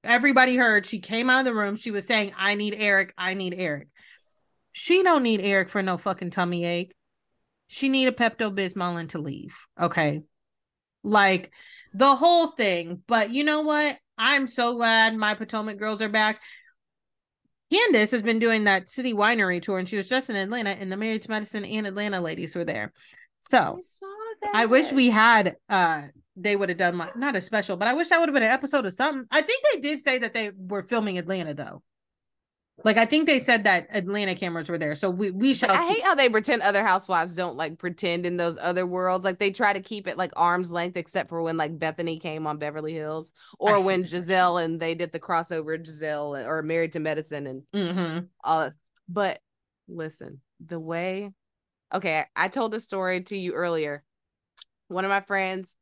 everybody 0.03 0.57
heard 0.57 0.85
she 0.87 0.99
came 0.99 1.31
out 1.31 1.39
of 1.39 1.45
the 1.47 1.55
room 1.55 1.77
she 1.77 1.91
was 1.91 2.07
saying 2.07 2.31
i 2.37 2.55
need 2.57 2.75
eric 2.79 3.15
i 3.17 3.33
need 3.33 3.55
eric 3.57 3.89
she 4.73 5.03
don't 5.03 5.23
need 5.23 5.41
eric 5.41 5.71
for 5.71 5.83
no 5.83 5.97
fucking 5.97 6.29
tummy 6.29 6.63
ache 6.67 6.93
she 7.69 7.89
need 7.89 8.07
a 8.07 8.13
pepto-bismol 8.13 9.01
and 9.01 9.09
to 9.09 9.19
leave 9.19 9.57
okay 9.81 10.21
like 11.03 11.51
the 11.95 12.15
whole 12.15 12.49
thing 12.49 13.03
but 13.07 13.31
you 13.31 13.45
know 13.45 13.63
what 13.63 13.97
i'm 14.19 14.47
so 14.47 14.75
glad 14.75 15.17
my 15.17 15.33
potomac 15.35 15.79
girls 15.79 16.03
are 16.03 16.11
back 16.11 16.39
candiace 17.75 18.11
has 18.11 18.23
been 18.23 18.39
doing 18.39 18.65
that 18.65 18.89
city 18.89 19.13
winery 19.13 19.61
tour 19.61 19.79
and 19.79 19.89
she 19.89 19.97
was 19.97 20.07
just 20.07 20.31
in 20.31 20.37
atlanta 20.37 20.71
and 20.71 20.91
the 20.91 20.97
married 20.97 21.23
to 21.23 21.31
medicine 21.31 21.65
and 21.65 21.87
atlanta 21.87 22.21
ladies 22.21 22.55
were 22.55 22.65
there 22.65 22.93
so 23.41 23.81
I. 24.53 24.63
I 24.63 24.67
wish 24.67 24.93
we 24.93 25.11
had 25.11 25.57
uh 25.69 26.03
they 26.37 26.57
would 26.57 26.69
have 26.69 26.79
done 26.79 26.99
like 26.99 27.17
not 27.17 27.37
a 27.37 27.41
special, 27.41 27.77
but 27.77 27.89
I 27.89 27.95
wish 27.95 28.09
that 28.09 28.19
would 28.19 28.29
have 28.29 28.35
been 28.35 28.43
an 28.43 28.51
episode 28.51 28.87
of 28.87 28.93
something. 28.93 29.25
I 29.31 29.43
think 29.43 29.65
they 29.73 29.81
did 29.81 30.01
say 30.01 30.19
that 30.19 30.35
they 30.35 30.51
were 30.57 30.83
filming 30.83 31.19
Atlanta 31.19 31.55
though. 31.55 31.83
Like 32.83 32.97
I 32.97 33.05
think 33.07 33.27
they 33.27 33.39
said 33.39 33.65
that 33.65 33.87
Atlanta 33.95 34.35
cameras 34.35 34.69
were 34.69 34.79
there. 34.79 34.95
So 34.97 35.09
we 35.09 35.31
we 35.31 35.55
shall 35.55 35.71
I 35.71 35.77
see. 35.87 35.95
hate 35.95 36.03
how 36.03 36.15
they 36.15 36.29
pretend 36.29 36.61
other 36.63 36.85
housewives 36.85 37.35
don't 37.35 37.57
like 37.57 37.79
pretend 37.79 38.27
in 38.27 38.37
those 38.37 38.59
other 38.61 38.85
worlds. 38.85 39.25
Like 39.25 39.39
they 39.39 39.53
try 39.53 39.73
to 39.73 39.81
keep 39.81 40.09
it 40.09 40.19
like 40.19 40.33
arm's 40.37 40.73
length, 40.73 40.97
except 40.97 41.29
for 41.29 41.41
when 41.43 41.57
like 41.57 41.79
Bethenny 41.79 42.21
came 42.21 42.47
on 42.47 42.59
Beverly 42.59 42.93
Hills, 42.93 43.33
or 43.59 43.81
when 43.81 44.05
Giselle 44.05 44.59
and 44.59 44.81
they 44.81 44.95
did 44.95 45.13
the 45.13 45.21
crossover 45.21 45.83
Giselle 45.85 46.35
or 46.37 46.63
Married 46.63 46.93
to 46.93 47.01
Medicine 47.01 47.47
and 47.47 47.63
Mhm. 47.73 48.29
uh 48.43 48.71
but 49.09 49.41
listen 49.87 50.41
the 50.65 50.81
way 50.81 51.31
okay 51.93 52.25
i 52.35 52.49
told 52.49 52.73
the 52.73 52.81
story 52.81 53.21
to 53.23 53.37
you 53.37 53.53
earlier 53.53 54.03
one 54.89 55.05
of 55.05 55.11
my 55.11 55.21
friends 55.21 55.75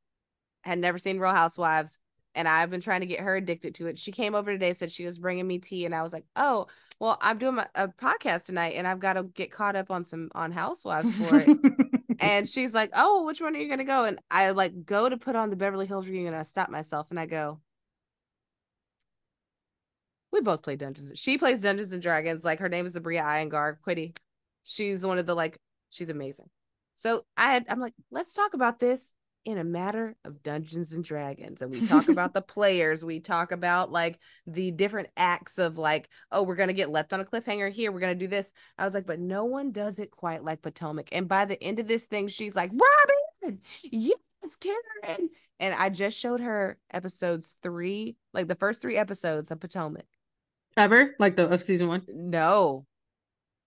had 0.63 0.81
never 0.81 0.99
seen 0.99 1.21
real 1.21 1.31
housewives 1.31 1.99
and 2.35 2.49
i've 2.49 2.71
been 2.71 2.81
trying 2.81 3.01
to 3.01 3.07
get 3.07 3.21
her 3.21 3.37
addicted 3.37 3.75
to 3.75 3.87
it 3.87 3.99
she 3.99 4.13
came 4.13 4.35
over 4.35 4.53
today 4.53 4.73
said 4.73 4.91
she 4.91 5.05
was 5.05 5.19
bringing 5.19 5.47
me 5.47 5.59
tea 5.59 5.85
and 5.85 5.95
i 5.95 6.03
was 6.03 6.13
like 6.13 6.25
oh 6.37 6.67
well 6.99 7.19
i'm 7.21 7.39
doing 7.39 7.57
my, 7.57 7.67
a 7.75 7.89
podcast 7.89 8.45
tonight 8.45 8.75
and 8.77 8.87
i've 8.87 9.01
got 9.01 9.15
to 9.15 9.25
get 9.25 9.51
caught 9.51 9.77
up 9.77 9.91
on 9.91 10.05
some 10.05 10.31
on 10.35 10.53
housewives 10.53 11.15
for 11.17 11.39
it 11.39 11.59
and 12.21 12.49
she's 12.49 12.75
like 12.75 12.91
oh 12.95 13.25
which 13.25 13.41
one 13.41 13.55
are 13.55 13.59
you 13.59 13.69
gonna 13.69 13.85
go 13.85 14.05
and 14.05 14.19
i 14.31 14.51
like 14.51 14.85
go 14.85 15.09
to 15.09 15.17
put 15.17 15.37
on 15.37 15.51
the 15.51 15.57
beverly 15.57 15.87
hills 15.87 16.07
reunion 16.07 16.33
and 16.33 16.41
i 16.41 16.43
stop 16.43 16.69
myself 16.69 17.07
and 17.11 17.19
i 17.19 17.27
go 17.27 17.61
we 20.33 20.41
both 20.41 20.63
play 20.63 20.77
Dungeons. 20.77 21.13
She 21.15 21.39
plays 21.39 21.61
Dungeons 21.61 21.93
and 21.93 22.03
Dragons. 22.03 22.43
Like 22.43 22.59
her 22.59 22.69
name 22.69 22.87
is 22.87 22.97
Aabria 22.97 23.23
Iyengar. 23.23 23.77
Quitty. 23.87 24.17
She's 24.65 25.05
one 25.05 25.19
of 25.19 25.27
the 25.27 25.35
like. 25.35 25.59
She's 25.91 26.09
amazing. 26.09 26.49
So 26.97 27.25
I 27.37 27.53
had. 27.53 27.67
I'm 27.69 27.81
like, 27.81 27.95
let's 28.11 28.33
talk 28.33 28.55
about 28.55 28.81
this 28.81 29.13
in 29.45 29.59
a 29.59 29.65
matter 29.65 30.15
of 30.25 30.43
Dungeons 30.43 30.93
and 30.93 31.05
Dragons, 31.05 31.63
and 31.63 31.71
we 31.71 31.87
talk 31.87 32.09
about 32.09 32.33
the 32.33 32.43
players. 32.43 33.05
We 33.05 33.21
talk 33.21 33.53
about 33.53 33.91
like 33.91 34.19
the 34.47 34.71
different 34.71 35.09
acts 35.17 35.59
of 35.59 35.79
like, 35.79 36.09
oh, 36.31 36.43
we're 36.43 36.55
gonna 36.55 36.73
get 36.73 36.91
left 36.91 37.13
on 37.13 37.21
a 37.21 37.25
cliffhanger 37.25 37.71
here. 37.71 37.91
We're 37.91 38.01
gonna 38.01 38.15
do 38.15 38.29
this. 38.29 38.53
I 38.79 38.85
was 38.85 38.95
like, 38.95 39.07
but 39.07 39.19
no 39.19 39.45
one 39.45 39.73
does 39.73 39.99
it 39.99 40.11
quite 40.11 40.45
like 40.45 40.63
Potomac. 40.63 41.09
And 41.13 41.29
by 41.29 41.45
the 41.45 41.63
end 41.63 41.81
of 41.81 41.89
this 41.89 42.05
thing, 42.05 42.29
she's 42.29 42.55
like, 42.55 42.71
Robyn, 42.71 43.59
yes, 43.83 44.17
Karen. 44.61 45.31
And 45.59 45.75
I 45.75 45.89
just 45.91 46.19
showed 46.19 46.41
her 46.41 46.79
episodes 46.93 47.57
three, 47.63 48.17
like 48.33 48.49
the 48.49 48.55
first 48.55 48.81
three 48.81 48.97
episodes 48.97 49.51
of 49.51 49.61
Potomac. 49.61 50.07
Ever 50.77 51.15
like 51.19 51.37
the 51.37 51.49
of 51.49 51.63
season 51.63 51.89
one? 51.89 52.03
No. 52.09 52.87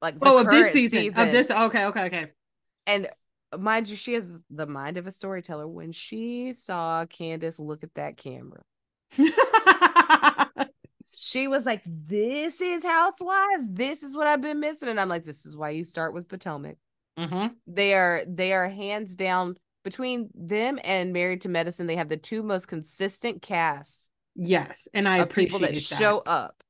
Like 0.01 0.19
the 0.19 0.27
Oh, 0.29 0.39
of 0.39 0.49
this 0.49 0.61
current 0.61 0.73
season, 0.73 1.07
Of 1.07 1.31
this. 1.31 1.51
Okay, 1.51 1.85
okay, 1.85 2.05
okay. 2.05 2.31
And 2.87 3.09
mind 3.57 3.89
you, 3.89 3.95
she 3.95 4.13
has 4.13 4.27
the 4.49 4.67
mind 4.67 4.97
of 4.97 5.07
a 5.07 5.11
storyteller. 5.11 5.67
When 5.67 5.91
she 5.91 6.53
saw 6.53 7.05
Candiace 7.05 7.59
look 7.59 7.83
at 7.83 7.93
that 7.95 8.17
camera, 8.17 8.61
she 11.13 11.47
was 11.47 11.65
like, 11.65 11.81
This 11.85 12.61
is 12.61 12.83
Housewives. 12.83 13.67
This 13.69 14.03
is 14.03 14.15
what 14.15 14.27
I've 14.27 14.41
been 14.41 14.59
missing. 14.59 14.89
And 14.89 14.99
I'm 14.99 15.09
like, 15.09 15.23
This 15.23 15.45
is 15.45 15.55
why 15.55 15.71
you 15.71 15.83
start 15.83 16.13
with 16.13 16.27
Potomac. 16.27 16.77
hmm 17.17 17.47
They 17.67 17.93
are 17.93 18.23
they 18.27 18.53
are 18.53 18.69
hands 18.69 19.15
down 19.15 19.57
between 19.83 20.29
them 20.33 20.79
and 20.83 21.13
Married 21.13 21.41
to 21.41 21.49
Medicine, 21.49 21.87
they 21.87 21.95
have 21.95 22.09
the 22.09 22.17
two 22.17 22.41
most 22.43 22.67
consistent 22.67 23.41
casts 23.41 24.09
Yes, 24.35 24.87
and 24.93 25.07
I 25.07 25.17
of 25.17 25.29
people 25.29 25.59
appreciate 25.59 25.73
that 25.75 25.89
that. 25.89 25.97
show 25.97 26.19
up. 26.25 26.63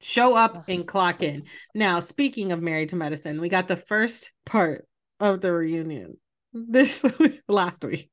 show 0.00 0.34
up 0.34 0.64
and 0.68 0.86
clock 0.86 1.22
in. 1.22 1.44
Now, 1.74 2.00
speaking 2.00 2.52
of 2.52 2.62
Married 2.62 2.90
to 2.90 2.96
Medicine, 2.96 3.40
we 3.40 3.48
got 3.48 3.68
the 3.68 3.76
first 3.76 4.32
part 4.44 4.86
of 5.20 5.40
the 5.40 5.52
reunion 5.52 6.16
this 6.52 7.04
last 7.48 7.84
week. 7.84 8.10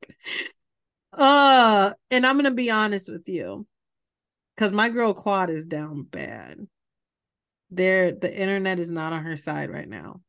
Uh, 1.14 1.94
and 2.12 2.26
I'm 2.26 2.36
gonna 2.38 2.52
be 2.52 2.70
honest 2.70 3.12
with 3.12 3.28
you, 3.28 3.66
because 4.56 4.72
my 4.72 4.90
girl 4.90 5.14
Quad 5.14 5.50
is 5.50 5.66
down 5.66 6.04
bad. 6.04 6.60
There, 7.72 8.12
the 8.12 8.36
internet 8.36 8.80
is 8.80 8.92
not 8.92 9.14
on 9.14 9.24
her 9.24 9.38
side 9.38 9.70
right 9.70 9.88
now, 9.88 10.22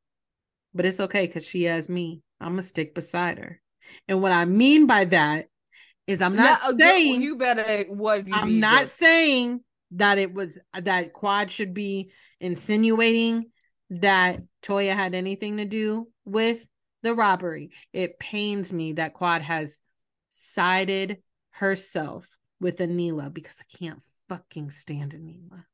but 0.75 0.87
it's 0.87 1.01
okay 1.01 1.27
because 1.27 1.47
she 1.47 1.65
has 1.65 1.89
me. 1.89 2.23
I'm 2.41 2.53
gonna 2.53 2.63
stick 2.63 2.95
beside 2.95 3.39
her, 3.39 3.61
and 4.09 4.23
what 4.23 4.33
I 4.33 4.45
mean 4.45 4.87
by 4.87 5.05
that 5.07 5.47
is 6.07 6.23
I'm 6.23 6.37
not 6.37 6.59
No, 6.59 6.75
saying 6.77 7.23
you 7.23 7.37
better 7.37 7.85
what 7.91 8.27
you 8.27 8.35
I'm 8.35 8.61
not 8.61 8.83
this. 8.83 8.93
saying 8.93 9.61
that 9.93 10.19
it 10.19 10.33
was 10.33 10.59
that 10.75 11.13
Quad 11.13 11.51
should 11.51 11.75
be 11.75 12.11
insinuating 12.41 13.47
that 13.91 14.41
Toya 14.63 14.95
had 14.95 15.15
anything 15.15 15.57
to 15.59 15.65
do 15.65 16.09
with 16.31 16.67
the 17.03 17.15
robbery. 17.15 17.71
It 17.93 18.19
pains 18.19 18.73
me 18.73 18.95
that 18.95 19.15
Quad 19.15 19.43
has 19.43 19.79
sided 20.29 21.19
herself 21.51 22.29
with 22.61 22.79
Anila 22.79 23.33
because 23.33 23.61
I 23.61 23.77
can't 23.77 24.03
fucking 24.29 24.71
stand 24.71 25.13
Anila. 25.13 25.65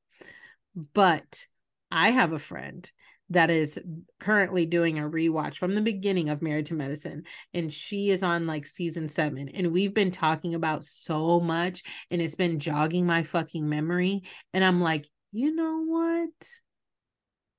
But 0.94 1.46
I 1.90 2.10
have 2.10 2.32
a 2.32 2.38
friend 2.38 2.90
that 3.30 3.50
is 3.50 3.78
currently 4.20 4.66
doing 4.66 4.98
a 4.98 5.08
rewatch 5.08 5.56
from 5.56 5.74
the 5.74 5.80
beginning 5.80 6.28
of 6.28 6.42
Married 6.42 6.66
to 6.66 6.74
Medicine, 6.74 7.24
and 7.52 7.72
she 7.72 8.10
is 8.10 8.22
on 8.22 8.46
like 8.46 8.66
season 8.66 9.08
seven. 9.08 9.48
And 9.48 9.72
we've 9.72 9.94
been 9.94 10.12
talking 10.12 10.54
about 10.54 10.84
so 10.84 11.40
much, 11.40 11.82
and 12.10 12.22
it's 12.22 12.36
been 12.36 12.60
jogging 12.60 13.04
my 13.04 13.24
fucking 13.24 13.68
memory. 13.68 14.22
And 14.52 14.64
I'm 14.64 14.80
like, 14.80 15.08
you 15.32 15.54
know 15.54 15.82
what? 15.84 16.48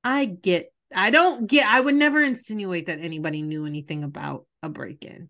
I 0.03 0.25
get, 0.25 0.71
I 0.95 1.09
don't 1.09 1.47
get, 1.47 1.67
I 1.67 1.79
would 1.79 1.95
never 1.95 2.21
insinuate 2.21 2.85
that 2.85 2.99
anybody 2.99 3.41
knew 3.41 3.65
anything 3.65 4.03
about 4.03 4.45
a 4.63 4.69
break 4.69 5.03
in. 5.03 5.29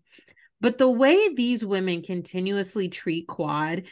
But 0.60 0.78
the 0.78 0.90
way 0.90 1.34
these 1.34 1.64
women 1.64 2.02
continuously 2.02 2.88
treat 2.88 3.26
Quad 3.26 3.84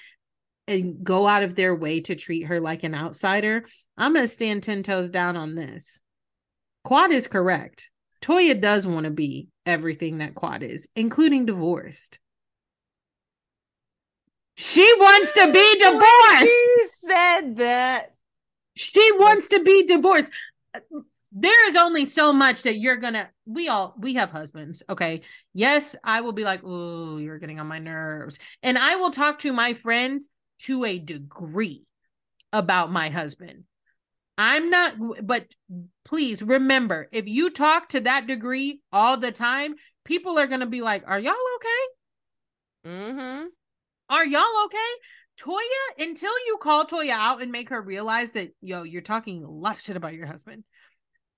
and 0.68 1.02
go 1.04 1.26
out 1.26 1.42
of 1.42 1.54
their 1.54 1.74
way 1.74 2.00
to 2.02 2.16
treat 2.16 2.42
her 2.44 2.60
like 2.60 2.82
an 2.82 2.94
outsider, 2.94 3.64
I'm 3.96 4.12
going 4.12 4.24
to 4.24 4.28
stand 4.28 4.62
10 4.62 4.82
toes 4.82 5.10
down 5.10 5.36
on 5.36 5.54
this. 5.54 6.00
Quad 6.84 7.12
is 7.12 7.28
correct. 7.28 7.90
Toya 8.22 8.60
does 8.60 8.86
want 8.86 9.04
to 9.04 9.10
be 9.10 9.48
everything 9.64 10.18
that 10.18 10.34
Quad 10.34 10.62
is, 10.62 10.88
including 10.96 11.46
divorced. 11.46 12.18
She 14.56 14.90
wants 14.98 15.32
to 15.34 15.52
be 15.52 15.78
divorced. 15.78 16.40
She 16.40 16.84
said 16.84 17.56
that. 17.56 18.14
She 18.74 19.12
wants 19.12 19.48
to 19.48 19.62
be 19.62 19.84
divorced. 19.84 20.32
There 21.38 21.68
is 21.68 21.76
only 21.76 22.06
so 22.06 22.32
much 22.32 22.62
that 22.62 22.78
you're 22.78 22.96
gonna. 22.96 23.28
We 23.44 23.68
all 23.68 23.94
we 23.98 24.14
have 24.14 24.30
husbands, 24.30 24.82
okay? 24.88 25.20
Yes, 25.52 25.94
I 26.02 26.22
will 26.22 26.32
be 26.32 26.44
like, 26.44 26.62
oh, 26.64 27.18
you're 27.18 27.38
getting 27.38 27.60
on 27.60 27.66
my 27.66 27.78
nerves, 27.78 28.38
and 28.62 28.78
I 28.78 28.96
will 28.96 29.10
talk 29.10 29.40
to 29.40 29.52
my 29.52 29.74
friends 29.74 30.28
to 30.60 30.86
a 30.86 30.98
degree 30.98 31.84
about 32.54 32.90
my 32.90 33.10
husband. 33.10 33.64
I'm 34.38 34.70
not, 34.70 34.94
but 35.22 35.46
please 36.06 36.42
remember 36.42 37.06
if 37.12 37.26
you 37.26 37.50
talk 37.50 37.90
to 37.90 38.00
that 38.00 38.26
degree 38.26 38.80
all 38.90 39.18
the 39.18 39.32
time, 39.32 39.74
people 40.06 40.38
are 40.38 40.46
to 40.46 40.64
be 40.64 40.80
like, 40.80 41.04
Are 41.06 41.20
y'all 41.20 41.34
okay? 41.56 42.90
Mm-hmm. 42.96 43.46
Are 44.08 44.26
y'all 44.26 44.64
okay? 44.64 44.78
Toya, 45.38 46.08
until 46.08 46.32
you 46.46 46.58
call 46.62 46.86
Toya 46.86 47.10
out 47.10 47.42
and 47.42 47.52
make 47.52 47.68
her 47.68 47.82
realize 47.82 48.32
that, 48.32 48.52
yo, 48.62 48.84
you're 48.84 49.02
talking 49.02 49.44
a 49.44 49.50
lot 49.50 49.76
of 49.76 49.82
shit 49.82 49.96
about 49.96 50.14
your 50.14 50.26
husband, 50.26 50.64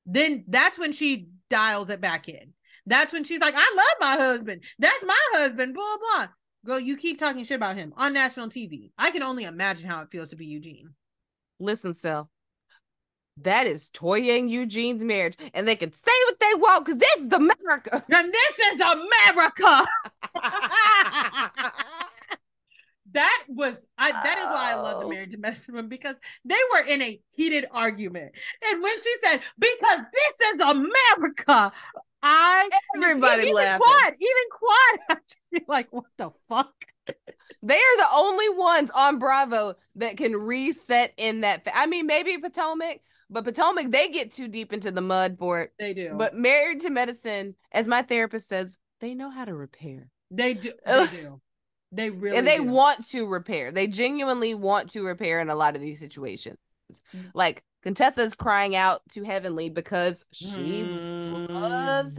then 0.09 0.44
that's 0.48 0.78
when 0.78 0.93
she 0.93 1.28
dials 1.51 1.90
it 1.90 2.01
back 2.01 2.28
in. 2.28 2.55
That's 2.86 3.12
when 3.12 3.24
she's 3.24 3.40
like, 3.40 3.55
I 3.56 3.74
love 3.76 3.97
my 4.01 4.16
husband. 4.16 4.64
That's 4.78 5.05
my 5.05 5.18
husband, 5.32 5.74
blah, 5.74 5.97
blah. 6.01 6.28
Girl, 6.64 6.80
you 6.80 6.97
keep 6.97 7.18
talking 7.18 7.44
shit 7.44 7.56
about 7.56 7.76
him 7.76 7.93
on 7.97 8.14
national 8.14 8.48
TV. 8.48 8.90
I 8.97 9.10
can 9.10 9.22
only 9.22 9.44
imagine 9.44 9.89
how 9.89 10.01
it 10.02 10.10
feels 10.10 10.30
to 10.30 10.36
be 10.36 10.47
Eugene. 10.47 10.94
Listen, 11.60 11.94
Sel. 11.94 12.30
That 13.43 13.66
is 13.68 13.90
Toya 13.90 14.39
and 14.39 14.51
Eugene's 14.51 15.05
marriage, 15.05 15.36
and 15.55 15.68
they 15.68 15.76
can 15.76 15.93
say 15.93 16.12
what 16.26 16.40
they 16.40 16.55
want 16.55 16.86
because 16.86 16.98
this 16.98 17.16
is 17.18 17.32
America. 17.32 18.05
And 18.12 18.32
this 18.32 18.59
is 18.72 18.80
America. 18.80 19.86
that 23.12 23.44
was 23.48 23.86
I 23.97 24.12
that 24.12 24.39
is 24.39 24.44
why 24.44 24.72
I 24.72 24.74
love 24.74 25.01
the 25.02 25.09
married 25.09 25.30
to 25.32 25.39
medicine 25.39 25.89
because 25.89 26.16
they 26.44 26.59
were 26.72 26.86
in 26.86 27.02
a 27.02 27.20
heated 27.30 27.66
argument. 27.70 28.32
And 28.68 28.82
when 28.82 29.02
she 29.02 29.14
said, 29.24 29.40
because 29.59 29.98
this 30.12 30.55
is 30.55 30.60
America, 30.60 31.72
I 32.22 32.68
Everybody 32.97 33.43
even 33.43 33.55
laughing. 33.55 33.86
Quad, 33.86 34.14
even 34.14 34.43
Quad 34.51 35.01
had 35.09 35.18
to 35.28 35.36
be 35.52 35.64
like, 35.68 35.89
what 35.90 36.05
the 36.16 36.30
fuck? 36.48 36.74
They 37.62 37.74
are 37.74 37.97
the 37.97 38.09
only 38.14 38.48
ones 38.51 38.90
on 38.90 39.18
Bravo 39.18 39.74
that 39.97 40.16
can 40.16 40.36
reset 40.36 41.14
in 41.16 41.40
that. 41.40 41.64
Fa- 41.64 41.76
I 41.76 41.86
mean, 41.86 42.06
maybe 42.06 42.36
Potomac, 42.39 43.01
but 43.30 43.44
Potomac 43.44 43.90
they 43.90 44.09
get 44.10 44.32
too 44.32 44.48
deep 44.48 44.72
into 44.72 44.90
the 44.90 45.01
mud 45.01 45.36
for 45.39 45.62
it. 45.62 45.72
They 45.78 45.94
do. 45.94 46.14
But 46.14 46.35
Married 46.36 46.80
to 46.82 46.90
Medicine, 46.90 47.55
as 47.72 47.89
my 47.89 48.02
therapist 48.02 48.48
says, 48.48 48.78
they 49.01 49.14
know 49.14 49.30
how 49.30 49.44
to 49.44 49.55
repair. 49.55 50.10
they 50.30 50.55
do 50.55 50.72
they 50.86 51.06
do. 51.06 51.40
They 51.90 52.10
really 52.10 52.36
and 52.36 52.47
they 52.47 52.56
do. 52.59 52.65
want 52.65 53.06
to 53.10 53.27
repair. 53.27 53.73
They 53.73 53.86
genuinely 53.86 54.55
want 54.55 54.90
to 54.90 55.02
repair 55.05 55.40
in 55.40 55.48
a 55.48 55.55
lot 55.55 55.74
of 55.74 55.81
these 55.81 55.98
situations. 56.01 56.59
Mm. 57.16 57.31
Like 57.35 57.62
Contessa's 57.82 58.35
crying 58.35 58.74
out 58.77 59.01
to 59.12 59.23
Heavenly 59.24 59.69
because 59.70 60.24
she 60.32 60.82
Mm. 60.82 61.48
loves 61.48 62.16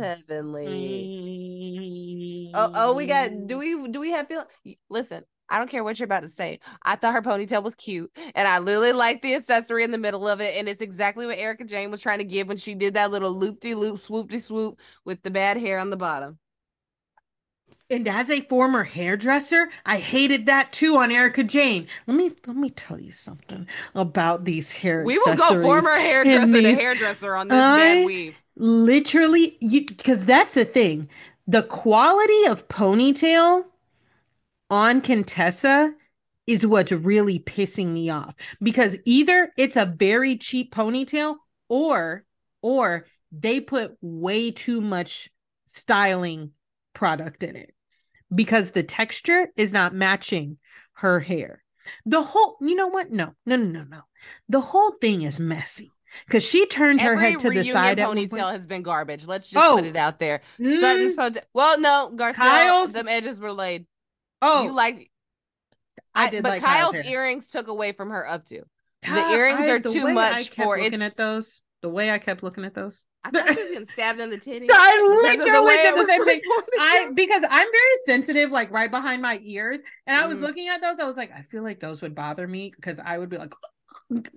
Heavenly. 1.19 2.51
Oh, 2.53 2.71
oh, 2.73 2.93
we 2.93 3.05
got. 3.05 3.47
Do 3.47 3.57
we? 3.57 3.87
Do 3.89 3.99
we 3.99 4.11
have 4.11 4.27
feel? 4.27 4.45
Listen, 4.89 5.23
I 5.49 5.57
don't 5.59 5.69
care 5.69 5.83
what 5.83 5.99
you're 5.99 6.05
about 6.05 6.21
to 6.23 6.29
say. 6.29 6.59
I 6.83 6.95
thought 6.95 7.13
her 7.13 7.21
ponytail 7.21 7.63
was 7.63 7.75
cute, 7.75 8.11
and 8.35 8.47
I 8.47 8.59
literally 8.59 8.93
liked 8.93 9.21
the 9.21 9.35
accessory 9.35 9.83
in 9.83 9.91
the 9.91 9.97
middle 9.97 10.27
of 10.27 10.41
it, 10.41 10.57
and 10.57 10.67
it's 10.67 10.81
exactly 10.81 11.25
what 11.25 11.37
Erika 11.37 11.63
Jayne 11.65 11.91
was 11.91 12.01
trying 12.01 12.19
to 12.19 12.23
give 12.23 12.47
when 12.47 12.57
she 12.57 12.73
did 12.73 12.93
that 12.95 13.11
little 13.11 13.31
loop 13.31 13.59
de 13.59 13.75
loop, 13.75 13.99
swoop 13.99 14.29
de 14.29 14.39
swoop 14.39 14.79
with 15.05 15.21
the 15.21 15.31
bad 15.31 15.57
hair 15.57 15.79
on 15.79 15.89
the 15.89 15.97
bottom. 15.97 16.39
And 17.91 18.07
as 18.07 18.29
a 18.29 18.41
former 18.41 18.83
hairdresser, 18.83 19.69
I 19.85 19.97
hated 19.97 20.45
that 20.45 20.71
too 20.71 20.97
on 20.97 21.11
Erika 21.11 21.43
Jayne. 21.43 21.87
Let 22.05 22.15
me 22.15 22.31
let 22.45 22.55
me 22.55 22.69
tell 22.69 22.99
you 22.99 23.11
something 23.11 23.67
about 23.95 24.45
these 24.45 24.71
hair. 24.71 25.03
We 25.03 25.17
will 25.17 25.35
go 25.35 25.61
former 25.61 25.95
hairdresser 25.95 26.61
to 26.61 26.75
hairdresser 26.75 27.35
on 27.35 27.47
this 27.47 27.57
I- 27.57 27.77
bad 27.77 28.05
weave. 28.05 28.41
literally 28.55 29.57
because 29.61 30.25
that's 30.25 30.53
the 30.53 30.65
thing 30.65 31.09
the 31.47 31.63
quality 31.63 32.45
of 32.45 32.67
ponytail 32.67 33.65
on 34.69 35.01
contessa 35.01 35.95
is 36.45 36.65
what's 36.65 36.91
really 36.91 37.39
pissing 37.39 37.87
me 37.87 38.09
off 38.09 38.35
because 38.61 38.97
either 39.05 39.51
it's 39.57 39.75
a 39.77 39.85
very 39.85 40.35
cheap 40.37 40.73
ponytail 40.73 41.37
or 41.69 42.23
or 42.61 43.05
they 43.31 43.59
put 43.59 43.97
way 44.01 44.51
too 44.51 44.81
much 44.81 45.29
styling 45.67 46.51
product 46.93 47.43
in 47.43 47.55
it 47.55 47.73
because 48.33 48.71
the 48.71 48.83
texture 48.83 49.49
is 49.55 49.73
not 49.73 49.93
matching 49.93 50.57
her 50.93 51.19
hair 51.19 51.63
the 52.05 52.21
whole 52.21 52.57
you 52.61 52.75
know 52.75 52.87
what 52.87 53.09
no 53.11 53.33
no 53.45 53.55
no 53.55 53.65
no 53.65 53.83
no 53.83 54.01
the 54.49 54.61
whole 54.61 54.91
thing 55.01 55.21
is 55.23 55.39
messy 55.39 55.91
because 56.25 56.43
she 56.43 56.65
turned 56.67 57.01
her 57.01 57.15
head 57.17 57.39
to 57.39 57.49
the 57.49 57.63
side 57.63 57.97
ponytail 57.97 58.51
has 58.51 58.65
been 58.65 58.81
garbage. 58.81 59.27
Let's 59.27 59.47
just 59.49 59.63
Oh. 59.63 59.75
put 59.75 59.85
it 59.85 59.95
out 59.95 60.17
there. 60.19 60.41
Mm, 60.59 60.79
Sutton's 60.79 61.13
ponytail. 61.13 61.43
Well, 61.53 61.79
no, 61.79 62.11
Garcelle, 62.15 62.91
them 62.91 63.07
edges 63.07 63.39
were 63.39 63.53
laid. 63.53 63.85
oh 64.41 64.63
you 64.63 64.73
like, 64.73 65.11
I 66.15 66.29
did 66.31 66.41
but 66.43 66.49
like 66.49 66.63
Kyle's 66.63 66.93
Kyle's 66.93 67.05
earrings 67.05 67.47
took 67.49 67.67
away 67.67 67.91
from 67.91 68.09
her 68.09 68.25
updo. 68.27 68.63
The 69.03 69.29
earrings 69.31 69.59
I- 69.61 69.69
are 69.69 69.79
the 69.79 69.91
too 69.91 70.05
way 70.05 70.11
I 70.11 70.13
much 70.13 70.51
kept 70.51 70.55
for 70.55 70.77
looking 70.77 70.93
it's- 70.95 71.11
at 71.11 71.17
those. 71.17 71.61
The 71.83 71.89
way 71.89 72.11
I 72.11 72.17
kept 72.17 72.41
looking 72.43 72.65
at 72.65 72.73
those. 72.73 73.03
I 73.23 73.31
thought 73.31 73.47
she 73.53 73.59
was 73.61 73.69
getting 73.71 73.87
stabbed 73.87 74.19
in 74.21 74.29
the 74.29 74.37
titty. 74.39 74.65
So 74.67 74.73
I 74.73 75.29
because 75.35 75.47
of 75.47 75.53
the 75.53 75.63
way 75.63 75.75
literally 75.75 75.75
it 75.75 75.95
did 75.95 75.99
the 75.99 76.05
same 76.05 76.25
thing. 76.25 76.41
I 76.79 77.09
because 77.13 77.43
I'm 77.43 77.67
very 77.71 77.95
sensitive, 78.05 78.51
like 78.51 78.71
right 78.71 78.89
behind 78.89 79.21
my 79.21 79.39
ears, 79.43 79.81
and 80.07 80.15
I 80.17 80.25
was 80.27 80.39
Mhm. 80.39 80.43
looking 80.43 80.67
at 80.69 80.81
those. 80.81 80.99
I 80.99 81.05
was 81.05 81.17
like, 81.17 81.31
I 81.31 81.41
feel 81.51 81.63
like 81.63 81.79
those 81.79 82.01
would 82.01 82.15
bother 82.15 82.47
me 82.47 82.71
because 82.75 82.99
I 83.03 83.17
would 83.17 83.29
be 83.29 83.37
like, 83.37 83.53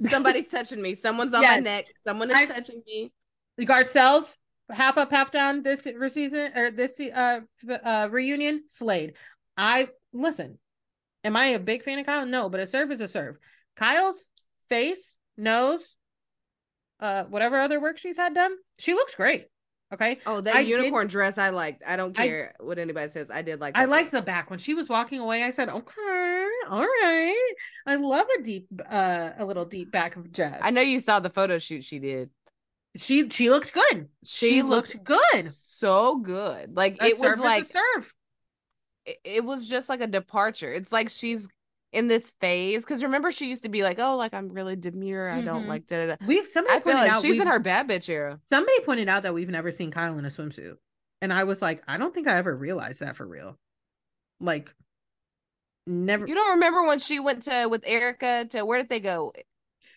Somebody's 0.08 0.48
touching 0.48 0.80
me. 0.82 0.94
Someone's 0.94 1.34
on 1.34 1.42
my 1.42 1.58
neck. 1.58 1.86
Someone 2.06 2.30
is 2.30 2.36
I- 2.36 2.46
touching 2.46 2.82
me. 2.86 3.12
the 3.56 3.66
Garcelle's 3.66 4.36
half 4.70 4.96
up, 4.98 5.10
half 5.10 5.30
down 5.30 5.62
this 5.62 5.86
season 6.08 6.50
or 6.56 6.70
this 6.70 6.98
uh, 7.00 7.40
uh 7.84 8.08
reunion. 8.10 8.64
Slade. 8.66 9.14
I 9.56 9.88
listen. 10.12 10.58
Am 11.24 11.36
I 11.36 11.46
a 11.48 11.58
big 11.60 11.84
fan 11.84 11.98
of 12.00 12.06
Kyle? 12.06 12.26
No, 12.26 12.48
but 12.48 12.60
a 12.60 12.66
serve 12.66 12.90
is 12.90 13.00
a 13.00 13.06
serve. 13.08 13.36
Kyle's 13.76 14.28
face, 14.68 15.16
nose, 15.36 15.96
uh, 17.02 17.24
whatever 17.24 17.58
other 17.58 17.78
work 17.80 17.98
she's 17.98 18.16
had 18.16 18.32
done, 18.34 18.52
she 18.78 18.94
looks 18.94 19.14
great. 19.14 19.48
Okay. 19.92 20.16
Oh, 20.24 20.40
that 20.40 20.56
I 20.56 20.62
did- 20.62 20.70
unicorn 20.70 21.06
dress 21.06 21.36
I 21.36 21.50
liked. 21.50 21.82
I 21.86 21.96
don't 21.96 22.18
I- 22.18 22.26
care 22.26 22.54
what 22.60 22.78
anybody 22.78 23.10
says. 23.10 23.30
I 23.30 23.42
did 23.42 23.60
like 23.60 23.76
I 23.76 23.84
liked 23.84 24.10
dress. 24.10 24.22
the 24.22 24.24
back 24.24 24.48
when 24.48 24.58
she 24.58 24.72
was 24.72 24.88
walking 24.88 25.20
away. 25.20 25.42
I 25.42 25.50
said, 25.50 25.68
"Okay, 25.68 26.46
all 26.70 26.80
right." 26.80 27.54
I 27.86 27.96
love 27.96 28.26
a 28.38 28.42
deep, 28.42 28.68
uh, 28.88 29.32
a 29.36 29.44
little 29.44 29.66
deep 29.66 29.92
back 29.92 30.16
of 30.16 30.32
dress. 30.32 30.60
I 30.62 30.70
know 30.70 30.80
you 30.80 30.98
saw 31.00 31.20
the 31.20 31.28
photo 31.28 31.58
shoot 31.58 31.84
she 31.84 31.98
did. 31.98 32.30
she 32.96 33.28
she 33.28 33.50
looked 33.50 33.74
good. 33.74 34.08
She, 34.24 34.62
looked, 34.62 34.96
good. 35.04 35.44
So 35.66 36.16
good. 36.18 36.74
Like 36.74 36.96
A 37.02 37.08
it 37.08 37.18
was 37.18 37.38
like 37.38 37.64
serve. 37.64 38.14
it, 39.04 39.18
it 39.24 39.44
was 39.44 39.68
just 39.68 39.90
like 39.90 40.00
a 40.00 40.06
departure. 40.06 40.72
It's 40.72 40.90
like 40.92 41.10
she's 41.10 41.46
in 41.92 42.08
this 42.08 42.30
phase 42.40 42.82
because 42.84 43.02
remember 43.02 43.30
she 43.32 43.48
used 43.48 43.62
to 43.64 43.68
be 43.68 43.82
like, 43.82 43.98
oh, 43.98 44.16
like 44.16 44.32
I'm 44.34 44.48
really 44.48 44.76
demure. 44.76 45.28
I 45.30 45.40
don't 45.42 45.64
Mhm. 45.64 45.68
like 45.68 45.86
that. 45.88 46.20
We've 46.26 46.46
somebody 46.46 46.76
I 46.76 46.80
pointed 46.80 47.00
like 47.00 47.12
out 47.12 47.22
she's 47.22 47.38
in 47.38 47.46
her 47.46 47.58
bad 47.58 47.88
bitch 47.88 48.08
era. 48.08 48.40
Somebody 48.48 48.80
pointed 48.80 49.08
out 49.08 49.22
that 49.24 49.34
we've 49.34 49.50
never 49.50 49.70
seen 49.72 49.90
Kyle 49.90 50.18
in 50.18 50.24
a 50.24 50.28
swimsuit, 50.28 50.76
and 51.20 51.32
I 51.32 51.44
was 51.44 51.60
like, 51.62 51.82
I 51.86 51.98
don't 51.98 52.14
think 52.14 52.28
I 52.28 52.36
ever 52.36 52.56
realized 52.56 53.00
that 53.00 53.16
for 53.16 53.26
real. 53.26 53.58
Like, 54.40 54.74
never. 55.86 56.26
You 56.26 56.34
don't 56.34 56.52
remember 56.54 56.82
when 56.84 56.98
she 56.98 57.20
went 57.20 57.42
to 57.44 57.66
with 57.66 57.84
Erica 57.86 58.46
to 58.50 58.64
where 58.64 58.78
did 58.78 58.88
they 58.88 59.00
go? 59.00 59.32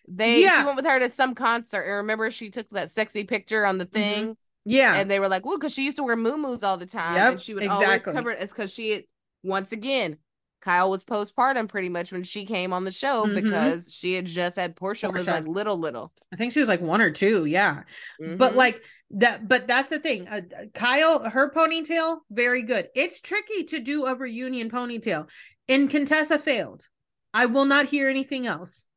They 0.08 0.42
Yeah. 0.42 0.60
she 0.60 0.64
went 0.66 0.76
with 0.76 0.86
her 0.86 1.00
to 1.00 1.10
some 1.10 1.34
concert 1.34 1.82
and 1.84 1.96
remember 1.98 2.30
she 2.30 2.50
took 2.50 2.70
that 2.72 2.92
sexy 2.92 3.24
picture 3.24 3.66
on 3.66 3.78
the 3.80 3.86
thing 3.86 4.38
yeah, 4.66 4.96
and 4.96 5.10
they 5.10 5.20
were 5.20 5.28
like, 5.30 5.46
well, 5.46 5.58
because 5.58 5.74
she 5.74 5.84
used 5.86 5.98
to 5.98 6.04
wear 6.04 6.16
moo 6.16 6.58
all 6.64 6.78
the 6.78 6.86
time 6.86 7.16
Yep, 7.16 7.32
and 7.32 7.42
she 7.42 7.54
would 7.54 7.64
exactly. 7.64 7.86
always 7.86 8.04
cover 8.04 8.32
it. 8.32 8.42
It's 8.42 8.52
because 8.52 8.74
she 8.74 9.08
once 9.44 9.72
again, 9.72 10.18
Kyle 10.66 10.90
was 10.90 11.04
postpartum 11.04 11.70
pretty 11.70 11.90
much 11.90 12.12
when 12.12 12.24
she 12.24 12.44
came 12.44 12.74
on 12.74 12.84
the 12.86 12.92
show 12.92 13.26
Mhm. 13.26 13.36
because 13.44 13.94
she 13.94 14.16
had 14.16 14.26
just 14.26 14.56
had 14.56 14.76
Portia, 14.76 15.10
was 15.12 15.28
like 15.28 15.48
little 15.48 15.78
little. 15.78 16.12
I 16.34 16.36
think 16.36 16.54
she 16.54 16.60
was 16.60 16.68
like 16.68 16.82
one 16.82 17.02
or 17.02 17.12
two. 17.12 17.46
Yeah, 17.46 17.84
but 18.20 18.54
Mhm. 18.54 18.56
like 18.56 18.82
that. 19.12 19.48
But 19.48 19.68
that's 19.68 19.90
the 19.90 20.00
thing. 20.00 20.28
Uh, 20.28 20.42
Kyle, 20.74 21.30
her 21.30 21.52
ponytail, 21.52 22.22
very 22.32 22.64
good. 22.64 22.90
It's 22.96 23.22
tricky 23.22 23.64
to 23.66 23.80
do 23.80 24.06
a 24.08 24.16
reunion 24.16 24.72
ponytail, 24.72 25.30
and 25.70 25.88
Contessa 25.88 26.40
failed. 26.40 26.88
I 27.32 27.46
will 27.46 27.66
not 27.66 27.86
hear 27.86 28.10
anything 28.10 28.48
else. 28.48 28.88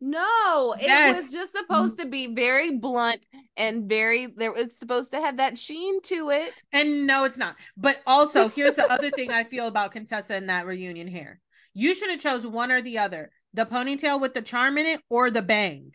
No, 0.00 0.76
it 0.80 0.86
Yes. 0.86 1.16
was 1.16 1.32
just 1.32 1.54
mm-hmm. 1.54 1.64
supposed 1.64 1.98
to 1.98 2.06
be 2.06 2.32
very 2.32 2.70
blunt 2.70 3.26
and 3.56 3.88
very 3.88 4.26
there 4.26 4.54
it's 4.56 4.78
supposed 4.78 5.10
to 5.10 5.20
have 5.20 5.38
that 5.38 5.58
sheen 5.58 6.00
to 6.02 6.30
it. 6.30 6.62
And 6.72 7.06
no, 7.06 7.24
it's 7.24 7.36
not. 7.36 7.56
But 7.76 8.00
also, 8.06 8.48
here's 8.48 8.76
the 8.76 8.90
other 8.90 9.10
thing 9.10 9.32
I 9.32 9.44
feel 9.50 9.66
about 9.66 9.92
Contessa 9.92 10.34
and 10.34 10.48
that 10.48 10.66
reunion 10.66 11.08
hair. 11.08 11.40
You 11.74 11.94
should 11.94 12.10
have 12.10 12.20
chose 12.20 12.46
one 12.46 12.70
or 12.70 12.80
the 12.80 12.98
other. 12.98 13.30
The 13.54 13.66
ponytail 13.66 14.20
with 14.20 14.34
the 14.34 14.42
charm 14.42 14.78
in 14.78 14.86
it 14.86 15.00
or 15.08 15.30
the 15.30 15.42
bang. 15.42 15.92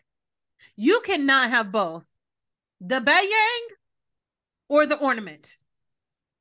You 0.76 1.00
cannot 1.00 1.50
have 1.50 1.72
both. 1.72 2.04
The 2.80 3.00
bayang 3.00 3.74
or 4.68 4.86
the 4.86 4.98
ornament. 4.98 5.56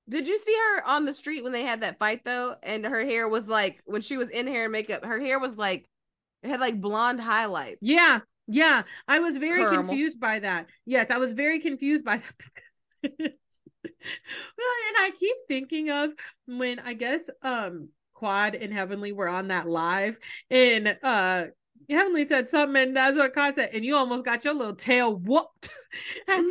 Did 0.09 0.27
you 0.27 0.37
see 0.37 0.53
her 0.55 0.85
on 0.85 1.05
the 1.05 1.13
street 1.13 1.43
when 1.43 1.53
they 1.53 1.63
had 1.63 1.81
that 1.81 1.97
fight 1.97 2.25
though? 2.25 2.55
And 2.61 2.85
her 2.85 3.05
hair 3.05 3.29
was 3.29 3.47
like 3.47 3.81
when 3.85 4.01
she 4.01 4.17
was 4.17 4.29
in 4.29 4.47
hair 4.47 4.63
and 4.63 4.71
makeup, 4.73 5.05
her 5.05 5.19
hair 5.19 5.39
was 5.39 5.55
like 5.55 5.87
it 6.43 6.49
had 6.49 6.59
like 6.59 6.79
blonde 6.79 7.21
highlights. 7.21 7.79
Yeah, 7.81 8.19
yeah. 8.47 8.83
I 9.07 9.19
was 9.19 9.37
very 9.37 9.61
Caramel. 9.61 9.87
confused 9.87 10.19
by 10.19 10.39
that. 10.39 10.67
Yes, 10.85 11.09
I 11.09 11.17
was 11.17 11.33
very 11.33 11.59
confused 11.59 12.03
by 12.03 12.17
that. 12.17 13.33
well, 13.83 14.73
and 14.87 14.97
I 14.99 15.11
keep 15.17 15.35
thinking 15.47 15.89
of 15.89 16.11
when 16.45 16.79
I 16.79 16.93
guess 16.93 17.29
um 17.41 17.89
Quad 18.13 18.55
and 18.55 18.73
Heavenly 18.73 19.11
were 19.11 19.27
on 19.27 19.49
that 19.49 19.67
live 19.67 20.17
and 20.49 20.97
uh 21.03 21.45
Heavenly 21.89 22.25
said 22.25 22.47
something 22.49 22.81
and 22.81 22.95
that's 22.95 23.17
what 23.17 23.33
Quad 23.33 23.55
said, 23.55 23.71
and 23.73 23.83
you 23.83 23.95
almost 23.95 24.23
got 24.23 24.45
your 24.45 24.53
little 24.53 24.75
tail 24.75 25.15
whooped. 25.15 25.69
and 26.27 26.45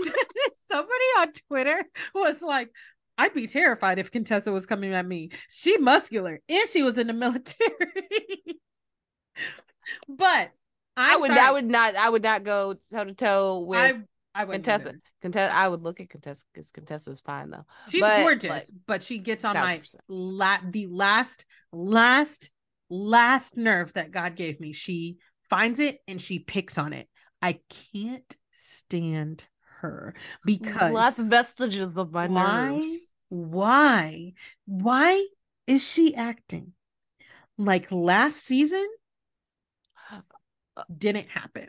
somebody 0.68 1.04
on 1.18 1.32
Twitter 1.48 1.84
was 2.14 2.42
like, 2.42 2.70
I'd 3.18 3.34
be 3.34 3.46
terrified 3.46 3.98
if 3.98 4.10
Contessa 4.10 4.52
was 4.52 4.66
coming 4.66 4.94
at 4.94 5.06
me. 5.06 5.30
She 5.48 5.78
muscular 5.78 6.40
and 6.48 6.68
she 6.68 6.82
was 6.82 6.98
in 6.98 7.06
the 7.06 7.12
military. 7.12 7.80
But 10.08 10.50
I 10.96 11.14
I'm 11.14 11.20
would 11.20 11.28
sorry. 11.28 11.40
I 11.40 11.50
would 11.52 11.64
not 11.66 11.96
I 11.96 12.08
would 12.10 12.22
not 12.22 12.44
go 12.44 12.74
toe 12.90 13.04
to 13.04 13.14
toe 13.14 13.60
with 13.60 13.78
I 13.78 13.94
I 14.34 14.44
would 14.44 14.54
Contessa. 14.54 14.94
Contessa 15.20 15.52
I 15.54 15.68
would 15.68 15.82
look 15.82 16.00
at 16.00 16.08
Contessa 16.10 16.44
because 16.52 16.70
Contessa's 16.70 17.20
fine 17.20 17.50
though. 17.50 17.64
She's 17.88 18.00
But, 18.00 18.22
gorgeous, 18.22 18.50
like, 18.50 18.64
but 18.86 19.02
she 19.02 19.18
gets 19.18 19.44
on 19.44 19.54
thousand 19.54 19.68
my 19.70 19.78
percent. 19.78 20.04
la- 20.08 20.58
the 20.70 20.86
last 20.88 21.44
last 21.72 22.50
last 22.90 23.56
nerve 23.56 23.92
that 23.94 24.10
God 24.10 24.34
gave 24.36 24.60
me. 24.60 24.72
She 24.72 25.18
finds 25.50 25.78
it 25.80 25.98
and 26.08 26.20
she 26.20 26.38
picks 26.38 26.78
on 26.78 26.92
it. 26.92 27.08
I 27.40 27.60
can't 27.92 28.36
stand 28.52 29.44
her 29.80 30.14
because 30.44 30.92
Last 30.92 31.18
vestiges 31.18 31.96
of 31.96 32.12
my 32.12 32.28
why 32.28 32.76
nerves. 32.76 33.10
why 33.28 34.32
why 34.66 35.26
is 35.66 35.82
she 35.82 36.14
acting 36.14 36.72
like 37.58 37.90
last 37.90 38.38
season 38.44 38.86
didn't 40.96 41.28
happen 41.28 41.68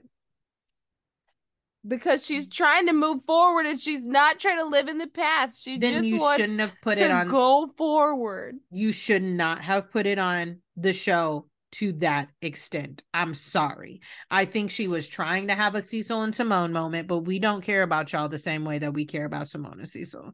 Because 1.87 2.25
she's 2.25 2.47
mm. 2.47 2.51
trying 2.51 2.87
to 2.87 2.93
move 2.93 3.23
forward 3.25 3.65
and 3.65 3.79
she's 3.79 4.03
not 4.03 4.39
trying 4.39 4.57
to 4.57 4.65
live 4.65 4.87
in 4.87 4.97
the 4.97 5.07
past. 5.07 5.63
She 5.63 5.77
then 5.77 6.03
just 6.03 6.21
wants 6.21 6.41
shouldn't 6.41 6.59
have 6.59 6.73
put 6.81 6.97
to 6.97 7.05
it 7.05 7.11
on 7.11 7.27
go 7.27 7.71
forward. 7.77 8.57
you 8.71 8.93
should 8.93 9.23
not 9.23 9.59
have 9.59 9.91
put 9.91 10.05
it 10.05 10.19
on 10.19 10.59
the 10.77 10.93
show 10.93 11.47
to 11.73 11.91
that 11.93 12.29
extent. 12.41 13.03
I'm 13.13 13.33
sorry. 13.33 14.01
I 14.29 14.45
think 14.45 14.69
she 14.69 14.87
was 14.87 15.07
trying 15.07 15.47
to 15.47 15.55
have 15.55 15.73
a 15.75 15.81
Cecil 15.81 16.21
and 16.21 16.35
Simone 16.35 16.71
moment, 16.71 17.07
but 17.07 17.19
we 17.19 17.39
don't 17.39 17.63
care 17.63 17.81
about 17.81 18.13
y'all 18.13 18.29
the 18.29 18.37
same 18.37 18.63
way 18.63 18.77
that 18.79 18.93
we 18.93 19.05
care 19.05 19.25
about 19.25 19.49
Simone 19.49 19.79
and 19.79 19.89
Cecil. 19.89 20.33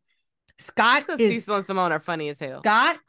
Scott 0.57 1.09
is 1.09 1.17
Cecil 1.17 1.55
and 1.55 1.65
Simone 1.65 1.93
are 1.93 2.01
funny 2.01 2.27
as 2.27 2.39
hell. 2.39 2.59
Scott 2.59 2.99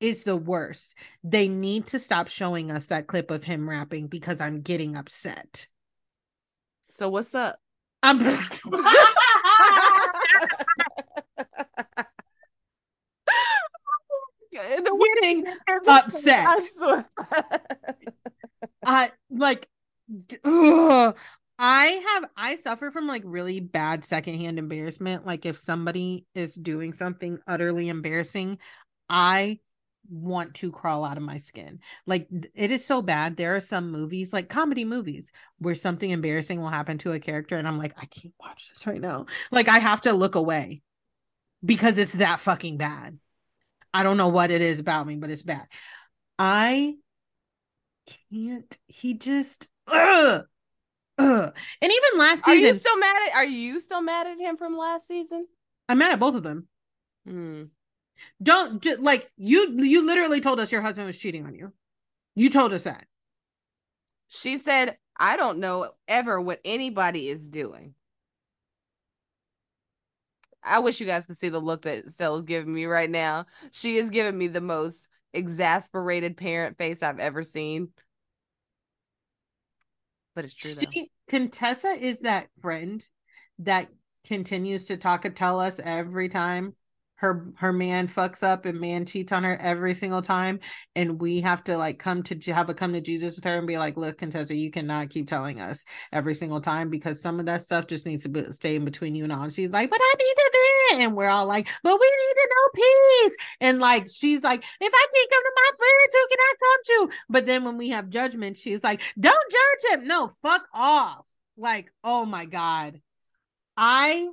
is 0.00 0.24
the 0.24 0.36
worst. 0.36 0.94
They 1.22 1.48
need 1.48 1.86
to 1.88 1.98
stop 1.98 2.28
showing 2.28 2.70
us 2.70 2.86
that 2.86 3.06
clip 3.06 3.30
of 3.30 3.44
him 3.44 3.68
rapping 3.68 4.06
because 4.08 4.40
I'm 4.40 4.62
getting 4.62 4.96
upset. 4.96 5.66
So 6.82 7.08
what's 7.08 7.34
up? 7.34 7.58
I'm 8.02 8.18
getting 14.52 15.44
upset. 15.86 16.46
I. 16.48 17.04
I 18.84 19.12
like 19.30 19.68
ugh. 20.44 21.16
I 21.62 21.86
have 21.86 22.24
I 22.36 22.56
suffer 22.56 22.90
from 22.90 23.06
like 23.06 23.22
really 23.24 23.60
bad 23.60 24.02
secondhand 24.04 24.58
embarrassment. 24.58 25.26
Like 25.26 25.44
if 25.44 25.58
somebody 25.58 26.24
is 26.34 26.54
doing 26.54 26.94
something 26.94 27.38
utterly 27.46 27.90
embarrassing, 27.90 28.58
I 29.10 29.58
want 30.08 30.54
to 30.54 30.72
crawl 30.72 31.04
out 31.04 31.16
of 31.16 31.22
my 31.22 31.36
skin. 31.36 31.80
Like 32.06 32.28
it 32.54 32.70
is 32.70 32.84
so 32.84 33.02
bad. 33.02 33.36
There 33.36 33.56
are 33.56 33.60
some 33.60 33.90
movies, 33.90 34.32
like 34.32 34.48
comedy 34.48 34.84
movies, 34.84 35.32
where 35.58 35.74
something 35.74 36.10
embarrassing 36.10 36.60
will 36.60 36.68
happen 36.68 36.98
to 36.98 37.12
a 37.12 37.20
character, 37.20 37.56
and 37.56 37.66
I'm 37.66 37.78
like, 37.78 37.94
I 37.96 38.06
can't 38.06 38.34
watch 38.40 38.68
this 38.68 38.86
right 38.86 39.00
now. 39.00 39.26
Like 39.50 39.68
I 39.68 39.78
have 39.78 40.02
to 40.02 40.12
look 40.12 40.34
away 40.34 40.82
because 41.64 41.98
it's 41.98 42.14
that 42.14 42.40
fucking 42.40 42.76
bad. 42.76 43.18
I 43.92 44.02
don't 44.02 44.16
know 44.16 44.28
what 44.28 44.50
it 44.50 44.60
is 44.60 44.78
about 44.78 45.06
me, 45.06 45.16
but 45.16 45.30
it's 45.30 45.42
bad. 45.42 45.66
I 46.38 46.96
can't. 48.32 48.78
He 48.86 49.14
just 49.14 49.68
ugh, 49.86 50.44
ugh. 51.18 51.56
And 51.82 51.92
even 51.92 52.18
last 52.18 52.44
season, 52.44 52.64
Are 52.64 52.68
you 52.68 52.74
still 52.74 52.98
mad 52.98 53.16
at 53.28 53.34
are 53.36 53.44
you 53.44 53.80
still 53.80 54.02
mad 54.02 54.26
at 54.26 54.38
him 54.38 54.56
from 54.56 54.76
last 54.76 55.06
season? 55.06 55.46
I'm 55.88 55.98
mad 55.98 56.12
at 56.12 56.20
both 56.20 56.34
of 56.34 56.42
them. 56.42 56.68
Hmm. 57.26 57.64
Don't 58.42 58.82
ju- 58.82 58.96
like 58.96 59.30
you. 59.36 59.74
You 59.78 60.06
literally 60.06 60.40
told 60.40 60.60
us 60.60 60.72
your 60.72 60.82
husband 60.82 61.06
was 61.06 61.18
cheating 61.18 61.46
on 61.46 61.54
you. 61.54 61.72
You 62.34 62.50
told 62.50 62.72
us 62.72 62.84
that. 62.84 63.06
She 64.28 64.58
said, 64.58 64.96
I 65.18 65.36
don't 65.36 65.58
know 65.58 65.90
ever 66.08 66.40
what 66.40 66.60
anybody 66.64 67.28
is 67.28 67.46
doing. 67.46 67.94
I 70.62 70.78
wish 70.80 71.00
you 71.00 71.06
guys 71.06 71.26
could 71.26 71.38
see 71.38 71.48
the 71.48 71.60
look 71.60 71.82
that 71.82 72.10
Stella's 72.10 72.44
giving 72.44 72.72
me 72.72 72.84
right 72.84 73.10
now. 73.10 73.46
She 73.72 73.96
is 73.96 74.10
giving 74.10 74.36
me 74.36 74.46
the 74.46 74.60
most 74.60 75.08
exasperated 75.32 76.36
parent 76.36 76.76
face 76.76 77.02
I've 77.02 77.18
ever 77.18 77.42
seen. 77.42 77.88
But 80.34 80.44
it's 80.44 80.54
true 80.54 80.74
though. 80.74 81.04
Contessa 81.28 81.88
is 81.88 82.20
that 82.20 82.48
friend 82.60 83.06
that 83.60 83.88
continues 84.24 84.86
to 84.86 84.96
talk 84.96 85.24
and 85.24 85.34
tell 85.34 85.60
us 85.60 85.80
every 85.82 86.28
time 86.28 86.74
her 87.20 87.52
her 87.56 87.72
man 87.72 88.08
fucks 88.08 88.42
up 88.42 88.64
and 88.64 88.80
man 88.80 89.04
cheats 89.04 89.30
on 89.30 89.44
her 89.44 89.56
every 89.60 89.92
single 89.94 90.22
time. 90.22 90.58
And 90.96 91.20
we 91.20 91.42
have 91.42 91.62
to 91.64 91.76
like 91.76 91.98
come 91.98 92.22
to 92.24 92.52
have 92.52 92.70
a 92.70 92.74
come 92.74 92.94
to 92.94 93.00
jesus 93.00 93.36
with 93.36 93.44
her 93.44 93.58
and 93.58 93.66
be 93.66 93.76
like 93.76 93.98
look 93.98 94.18
contessa 94.18 94.54
you 94.54 94.70
cannot 94.70 95.10
keep 95.10 95.28
telling 95.28 95.60
us 95.60 95.84
every 96.12 96.34
single 96.34 96.60
time 96.62 96.88
because 96.88 97.20
some 97.20 97.38
of 97.38 97.46
that 97.46 97.60
stuff 97.60 97.86
just 97.86 98.06
needs 98.06 98.22
to 98.22 98.30
be, 98.30 98.50
stay 98.52 98.76
in 98.76 98.84
between 98.86 99.14
you 99.14 99.24
and 99.24 99.32
all 99.32 99.42
and 99.42 99.52
she's 99.52 99.70
like 99.70 99.90
but 99.90 100.00
i 100.00 100.14
need 100.18 100.34
to 100.34 100.50
it. 100.92 101.04
And 101.04 101.14
we're 101.14 101.28
all 101.28 101.46
like 101.46 101.68
but 101.82 102.00
we 102.00 102.06
need 102.06 102.34
to 102.34 102.48
know 102.50 102.82
peace. 102.82 103.36
And 103.60 103.78
like 103.80 104.08
she's 104.10 104.42
like 104.42 104.64
if 104.80 104.92
i 104.94 105.06
can't 105.14 105.30
come 105.30 105.42
to 105.42 105.52
my 105.56 105.70
friends 105.76 106.14
who 106.14 106.26
can 106.30 106.38
i 106.40 106.54
come 106.58 107.08
to? 107.10 107.16
But 107.28 107.46
then 107.46 107.64
when 107.64 107.76
we 107.76 107.90
have 107.90 108.08
judgment 108.08 108.56
she's 108.56 108.82
like 108.82 109.02
don't 109.18 109.52
judge 109.52 109.92
him. 109.92 110.08
No 110.08 110.32
fuck 110.42 110.66
off. 110.72 111.26
Like 111.56 111.92
oh 112.02 112.24
my 112.24 112.46
god. 112.46 113.00
I 113.76 114.28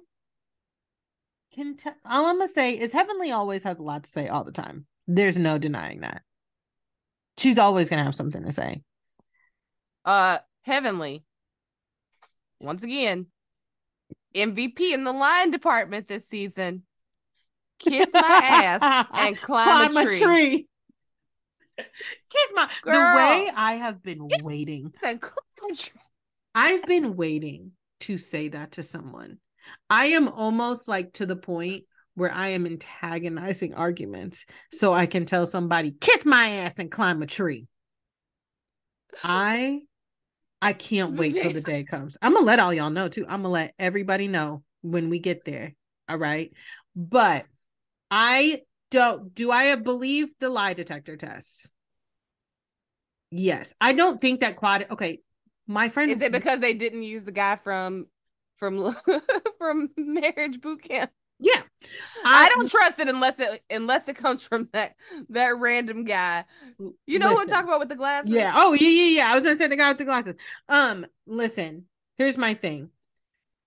can 1.58 1.76
t- 1.76 1.90
all 2.06 2.28
I'm 2.28 2.38
gonna 2.38 2.48
say 2.48 2.78
is 2.80 2.92
Heavenly 2.94 3.32
always 3.32 3.64
has 3.64 3.80
a 3.80 3.84
lot 3.84 4.04
to 4.04 4.10
say 4.10 4.28
all 4.28 4.44
the 4.44 4.52
time. 4.52 4.86
There's 5.08 5.38
no 5.38 5.58
denying 5.58 6.02
that. 6.02 6.22
She's 7.38 7.58
always 7.58 7.90
gonna 7.90 8.04
have 8.04 8.16
something 8.16 8.44
to 8.46 8.52
say. 8.52 8.82
Uh 10.06 10.38
Heavenly. 10.64 11.24
Once 12.60 12.84
again, 12.84 13.28
MVP 14.36 14.94
in 14.94 15.04
the 15.04 15.12
line 15.12 15.52
department 15.52 16.08
this 16.08 16.28
season. 16.28 16.84
Kiss 17.80 18.14
my 18.14 18.22
ass 18.22 19.08
and 19.14 19.38
climb, 19.38 19.96
a 19.96 20.04
tree. 20.04 20.68
Kiss 21.78 22.50
my 22.54 22.70
the 22.84 22.92
Girl. 22.92 23.16
way 23.16 23.52
I 23.56 23.74
have 23.74 24.02
been 24.02 24.28
waiting. 24.42 24.92
Climb 25.00 25.20
a 25.72 25.76
tree. 25.76 26.02
I've 26.56 26.84
been 26.84 27.16
waiting 27.16 27.74
to 28.02 28.18
say 28.18 28.48
that 28.50 28.74
to 28.74 28.84
someone. 28.84 29.38
I 29.90 30.08
am 30.08 30.28
almost 30.28 30.88
like 30.88 31.14
to 31.14 31.26
the 31.26 31.36
point 31.36 31.84
where 32.16 32.32
I 32.34 32.50
am 32.50 32.66
antagonizing 32.66 33.76
arguments 33.76 34.46
so 34.74 34.94
I 34.94 35.06
can 35.06 35.26
tell 35.26 35.46
somebody, 35.46 35.92
kiss 35.92 36.26
my 36.26 36.50
ass 36.50 36.80
and 36.80 36.92
climb 36.92 37.22
a 37.22 37.28
tree. 37.28 37.68
I 39.24 39.82
I 40.62 40.74
can't 40.74 41.16
wait 41.16 41.36
till 41.36 41.54
the 41.54 41.62
day 41.62 41.84
comes. 41.84 42.18
I'm 42.22 42.34
gonna 42.34 42.46
let 42.46 42.60
all 42.60 42.74
y'all 42.74 42.90
know 42.90 43.08
too. 43.08 43.26
I'm 43.28 43.44
gonna 43.44 43.50
let 43.50 43.74
everybody 43.78 44.28
know 44.28 44.64
when 44.82 45.10
we 45.10 45.20
get 45.20 45.46
there. 45.46 45.76
All 46.10 46.18
right. 46.18 46.52
But 46.96 47.46
I 48.10 48.62
don't 48.90 49.34
do 49.36 49.52
I 49.52 49.76
believe 49.76 50.30
the 50.40 50.50
lie 50.50 50.74
detector 50.74 51.18
tests? 51.18 51.72
Yes. 53.30 53.74
I 53.80 53.94
don't 53.94 54.20
think 54.20 54.40
that 54.40 54.56
quad 54.56 54.88
okay. 54.90 55.20
My 55.68 55.90
friend 55.90 56.12
Is 56.12 56.22
it 56.22 56.32
because 56.32 56.62
they 56.62 56.74
didn't 56.74 57.04
use 57.04 57.24
the 57.24 57.32
guy 57.32 57.58
from 57.58 58.08
from 58.58 58.96
from 59.58 59.90
marriage 59.98 60.62
boot 60.62 60.84
camp? 60.84 61.12
yeah. 61.40 61.62
I, 62.26 62.50
don't 62.50 62.70
trust 62.70 63.00
it 63.00 63.08
unless 63.08 63.40
it 63.40 63.62
unless 63.70 64.08
it 64.08 64.16
comes 64.16 64.42
from 64.42 64.70
that 64.74 64.96
that 65.30 65.58
random 65.58 66.04
guy. 66.04 66.46
You 67.06 67.20
know 67.20 67.34
what 67.34 67.44
I'm 67.44 67.48
talking 67.48 67.68
about 67.68 67.80
with 67.80 67.90
the 67.90 67.96
glasses? 67.96 68.32
Yeah. 68.32 68.54
Oh, 68.56 68.74
yeah, 68.74 68.90
yeah, 68.90 69.18
yeah. 69.18 69.32
I 69.32 69.36
was 69.36 69.44
gonna 69.44 69.56
say 69.56 69.68
the 69.68 69.76
guy 69.76 69.90
with 69.90 70.00
the 70.00 70.06
glasses. 70.06 70.36
Um, 70.68 71.06
listen, 71.26 71.86
here's 72.18 72.38
my 72.38 72.54
thing. 72.54 72.90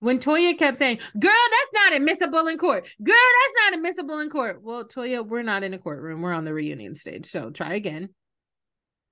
When 0.01 0.19
Toya 0.19 0.59
kept 0.59 0.79
saying, 0.79 0.99
Girl, 1.19 1.31
that's 1.31 1.85
not 1.85 1.93
admissible 1.93 2.49
in 2.49 2.59
court. 2.59 2.87
Girl, 3.03 3.15
that's 3.15 3.55
not 3.65 3.75
admissible 3.75 4.19
in 4.21 4.31
court. 4.31 4.63
Well, 4.63 4.85
Toya, 4.85 5.27
we're 5.27 5.43
not 5.43 5.63
in 5.63 5.75
a 5.75 5.79
courtroom. 5.79 6.23
We're 6.23 6.33
on 6.33 6.45
the 6.45 6.55
reunion 6.55 6.95
stage. 6.95 7.27
So 7.27 7.51
try 7.51 7.75
again. 7.75 8.09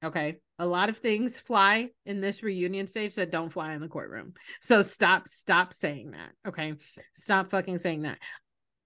Okay. 0.03 0.39
A 0.61 0.67
lot 0.67 0.89
of 0.89 0.99
things 0.99 1.39
fly 1.39 1.91
in 2.05 2.21
this 2.21 2.43
reunion 2.43 2.87
stage 2.87 3.15
that 3.15 3.31
don't 3.31 3.53
fly 3.53 3.75
in 3.75 3.81
the 3.81 3.89
courtroom. 3.89 4.35
So 4.61 4.83
stop, 4.83 5.29
stop 5.29 5.73
saying 5.73 6.11
that. 6.13 6.31
Okay. 6.49 6.75
Stop 7.13 7.51
fucking 7.51 7.79
saying 7.79 8.03
that. 8.03 8.19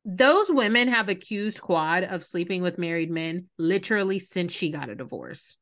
Those 0.04 0.50
women 0.50 0.88
have 0.88 1.08
accused 1.08 1.60
Quad 1.60 2.04
of 2.04 2.24
sleeping 2.24 2.60
with 2.60 2.78
married 2.78 3.10
men 3.10 3.48
literally 3.56 4.18
since 4.18 4.52
she 4.52 4.70
got 4.70 4.90
a 4.90 4.94
divorce. 4.94 5.56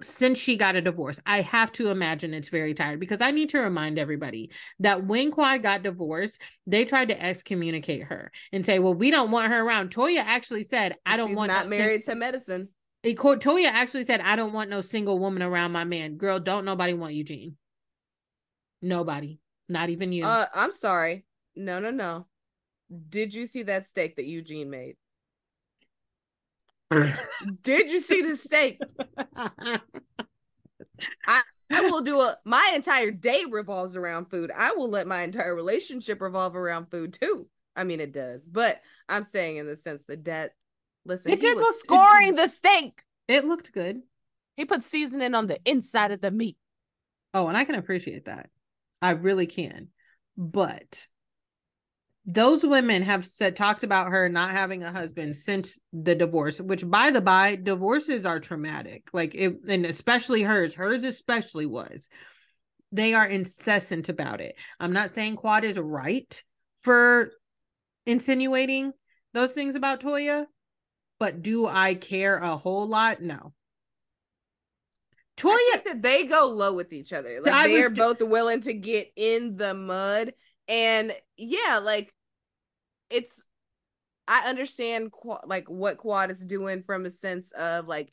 Since 0.00 0.38
she 0.38 0.56
got 0.56 0.74
a 0.74 0.80
divorce, 0.80 1.20
I 1.26 1.42
have 1.42 1.70
to 1.72 1.90
imagine 1.90 2.32
it's 2.32 2.48
very 2.48 2.72
tired 2.72 2.98
because 2.98 3.20
I 3.20 3.32
need 3.32 3.50
to 3.50 3.58
remind 3.58 3.98
everybody 3.98 4.50
that 4.78 5.04
when 5.04 5.30
Quad 5.30 5.62
got 5.62 5.82
divorced, 5.82 6.40
they 6.66 6.86
tried 6.86 7.08
to 7.08 7.22
excommunicate 7.22 8.04
her 8.04 8.32
and 8.52 8.64
say, 8.64 8.78
"Well, 8.78 8.94
we 8.94 9.10
don't 9.10 9.30
want 9.30 9.52
her 9.52 9.60
around." 9.60 9.90
Toya 9.90 10.20
actually 10.24 10.62
said, 10.62 10.96
"I 11.04 11.18
don't 11.18 11.28
She's 11.28 11.36
want 11.36 11.52
not 11.52 11.66
no 11.66 11.76
married 11.76 12.04
to 12.04 12.14
medicine. 12.14 12.70
Toya 13.04 13.66
actually 13.66 14.04
said, 14.04 14.20
I 14.20 14.36
don't 14.36 14.52
want 14.52 14.70
no 14.70 14.80
single 14.80 15.18
woman 15.18 15.42
around 15.42 15.72
my 15.72 15.84
man. 15.84 16.16
Girl, 16.16 16.40
don't 16.40 16.64
nobody 16.64 16.94
want 16.94 17.14
Eugene. 17.14 17.56
Nobody. 18.82 19.40
Not 19.68 19.90
even 19.90 20.12
you. 20.12 20.24
Uh, 20.24 20.46
I'm 20.54 20.72
sorry. 20.72 21.24
No, 21.54 21.78
no, 21.78 21.90
no. 21.90 22.26
Did 23.08 23.34
you 23.34 23.46
see 23.46 23.64
that 23.64 23.86
steak 23.86 24.16
that 24.16 24.26
Eugene 24.26 24.70
made? 24.70 24.96
Did 27.62 27.90
you 27.90 28.00
see 28.00 28.22
the 28.22 28.36
steak? 28.36 28.80
I, 31.26 31.42
I 31.72 31.80
will 31.82 32.00
do 32.00 32.20
a 32.20 32.38
my 32.44 32.72
entire 32.74 33.10
day 33.10 33.44
revolves 33.50 33.96
around 33.96 34.30
food. 34.30 34.52
I 34.54 34.72
will 34.72 34.88
let 34.88 35.06
my 35.06 35.22
entire 35.22 35.54
relationship 35.54 36.20
revolve 36.20 36.54
around 36.54 36.90
food 36.90 37.12
too. 37.12 37.48
I 37.74 37.84
mean 37.84 38.00
it 38.00 38.12
does, 38.12 38.44
but 38.46 38.80
I'm 39.08 39.24
saying 39.24 39.56
in 39.56 39.66
the 39.66 39.76
sense 39.76 40.04
that 40.06 40.24
that 40.26 40.52
listen, 41.06 41.32
It 41.32 41.40
did 41.40 41.56
was 41.56 41.64
look- 41.64 41.74
scoring 41.76 42.34
the 42.34 42.48
steak. 42.48 43.02
it 43.28 43.44
looked 43.44 43.72
good. 43.72 44.02
He 44.56 44.64
put 44.64 44.84
seasoning 44.84 45.34
on 45.34 45.46
the 45.46 45.58
inside 45.64 46.12
of 46.12 46.20
the 46.20 46.30
meat. 46.30 46.56
Oh, 47.34 47.46
and 47.48 47.56
I 47.56 47.64
can 47.64 47.74
appreciate 47.74 48.24
that. 48.26 48.48
I 49.02 49.10
really 49.12 49.46
can. 49.46 49.88
But 50.36 51.06
those 52.24 52.64
women 52.64 53.02
have 53.02 53.24
said 53.26 53.54
talked 53.54 53.84
about 53.84 54.10
her 54.10 54.28
not 54.28 54.50
having 54.50 54.82
a 54.82 54.90
husband 54.90 55.36
since 55.36 55.78
the 55.92 56.14
divorce, 56.14 56.60
which 56.60 56.88
by 56.88 57.10
the 57.10 57.20
by, 57.20 57.56
divorces 57.56 58.26
are 58.26 58.40
traumatic. 58.40 59.08
Like 59.12 59.34
it 59.34 59.58
and 59.68 59.84
especially 59.86 60.42
hers, 60.42 60.74
hers 60.74 61.04
especially 61.04 61.66
was. 61.66 62.08
They 62.92 63.14
are 63.14 63.26
incessant 63.26 64.08
about 64.08 64.40
it. 64.40 64.56
I'm 64.80 64.92
not 64.92 65.10
saying 65.10 65.36
Quad 65.36 65.64
is 65.64 65.78
right 65.78 66.42
for 66.82 67.30
insinuating 68.06 68.92
those 69.34 69.52
things 69.52 69.74
about 69.74 70.00
Toya, 70.00 70.46
but 71.18 71.42
do 71.42 71.66
I 71.66 71.94
care 71.94 72.38
a 72.38 72.56
whole 72.56 72.86
lot? 72.86 73.20
No. 73.20 73.52
Toya 75.36 75.52
I 75.52 75.70
think 75.72 75.84
that 75.84 76.02
they 76.02 76.24
go 76.24 76.46
low 76.46 76.72
with 76.72 76.92
each 76.92 77.12
other. 77.12 77.40
Like 77.42 77.66
they're 77.66 77.90
both 77.90 78.22
willing 78.22 78.62
to 78.62 78.72
get 78.72 79.12
in 79.16 79.56
the 79.56 79.74
mud. 79.74 80.32
And 80.66 81.12
yeah, 81.36 81.80
like 81.82 82.12
it's 83.10 83.42
I 84.26 84.48
understand 84.48 85.12
like 85.44 85.68
what 85.68 85.98
Quad 85.98 86.30
is 86.30 86.42
doing 86.42 86.82
from 86.82 87.04
a 87.06 87.10
sense 87.10 87.52
of 87.52 87.86
like 87.86 88.12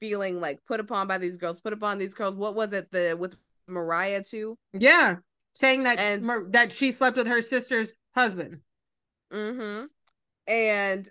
feeling 0.00 0.40
like 0.40 0.58
put 0.66 0.80
upon 0.80 1.06
by 1.06 1.18
these 1.18 1.36
girls, 1.36 1.60
put 1.60 1.72
upon 1.72 1.98
these 1.98 2.14
girls. 2.14 2.34
What 2.34 2.56
was 2.56 2.72
it 2.72 2.90
the 2.90 3.16
with 3.18 3.36
Mariah 3.68 4.22
too? 4.24 4.58
Yeah, 4.72 5.16
saying 5.54 5.84
that 5.84 5.98
And- 5.98 6.52
that 6.52 6.72
she 6.72 6.92
slept 6.92 7.16
with 7.16 7.28
her 7.28 7.40
sister's 7.40 7.94
husband. 8.14 8.60
Mm-hmm. 9.32 9.86
And 10.46 11.10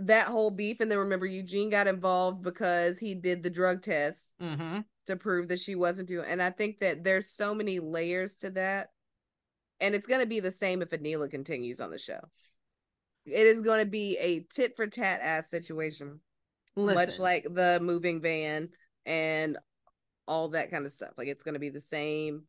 that 0.00 0.28
whole 0.28 0.50
beef, 0.50 0.80
and 0.80 0.90
then 0.90 0.98
remember 0.98 1.26
Eugene 1.26 1.70
got 1.70 1.86
involved 1.86 2.42
because 2.42 2.98
he 2.98 3.14
did 3.14 3.42
the 3.42 3.50
drug 3.50 3.82
test 3.82 4.26
Mm-hmm. 4.40 4.80
to 5.06 5.16
prove 5.16 5.48
that 5.48 5.60
she 5.60 5.74
wasn't 5.74 6.08
doing. 6.08 6.26
And 6.28 6.42
I 6.42 6.50
think 6.50 6.80
that 6.80 7.04
there's 7.04 7.28
so 7.30 7.54
many 7.54 7.78
layers 7.80 8.34
to 8.36 8.50
that, 8.50 8.90
and 9.80 9.94
it's 9.94 10.06
gonna 10.06 10.26
be 10.26 10.40
the 10.40 10.50
same 10.50 10.82
if 10.82 10.90
Anila 10.90 11.30
continues 11.30 11.80
on 11.80 11.90
the 11.90 11.98
show. 11.98 12.20
It 13.26 13.46
is 13.46 13.60
gonna 13.60 13.84
be 13.86 14.16
a 14.18 14.40
tit 14.40 14.74
for 14.76 14.86
tat 14.86 15.20
ass 15.22 15.50
situation, 15.50 16.20
much 16.94 17.18
like 17.18 17.46
the 17.50 17.78
moving 17.82 18.20
van 18.20 18.68
and 19.04 19.58
all 20.26 20.48
that 20.50 20.70
kind 20.70 20.86
of 20.86 20.92
stuff. 20.92 21.12
Like 21.16 21.28
it's 21.28 21.42
gonna 21.42 21.58
be 21.58 21.70
the 21.70 21.80
same, 21.80 22.44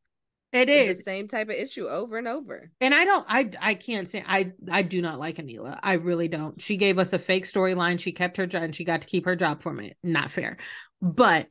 it 0.52 0.66
the 0.68 0.94
same 0.96 1.28
type 1.28 1.50
of 1.50 1.56
issue 1.56 1.88
over 1.88 2.18
and 2.18 2.28
over. 2.28 2.72
and 2.82 2.94
I 2.96 3.06
don't, 3.06 3.26
I, 3.30 3.50
I 3.62 3.74
can't 3.76 4.08
say 4.08 4.24
I, 4.28 4.52
I 4.72 4.82
do 4.82 5.02
not 5.02 5.20
like 5.20 5.36
Anila. 5.38 5.80
I 5.84 5.94
really 5.94 6.28
don't. 6.28 6.60
She 6.62 6.78
gave 6.78 6.98
us 6.98 7.14
a 7.14 7.20
fake 7.20 7.46
storyline. 7.46 8.00
She 8.00 8.12
kept 8.12 8.38
her 8.38 8.48
job, 8.48 8.64
and 8.64 8.76
she 8.76 8.84
got 8.84 9.02
to 9.02 9.08
keep 9.08 9.26
her 9.26 9.36
job 9.36 9.62
from 9.62 9.80
it. 9.80 9.96
Not 10.04 10.32
fair, 10.32 10.58
but 11.02 11.48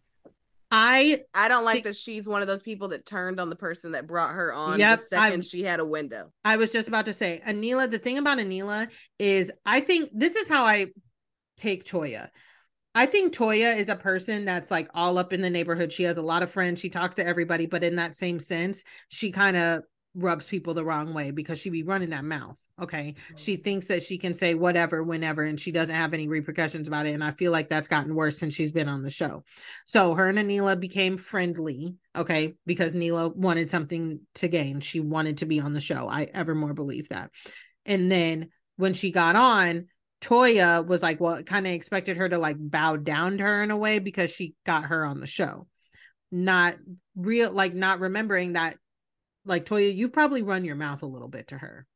I, 0.71 1.23
I 1.33 1.49
don't 1.49 1.65
like 1.65 1.77
Think- 1.77 1.85
that 1.87 1.97
she's 1.97 2.29
one 2.29 2.43
of 2.43 2.47
those 2.49 2.61
people 2.63 2.89
that 2.89 3.07
turned 3.07 3.41
on 3.41 3.49
the 3.49 3.57
person 3.57 3.93
that 3.93 4.07
brought 4.07 4.35
her 4.35 4.53
on 4.53 4.79
Yep, 4.79 4.99
the 4.99 5.05
second 5.07 5.23
I'm- 5.33 5.43
she 5.43 5.63
had 5.63 5.81
a 5.81 5.85
window. 5.87 6.31
I 6.45 6.57
was 6.57 6.73
just 6.73 6.89
about 6.89 7.07
to 7.07 7.15
say 7.15 7.41
Anila. 7.47 7.91
The 7.91 7.99
thing 7.99 8.19
about 8.19 8.39
Anila 8.39 8.89
is, 9.19 9.51
I 9.65 9.81
think 9.81 10.11
this 10.13 10.37
is 10.37 10.49
how 10.49 10.65
I 10.65 10.89
take 11.57 11.85
Toya. 11.85 12.29
I 12.99 13.07
think 13.07 13.33
Toya 13.33 13.77
is 13.77 13.89
a 13.89 13.95
person 13.95 14.45
that's 14.45 14.73
like 14.73 14.91
all 14.93 15.19
up 15.19 15.33
in 15.33 15.41
the 15.41 15.49
neighborhood. 15.49 15.93
She 15.93 16.03
has 16.03 16.17
a 16.17 16.23
lot 16.23 16.43
of 16.43 16.51
friends. 16.51 16.81
She 16.81 16.91
talks 16.91 17.15
to 17.15 17.25
everybody, 17.25 17.67
but 17.67 17.85
in 17.85 17.95
that 17.95 18.13
same 18.13 18.41
sense, 18.41 18.83
she 19.09 19.31
kind 19.31 19.57
of 19.57 19.85
rubs 20.17 20.47
people 20.47 20.75
the 20.75 20.85
wrong 20.85 21.15
way 21.15 21.31
because 21.31 21.61
she 21.61 21.71
be 21.71 21.85
running 21.85 22.11
that 22.11 22.25
mouth. 22.25 22.61
Okay. 22.83 23.15
Mm-hmm. 23.17 23.37
She 23.37 23.55
thinks 23.55 23.87
that 23.87 24.03
she 24.03 24.19
can 24.19 24.35
say 24.35 24.55
whatever, 24.55 25.05
whenever, 25.05 25.45
and 25.45 25.61
she 25.61 25.71
doesn't 25.71 25.95
have 25.95 26.13
any 26.13 26.27
repercussions 26.27 26.89
about 26.89 27.07
it. 27.07 27.13
And 27.13 27.23
I 27.23 27.31
feel 27.31 27.53
like 27.53 27.69
that's 27.69 27.87
gotten 27.87 28.17
worse 28.17 28.37
since 28.37 28.53
she's 28.53 28.73
been 28.73 28.89
on 28.89 29.03
the 29.03 29.11
show. 29.11 29.45
So 29.87 30.15
her 30.15 30.29
and 30.29 30.39
Anila 30.39 30.81
became 30.81 31.19
friendly. 31.19 31.95
Okay. 32.17 32.57
Because 32.67 32.95
Neela 32.95 33.29
wanted 33.29 33.71
something 33.71 34.19
to 34.35 34.49
gain. 34.49 34.81
She 34.81 34.99
wanted 34.99 35.39
to 35.39 35.47
be 35.47 35.61
on 35.61 35.73
the 35.73 35.81
show. 35.81 36.09
I 36.09 36.25
ever 36.35 36.57
more 36.57 36.75
believe 36.75 37.11
that. 37.11 37.31
And 37.87 38.11
then 38.11 38.49
when 38.77 38.93
she 38.93 39.13
got 39.13 39.37
on, 39.37 39.87
Toya 40.21 40.87
was 40.87 41.03
like, 41.03 41.21
well, 41.21 41.43
kind 41.43 41.67
of 41.67 41.73
expected 41.73 42.17
her 42.17 42.29
to 42.29 42.39
like 42.39 42.57
bow 42.59 42.97
down 42.97 43.39
to 43.39 43.45
her 43.45 43.63
in 43.63 43.71
a 43.71 43.77
way 43.77 43.99
because 43.99 44.31
she 44.31 44.55
got 44.67 44.87
her 44.87 45.05
on 45.05 45.21
the 45.21 45.27
show. 45.27 45.67
Not 46.31 46.77
real, 47.17 47.53
like 47.53 47.75
not 47.75 48.01
remembering 48.01 48.55
that, 48.55 48.77
like 49.45 49.65
Toya, 49.65 49.95
you 49.95 50.09
probably 50.11 50.43
run 50.43 50.65
your 50.65 50.77
mouth 50.77 51.03
a 51.03 51.07
little 51.07 51.29
bit 51.29 51.49
to 51.49 51.59
her. 51.59 51.87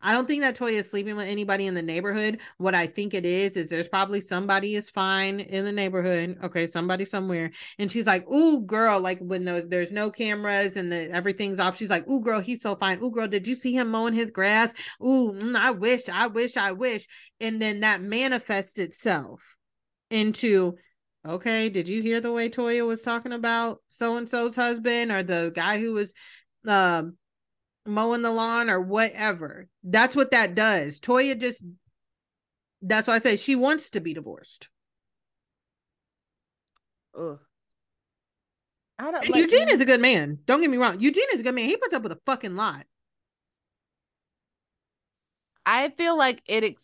I 0.00 0.12
don't 0.12 0.26
think 0.26 0.42
that 0.42 0.56
Toya 0.56 0.72
is 0.72 0.90
sleeping 0.90 1.16
with 1.16 1.28
anybody 1.28 1.66
in 1.66 1.74
the 1.74 1.82
neighborhood. 1.82 2.40
What 2.58 2.74
I 2.74 2.86
think 2.86 3.14
it 3.14 3.24
is 3.24 3.56
is 3.56 3.68
there's 3.68 3.88
probably 3.88 4.20
somebody 4.20 4.74
is 4.74 4.90
fine 4.90 5.40
in 5.40 5.64
the 5.64 5.72
neighborhood. 5.72 6.38
Okay, 6.42 6.66
somebody 6.66 7.04
somewhere, 7.04 7.50
and 7.78 7.90
she's 7.90 8.06
like, 8.06 8.28
"Ooh, 8.30 8.60
girl!" 8.60 9.00
Like 9.00 9.18
when 9.20 9.44
the, 9.44 9.66
there's 9.68 9.92
no 9.92 10.10
cameras 10.10 10.76
and 10.76 10.90
the 10.92 11.10
everything's 11.10 11.58
off, 11.58 11.76
she's 11.76 11.90
like, 11.90 12.08
"Ooh, 12.08 12.20
girl, 12.20 12.40
he's 12.40 12.62
so 12.62 12.76
fine. 12.76 12.98
Ooh, 13.02 13.10
girl, 13.10 13.28
did 13.28 13.46
you 13.46 13.54
see 13.54 13.72
him 13.74 13.90
mowing 13.90 14.14
his 14.14 14.30
grass? 14.30 14.72
Ooh, 15.02 15.32
mm, 15.32 15.56
I 15.56 15.70
wish, 15.70 16.08
I 16.08 16.26
wish, 16.26 16.56
I 16.56 16.72
wish." 16.72 17.06
And 17.40 17.60
then 17.60 17.80
that 17.80 18.02
manifests 18.02 18.78
itself 18.78 19.40
into, 20.10 20.74
okay, 21.26 21.68
did 21.68 21.88
you 21.88 22.02
hear 22.02 22.20
the 22.20 22.32
way 22.32 22.48
Toya 22.48 22.86
was 22.86 23.02
talking 23.02 23.32
about 23.32 23.82
so 23.88 24.16
and 24.16 24.28
so's 24.28 24.56
husband 24.56 25.10
or 25.10 25.22
the 25.22 25.52
guy 25.54 25.78
who 25.78 25.92
was, 25.92 26.14
um 26.66 27.16
mowing 27.86 28.22
the 28.22 28.30
lawn 28.30 28.70
or 28.70 28.80
whatever. 28.80 29.68
That's 29.82 30.16
what 30.16 30.30
that 30.30 30.54
does. 30.54 31.00
Toya 31.00 31.38
just 31.38 31.62
that's 32.82 33.06
why 33.06 33.14
I 33.14 33.18
say 33.18 33.36
she 33.36 33.56
wants 33.56 33.90
to 33.90 34.00
be 34.00 34.14
divorced. 34.14 34.68
Ugh. 37.18 37.38
I 38.98 39.10
don't 39.10 39.28
like 39.28 39.40
Eugene 39.42 39.68
is 39.68 39.80
a 39.80 39.86
good 39.86 40.00
man. 40.00 40.38
Don't 40.46 40.60
get 40.60 40.70
me 40.70 40.76
wrong. 40.76 41.00
Eugene 41.00 41.26
is 41.32 41.40
a 41.40 41.42
good 41.42 41.54
man. 41.54 41.68
He 41.68 41.76
puts 41.76 41.94
up 41.94 42.02
with 42.02 42.12
a 42.12 42.20
fucking 42.26 42.56
lot. 42.56 42.86
I 45.66 45.88
feel 45.90 46.16
like 46.16 46.42
it 46.46 46.62
ex- 46.62 46.82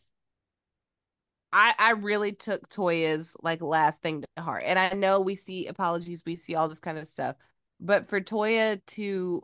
I 1.53 1.75
I 1.79 1.91
really 1.93 2.33
took 2.33 2.69
Toya's 2.69 3.37
like 3.43 3.63
last 3.63 4.03
thing 4.03 4.25
to 4.37 4.43
heart. 4.43 4.65
And 4.67 4.79
I 4.79 4.91
know 4.91 5.21
we 5.21 5.37
see 5.37 5.67
apologies, 5.67 6.23
we 6.25 6.37
see 6.37 6.55
all 6.55 6.69
this 6.69 6.81
kind 6.81 6.99
of 6.99 7.07
stuff. 7.07 7.37
But 7.79 8.09
for 8.09 8.21
Toya 8.21 8.81
to 8.89 9.43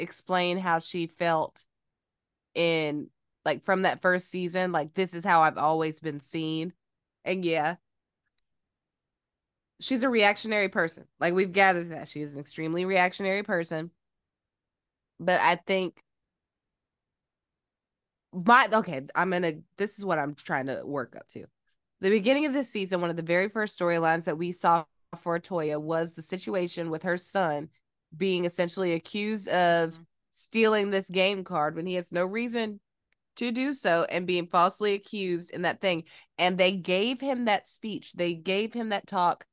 explain 0.00 0.58
how 0.58 0.78
she 0.78 1.06
felt 1.06 1.64
in 2.54 3.08
like 3.44 3.64
from 3.64 3.82
that 3.82 4.02
first 4.02 4.30
season, 4.30 4.72
like 4.72 4.94
this 4.94 5.14
is 5.14 5.24
how 5.24 5.42
I've 5.42 5.58
always 5.58 6.00
been 6.00 6.20
seen. 6.20 6.72
And 7.24 7.44
yeah, 7.44 7.76
she's 9.80 10.02
a 10.02 10.08
reactionary 10.08 10.68
person. 10.68 11.04
Like 11.20 11.34
we've 11.34 11.52
gathered 11.52 11.92
that 11.92 12.08
she's 12.08 12.34
an 12.34 12.40
extremely 12.40 12.84
reactionary 12.84 13.42
person. 13.42 13.90
But 15.20 15.40
I 15.40 15.56
think 15.56 16.02
my 18.32 18.68
okay, 18.70 19.02
I'm 19.14 19.30
gonna 19.30 19.54
this 19.78 19.98
is 19.98 20.04
what 20.04 20.18
I'm 20.18 20.34
trying 20.34 20.66
to 20.66 20.82
work 20.84 21.16
up 21.16 21.28
to. 21.28 21.46
The 22.00 22.10
beginning 22.10 22.46
of 22.46 22.52
this 22.52 22.68
season, 22.68 23.00
one 23.00 23.10
of 23.10 23.16
the 23.16 23.22
very 23.22 23.48
first 23.48 23.78
storylines 23.78 24.24
that 24.24 24.36
we 24.36 24.52
saw 24.52 24.84
for 25.22 25.38
Toya 25.38 25.80
was 25.80 26.12
the 26.12 26.22
situation 26.22 26.90
with 26.90 27.04
her 27.04 27.16
son 27.16 27.70
being 28.14 28.44
essentially 28.44 28.92
accused 28.92 29.48
of 29.48 29.94
Mhm. 29.94 30.06
stealing 30.32 30.90
this 30.90 31.08
game 31.08 31.44
card 31.44 31.76
when 31.76 31.86
he 31.86 31.94
has 31.94 32.12
no 32.12 32.24
reason 32.26 32.80
to 33.36 33.52
do 33.52 33.72
so 33.72 34.04
and 34.10 34.26
being 34.26 34.46
falsely 34.46 34.94
accused 34.94 35.50
in 35.50 35.62
that 35.62 35.80
thing. 35.80 36.04
And 36.38 36.58
they 36.58 36.72
gave 36.72 37.20
him 37.20 37.46
that 37.46 37.68
speech, 37.68 38.12
they 38.12 38.34
gave 38.34 38.72
him 38.72 38.90
that 38.90 39.06
talk 39.06 39.46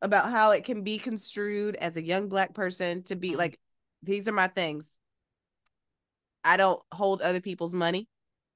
about 0.00 0.30
how 0.30 0.52
it 0.52 0.64
can 0.64 0.82
be 0.84 0.98
construed 0.98 1.76
as 1.76 1.96
a 1.96 2.02
young 2.02 2.28
black 2.28 2.54
person 2.54 3.02
to 3.04 3.16
be 3.16 3.32
Mhm. 3.32 3.36
like, 3.36 3.58
these 4.02 4.28
are 4.28 4.32
my 4.32 4.48
things. 4.48 4.96
I 6.44 6.56
don't 6.56 6.80
hold 6.92 7.20
other 7.20 7.40
people's 7.40 7.74
money. 7.74 8.08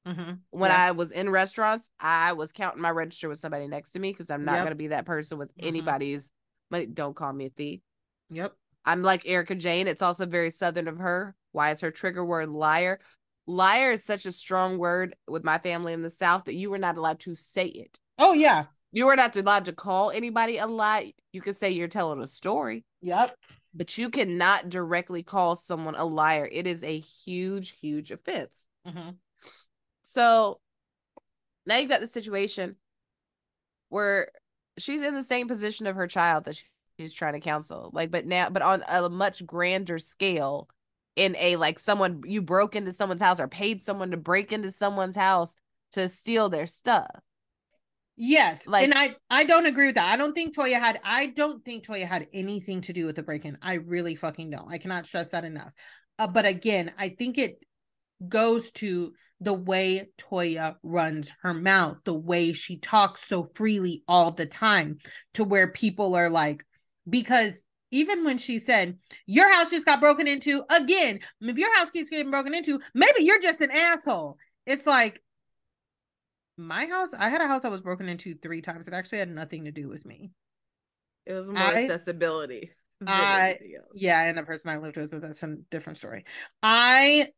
Mhm. 0.06 0.40
When 0.51 0.70
Yeah. 0.70 0.86
I 0.86 0.90
was 0.93 1.12
in 1.12 1.31
restaurants, 1.31 1.89
I 2.01 2.32
was 2.32 2.52
counting 2.52 2.81
my 2.81 2.90
register 2.90 3.28
with 3.28 3.39
somebody 3.39 3.66
next 3.69 3.93
to 3.93 3.98
me 3.98 4.12
because 4.12 4.31
I'm 4.31 4.44
not 4.44 4.55
Yep. 4.55 4.62
going 4.62 4.70
to 4.70 4.77
be 4.77 4.86
that 4.89 5.06
person 5.06 5.39
with 5.39 5.55
Mhm. 5.56 5.66
anybody's 5.66 6.31
money. 6.70 6.86
Don't 6.86 7.14
call 7.14 7.32
me 7.32 7.47
a 7.47 7.51
thief. 7.51 7.81
Yep. 8.31 8.56
I'm 8.84 9.02
like 9.02 9.22
Erika 9.26 9.54
Jayne. 9.54 9.86
It's 9.86 10.02
also 10.02 10.26
very 10.26 10.50
southern 10.50 10.88
of 10.88 10.98
her. 10.98 11.34
Why 11.52 11.70
is 11.70 11.80
her 11.80 11.90
trigger 11.90 12.24
word 12.24 12.48
liar? 12.48 13.00
Liar 13.46 13.92
is 13.92 14.04
such 14.04 14.26
a 14.26 14.32
strong 14.32 14.78
word 14.78 15.14
with 15.28 15.44
my 15.44 15.59
family 15.59 15.92
in 15.92 16.02
the 16.02 16.10
South 16.10 16.44
that 16.44 16.54
you 16.54 16.70
were 16.70 16.78
not 16.78 16.96
allowed 16.96 17.20
to 17.20 17.34
say 17.34 17.66
it. 17.66 17.98
Oh 18.18 18.32
yeah. 18.32 18.64
You 18.92 19.06
were 19.06 19.16
not 19.16 19.36
allowed 19.36 19.64
to 19.66 19.72
call 19.72 20.10
anybody 20.10 20.59
a 20.59 20.66
lie. 20.66 21.14
You 21.32 21.40
could 21.40 21.56
say 21.56 21.70
you're 21.70 21.88
telling 21.88 22.20
a 22.22 22.26
story, 22.26 22.84
Yep. 23.00 23.34
but 23.74 23.96
you 23.96 24.10
cannot 24.10 24.68
directly 24.68 25.22
call 25.22 25.56
someone 25.56 25.94
a 25.94 26.04
liar. 26.04 26.48
It 26.50 26.66
is 26.66 26.82
a 26.84 27.00
huge, 27.24 27.70
huge 27.80 28.10
offense. 28.10 28.66
Mhm. 28.86 29.16
So 30.02 30.60
now 31.64 31.76
you've 31.78 31.88
got 31.88 32.00
the 32.00 32.06
situation 32.06 32.76
where 33.88 34.30
she's 34.78 35.02
in 35.02 35.14
the 35.14 35.22
same 35.22 35.48
position 35.48 35.86
of 35.86 35.96
her 35.96 36.06
child 36.06 36.44
that 36.44 36.62
she's 36.98 37.12
trying 37.12 37.35
to 37.35 37.40
counsel. 37.40 37.90
Like, 37.93 38.10
but 38.10 38.27
now, 38.27 38.51
but 38.51 38.62
on 38.62 38.82
a 38.89 39.09
much 39.09 39.44
grander 39.44 39.98
scale, 39.98 40.69
in 41.16 41.36
a 41.39 41.56
like 41.56 41.78
someone 41.78 42.23
you 42.24 42.40
broke 42.40 42.74
into 42.74 42.93
someone's 42.93 43.23
house 43.23 43.39
or 43.39 43.48
paid 43.48 43.82
someone 43.82 44.10
to 44.12 44.16
break 44.16 44.52
into 44.52 44.70
someone's 44.70 45.16
house 45.16 45.55
to 45.93 46.09
steal 46.09 46.48
their 46.48 46.66
stuff. 46.66 47.10
Yes, 48.16 48.66
Like- 48.66 48.85
and 48.85 48.94
I 48.94 49.16
I 49.31 49.44
don't 49.44 49.66
agree 49.66 49.86
with 49.86 49.97
that. 49.97 50.12
I 50.12 50.16
don't 50.16 50.35
think 50.35 50.55
Toya 50.56 50.78
had 50.78 51.01
I 51.05 51.27
don't 51.27 51.64
think 51.64 51.86
Toya 51.86 52.06
had 52.06 52.28
anything 52.32 52.81
to 52.82 52.93
do 52.93 53.06
with 53.06 53.16
the 53.16 53.23
break-in. 53.23 53.59
I 53.62 53.74
really 53.74 54.14
fucking 54.14 54.51
don't. 54.51 54.70
I 54.70 54.78
cannot 54.78 55.06
stress 55.06 55.31
that 55.31 55.44
enough. 55.44 55.73
Uh, 56.19 56.27
but 56.27 56.47
again, 56.47 56.93
I 56.98 57.09
think 57.10 57.39
it 57.39 57.59
goes 58.27 58.70
to 58.73 59.12
the 59.40 59.55
way 59.55 60.09
Toya 60.19 60.77
runs 60.82 61.32
her 61.43 61.52
mouth, 61.55 61.98
the 62.05 62.16
way 62.16 62.52
she 62.52 62.78
talks 62.78 63.27
so 63.27 63.51
freely 63.55 64.05
all 64.06 64.32
the 64.32 64.47
time, 64.47 64.98
to 65.35 65.43
where 65.43 65.73
people 65.73 66.14
are 66.14 66.31
like, 66.31 66.64
because 67.08 67.64
even 67.90 68.24
when 68.24 68.38
she 68.38 68.58
said, 68.58 68.98
Your 69.26 69.52
house 69.52 69.70
just 69.70 69.86
got 69.86 70.00
broken 70.00 70.26
into 70.26 70.64
again, 70.70 71.20
if 71.40 71.58
your 71.58 71.74
house 71.76 71.90
keeps 71.90 72.10
getting 72.10 72.30
broken 72.30 72.54
into, 72.54 72.80
maybe 72.94 73.22
you're 73.22 73.40
just 73.40 73.60
an 73.60 73.70
asshole. 73.70 74.38
It's 74.66 74.86
like, 74.86 75.20
my 76.56 76.86
house, 76.86 77.14
I 77.14 77.28
had 77.28 77.40
a 77.40 77.46
house 77.46 77.62
that 77.62 77.70
was 77.70 77.80
broken 77.80 78.08
into 78.08 78.34
three 78.34 78.60
times. 78.62 78.88
It 78.88 78.94
actually 78.94 79.18
had 79.18 79.30
nothing 79.30 79.64
to 79.64 79.72
do 79.72 79.88
with 79.88 80.04
me. 80.04 80.30
It 81.26 81.34
was 81.34 81.48
more 81.48 81.58
I- 81.58 81.82
accessibility. 81.82 82.72
I- 83.06 83.58
Yeah, 83.94 84.22
and 84.22 84.38
the 84.38 84.42
person 84.44 84.70
I 84.70 84.76
lived 84.76 84.96
with, 84.96 85.10
but 85.10 85.22
that's 85.22 85.42
a 85.42 85.56
different 85.70 85.98
story. 85.98 86.24
I 86.62 87.28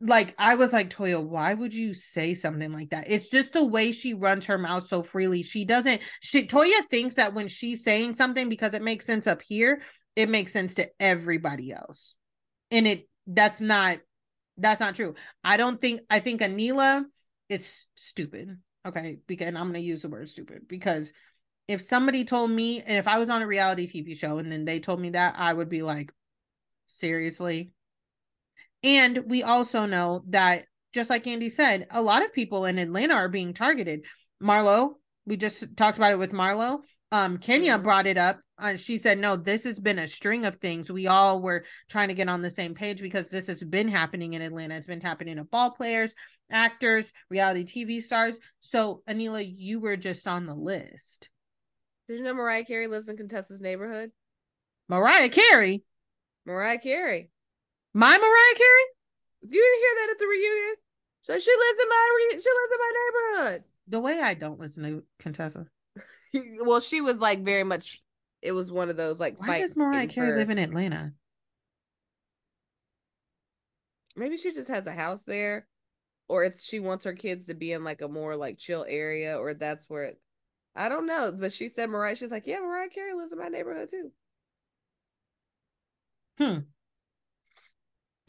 like 0.00 0.34
I 0.38 0.54
was 0.54 0.72
like, 0.72 0.90
Toya, 0.90 1.22
why 1.22 1.52
would 1.52 1.74
you 1.74 1.92
say 1.92 2.34
something 2.34 2.72
like 2.72 2.90
that? 2.90 3.10
It's 3.10 3.28
just 3.28 3.52
the 3.52 3.64
way 3.64 3.92
she 3.92 4.14
runs 4.14 4.46
her 4.46 4.56
mouth 4.56 4.88
so 4.88 5.02
freely. 5.02 5.42
She 5.42 5.64
doesn't 5.64 6.00
she 6.20 6.46
Toya 6.46 6.88
thinks 6.90 7.16
that 7.16 7.34
when 7.34 7.48
she's 7.48 7.84
saying 7.84 8.14
something 8.14 8.48
because 8.48 8.74
it 8.74 8.82
makes 8.82 9.06
sense 9.06 9.26
up 9.26 9.42
here, 9.42 9.82
it 10.16 10.28
makes 10.28 10.52
sense 10.52 10.76
to 10.76 10.88
everybody 10.98 11.72
else. 11.72 12.14
And 12.70 12.86
it 12.86 13.08
that's 13.26 13.60
not 13.60 13.98
that's 14.56 14.80
not 14.80 14.94
true. 14.94 15.14
I 15.44 15.56
don't 15.56 15.80
think 15.80 16.00
I 16.08 16.20
think 16.20 16.40
Anila 16.40 17.04
is 17.48 17.86
stupid. 17.94 18.58
Okay, 18.86 19.18
because 19.26 19.48
I'm 19.48 19.66
gonna 19.66 19.80
use 19.80 20.02
the 20.02 20.08
word 20.08 20.28
stupid 20.28 20.66
because 20.66 21.12
if 21.68 21.82
somebody 21.82 22.24
told 22.24 22.50
me 22.50 22.80
and 22.80 22.96
if 22.96 23.06
I 23.06 23.18
was 23.18 23.28
on 23.28 23.42
a 23.42 23.46
reality 23.46 23.86
TV 23.86 24.16
show 24.16 24.38
and 24.38 24.50
then 24.50 24.64
they 24.64 24.80
told 24.80 24.98
me 24.98 25.10
that, 25.10 25.34
I 25.38 25.52
would 25.52 25.68
be 25.68 25.82
like, 25.82 26.10
seriously. 26.86 27.72
And 28.82 29.18
we 29.26 29.42
also 29.42 29.86
know 29.86 30.22
that, 30.28 30.64
just 30.92 31.10
like 31.10 31.26
Andy 31.26 31.50
said, 31.50 31.86
a 31.90 32.02
lot 32.02 32.24
of 32.24 32.32
people 32.32 32.64
in 32.64 32.78
Atlanta 32.78 33.14
are 33.14 33.28
being 33.28 33.54
targeted. 33.54 34.04
Marlo, 34.42 34.94
we 35.26 35.36
just 35.36 35.76
talked 35.76 35.98
about 35.98 36.12
it 36.12 36.18
with 36.18 36.32
Marlo. 36.32 36.82
Um, 37.12 37.38
Kenya 37.38 37.76
Mhm. 37.78 37.82
brought 37.82 38.06
it 38.06 38.16
up. 38.16 38.40
Uh, 38.56 38.76
she 38.76 38.98
said, 38.98 39.18
"No, 39.18 39.36
this 39.36 39.64
has 39.64 39.80
been 39.80 39.98
a 39.98 40.06
string 40.06 40.44
of 40.44 40.56
things. 40.56 40.90
We 40.92 41.06
all 41.06 41.40
were 41.40 41.64
trying 41.88 42.08
to 42.08 42.14
get 42.14 42.28
on 42.28 42.40
the 42.42 42.50
same 42.50 42.74
page 42.74 43.00
because 43.00 43.30
this 43.30 43.46
has 43.48 43.62
been 43.62 43.88
happening 43.88 44.34
in 44.34 44.42
Atlanta. 44.42 44.76
It's 44.76 44.86
been 44.86 45.00
happening 45.00 45.36
to 45.36 45.44
ball 45.44 45.72
players, 45.72 46.14
actors, 46.50 47.12
reality 47.28 47.64
TV 47.64 48.00
stars. 48.00 48.38
So, 48.60 49.02
Anila, 49.08 49.44
you 49.44 49.80
were 49.80 49.96
just 49.96 50.28
on 50.28 50.46
the 50.46 50.54
list. 50.54 51.30
Did 52.08 52.18
you 52.18 52.24
know 52.24 52.34
Mariah 52.34 52.64
Carey 52.64 52.86
lives 52.86 53.08
in 53.08 53.16
Contessa's 53.16 53.60
neighborhood? 53.60 54.12
Mariah 54.88 55.28
Carey, 55.30 55.82
Mariah 56.44 56.78
Carey. 56.78 57.30
My 57.94 58.16
Mariah 58.16 58.56
Carey. 58.56 58.86
You 59.42 59.60
didn't 59.60 59.80
hear 59.80 59.94
that 59.96 60.10
at 60.12 60.18
the 60.18 60.26
reunion? 60.26 60.74
So 61.22 61.38
she 61.38 61.50
lives 61.50 61.80
in 61.80 61.88
my 61.88 62.10
re- 62.16 62.40
she 62.40 62.50
lives 62.50 62.72
in 62.72 62.78
my 62.78 62.92
neighborhood. 62.92 63.64
The 63.88 64.00
way 64.00 64.20
I 64.20 64.34
don't 64.34 64.60
listen 64.60 64.84
to 64.84 65.02
Contessa. 65.18 65.66
well, 66.64 66.80
she 66.80 67.00
was 67.00 67.18
like 67.18 67.44
very 67.44 67.64
much. 67.64 68.02
It 68.42 68.52
was 68.52 68.70
one 68.72 68.88
of 68.90 68.96
those 68.96 69.20
like. 69.20 69.38
Why 69.38 69.60
does 69.60 69.76
Mariah 69.76 70.06
Carey 70.06 70.32
for- 70.32 70.36
live 70.36 70.50
in 70.50 70.58
Atlanta? 70.58 71.12
Maybe 74.16 74.36
she 74.36 74.52
just 74.52 74.68
has 74.68 74.86
a 74.86 74.92
house 74.92 75.22
there, 75.22 75.66
or 76.28 76.44
it's 76.44 76.64
she 76.64 76.80
wants 76.80 77.04
her 77.04 77.12
kids 77.12 77.46
to 77.46 77.54
be 77.54 77.72
in 77.72 77.84
like 77.84 78.02
a 78.02 78.08
more 78.08 78.36
like 78.36 78.58
chill 78.58 78.84
area, 78.88 79.38
or 79.38 79.54
that's 79.54 79.88
where. 79.88 80.04
It, 80.04 80.20
I 80.74 80.88
don't 80.88 81.06
know, 81.06 81.32
but 81.32 81.52
she 81.52 81.68
said 81.68 81.90
Mariah. 81.90 82.16
She's 82.16 82.30
like, 82.30 82.46
yeah, 82.46 82.60
Mariah 82.60 82.88
Carey 82.88 83.14
lives 83.14 83.32
in 83.32 83.38
my 83.38 83.48
neighborhood 83.48 83.90
too. 83.90 84.10
Hmm. 86.38 86.58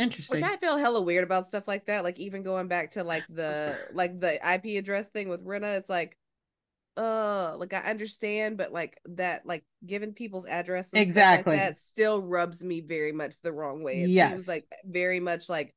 Interesting. 0.02 0.38
Which 0.41 0.44
I 0.44 0.57
feel 0.57 0.78
hella 0.78 1.02
weird 1.02 1.23
about 1.23 1.45
stuff 1.45 1.68
like 1.68 1.86
that. 1.86 2.03
Like 2.03 2.19
even 2.19 2.41
going 2.41 2.68
back 2.68 2.91
to 2.91 3.03
like 3.03 3.23
the 3.30 3.78
like 3.94 4.19
the 4.19 4.34
IP 4.36 4.78
address 4.80 5.07
thing 5.07 5.30
with 5.30 5.45
Rinna, 5.45 5.78
it's 5.78 5.90
like, 5.90 6.18
uh, 6.98 7.56
like 7.57 7.73
I 7.73 7.80
understand, 7.90 8.57
but 8.57 8.73
like 8.73 8.99
that, 9.06 9.45
like 9.45 9.64
giving 9.86 10.14
people's 10.14 10.45
addresses 10.45 10.94
Exactly. 10.94 11.53
like 11.53 11.61
that 11.61 11.78
still 11.78 12.22
rubs 12.22 12.64
me 12.64 12.82
very 12.82 13.11
much 13.11 13.36
the 13.44 13.52
wrong 13.53 13.84
way. 13.84 14.02
It 14.02 14.10
Yes. 14.10 14.32
seems 14.32 14.48
like 14.48 14.64
very 14.86 15.19
much 15.19 15.48
like 15.49 15.76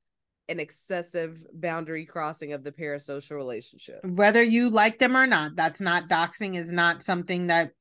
an 0.48 0.58
excessive 0.60 1.46
boundary 1.52 2.06
crossing 2.06 2.52
of 2.52 2.64
the 2.64 2.72
parasocial 2.72 3.36
relationship. 3.36 4.00
Whether 4.04 4.42
you 4.42 4.70
like 4.70 4.98
them 4.98 5.16
or 5.16 5.26
not, 5.26 5.54
that's 5.56 5.80
not 5.80 6.08
doxing. 6.08 6.56
Is 6.56 6.72
not 6.72 7.02
something 7.02 7.48
that 7.48 7.72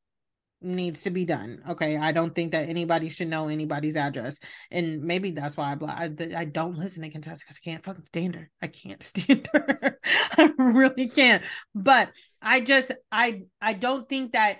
needs 0.63 1.01
to 1.03 1.09
be 1.09 1.25
done. 1.25 1.61
Okay, 1.69 1.97
I 1.97 2.11
don't 2.11 2.33
think 2.33 2.51
that 2.51 2.69
anybody 2.69 3.09
should 3.09 3.27
know 3.27 3.47
anybody's 3.47 3.95
address, 3.95 4.39
and 4.71 5.01
maybe 5.01 5.31
that's 5.31 5.57
why 5.57 5.71
I 5.71 5.75
blo- 5.75 5.89
I, 5.89 6.09
I 6.35 6.45
don't 6.45 6.77
listen 6.77 7.03
to 7.03 7.09
Contessa 7.09 7.43
because 7.43 7.59
I 7.63 7.69
can't 7.69 7.83
fucking 7.83 8.05
stand 8.07 8.35
her. 8.35 8.49
I 8.61 8.67
can't 8.67 9.03
stand 9.03 9.47
her. 9.53 9.99
I 10.37 10.51
really 10.57 11.09
can't. 11.09 11.43
But 11.73 12.09
I 12.41 12.59
just 12.61 12.91
I 13.11 13.43
I 13.61 13.73
don't 13.73 14.07
think 14.07 14.33
that 14.33 14.59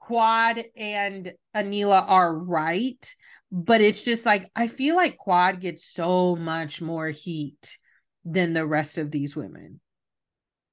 Quad 0.00 0.64
and 0.76 1.32
Anila 1.54 2.04
are 2.08 2.36
right. 2.36 3.14
But 3.54 3.82
it's 3.82 4.02
just 4.02 4.24
like 4.24 4.50
I 4.56 4.66
feel 4.66 4.96
like 4.96 5.18
Quad 5.18 5.60
gets 5.60 5.84
so 5.84 6.36
much 6.36 6.80
more 6.80 7.08
heat 7.08 7.78
than 8.24 8.54
the 8.54 8.66
rest 8.66 8.96
of 8.96 9.10
these 9.10 9.36
women. 9.36 9.81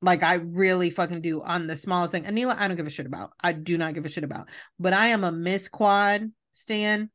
Like 0.01 0.23
I 0.23 0.35
really 0.35 0.89
fucking 0.89 1.21
do 1.21 1.41
on 1.41 1.67
the 1.67 1.75
smallest 1.75 2.13
thing. 2.13 2.23
Anila, 2.23 2.55
I 2.57 2.67
don't 2.67 2.77
give 2.77 2.87
a 2.87 2.91
shit 2.91 3.05
about. 3.05 3.31
I 3.41 3.51
do 3.53 3.77
not 3.77 3.93
give 3.93 4.05
a 4.05 4.09
shit 4.09 4.23
about. 4.23 4.47
But 4.79 4.93
I 4.93 5.07
am 5.07 5.23
a 5.23 5.31
Miss 5.31 5.67
Quad 5.67 6.31
stan 6.53 7.09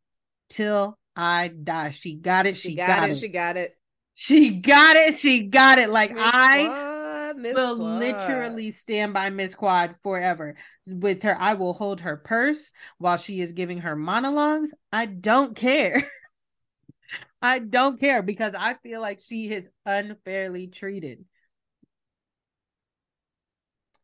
till 0.51 0.99
I 1.17 1.49
die. 1.49 1.91
She 1.91 2.17
got 2.17 2.47
it. 2.47 2.57
She, 2.57 2.71
She, 2.71 2.77
got, 2.77 3.01
got, 3.01 3.09
it. 3.09 3.13
it, 3.13 3.19
She 3.19 3.29
got 3.29 3.57
it. 3.57 3.77
She 4.15 4.51
got 4.61 4.97
it. 4.97 5.15
She 5.15 5.41
got 5.49 5.79
it. 5.79 5.89
Like 5.89 6.11
Miss 6.13 6.23
I 6.23 6.59
Quad, 6.65 7.37
will 7.55 7.77
Quad. 7.77 7.99
literally 8.01 8.71
stand 8.71 9.13
by 9.15 9.31
Miss 9.31 9.55
Quad 9.55 9.97
forever. 10.03 10.57
With 10.87 11.23
her, 11.23 11.37
I 11.41 11.55
will 11.55 11.73
hold 11.73 12.03
her 12.03 12.17
purse 12.19 12.71
while 12.99 13.17
she 13.17 13.41
is 13.41 13.53
giving 13.53 13.79
her 13.79 13.97
monologues. 13.97 14.75
I 14.93 15.07
don't 15.07 15.57
care. 15.57 16.05
I 17.43 17.59
don't 17.59 17.99
care 18.01 18.23
because 18.23 18.55
I 18.55 18.75
feel 18.75 19.01
like 19.01 19.21
she 19.21 19.51
is 19.51 19.71
unfairly 19.85 20.67
treated. 20.69 21.25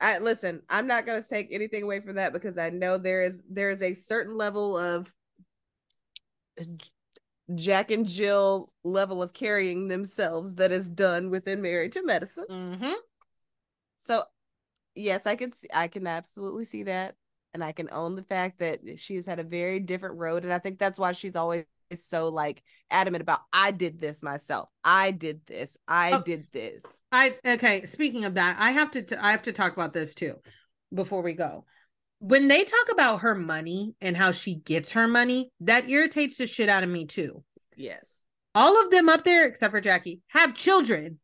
I 0.00 0.18
listen, 0.18 0.62
I'm 0.68 0.86
not 0.86 1.06
gonna 1.06 1.22
take 1.22 1.48
anything 1.50 1.82
away 1.82 2.00
from 2.00 2.16
that 2.16 2.32
because 2.32 2.58
I 2.58 2.70
know 2.70 2.98
there 2.98 3.22
is 3.22 3.42
there 3.48 3.70
is 3.70 3.82
a 3.82 3.94
certain 3.94 4.36
level 4.36 4.76
of 4.76 5.12
Jack 7.54 7.90
and 7.90 8.06
Jill 8.06 8.72
level 8.84 9.22
of 9.22 9.32
carrying 9.32 9.88
themselves 9.88 10.54
that 10.54 10.72
is 10.72 10.88
done 10.88 11.30
within 11.30 11.60
Married 11.60 11.92
to 11.92 12.04
Medicine. 12.04 12.46
Mm-hmm. 12.50 12.92
So 13.98 14.24
yes, 14.94 15.26
I 15.26 15.36
can 15.36 15.52
see 15.52 15.68
I 15.72 15.88
can 15.88 16.06
absolutely 16.06 16.64
see 16.64 16.84
that. 16.84 17.16
And 17.52 17.64
I 17.64 17.72
can 17.72 17.88
own 17.90 18.14
the 18.14 18.22
fact 18.22 18.60
that 18.60 18.80
she's 18.96 19.26
had 19.26 19.40
a 19.40 19.44
very 19.44 19.80
different 19.80 20.18
road. 20.18 20.44
And 20.44 20.52
I 20.52 20.60
think 20.60 20.78
that's 20.78 21.00
why 21.00 21.10
she's 21.12 21.34
always 21.34 21.64
so 21.94 22.28
like 22.28 22.62
adamant 22.90 23.22
about 23.22 23.40
I 23.52 23.70
did 23.70 24.00
this 24.00 24.22
myself. 24.22 24.68
I 24.84 25.10
did 25.10 25.40
this. 25.46 25.76
I 25.88 26.12
Oh. 26.12 26.22
did 26.22 26.46
this. 26.52 26.82
I 27.12 27.36
okay. 27.44 27.84
Speaking 27.84 28.24
of 28.24 28.34
that, 28.34 28.56
I 28.58 28.72
have 28.72 28.90
to. 28.92 29.02
T- 29.02 29.16
I 29.16 29.30
have 29.32 29.42
to 29.42 29.52
talk 29.52 29.72
about 29.72 29.92
this 29.92 30.14
too 30.14 30.36
before 30.94 31.22
we 31.22 31.34
go. 31.34 31.64
when 32.22 32.48
they 32.48 32.64
talk 32.64 32.92
about 32.92 33.20
her 33.22 33.34
money 33.34 33.94
and 34.02 34.14
how 34.14 34.30
she 34.30 34.54
gets 34.54 34.92
her 34.92 35.08
money, 35.08 35.50
that 35.60 35.88
irritates 35.88 36.36
the 36.36 36.46
shit 36.46 36.68
out 36.68 36.82
of 36.84 36.90
me 36.90 37.06
too. 37.06 37.42
Yes. 37.76 38.24
All 38.54 38.82
of 38.84 38.90
them 38.90 39.08
up 39.08 39.24
there, 39.24 39.46
except 39.46 39.72
for 39.72 39.80
Jackie, 39.80 40.20
have 40.28 40.54
children. 40.54 41.18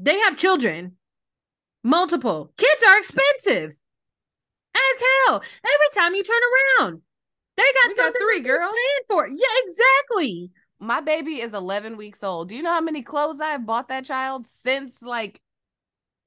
They 0.00 0.18
have 0.18 0.36
children. 0.36 0.96
Multiple. 1.84 2.52
Kids 2.56 2.82
are 2.88 2.98
expensive 2.98 3.70
as 4.74 5.02
hell. 5.26 5.36
Every 5.64 5.88
time 5.94 6.14
you 6.16 6.24
turn 6.24 6.42
around, 6.80 7.02
they 7.58 7.64
got 7.64 7.88
We 7.88 7.96
got 7.96 8.14
three, 8.18 8.40
girls. 8.40 8.74
for. 9.08 9.26
Yeah, 9.28 9.36
exactly. 9.64 10.50
My 10.80 11.00
baby 11.00 11.40
is 11.40 11.54
11 11.54 11.96
weeks 11.96 12.22
old. 12.22 12.48
Do 12.48 12.56
you 12.56 12.62
know 12.62 12.72
how 12.72 12.80
many 12.80 13.02
clothes 13.02 13.40
I've 13.40 13.66
bought 13.66 13.88
that 13.88 14.04
child 14.04 14.46
since 14.46 15.02
like 15.02 15.40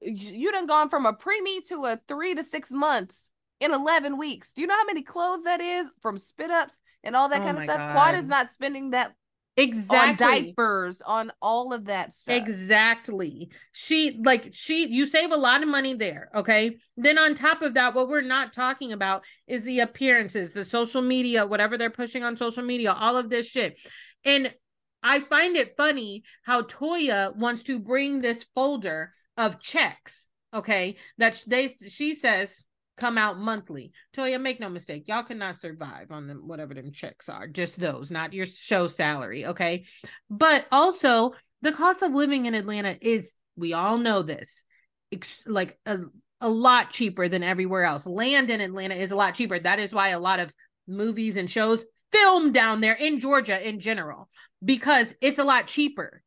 you 0.00 0.50
done 0.52 0.66
gone 0.66 0.88
from 0.88 1.06
a 1.06 1.12
preemie 1.12 1.64
to 1.68 1.86
a 1.86 2.00
three 2.08 2.34
to 2.34 2.42
six 2.42 2.70
months 2.70 3.30
in 3.60 3.72
11 3.72 4.18
weeks? 4.18 4.52
Do 4.52 4.60
you 4.62 4.66
know 4.66 4.76
how 4.76 4.84
many 4.84 5.02
clothes 5.02 5.44
that 5.44 5.60
is 5.60 5.88
from 6.00 6.18
spit 6.18 6.50
ups 6.50 6.78
and 7.02 7.16
all 7.16 7.28
that 7.28 7.42
Oh 7.42 7.44
kind 7.44 7.58
of 7.58 7.64
stuff? 7.64 7.92
Quad 7.92 8.14
is 8.16 8.28
not 8.28 8.50
spending 8.50 8.90
that 8.90 9.14
Exactly. 9.56 10.26
on 10.26 10.32
diapers, 10.32 11.02
on 11.02 11.30
all 11.42 11.74
of 11.74 11.84
that 11.86 12.14
stuff. 12.14 12.36
Exactly. 12.36 13.50
She 13.72 14.18
like 14.24 14.48
she 14.52 14.86
you 14.88 15.06
save 15.06 15.30
a 15.30 15.36
lot 15.36 15.62
of 15.62 15.68
money 15.68 15.92
there, 15.92 16.30
okay? 16.34 16.76
Then 16.96 17.18
on 17.18 17.34
top 17.34 17.60
of 17.60 17.74
that 17.74 17.94
what 17.94 18.08
we're 18.08 18.22
not 18.22 18.54
talking 18.54 18.92
about 18.92 19.24
is 19.46 19.64
the 19.64 19.80
appearances, 19.80 20.52
the 20.52 20.64
social 20.64 21.02
media, 21.02 21.46
whatever 21.46 21.76
they're 21.76 21.90
pushing 21.90 22.24
on 22.24 22.36
social 22.36 22.62
media, 22.62 22.92
all 22.92 23.16
of 23.16 23.28
this 23.28 23.48
shit. 23.48 23.76
And 24.24 24.54
I 25.02 25.20
find 25.20 25.56
it 25.56 25.76
funny 25.76 26.22
how 26.44 26.62
Toya 26.62 27.36
wants 27.36 27.64
to 27.64 27.78
bring 27.78 28.20
this 28.20 28.46
folder 28.54 29.12
of 29.36 29.60
checks, 29.60 30.30
okay? 30.54 30.96
That 31.18 31.42
they 31.46 31.68
she 31.68 32.14
says 32.14 32.64
come 32.98 33.18
out 33.18 33.38
monthly. 33.38 33.92
Toya, 34.14 34.40
make 34.40 34.60
no 34.60 34.68
mistake, 34.68 35.04
y'all 35.06 35.22
cannot 35.22 35.56
survive 35.56 36.10
on 36.10 36.26
them 36.26 36.46
whatever 36.46 36.74
them 36.74 36.92
checks 36.92 37.28
are. 37.28 37.48
Just 37.48 37.80
those, 37.80 38.10
not 38.10 38.32
your 38.32 38.46
show 38.46 38.86
salary, 38.86 39.46
okay? 39.46 39.84
But 40.28 40.66
also, 40.70 41.32
the 41.62 41.72
cost 41.72 42.02
of 42.02 42.12
living 42.12 42.46
in 42.46 42.54
Atlanta 42.54 42.96
is, 43.00 43.34
we 43.56 43.72
all 43.72 43.98
know 43.98 44.22
this, 44.22 44.64
ex- 45.12 45.42
like 45.46 45.78
a, 45.86 45.98
a 46.40 46.48
lot 46.48 46.90
cheaper 46.90 47.28
than 47.28 47.42
everywhere 47.42 47.84
else. 47.84 48.06
Land 48.06 48.50
in 48.50 48.60
Atlanta 48.60 48.94
is 48.94 49.12
a 49.12 49.16
lot 49.16 49.34
cheaper. 49.34 49.58
That 49.58 49.78
is 49.78 49.94
why 49.94 50.08
a 50.08 50.20
lot 50.20 50.40
of 50.40 50.54
movies 50.86 51.36
and 51.36 51.48
shows 51.48 51.84
film 52.10 52.52
down 52.52 52.80
there 52.80 52.94
in 52.94 53.20
Georgia 53.20 53.66
in 53.66 53.80
general, 53.80 54.28
because 54.62 55.14
it's 55.20 55.38
a 55.38 55.44
lot 55.44 55.66
cheaper. 55.66 56.22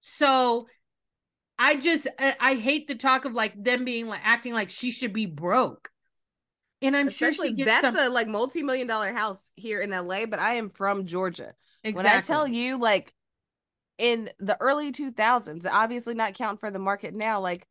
So 0.00 0.66
I 1.58 1.76
just, 1.76 2.06
I, 2.18 2.36
I 2.38 2.54
hate 2.54 2.88
the 2.88 2.94
talk 2.94 3.24
of 3.24 3.32
like 3.32 3.62
them 3.62 3.84
being 3.84 4.06
like 4.06 4.20
acting 4.22 4.54
like 4.54 4.70
she 4.70 4.90
should 4.90 5.12
be 5.12 5.26
broke. 5.26 5.90
And 6.80 6.96
I'm 6.96 7.08
Especially 7.08 7.48
sure 7.48 7.48
she 7.48 7.52
gets 7.54 7.70
that's 7.70 7.94
some. 7.94 7.96
a 7.96 8.08
like 8.08 8.28
multi-million 8.28 8.86
dollar 8.86 9.12
house 9.12 9.40
here 9.56 9.80
in 9.80 9.92
LA, 9.92 10.26
but 10.26 10.38
I 10.38 10.54
am 10.54 10.70
from 10.70 11.06
Georgia. 11.06 11.54
exactly. 11.82 11.96
When 11.96 12.06
I 12.06 12.20
tell 12.20 12.46
you, 12.46 12.78
like 12.78 13.12
in 13.98 14.30
the 14.38 14.56
early 14.60 14.92
2000s, 14.92 15.66
obviously 15.66 16.14
not 16.14 16.34
counting 16.34 16.58
for 16.58 16.70
the 16.70 16.78
market 16.78 17.14
now, 17.14 17.40
like 17.40 17.66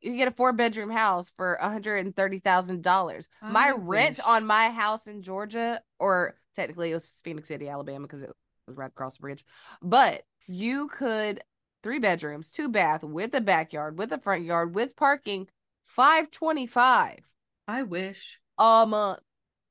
you 0.00 0.16
get 0.16 0.28
a 0.28 0.32
four 0.32 0.52
bedroom 0.52 0.90
house 0.90 1.30
for 1.36 1.58
$130,000. 1.60 3.28
My 3.46 3.68
I 3.68 3.72
rent 3.72 4.20
on 4.26 4.46
my 4.46 4.70
house 4.70 5.06
in 5.06 5.22
Georgia, 5.22 5.82
or 5.98 6.36
technically 6.56 6.90
it 6.90 6.94
was 6.94 7.20
Phenix 7.24 7.48
City, 7.48 7.68
Alabama, 7.68 8.06
because 8.06 8.22
it 8.22 8.30
was 8.66 8.76
right 8.76 8.86
across 8.86 9.16
the 9.16 9.20
bridge, 9.20 9.44
but 9.82 10.22
you 10.46 10.88
could 10.88 11.42
three 11.82 11.98
bedrooms, 11.98 12.50
two 12.50 12.68
bath 12.68 13.02
with 13.04 13.34
a 13.34 13.40
backyard, 13.40 13.98
with 13.98 14.12
a 14.12 14.18
front 14.18 14.44
yard, 14.44 14.74
with 14.74 14.96
parking, 14.96 15.48
525 15.84 17.18
I 17.68 17.82
wish. 17.84 18.40
a 18.58 18.86
month. 18.86 19.20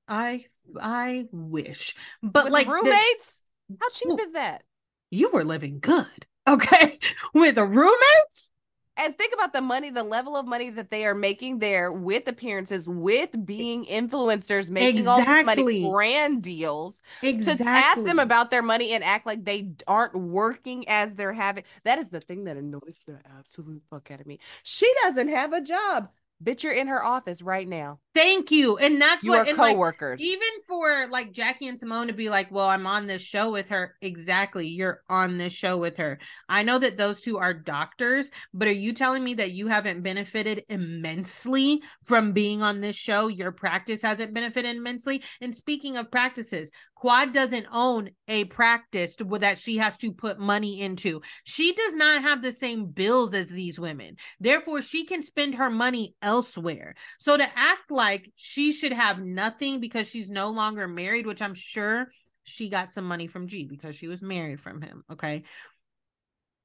I 0.07 0.45
I 0.79 1.27
wish. 1.31 1.95
But 2.23 2.45
with 2.45 2.53
like 2.53 2.65
the 2.67 2.71
the- 2.71 2.75
roommates, 2.75 3.41
how 3.79 3.89
cheap 3.89 4.07
Well, 4.09 4.19
is 4.19 4.31
that? 4.33 4.63
you 5.11 5.29
were 5.29 5.43
living 5.43 5.79
good. 5.79 6.25
Okay. 6.47 6.97
With 7.33 7.57
roommates? 7.57 8.51
And 8.99 9.17
think 9.17 9.33
about 9.33 9.53
the 9.53 9.61
money, 9.61 9.89
the 9.89 10.03
level 10.03 10.35
of 10.35 10.45
money 10.45 10.69
that 10.71 10.91
they 10.91 11.05
are 11.05 11.15
making 11.15 11.59
there 11.59 11.89
with 11.91 12.27
appearances, 12.27 12.87
with 12.87 13.45
being 13.45 13.85
influencers, 13.85 14.69
making 14.69 15.07
all 15.07 15.23
this 15.23 15.45
money, 15.45 15.89
brand 15.89 16.43
deals. 16.43 17.01
Exactly. 17.23 17.65
To 17.65 17.71
ask 17.71 18.03
them 18.03 18.19
about 18.19 18.51
their 18.51 18.61
money 18.61 18.91
and 18.91 19.03
act 19.03 19.25
like 19.25 19.45
they 19.45 19.69
aren't 19.87 20.15
working 20.15 20.87
as 20.89 21.15
they're 21.15 21.31
having 21.31 21.63
that 21.85 21.97
is 21.97 22.09
the 22.09 22.19
thing 22.19 22.43
that 22.43 22.57
annoys 22.57 22.99
the 23.07 23.19
absolute 23.37 23.81
fuck 23.89 24.11
out 24.11 24.19
of 24.19 24.27
me. 24.27 24.39
She 24.63 24.91
doesn't 25.03 25.29
have 25.29 25.53
a 25.53 25.61
job. 25.61 26.09
Bitch, 26.41 26.63
you're 26.63 26.71
in 26.71 26.87
her 26.87 27.03
office 27.03 27.41
right 27.41 27.67
now. 27.67 27.99
Thank 28.15 28.49
you. 28.49 28.77
And 28.77 29.01
that's 29.01 29.23
You 29.23 29.31
what 29.31 29.39
are 29.39 29.49
and, 29.49 29.57
like, 29.57 29.73
coworkers. 29.73 30.21
even 30.21 30.47
for 30.67 31.07
like 31.07 31.31
Jackie 31.33 31.67
and 31.67 31.77
Simone 31.77 32.07
to 32.07 32.13
be 32.13 32.29
like, 32.29 32.49
well, 32.51 32.67
I'm 32.67 32.87
on 32.87 33.07
this 33.07 33.21
show 33.21 33.51
with 33.51 33.67
her. 33.69 33.95
Exactly. 34.01 34.67
You're 34.67 35.01
on 35.09 35.37
this 35.37 35.53
show 35.53 35.77
with 35.77 35.97
her. 35.97 36.17
I 36.47 36.63
know 36.63 36.79
that 36.79 36.97
those 36.97 37.21
two 37.21 37.37
are 37.37 37.53
doctors, 37.53 38.31
but 38.53 38.67
are 38.69 38.71
you 38.71 38.93
telling 38.93 39.23
me 39.23 39.33
that 39.35 39.51
you 39.51 39.67
haven't 39.67 40.01
benefited 40.01 40.63
immensely 40.69 41.81
from 42.05 42.31
being 42.31 42.61
on 42.61 42.79
this 42.81 42.95
show? 42.95 43.27
Your 43.27 43.51
practice 43.51 44.01
hasn't 44.01 44.33
benefited 44.33 44.75
immensely. 44.75 45.23
And 45.41 45.53
speaking 45.53 45.97
of 45.97 46.09
practices, 46.09 46.71
Quad 46.99 47.31
doesn't 47.31 47.65
own 47.71 48.09
a 48.27 48.43
practice 48.43 49.15
to- 49.15 49.37
that 49.39 49.57
she 49.57 49.77
has 49.77 49.97
to 49.99 50.11
put 50.11 50.37
money 50.37 50.81
into. 50.81 51.21
She 51.45 51.71
does 51.71 51.95
not 51.95 52.23
have 52.23 52.41
the 52.41 52.51
same 52.51 52.87
bills 52.87 53.33
as 53.33 53.49
these 53.49 53.79
women. 53.79 54.17
Therefore, 54.41 54.81
she 54.81 55.05
can 55.05 55.21
spend 55.21 55.55
her 55.55 55.69
money 55.69 56.13
elsewhere. 56.21 56.95
So 57.17 57.37
to 57.37 57.47
act 57.57 57.89
like 57.89 58.29
she 58.35 58.73
should 58.73 58.91
have 58.91 59.19
nothing 59.19 59.79
because 59.79 60.09
she's 60.09 60.29
no 60.29 60.49
longer 60.49 60.89
married, 60.89 61.25
which 61.25 61.41
I'm 61.41 61.53
sure 61.53 62.11
she 62.43 62.67
got 62.67 62.89
some 62.89 63.05
money 63.05 63.27
from 63.27 63.47
G 63.47 63.65
because 63.65 63.95
she 63.95 64.09
was 64.09 64.21
married 64.21 64.59
from 64.59 64.81
him. 64.81 65.05
Okay. 65.09 65.43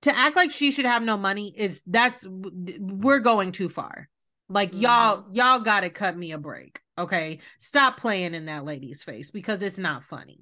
To 0.02 0.16
act 0.16 0.34
like 0.34 0.50
she 0.50 0.72
should 0.72 0.84
have 0.84 1.04
no 1.04 1.16
money 1.16 1.54
is 1.56 1.84
that's 1.86 2.26
we're 2.28 3.20
going 3.20 3.52
too 3.52 3.68
far. 3.68 4.08
Like 4.48 4.72
mm-hmm. 4.72 4.80
y'all, 4.80 5.26
y'all 5.30 5.60
gotta 5.60 5.90
cut 5.90 6.16
me 6.16 6.32
a 6.32 6.38
break. 6.38 6.80
Okay. 6.96 7.40
Stop 7.58 7.98
playing 7.98 8.34
in 8.34 8.46
that 8.46 8.64
lady's 8.64 9.02
face 9.02 9.30
because 9.30 9.62
it's 9.62 9.78
not 9.78 10.04
funny. 10.04 10.40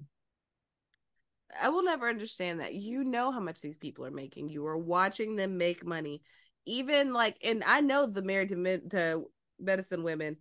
I 1.60 1.68
will 1.68 1.82
never 1.82 2.08
understand 2.08 2.60
that. 2.60 2.74
You 2.74 3.04
know 3.04 3.30
how 3.30 3.40
much 3.40 3.60
these 3.60 3.76
people 3.76 4.06
are 4.06 4.10
making. 4.10 4.48
You 4.48 4.66
are 4.66 4.78
watching 4.78 5.36
them 5.36 5.58
make 5.58 5.84
money. 5.84 6.22
Even 6.64 7.12
like, 7.12 7.36
and 7.42 7.62
I 7.64 7.80
know 7.80 8.06
the 8.06 8.22
married 8.22 8.50
to, 8.50 8.56
med- 8.56 8.90
to 8.92 9.24
medicine 9.58 10.02
women 10.02 10.36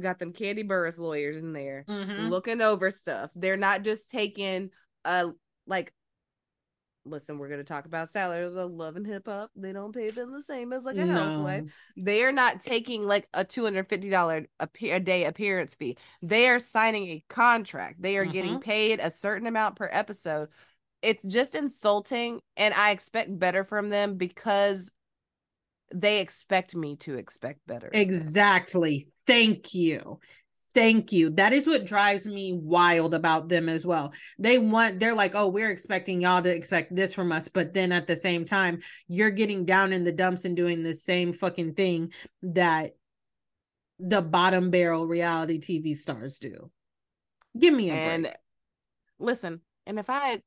got 0.00 0.18
them 0.18 0.32
Kandi 0.32 0.66
Burruss 0.66 0.98
lawyers 0.98 1.36
in 1.36 1.52
there 1.52 1.84
Mhm. 1.88 2.28
looking 2.28 2.60
over 2.60 2.90
stuff. 2.90 3.30
They're 3.34 3.56
not 3.56 3.84
just 3.84 4.10
taking 4.10 4.70
a 5.04 5.30
like 5.66 5.92
listen, 7.04 7.38
we're 7.38 7.48
gonna 7.48 7.64
talk 7.64 7.86
about 7.86 8.12
salaries 8.12 8.54
of 8.56 8.70
love 8.70 8.96
and 8.96 9.06
hip 9.06 9.26
hop. 9.26 9.50
They 9.56 9.72
don't 9.72 9.92
pay 9.94 10.10
them 10.10 10.32
the 10.32 10.42
same 10.42 10.72
as 10.72 10.84
like 10.84 10.96
a 10.96 11.06
housewife. 11.06 11.64
They 11.96 12.22
are 12.24 12.32
not 12.32 12.60
taking 12.60 13.02
like 13.06 13.28
a 13.34 13.44
two 13.44 13.64
hundred 13.64 13.88
fifty 13.88 14.10
dollar 14.10 14.46
a 14.60 14.66
pe- 14.66 14.90
a 14.90 15.00
day 15.00 15.24
appearance 15.24 15.74
fee. 15.74 15.96
They 16.22 16.48
are 16.48 16.58
signing 16.58 17.08
a 17.08 17.24
contract. 17.28 18.02
They 18.02 18.16
are 18.16 18.24
getting 18.24 18.58
Mhm. 18.58 18.60
paid 18.60 19.00
a 19.00 19.10
certain 19.10 19.46
amount 19.46 19.76
per 19.76 19.88
episode. 19.92 20.48
It's 21.02 21.22
just 21.22 21.54
insulting, 21.54 22.40
and 22.56 22.72
I 22.74 22.90
expect 22.90 23.38
better 23.38 23.64
from 23.64 23.90
them 23.90 24.16
because 24.16 24.90
they 25.94 26.20
expect 26.20 26.74
me 26.74 26.96
to 26.96 27.16
expect 27.16 27.60
better. 27.66 27.90
Exactly. 27.92 29.08
Thank 29.26 29.74
you. 29.74 30.18
Thank 30.74 31.12
you. 31.12 31.30
That 31.30 31.52
is 31.52 31.66
what 31.66 31.86
drives 31.86 32.26
me 32.26 32.52
wild 32.52 33.14
about 33.14 33.48
them 33.48 33.68
as 33.68 33.86
well. 33.86 34.12
They 34.38 34.58
want, 34.58 34.98
they're 34.98 35.14
like, 35.14 35.36
oh, 35.36 35.48
we're 35.48 35.70
expecting 35.70 36.20
y'all 36.20 36.42
to 36.42 36.54
expect 36.54 36.94
this 36.94 37.14
from 37.14 37.30
us. 37.30 37.46
But 37.48 37.74
then 37.74 37.92
at 37.92 38.08
the 38.08 38.16
same 38.16 38.44
time, 38.44 38.80
you're 39.06 39.30
getting 39.30 39.64
down 39.64 39.92
in 39.92 40.02
the 40.02 40.12
dumps 40.12 40.44
and 40.44 40.56
doing 40.56 40.82
the 40.82 40.94
same 40.94 41.32
fucking 41.32 41.74
thing 41.74 42.12
that 42.42 42.96
the 44.00 44.20
bottom 44.20 44.70
barrel 44.70 45.06
reality 45.06 45.60
TV 45.60 45.96
stars 45.96 46.38
do. 46.38 46.70
Give 47.56 47.72
me 47.72 47.90
a 47.90 47.94
and 47.94 48.22
break. 48.24 48.34
listen, 49.20 49.60
and 49.86 49.98
if 49.98 50.10
I 50.10 50.40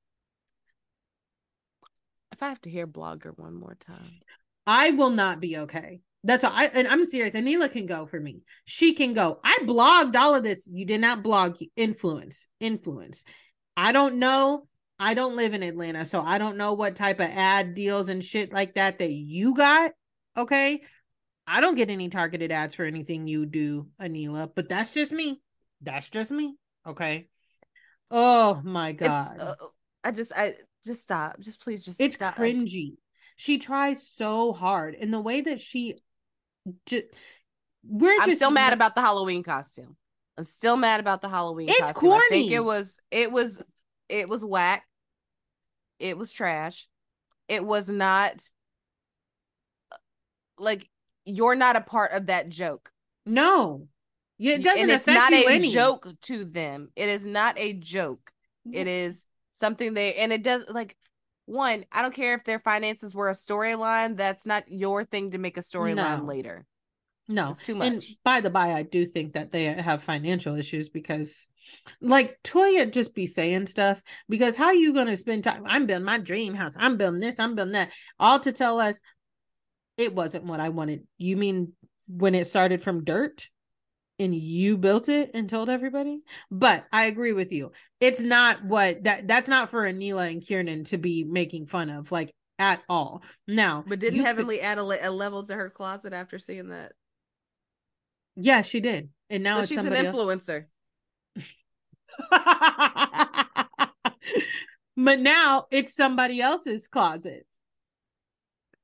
if 2.33 2.43
I 2.43 2.49
have 2.49 2.61
to 2.61 2.69
hear 2.69 2.85
blogger 2.85 3.37
one 3.37 3.55
more 3.55 3.77
time, 3.79 4.19
I 4.65 4.91
will 4.91 5.09
not 5.09 5.39
be 5.39 5.57
okay. 5.59 6.01
That's 6.27 6.43
all. 6.43 6.51
I 6.53 6.65
and 6.65 6.89
I'm 6.89 7.05
serious. 7.05 7.35
Anila 7.35 7.71
can 7.71 7.85
go 7.85 8.05
for 8.05 8.19
me. 8.19 8.41
She 8.65 8.93
can 8.93 9.13
go. 9.13 9.39
I 9.45 9.59
blogged 9.63 10.17
all 10.17 10.35
of 10.35 10.43
this. 10.43 10.67
You 10.69 10.85
did 10.85 10.99
not 10.99 11.23
blog 11.23 11.55
influence. 11.77 12.47
Influence. 12.59 13.23
I 13.77 13.93
don't 13.93 14.15
know. 14.15 14.67
I 14.99 15.13
don't 15.13 15.37
live 15.37 15.53
in 15.53 15.63
Atlanta, 15.63 16.05
so 16.05 16.21
I 16.21 16.37
don't 16.37 16.57
know 16.57 16.73
what 16.73 16.97
type 16.97 17.21
of 17.21 17.29
ad 17.29 17.75
deals 17.75 18.09
and 18.09 18.25
shit 18.25 18.51
like 18.51 18.75
that 18.75 18.99
that 18.99 19.11
you 19.11 19.55
got. 19.55 19.91
Okay. 20.35 20.81
I 21.47 21.61
don't 21.61 21.75
get 21.75 21.89
any 21.89 22.09
targeted 22.09 22.51
ads 22.51 22.75
for 22.75 22.83
anything 22.83 23.25
you 23.25 23.45
do, 23.45 23.87
Anila, 24.01 24.51
but 24.53 24.67
that's 24.67 24.91
just 24.91 25.13
me. 25.13 25.39
That's 25.81 26.09
just 26.09 26.29
me. 26.29 26.57
Okay. 26.85 27.29
Oh 28.11 28.59
my 28.65 28.91
god. 28.91 29.39
uh, 29.39 29.55
I 30.03 30.11
just 30.11 30.33
I 30.35 30.55
just 30.85 31.03
stop. 31.03 31.39
Just 31.39 31.61
please 31.61 31.85
just 31.85 32.01
it's 32.01 32.15
stop. 32.15 32.35
cringy. 32.35 32.97
She 33.37 33.59
tries 33.59 34.05
so 34.05 34.51
hard, 34.51 34.95
and 34.99 35.13
the 35.13 35.21
way 35.21 35.39
that 35.41 35.61
she, 35.61 35.95
ju- 36.85 37.03
we're 37.87 38.19
I'm 38.21 38.27
just 38.27 38.37
still 38.39 38.51
mad 38.51 38.73
about 38.73 38.95
the 38.95 39.01
Halloween 39.01 39.43
costume. 39.43 39.95
I'm 40.37 40.43
still 40.43 40.77
mad 40.77 40.99
about 40.99 41.21
the 41.21 41.29
Halloween 41.29 41.69
It's 41.69 41.79
costume. 41.91 42.11
I 42.11 42.27
think 42.29 42.45
corny. 42.49 42.53
it 42.53 42.63
was 42.63 42.99
it 43.11 43.31
was 43.31 43.61
it 44.09 44.29
was 44.29 44.43
whack. 44.45 44.85
It 45.99 46.17
was 46.17 46.31
trash. 46.31 46.87
It 47.47 47.65
was 47.65 47.89
not 47.89 48.41
like 50.57 50.89
you're 51.25 51.55
not 51.55 51.75
a 51.75 51.81
part 51.81 52.11
of 52.13 52.27
that 52.27 52.49
joke. 52.49 52.91
no. 53.25 53.87
It 54.39 54.63
doesn't 54.63 54.81
and 54.81 54.91
it's 54.91 55.07
not 55.07 55.31
you 55.31 55.47
a 55.47 55.51
any. 55.51 55.69
joke 55.71 56.07
to 56.23 56.45
them. 56.45 56.89
It 56.95 57.09
is 57.09 57.25
not 57.25 57.57
a 57.57 57.73
joke. 57.73 58.31
Mm-hmm. 58.67 58.77
It 58.77 58.87
is 58.87 59.23
something 59.53 59.95
they 59.95 60.13
and 60.13 60.31
it 60.31 60.43
does 60.43 60.61
like 60.69 60.95
one, 61.47 61.85
I 61.91 62.01
don't 62.03 62.13
care 62.13 62.35
if 62.35 62.43
their 62.43 62.59
finances 62.59 63.15
were 63.15 63.29
a 63.29 63.33
storyline, 63.33 64.15
that's 64.15 64.45
not 64.45 64.69
your 64.71 65.03
thing 65.03 65.31
to 65.31 65.37
make 65.37 65.57
a 65.57 65.61
storyline 65.61 66.19
No. 66.19 66.25
later. 66.25 66.65
No, 67.29 67.49
It's 67.49 67.59
too 67.59 67.75
much. 67.75 67.87
And 67.87 68.03
by 68.23 68.39
the 68.39 68.49
by, 68.49 68.71
I 68.73 68.83
do 68.83 69.05
think 69.05 69.33
that 69.33 69.51
they 69.51 69.65
have 69.65 70.01
financial 70.01 70.55
issues 70.55 70.87
because, 70.87 71.49
like, 71.99 72.41
Toya 72.43 72.89
just 72.89 73.13
be 73.13 73.27
saying 73.27 73.67
stuff. 73.67 74.01
Because 74.29 74.55
how 74.55 74.71
you 74.71 74.93
gonna 74.93 75.17
spend 75.17 75.43
time? 75.43 75.63
I'm 75.65 75.85
building 75.85 76.05
my 76.05 76.19
dream 76.19 76.53
house. 76.53 76.75
I'm 76.79 76.95
building 76.95 77.19
this. 77.19 77.37
I'm 77.37 77.55
building 77.55 77.73
that. 77.73 77.91
All 78.17 78.39
to 78.39 78.53
tell 78.53 78.79
us 78.79 79.01
it 79.97 80.15
wasn't 80.15 80.45
what 80.45 80.61
I 80.61 80.69
wanted. 80.69 81.05
You 81.17 81.35
mean 81.35 81.73
when 82.07 82.33
it 82.33 82.47
started 82.47 82.81
from 82.81 83.03
dirt, 83.03 83.49
and 84.19 84.33
you 84.35 84.77
built 84.77 85.09
it 85.09 85.31
and 85.33 85.49
told 85.49 85.69
everybody? 85.69 86.21
But 86.51 86.85
I 86.91 87.05
agree 87.05 87.33
with 87.33 87.51
you. 87.51 87.71
It's 87.99 88.19
not 88.19 88.63
what 88.63 89.03
that. 89.03 89.27
That's 89.27 89.47
not 89.47 89.69
for 89.69 89.83
Anila 89.83 90.31
and 90.31 90.41
Kiernan 90.41 90.83
to 90.85 90.97
be 90.97 91.23
making 91.23 91.67
fun 91.67 91.89
of, 91.89 92.11
like 92.11 92.31
at 92.59 92.81
all. 92.89 93.21
Now, 93.47 93.83
But 93.87 93.99
didn't 93.99 94.15
you 94.15 94.21
could- 94.23 94.27
Heavenly 94.27 94.61
add 94.61 94.77
a, 94.79 94.83
le- 94.83 94.97
a 95.01 95.11
level 95.11 95.43
to 95.45 95.53
her 95.53 95.69
closet 95.69 96.13
after 96.13 96.39
seeing 96.39 96.69
that? 96.69 96.93
yeah, 98.35 98.61
she 98.61 98.79
did, 98.79 99.09
and 99.29 99.43
now 99.43 99.61
so 99.61 99.67
she's 99.67 99.77
an 99.77 99.93
influencer. 99.93 100.65
but 104.95 105.19
now 105.19 105.65
it's 105.71 105.93
somebody 105.95 106.41
else's 106.41 106.87
closet. 106.87 107.45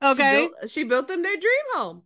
She 0.04 0.10
Okay. 0.10 0.48
built, 0.48 0.70
she 0.70 0.84
built 0.84 1.08
them 1.08 1.24
their 1.24 1.38
dream 1.38 1.66
home. 1.74 2.04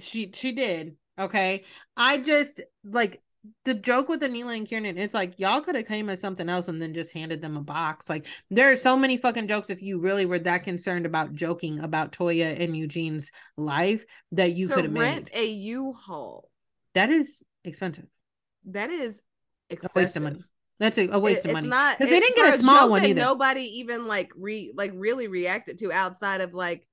She 0.00 0.30
she 0.34 0.52
did. 0.52 0.96
Okay. 1.22 1.64
I 1.96 2.18
just 2.18 2.60
like 2.84 3.20
the 3.64 3.74
joke 3.74 4.08
with 4.08 4.20
Anila 4.22 4.56
and 4.56 4.66
Kieran, 4.66 4.86
it's 4.86 5.14
like 5.14 5.38
y'all 5.38 5.60
could 5.62 5.74
have 5.74 5.88
came 5.88 6.08
as 6.08 6.20
something 6.20 6.48
else 6.48 6.68
and 6.68 6.80
then 6.80 6.94
just 6.94 7.12
handed 7.12 7.42
them 7.42 7.56
a 7.56 7.60
box. 7.62 8.08
Like 8.08 8.26
there 8.50 8.70
are 8.70 8.76
so 8.76 8.96
many 8.96 9.16
fucking 9.16 9.48
jokes 9.48 9.68
if 9.70 9.82
you 9.82 9.98
really 9.98 10.26
were 10.26 10.38
that 10.40 10.62
concerned 10.64 11.06
about 11.06 11.32
joking 11.34 11.80
about 11.80 12.12
Toya 12.12 12.58
and 12.60 12.76
Eugene's 12.76 13.32
life 13.56 14.04
that 14.32 14.52
you 14.52 14.68
could 14.68 14.84
have 14.84 14.94
rent 14.94 15.30
made. 15.34 15.40
a 15.42 15.46
U-Haul. 15.46 16.48
That 16.94 17.10
is 17.10 17.42
expensive. 17.64 18.06
That 18.66 18.90
is 18.90 19.20
A 19.70 19.76
waste 19.94 20.16
of 20.16 20.22
money. 20.22 20.44
That's 20.78 20.98
a, 20.98 21.08
a 21.08 21.18
waste 21.18 21.44
It- 21.44 21.48
of 21.48 21.52
money. 21.54 21.66
It's 21.66 21.70
not 21.70 21.98
'Cause 21.98 22.08
they 22.10 22.20
didn't 22.20 22.36
get 22.36 22.54
a 22.54 22.58
small 22.58 22.90
one 22.90 23.04
either. 23.04 23.20
Nobody 23.20 23.62
even 23.80 24.06
like 24.06 24.30
re 24.36 24.72
like 24.76 24.92
really 24.94 25.26
reacted 25.26 25.78
to 25.78 25.90
outside 25.92 26.40
of 26.42 26.54
like. 26.54 26.86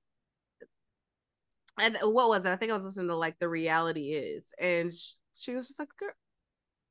And 1.78 1.96
what 2.02 2.28
was 2.28 2.44
it? 2.44 2.50
I 2.50 2.56
think 2.56 2.70
I 2.70 2.74
was 2.74 2.84
listening 2.84 3.08
to 3.08 3.16
like 3.16 3.38
the 3.38 3.48
reality 3.48 4.10
is, 4.10 4.44
and 4.58 4.92
sh- 4.92 5.14
she 5.34 5.54
was 5.54 5.68
just 5.68 5.78
like, 5.78 5.88
"Girl, 5.98 6.10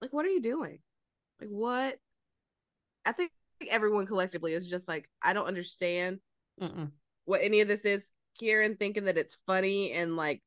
like 0.02 0.14
what 0.14 0.26
are 0.26 0.30
you 0.30 0.42
doing? 0.42 0.80
Like 1.40 1.50
what?" 1.50 2.00
I 3.06 3.12
think 3.12 3.32
everyone 3.70 4.06
collectively 4.06 4.54
is 4.54 4.66
just 4.70 4.88
like, 4.88 5.10
I 5.22 5.34
don't 5.34 5.48
understand 5.48 6.20
Mm-mm. 6.62 6.92
what 7.26 7.42
any 7.42 7.62
of 7.62 7.68
this 7.68 7.86
is. 7.86 8.12
Kieran 8.38 8.78
thinking 8.78 9.06
that 9.06 9.18
it's 9.18 9.38
funny 9.48 9.92
and 9.92 10.16
like 10.16 10.42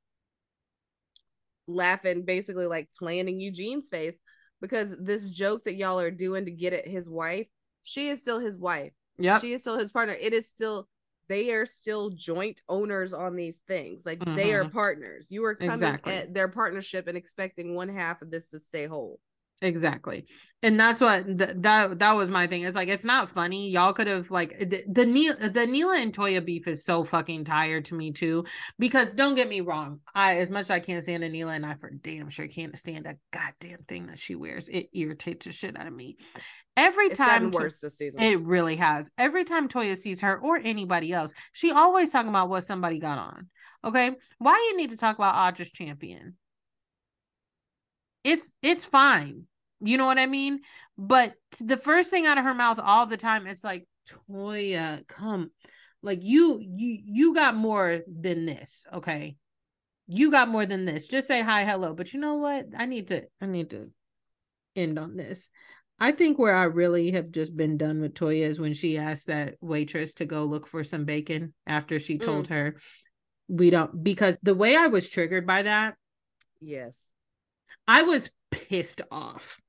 laughing, 1.66 2.24
basically 2.24 2.66
like 2.66 2.88
playing 2.98 3.28
in 3.28 3.40
Eugene's 3.40 3.88
face 3.88 4.16
because 4.60 4.94
this 4.98 5.28
joke 5.28 5.64
that 5.64 5.74
y'all 5.74 6.00
are 6.00 6.10
doing 6.10 6.44
to 6.46 6.50
get 6.50 6.72
at 6.72 6.86
his 6.86 7.08
wife, 7.08 7.46
she 7.82 8.08
is 8.08 8.20
still 8.20 8.38
his 8.38 8.56
wife. 8.56 8.92
Yeah, 9.18 9.38
She 9.38 9.52
is 9.52 9.60
still 9.60 9.78
his 9.78 9.90
partner. 9.90 10.14
It 10.18 10.32
is 10.32 10.48
still 10.48 10.88
they 11.32 11.52
are 11.52 11.66
still 11.66 12.10
joint 12.10 12.62
owners 12.68 13.14
on 13.14 13.36
these 13.36 13.58
things. 13.66 14.04
Like 14.06 14.20
they 14.36 14.54
are 14.54 14.64
Mhm. 14.64 14.72
partners. 14.72 15.28
You 15.30 15.44
are 15.46 15.54
coming 15.54 15.72
Exactly. 15.74 16.12
at 16.14 16.34
their 16.34 16.48
partnership 16.48 17.06
and 17.08 17.16
expecting 17.16 17.74
one 17.74 17.88
half 17.88 18.22
of 18.22 18.30
this 18.30 18.46
to 18.50 18.60
stay 18.60 18.86
whole. 18.86 19.20
Exactly. 19.62 20.26
And 20.64 20.78
that's 20.78 21.00
what 21.00 21.24
th- 21.24 21.50
that 21.58 22.00
that 22.00 22.12
was 22.16 22.28
my 22.28 22.48
thing. 22.48 22.62
It's 22.62 22.74
like 22.74 22.88
it's 22.88 23.04
not 23.04 23.30
funny. 23.30 23.70
Y'all 23.70 23.92
could 23.92 24.08
have 24.08 24.28
like 24.28 24.58
the 24.58 24.82
the 24.90 25.06
Neil 25.06 25.34
the 25.38 25.66
Neela 25.68 25.98
and 25.98 26.12
Toya 26.12 26.44
beef 26.44 26.66
is 26.66 26.84
so 26.84 27.04
fucking 27.04 27.44
tired 27.44 27.84
to 27.86 27.94
me 27.94 28.10
too. 28.12 28.44
Because 28.78 29.14
don't 29.14 29.36
get 29.36 29.48
me 29.48 29.60
wrong, 29.60 30.00
I 30.14 30.38
as 30.38 30.50
much 30.50 30.62
as 30.62 30.70
I 30.70 30.80
can't 30.80 31.02
stand 31.02 31.22
Neela 31.22 31.52
and 31.52 31.64
I 31.64 31.74
for 31.74 31.90
damn 31.90 32.28
sure 32.28 32.48
can't 32.48 32.76
stand 32.76 33.06
a 33.06 33.16
goddamn 33.32 33.84
thing 33.86 34.08
that 34.08 34.18
she 34.18 34.34
wears. 34.34 34.68
It 34.68 34.88
irritates 34.92 35.46
the 35.46 35.52
shit 35.52 35.78
out 35.78 35.86
of 35.86 35.94
me. 35.94 36.16
Every 36.76 37.06
It's 37.06 37.18
time 37.18 37.52
To- 37.52 37.56
worse 37.58 37.78
this 37.80 37.98
season. 37.98 38.20
it 38.20 38.40
really 38.40 38.76
has. 38.76 39.10
Every 39.16 39.44
time 39.44 39.68
Toya 39.68 39.96
sees 39.96 40.20
her 40.22 40.40
or 40.40 40.56
anybody 40.58 41.12
else, 41.12 41.32
she 41.52 41.70
always 41.70 42.10
talking 42.10 42.30
about 42.30 42.48
what 42.48 42.64
somebody 42.64 42.98
got 42.98 43.18
on. 43.18 43.48
Okay, 43.84 44.10
why 44.38 44.54
you 44.70 44.76
need 44.76 44.90
to 44.90 44.96
talk 44.96 45.16
about 45.16 45.34
Audra's 45.34 45.70
champion? 45.70 46.36
It's 48.24 48.52
it's 48.62 48.86
fine. 48.86 49.46
You 49.82 49.98
know 49.98 50.06
what 50.06 50.18
I 50.18 50.26
mean? 50.26 50.60
But 50.96 51.34
the 51.60 51.76
first 51.76 52.10
thing 52.10 52.26
out 52.26 52.38
of 52.38 52.44
her 52.44 52.54
mouth 52.54 52.78
all 52.82 53.06
the 53.06 53.16
time 53.16 53.46
is 53.46 53.64
like, 53.64 53.86
Toya, 54.30 55.06
come, 55.08 55.50
like 56.02 56.20
you 56.22 56.60
you 56.60 56.98
you 57.04 57.34
got 57.34 57.54
more 57.54 58.00
than 58.06 58.46
this. 58.46 58.84
Okay, 58.92 59.36
you 60.06 60.30
got 60.30 60.48
more 60.48 60.66
than 60.66 60.84
this. 60.84 61.08
Just 61.08 61.28
say 61.28 61.42
hi, 61.42 61.64
hello. 61.64 61.94
But 61.94 62.12
you 62.12 62.20
know 62.20 62.36
what? 62.36 62.66
I 62.76 62.86
need 62.86 63.08
to 63.08 63.24
I 63.40 63.46
need 63.46 63.70
to 63.70 63.90
end 64.76 64.98
on 64.98 65.16
this. 65.16 65.48
I 65.98 66.10
think 66.10 66.38
where 66.38 66.54
I 66.54 66.64
really 66.64 67.12
have 67.12 67.30
just 67.30 67.56
been 67.56 67.76
done 67.76 68.00
with 68.00 68.14
Toya 68.14 68.42
is 68.42 68.58
when 68.58 68.74
she 68.74 68.98
asked 68.98 69.28
that 69.28 69.54
waitress 69.60 70.14
to 70.14 70.24
go 70.24 70.44
look 70.44 70.66
for 70.66 70.82
some 70.82 71.04
bacon 71.04 71.54
after 71.64 72.00
she 72.00 72.18
mm. 72.18 72.24
told 72.24 72.48
her 72.48 72.76
we 73.48 73.70
don't 73.70 74.02
because 74.02 74.36
the 74.42 74.54
way 74.54 74.74
I 74.74 74.88
was 74.88 75.10
triggered 75.10 75.46
by 75.46 75.62
that, 75.62 75.94
yes. 76.60 76.96
I 77.86 78.02
was 78.02 78.30
pissed 78.50 79.00
off 79.10 79.61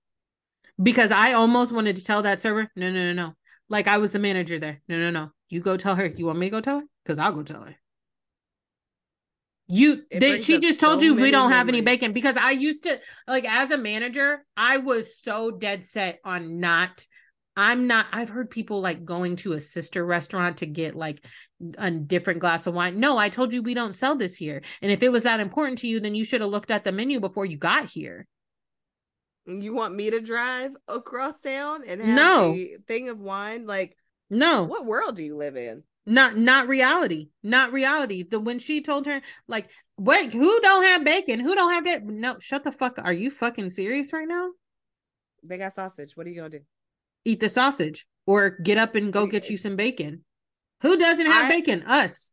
because 0.82 1.11
I 1.11 1.34
almost 1.34 1.74
wanted 1.74 1.98
to 1.98 2.03
tell 2.03 2.24
that 2.24 2.40
server, 2.40 2.69
no, 2.76 2.92
no, 2.92 3.11
no, 3.11 3.14
no. 3.14 3.34
Like 3.69 3.88
I 3.88 3.98
was 3.98 4.14
the 4.14 4.19
manager 4.19 4.60
there. 4.60 4.82
No, 4.88 4.98
no, 5.00 5.10
no. 5.10 5.32
You 5.50 5.60
go 5.61 5.77
tell 5.77 5.95
her. 5.95 6.06
You 6.06 6.26
want 6.26 6.40
me 6.40 6.48
to 6.48 6.52
go 6.52 6.61
tell 6.61 6.80
her? 6.80 6.85
Because 7.03 7.19
I'll 7.19 7.34
go 7.34 7.43
tell 7.43 7.61
her. 7.61 7.76
You 9.68 10.03
they, 10.11 10.40
she 10.40 10.60
just 10.60 10.80
told 10.80 11.00
so 11.00 11.06
you 11.06 11.16
we 11.16 11.32
don't 11.32 11.52
have 11.52 11.69
any 11.69 11.82
bacon 11.82 12.11
because 12.11 12.35
I 12.35 12.52
used 12.52 12.84
to 12.84 13.00
like 13.27 13.50
as 13.50 13.72
a 13.72 13.77
manager, 13.77 14.45
I 14.58 14.77
was 14.77 15.18
so 15.18 15.52
dead 15.52 15.84
set 15.84 16.19
on 16.26 16.60
not 16.60 17.06
I'm 17.56 17.88
not 17.88 18.08
I've 18.11 18.30
heard 18.30 18.50
people 18.50 18.82
like 18.82 19.06
going 19.06 19.38
to 19.38 19.53
a 19.53 19.61
sister 19.61 20.06
restaurant 20.06 20.58
to 20.58 20.66
get 20.66 20.95
like 20.95 21.24
a 21.77 21.92
different 21.92 22.42
glass 22.42 22.68
of 22.68 22.74
wine. 22.74 23.00
No, 23.00 23.18
I 23.18 23.30
told 23.30 23.53
you 23.53 23.61
we 23.61 23.74
don't 23.74 23.95
sell 23.95 24.16
this 24.16 24.35
here. 24.35 24.61
And 24.82 24.92
if 24.92 25.02
it 25.02 25.11
was 25.11 25.24
that 25.24 25.40
important 25.40 25.80
to 25.80 25.88
you, 25.88 26.00
then 26.00 26.14
you 26.14 26.26
should 26.26 26.42
have 26.42 26.50
looked 26.50 26.72
at 26.72 26.84
the 26.84 26.92
menu 26.92 27.19
before 27.19 27.45
you 27.45 27.58
got 27.58 27.85
here. 27.85 28.27
You 29.45 29.73
want 29.73 29.95
me 29.95 30.09
to 30.11 30.22
drive 30.22 30.72
across 30.88 31.39
town 31.39 31.83
and 31.85 32.01
have 32.01 32.15
No. 32.15 32.53
a 32.53 32.77
thing 32.88 33.09
of 33.09 33.19
wine? 33.19 33.65
Like, 33.65 33.97
No. 34.30 34.63
what 34.63 34.85
world 34.85 35.15
do 35.17 35.23
you 35.23 35.35
live 35.35 35.55
in? 35.55 35.83
not 36.05 36.35
not 36.35 36.67
reality 36.67 37.30
not 37.43 37.72
reality 37.72 38.23
the 38.23 38.38
when 38.38 38.59
she 38.59 38.81
told 38.81 39.05
her 39.05 39.22
like 39.47 39.69
wait 39.97 40.33
who 40.33 40.59
don't 40.59 40.83
have 40.83 41.05
bacon 41.05 41.39
who 41.39 41.55
don't 41.55 41.72
have 41.72 41.85
that 41.85 42.03
no 42.03 42.35
shut 42.39 42.61
the 42.65 42.73
fuck 42.73 42.99
are 43.01 43.13
you 43.13 43.31
fucking 43.31 43.69
serious 43.69 44.11
right 44.11 44.27
now 44.27 44.49
They 45.43 45.57
got 45.57 45.72
sausage. 45.73 46.17
What 46.17 46.27
are 46.27 46.30
you 46.30 46.35
gonna 46.35 46.49
do? 46.49 46.59
eat 47.23 47.39
the 47.39 47.47
sausage 47.47 48.05
or 48.27 48.49
get 48.49 48.77
up 48.77 48.95
and 48.95 49.13
go 49.13 49.25
get 49.27 49.47
you 49.49 49.55
eh, 49.55 49.59
some 49.61 49.77
bacon 49.77 50.25
who 50.81 50.97
doesn't 50.97 51.25
have 51.25 51.45
I- 51.45 51.49
bacon 51.49 51.83
us 51.83 52.31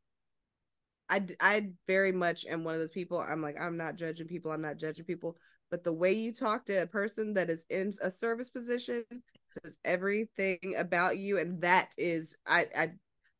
I, 1.08 1.24
I 1.38 1.68
very 1.86 2.10
much 2.10 2.46
am 2.46 2.64
one 2.64 2.74
of 2.74 2.80
those 2.80 2.90
people. 2.90 3.20
I'm 3.20 3.40
like 3.40 3.54
I'm 3.60 3.76
not 3.76 3.94
judging 3.94 4.26
people. 4.26 4.50
I'm 4.50 4.62
not 4.62 4.78
judging 4.78 5.04
people. 5.04 5.36
But 5.70 5.84
the 5.84 5.92
way 5.92 6.12
you 6.12 6.32
talk 6.32 6.66
to 6.66 6.82
a 6.82 6.86
person 6.86 7.34
that 7.34 7.48
is 7.50 7.64
in 7.70 7.92
a 8.02 8.10
service 8.10 8.50
position 8.50 9.04
says 9.62 9.76
everything 9.84 10.74
about 10.76 11.18
you, 11.18 11.38
and 11.38 11.60
that 11.62 11.92
is 11.96 12.36
I 12.46 12.66
I 12.76 12.86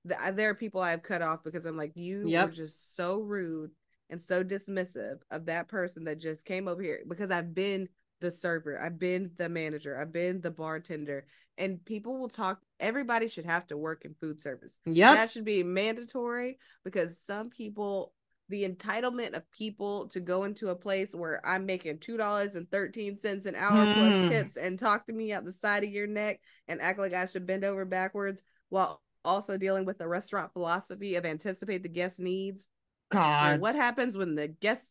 th- 0.08 0.20
I- 0.20 0.30
there 0.30 0.50
are 0.50 0.54
people 0.54 0.80
I 0.80 0.90
have 0.90 1.02
cut 1.02 1.22
off 1.22 1.42
because 1.44 1.66
I'm 1.66 1.76
like 1.76 1.96
you 1.96 2.28
Yep. 2.28 2.46
were 2.46 2.52
just 2.52 2.94
so 2.96 3.20
rude 3.20 3.70
and 4.08 4.20
so 4.20 4.42
dismissive 4.42 5.18
of 5.30 5.46
that 5.46 5.68
person 5.68 6.04
that 6.04 6.18
just 6.18 6.44
came 6.44 6.66
over 6.68 6.82
here 6.82 7.00
because 7.06 7.30
I've 7.30 7.54
been 7.54 7.88
the 8.20 8.30
server, 8.30 8.80
I've 8.80 8.98
been 8.98 9.30
the 9.36 9.48
manager, 9.48 9.98
I've 9.98 10.12
been 10.12 10.40
the 10.40 10.50
bartender, 10.50 11.26
and 11.56 11.82
people 11.84 12.18
will 12.18 12.28
talk. 12.28 12.60
Everybody 12.78 13.28
should 13.28 13.46
have 13.46 13.66
to 13.68 13.76
work 13.76 14.04
in 14.04 14.14
food 14.20 14.40
service. 14.40 14.78
yeah 14.84 15.14
That 15.14 15.30
should 15.30 15.44
be 15.44 15.62
mandatory 15.62 16.58
because 16.84 17.18
some 17.18 17.50
people, 17.50 18.12
the 18.50 18.68
entitlement 18.68 19.32
of 19.34 19.50
people 19.52 20.08
to 20.08 20.20
go 20.20 20.44
into 20.44 20.68
a 20.68 20.74
place 20.76 21.14
where 21.14 21.40
I'm 21.46 21.64
making 21.66 21.98
two 22.00 22.16
dollars 22.18 22.56
and 22.56 22.70
thirteen 22.70 23.16
cents 23.16 23.46
an 23.46 23.54
hour 23.56 23.86
Mm. 23.86 23.94
plus 23.94 24.28
tips 24.30 24.56
and 24.58 24.78
talk 24.78 25.06
to 25.06 25.12
me 25.12 25.32
out 25.32 25.44
the 25.44 25.52
side 25.52 25.84
of 25.84 25.90
your 25.90 26.06
neck 26.06 26.40
and 26.68 26.80
act 26.82 26.98
like 26.98 27.14
I 27.14 27.24
should 27.26 27.46
bend 27.46 27.64
over 27.64 27.84
backwards 27.86 28.42
while 28.68 29.02
also 29.24 29.56
dealing 29.56 29.84
with 29.86 29.98
the 29.98 30.08
restaurant 30.08 30.52
philosophy 30.52 31.14
of 31.14 31.24
anticipate 31.24 31.82
the 31.82 31.88
guest 31.88 32.20
needs. 32.20 32.68
God 33.10 33.60
what 33.60 33.74
happens 33.74 34.16
when 34.16 34.34
the 34.34 34.48
guest 34.48 34.90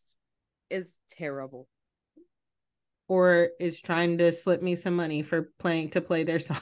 is 0.70 0.96
terrible? 1.12 1.68
or 3.08 3.50
is 3.60 3.82
trying 3.82 4.20
to 4.20 4.32
slip 4.32 4.62
me 4.62 4.76
some 4.76 4.96
money 4.96 5.24
for 5.24 5.52
playing 5.58 5.90
to 5.90 6.00
play 6.02 6.24
their 6.24 6.40
songs. 6.50 6.62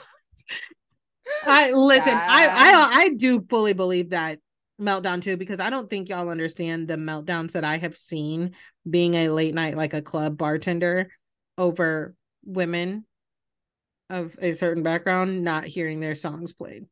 I 1.45 1.71
listen, 1.71 2.13
I, 2.13 2.47
I 2.47 3.01
I 3.01 3.09
do 3.09 3.45
fully 3.49 3.73
believe 3.73 4.11
that 4.11 4.39
meltdown 4.79 5.21
too 5.21 5.37
because 5.37 5.59
I 5.59 5.69
don't 5.69 5.89
think 5.89 6.09
y'all 6.09 6.29
understand 6.29 6.87
the 6.87 6.95
meltdowns 6.95 7.53
that 7.53 7.63
I 7.63 7.77
have 7.77 7.97
seen 7.97 8.53
being 8.89 9.15
a 9.15 9.29
late 9.29 9.53
night 9.53 9.75
like 9.75 9.93
a 9.93 10.01
club 10.01 10.37
bartender 10.37 11.09
over 11.57 12.15
women 12.45 13.05
of 14.09 14.37
a 14.39 14.53
certain 14.53 14.83
background 14.83 15.43
not 15.43 15.65
hearing 15.65 15.99
their 15.99 16.15
songs 16.15 16.53
played. 16.53 16.85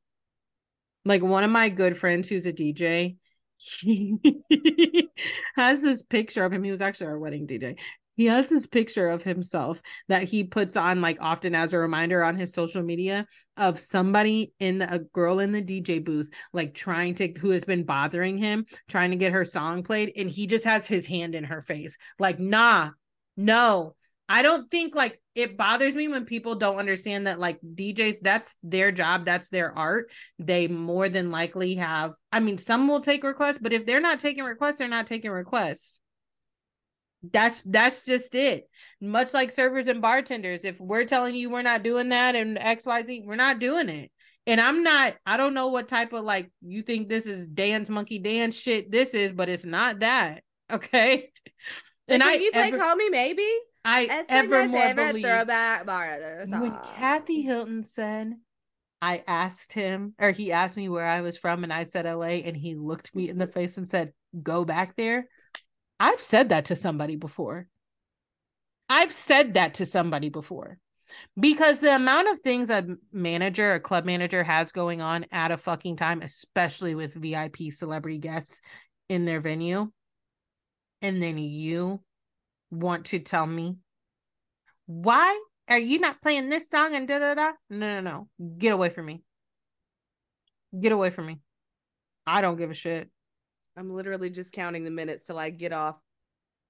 Like 1.05 1.21
one 1.21 1.43
of 1.43 1.51
my 1.51 1.69
good 1.69 1.97
friends 1.97 2.27
who's 2.27 2.45
a 2.45 2.53
DJ, 2.53 3.17
has 5.55 5.81
this 5.81 6.01
picture 6.01 6.43
of 6.43 6.51
him. 6.51 6.63
He 6.63 6.71
was 6.71 6.81
actually 6.81 7.07
our 7.07 7.19
wedding 7.19 7.47
DJ. 7.47 7.77
He 8.15 8.25
has 8.25 8.49
this 8.49 8.65
picture 8.65 9.09
of 9.09 9.23
himself 9.23 9.81
that 10.07 10.23
he 10.23 10.43
puts 10.43 10.77
on 10.77 11.01
like 11.01 11.17
often 11.19 11.53
as 11.53 11.73
a 11.73 11.77
reminder 11.77 12.23
on 12.23 12.37
his 12.37 12.53
social 12.53 12.81
media 12.81 13.27
of 13.57 13.79
somebody 13.79 14.53
in 14.59 14.79
the, 14.79 14.93
a 14.93 14.99
girl 14.99 15.39
in 15.39 15.51
the 15.51 15.61
DJ 15.61 16.03
booth 16.03 16.29
like 16.53 16.73
trying 16.73 17.15
to 17.15 17.31
who 17.39 17.49
has 17.49 17.63
been 17.63 17.83
bothering 17.83 18.37
him 18.37 18.65
trying 18.87 19.11
to 19.11 19.17
get 19.17 19.33
her 19.33 19.45
song 19.45 19.83
played 19.83 20.11
and 20.15 20.29
he 20.29 20.47
just 20.47 20.65
has 20.65 20.87
his 20.87 21.05
hand 21.05 21.35
in 21.35 21.43
her 21.43 21.61
face. 21.61 21.97
Like 22.17 22.39
nah 22.39 22.91
no. 23.37 23.95
I 24.27 24.41
don't 24.41 24.71
think 24.71 24.95
like 24.95 25.21
it 25.35 25.55
bothers 25.55 25.93
me 25.93 26.07
when 26.07 26.25
people 26.25 26.55
don't 26.55 26.77
understand 26.77 27.27
that 27.27 27.39
like 27.39 27.59
DJs 27.61 28.21
that's 28.21 28.55
their 28.63 28.91
job 28.91 29.25
that's 29.25 29.49
their 29.49 29.77
art. 29.77 30.09
They 30.39 30.67
more 30.67 31.09
than 31.09 31.31
likely 31.31 31.75
have 31.75 32.13
I 32.31 32.39
mean 32.39 32.57
some 32.57 32.87
will 32.87 33.01
take 33.01 33.23
requests 33.23 33.59
but 33.59 33.73
if 33.73 33.85
they're 33.85 33.99
not 33.99 34.21
taking 34.21 34.45
requests 34.45 34.77
they're 34.77 34.87
not 34.87 35.05
taking 35.05 35.31
requests 35.31 35.99
that's 37.31 37.61
that's 37.63 38.03
just 38.03 38.35
it. 38.35 38.69
Much 39.01 39.33
like 39.33 39.51
servers 39.51 39.87
and 39.87 40.01
bartenders 40.01 40.65
if 40.65 40.79
we're 40.79 41.05
telling 41.05 41.35
you 41.35 41.49
we're 41.49 41.61
not 41.61 41.83
doing 41.83 42.09
that 42.09 42.35
and 42.35 42.57
xyz 42.57 43.25
we're 43.25 43.35
not 43.35 43.59
doing 43.59 43.89
it. 43.89 44.11
And 44.47 44.61
i'm 44.61 44.83
not 44.83 45.15
i 45.25 45.37
don't 45.37 45.53
know 45.53 45.67
what 45.67 45.87
type 45.87 46.13
of 46.13 46.23
like 46.23 46.51
you 46.61 46.81
think 46.81 47.09
this 47.09 47.25
is 47.25 47.47
dance 47.47 47.89
monkey 47.89 48.19
dance 48.19 48.55
shit 48.55 48.91
this 48.91 49.13
is 49.13 49.31
but 49.31 49.49
it's 49.49 49.65
not 49.65 49.99
that 49.99 50.43
okay? 50.71 51.31
And 52.07 52.21
i 52.21 52.33
you 52.35 52.51
play 52.51 52.67
ever, 52.67 52.77
call 52.77 52.95
me 52.95 53.09
maybe 53.09 53.47
i 53.83 54.05
That's 54.05 54.31
ever 54.31 54.61
like 54.61 54.69
more 54.69 54.93
believe 54.93 55.25
throwback 55.25 55.85
bar 55.85 56.19
when 56.47 56.77
kathy 56.95 57.41
hilton 57.41 57.83
said 57.83 58.33
i 59.01 59.23
asked 59.27 59.73
him 59.73 60.13
or 60.19 60.31
he 60.31 60.51
asked 60.51 60.77
me 60.77 60.89
where 60.89 61.07
i 61.07 61.21
was 61.21 61.37
from 61.37 61.63
and 61.63 61.73
i 61.73 61.83
said 61.83 62.05
la 62.05 62.21
and 62.25 62.55
he 62.55 62.75
looked 62.75 63.15
me 63.15 63.29
in 63.29 63.39
the 63.39 63.47
face 63.47 63.77
and 63.77 63.89
said 63.89 64.13
go 64.43 64.63
back 64.63 64.95
there 64.95 65.27
I've 65.99 66.21
said 66.21 66.49
that 66.49 66.65
to 66.65 66.75
somebody 66.75 67.15
before. 67.15 67.67
I've 68.89 69.11
said 69.11 69.55
that 69.55 69.75
to 69.75 69.85
somebody 69.85 70.29
before 70.29 70.77
because 71.39 71.79
the 71.79 71.95
amount 71.95 72.27
of 72.27 72.39
things 72.39 72.69
a 72.69 72.97
manager, 73.11 73.73
a 73.73 73.79
club 73.79 74.05
manager 74.05 74.43
has 74.43 74.71
going 74.71 75.01
on 75.01 75.25
at 75.31 75.51
a 75.51 75.57
fucking 75.57 75.97
time, 75.97 76.21
especially 76.21 76.95
with 76.95 77.13
VIP 77.13 77.71
celebrity 77.71 78.17
guests 78.17 78.61
in 79.09 79.25
their 79.25 79.41
venue, 79.41 79.91
and 81.01 81.21
then 81.21 81.37
you 81.37 82.01
want 82.71 83.05
to 83.05 83.19
tell 83.19 83.45
me 83.45 83.77
why 84.87 85.39
are 85.67 85.79
you 85.79 85.99
not 85.99 86.21
playing 86.21 86.49
this 86.49 86.69
song 86.69 86.93
and 86.93 87.07
da 87.07 87.19
da 87.19 87.33
da? 87.33 87.51
No, 87.69 88.01
no, 88.01 88.27
no. 88.37 88.55
Get 88.57 88.73
away 88.73 88.89
from 88.89 89.05
me. 89.05 89.23
Get 90.79 90.91
away 90.91 91.09
from 91.09 91.25
me. 91.25 91.39
I 92.27 92.41
don't 92.41 92.57
give 92.57 92.69
a 92.69 92.75
shit. 92.75 93.09
I'm 93.77 93.93
literally 93.93 94.29
just 94.29 94.51
counting 94.51 94.83
the 94.83 94.91
minutes 94.91 95.25
till 95.25 95.37
I 95.37 95.49
get 95.49 95.73
off, 95.73 95.97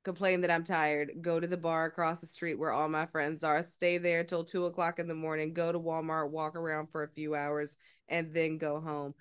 complain 0.03 0.41
that 0.41 0.51
I'm 0.51 0.63
tired, 0.63 1.11
go 1.21 1.39
to 1.39 1.47
the 1.47 1.57
bar 1.57 1.85
across 1.85 2.21
the 2.21 2.27
street 2.27 2.57
where 2.57 2.71
all 2.71 2.89
my 2.89 3.05
friends 3.05 3.43
are, 3.43 3.61
stay 3.63 3.97
there 3.97 4.23
till 4.23 4.43
two 4.43 4.65
o'clock 4.65 4.99
in 4.99 5.07
the 5.07 5.15
morning, 5.15 5.53
go 5.53 5.71
to 5.71 5.79
Walmart, 5.79 6.31
walk 6.31 6.55
around 6.55 6.87
for 6.91 7.03
a 7.03 7.09
few 7.09 7.35
hours, 7.35 7.77
and 8.07 8.33
then 8.33 8.57
go 8.57 8.79
home. 8.79 9.13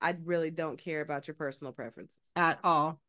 I 0.00 0.16
really 0.24 0.50
don't 0.50 0.78
care 0.78 1.00
about 1.00 1.28
your 1.28 1.34
personal 1.34 1.72
preferences 1.72 2.16
at 2.36 2.58
all. 2.64 3.00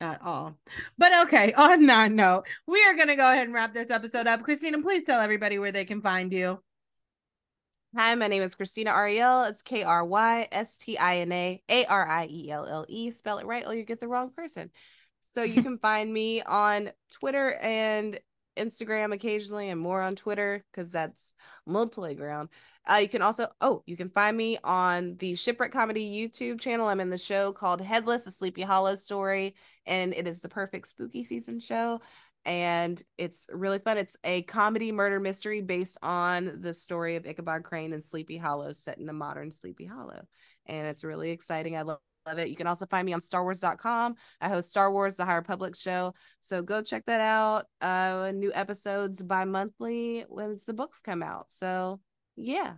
At 0.00 0.22
all. 0.22 0.56
But 0.96 1.12
okay, 1.26 1.52
on 1.52 1.86
that 1.86 2.10
note, 2.10 2.44
we 2.66 2.82
are 2.84 2.94
going 2.94 3.08
to 3.08 3.16
go 3.16 3.30
ahead 3.30 3.46
and 3.46 3.54
wrap 3.54 3.74
this 3.74 3.90
episode 3.90 4.26
up. 4.26 4.40
Krystina, 4.40 4.80
please 4.82 5.04
tell 5.04 5.20
everybody 5.20 5.58
where 5.58 5.72
they 5.72 5.84
can 5.84 6.00
find 6.00 6.32
you. 6.32 6.60
Hi, 7.96 8.14
my 8.14 8.28
name 8.28 8.42
is 8.42 8.54
Krystina 8.54 8.94
Arielle. 8.94 9.50
It's 9.50 9.62
K 9.62 9.82
R 9.82 10.04
Y 10.04 10.46
S 10.52 10.76
T 10.76 10.96
I 10.96 11.16
N 11.18 11.32
A 11.32 11.60
A 11.68 11.84
R 11.86 12.06
I 12.06 12.28
E 12.30 12.48
L 12.48 12.64
L 12.64 12.86
E. 12.88 13.10
Spell 13.10 13.38
it 13.38 13.46
right 13.46 13.66
or 13.66 13.74
you 13.74 13.82
get 13.82 13.98
the 13.98 14.06
wrong 14.06 14.30
person. 14.30 14.70
So 15.22 15.42
you 15.42 15.60
can 15.64 15.76
find 15.76 16.12
me 16.12 16.40
on 16.40 16.92
Twitter 17.10 17.54
and 17.54 18.20
Instagram 18.56 19.12
occasionally 19.12 19.70
and 19.70 19.80
more 19.80 20.02
on 20.02 20.14
Twitter 20.14 20.64
because 20.70 20.92
that's 20.92 21.32
my 21.66 21.84
playground. 21.86 22.50
Uh, 22.88 22.98
you 22.98 23.08
can 23.08 23.22
also, 23.22 23.48
oh, 23.60 23.82
you 23.86 23.96
can 23.96 24.08
find 24.08 24.36
me 24.36 24.56
on 24.62 25.16
the 25.18 25.34
Shipwreck 25.34 25.72
Comedy 25.72 26.08
YouTube 26.08 26.60
channel. 26.60 26.86
I'm 26.86 27.00
in 27.00 27.10
the 27.10 27.18
show 27.18 27.52
called 27.52 27.80
Headless, 27.80 28.24
a 28.26 28.30
Sleepy 28.30 28.62
Hollow 28.62 28.94
story, 28.94 29.56
and 29.84 30.14
it 30.14 30.28
is 30.28 30.40
the 30.40 30.48
perfect 30.48 30.86
spooky 30.86 31.24
season 31.24 31.58
show 31.58 32.00
and 32.44 33.02
it's 33.18 33.46
really 33.50 33.78
fun. 33.78 33.98
It's 33.98 34.16
a 34.24 34.42
comedy 34.42 34.92
murder 34.92 35.20
mystery 35.20 35.60
based 35.60 35.98
on 36.02 36.60
the 36.60 36.72
story 36.72 37.16
of 37.16 37.26
Ichabod 37.26 37.64
Crane 37.64 37.92
and 37.92 38.04
Sleepy 38.04 38.36
Hollow, 38.36 38.72
set 38.72 38.98
in 38.98 39.08
a 39.08 39.12
modern 39.12 39.50
Sleepy 39.50 39.84
Hollow. 39.84 40.22
And 40.66 40.86
it's 40.86 41.04
really 41.04 41.30
exciting. 41.30 41.76
I 41.76 41.82
love, 41.82 41.98
love 42.26 42.38
it. 42.38 42.48
You 42.48 42.56
can 42.56 42.66
also 42.66 42.86
find 42.86 43.04
me 43.04 43.12
on 43.12 43.20
StarWars.com. 43.20 44.14
I 44.40 44.48
host 44.48 44.70
Star 44.70 44.90
Wars, 44.90 45.16
the 45.16 45.24
High 45.24 45.34
Republic 45.34 45.76
show. 45.76 46.14
So 46.40 46.62
go 46.62 46.82
check 46.82 47.04
that 47.06 47.20
out. 47.20 47.66
Uh, 47.80 48.32
new 48.34 48.52
episodes 48.54 49.22
bi 49.22 49.44
monthly 49.44 50.24
once 50.28 50.64
the 50.64 50.74
books 50.74 51.00
come 51.00 51.22
out. 51.22 51.46
So 51.50 52.00
yeah, 52.36 52.74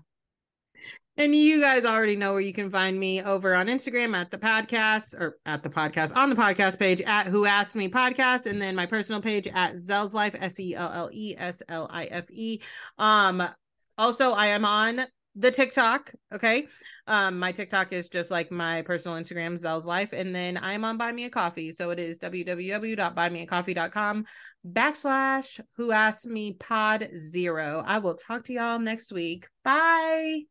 and 1.16 1.34
you 1.34 1.60
guys 1.60 1.84
already 1.84 2.16
know 2.16 2.32
where 2.32 2.40
you 2.40 2.52
can 2.52 2.70
find 2.70 2.98
me 2.98 3.22
over 3.22 3.54
on 3.54 3.66
Instagram 3.66 4.16
at 4.16 4.30
the 4.30 4.38
podcast 4.38 5.14
or 5.14 5.38
at 5.46 5.62
the 5.62 5.68
podcast 5.68 6.14
on 6.16 6.30
the 6.30 6.36
podcast 6.36 6.78
page 6.78 7.00
at 7.02 7.26
Who 7.26 7.44
Asked 7.44 7.76
Me 7.76 7.88
Podcast, 7.88 8.46
and 8.46 8.60
then 8.60 8.74
my 8.74 8.86
personal 8.86 9.20
page 9.20 9.46
at 9.46 9.78
Selle's 9.78 10.14
Life 10.14 10.34
S 10.38 10.58
E 10.58 10.74
L 10.74 10.90
L 10.92 11.10
E 11.12 11.34
S 11.36 11.62
L 11.68 11.88
I 11.90 12.06
F 12.06 12.24
E. 12.30 12.60
Um, 12.98 13.42
also 13.98 14.32
I 14.32 14.48
am 14.48 14.64
on 14.64 15.02
the 15.36 15.50
TikTok. 15.50 16.12
Okay. 16.32 16.66
Um, 17.06 17.38
my 17.38 17.52
TikTok 17.52 17.92
is 17.92 18.08
just 18.08 18.30
like 18.30 18.50
my 18.52 18.82
personal 18.82 19.18
Instagram, 19.18 19.58
Selle's 19.58 19.86
Life. 19.86 20.10
And 20.12 20.34
then 20.34 20.58
I'm 20.60 20.84
on 20.84 20.98
Buy 20.98 21.12
Me 21.12 21.24
a 21.24 21.30
Coffee. 21.30 21.72
So 21.72 21.90
it 21.90 21.98
is 21.98 22.18
www.buymeacoffee.com 22.18 24.26
backslash 24.68 25.60
who 25.76 25.90
asked 25.90 26.26
me 26.26 26.52
pod 26.52 27.08
zero. 27.16 27.82
I 27.84 27.98
will 27.98 28.14
talk 28.14 28.44
to 28.44 28.52
y'all 28.52 28.78
next 28.78 29.12
week. 29.12 29.48
Bye. 29.64 30.42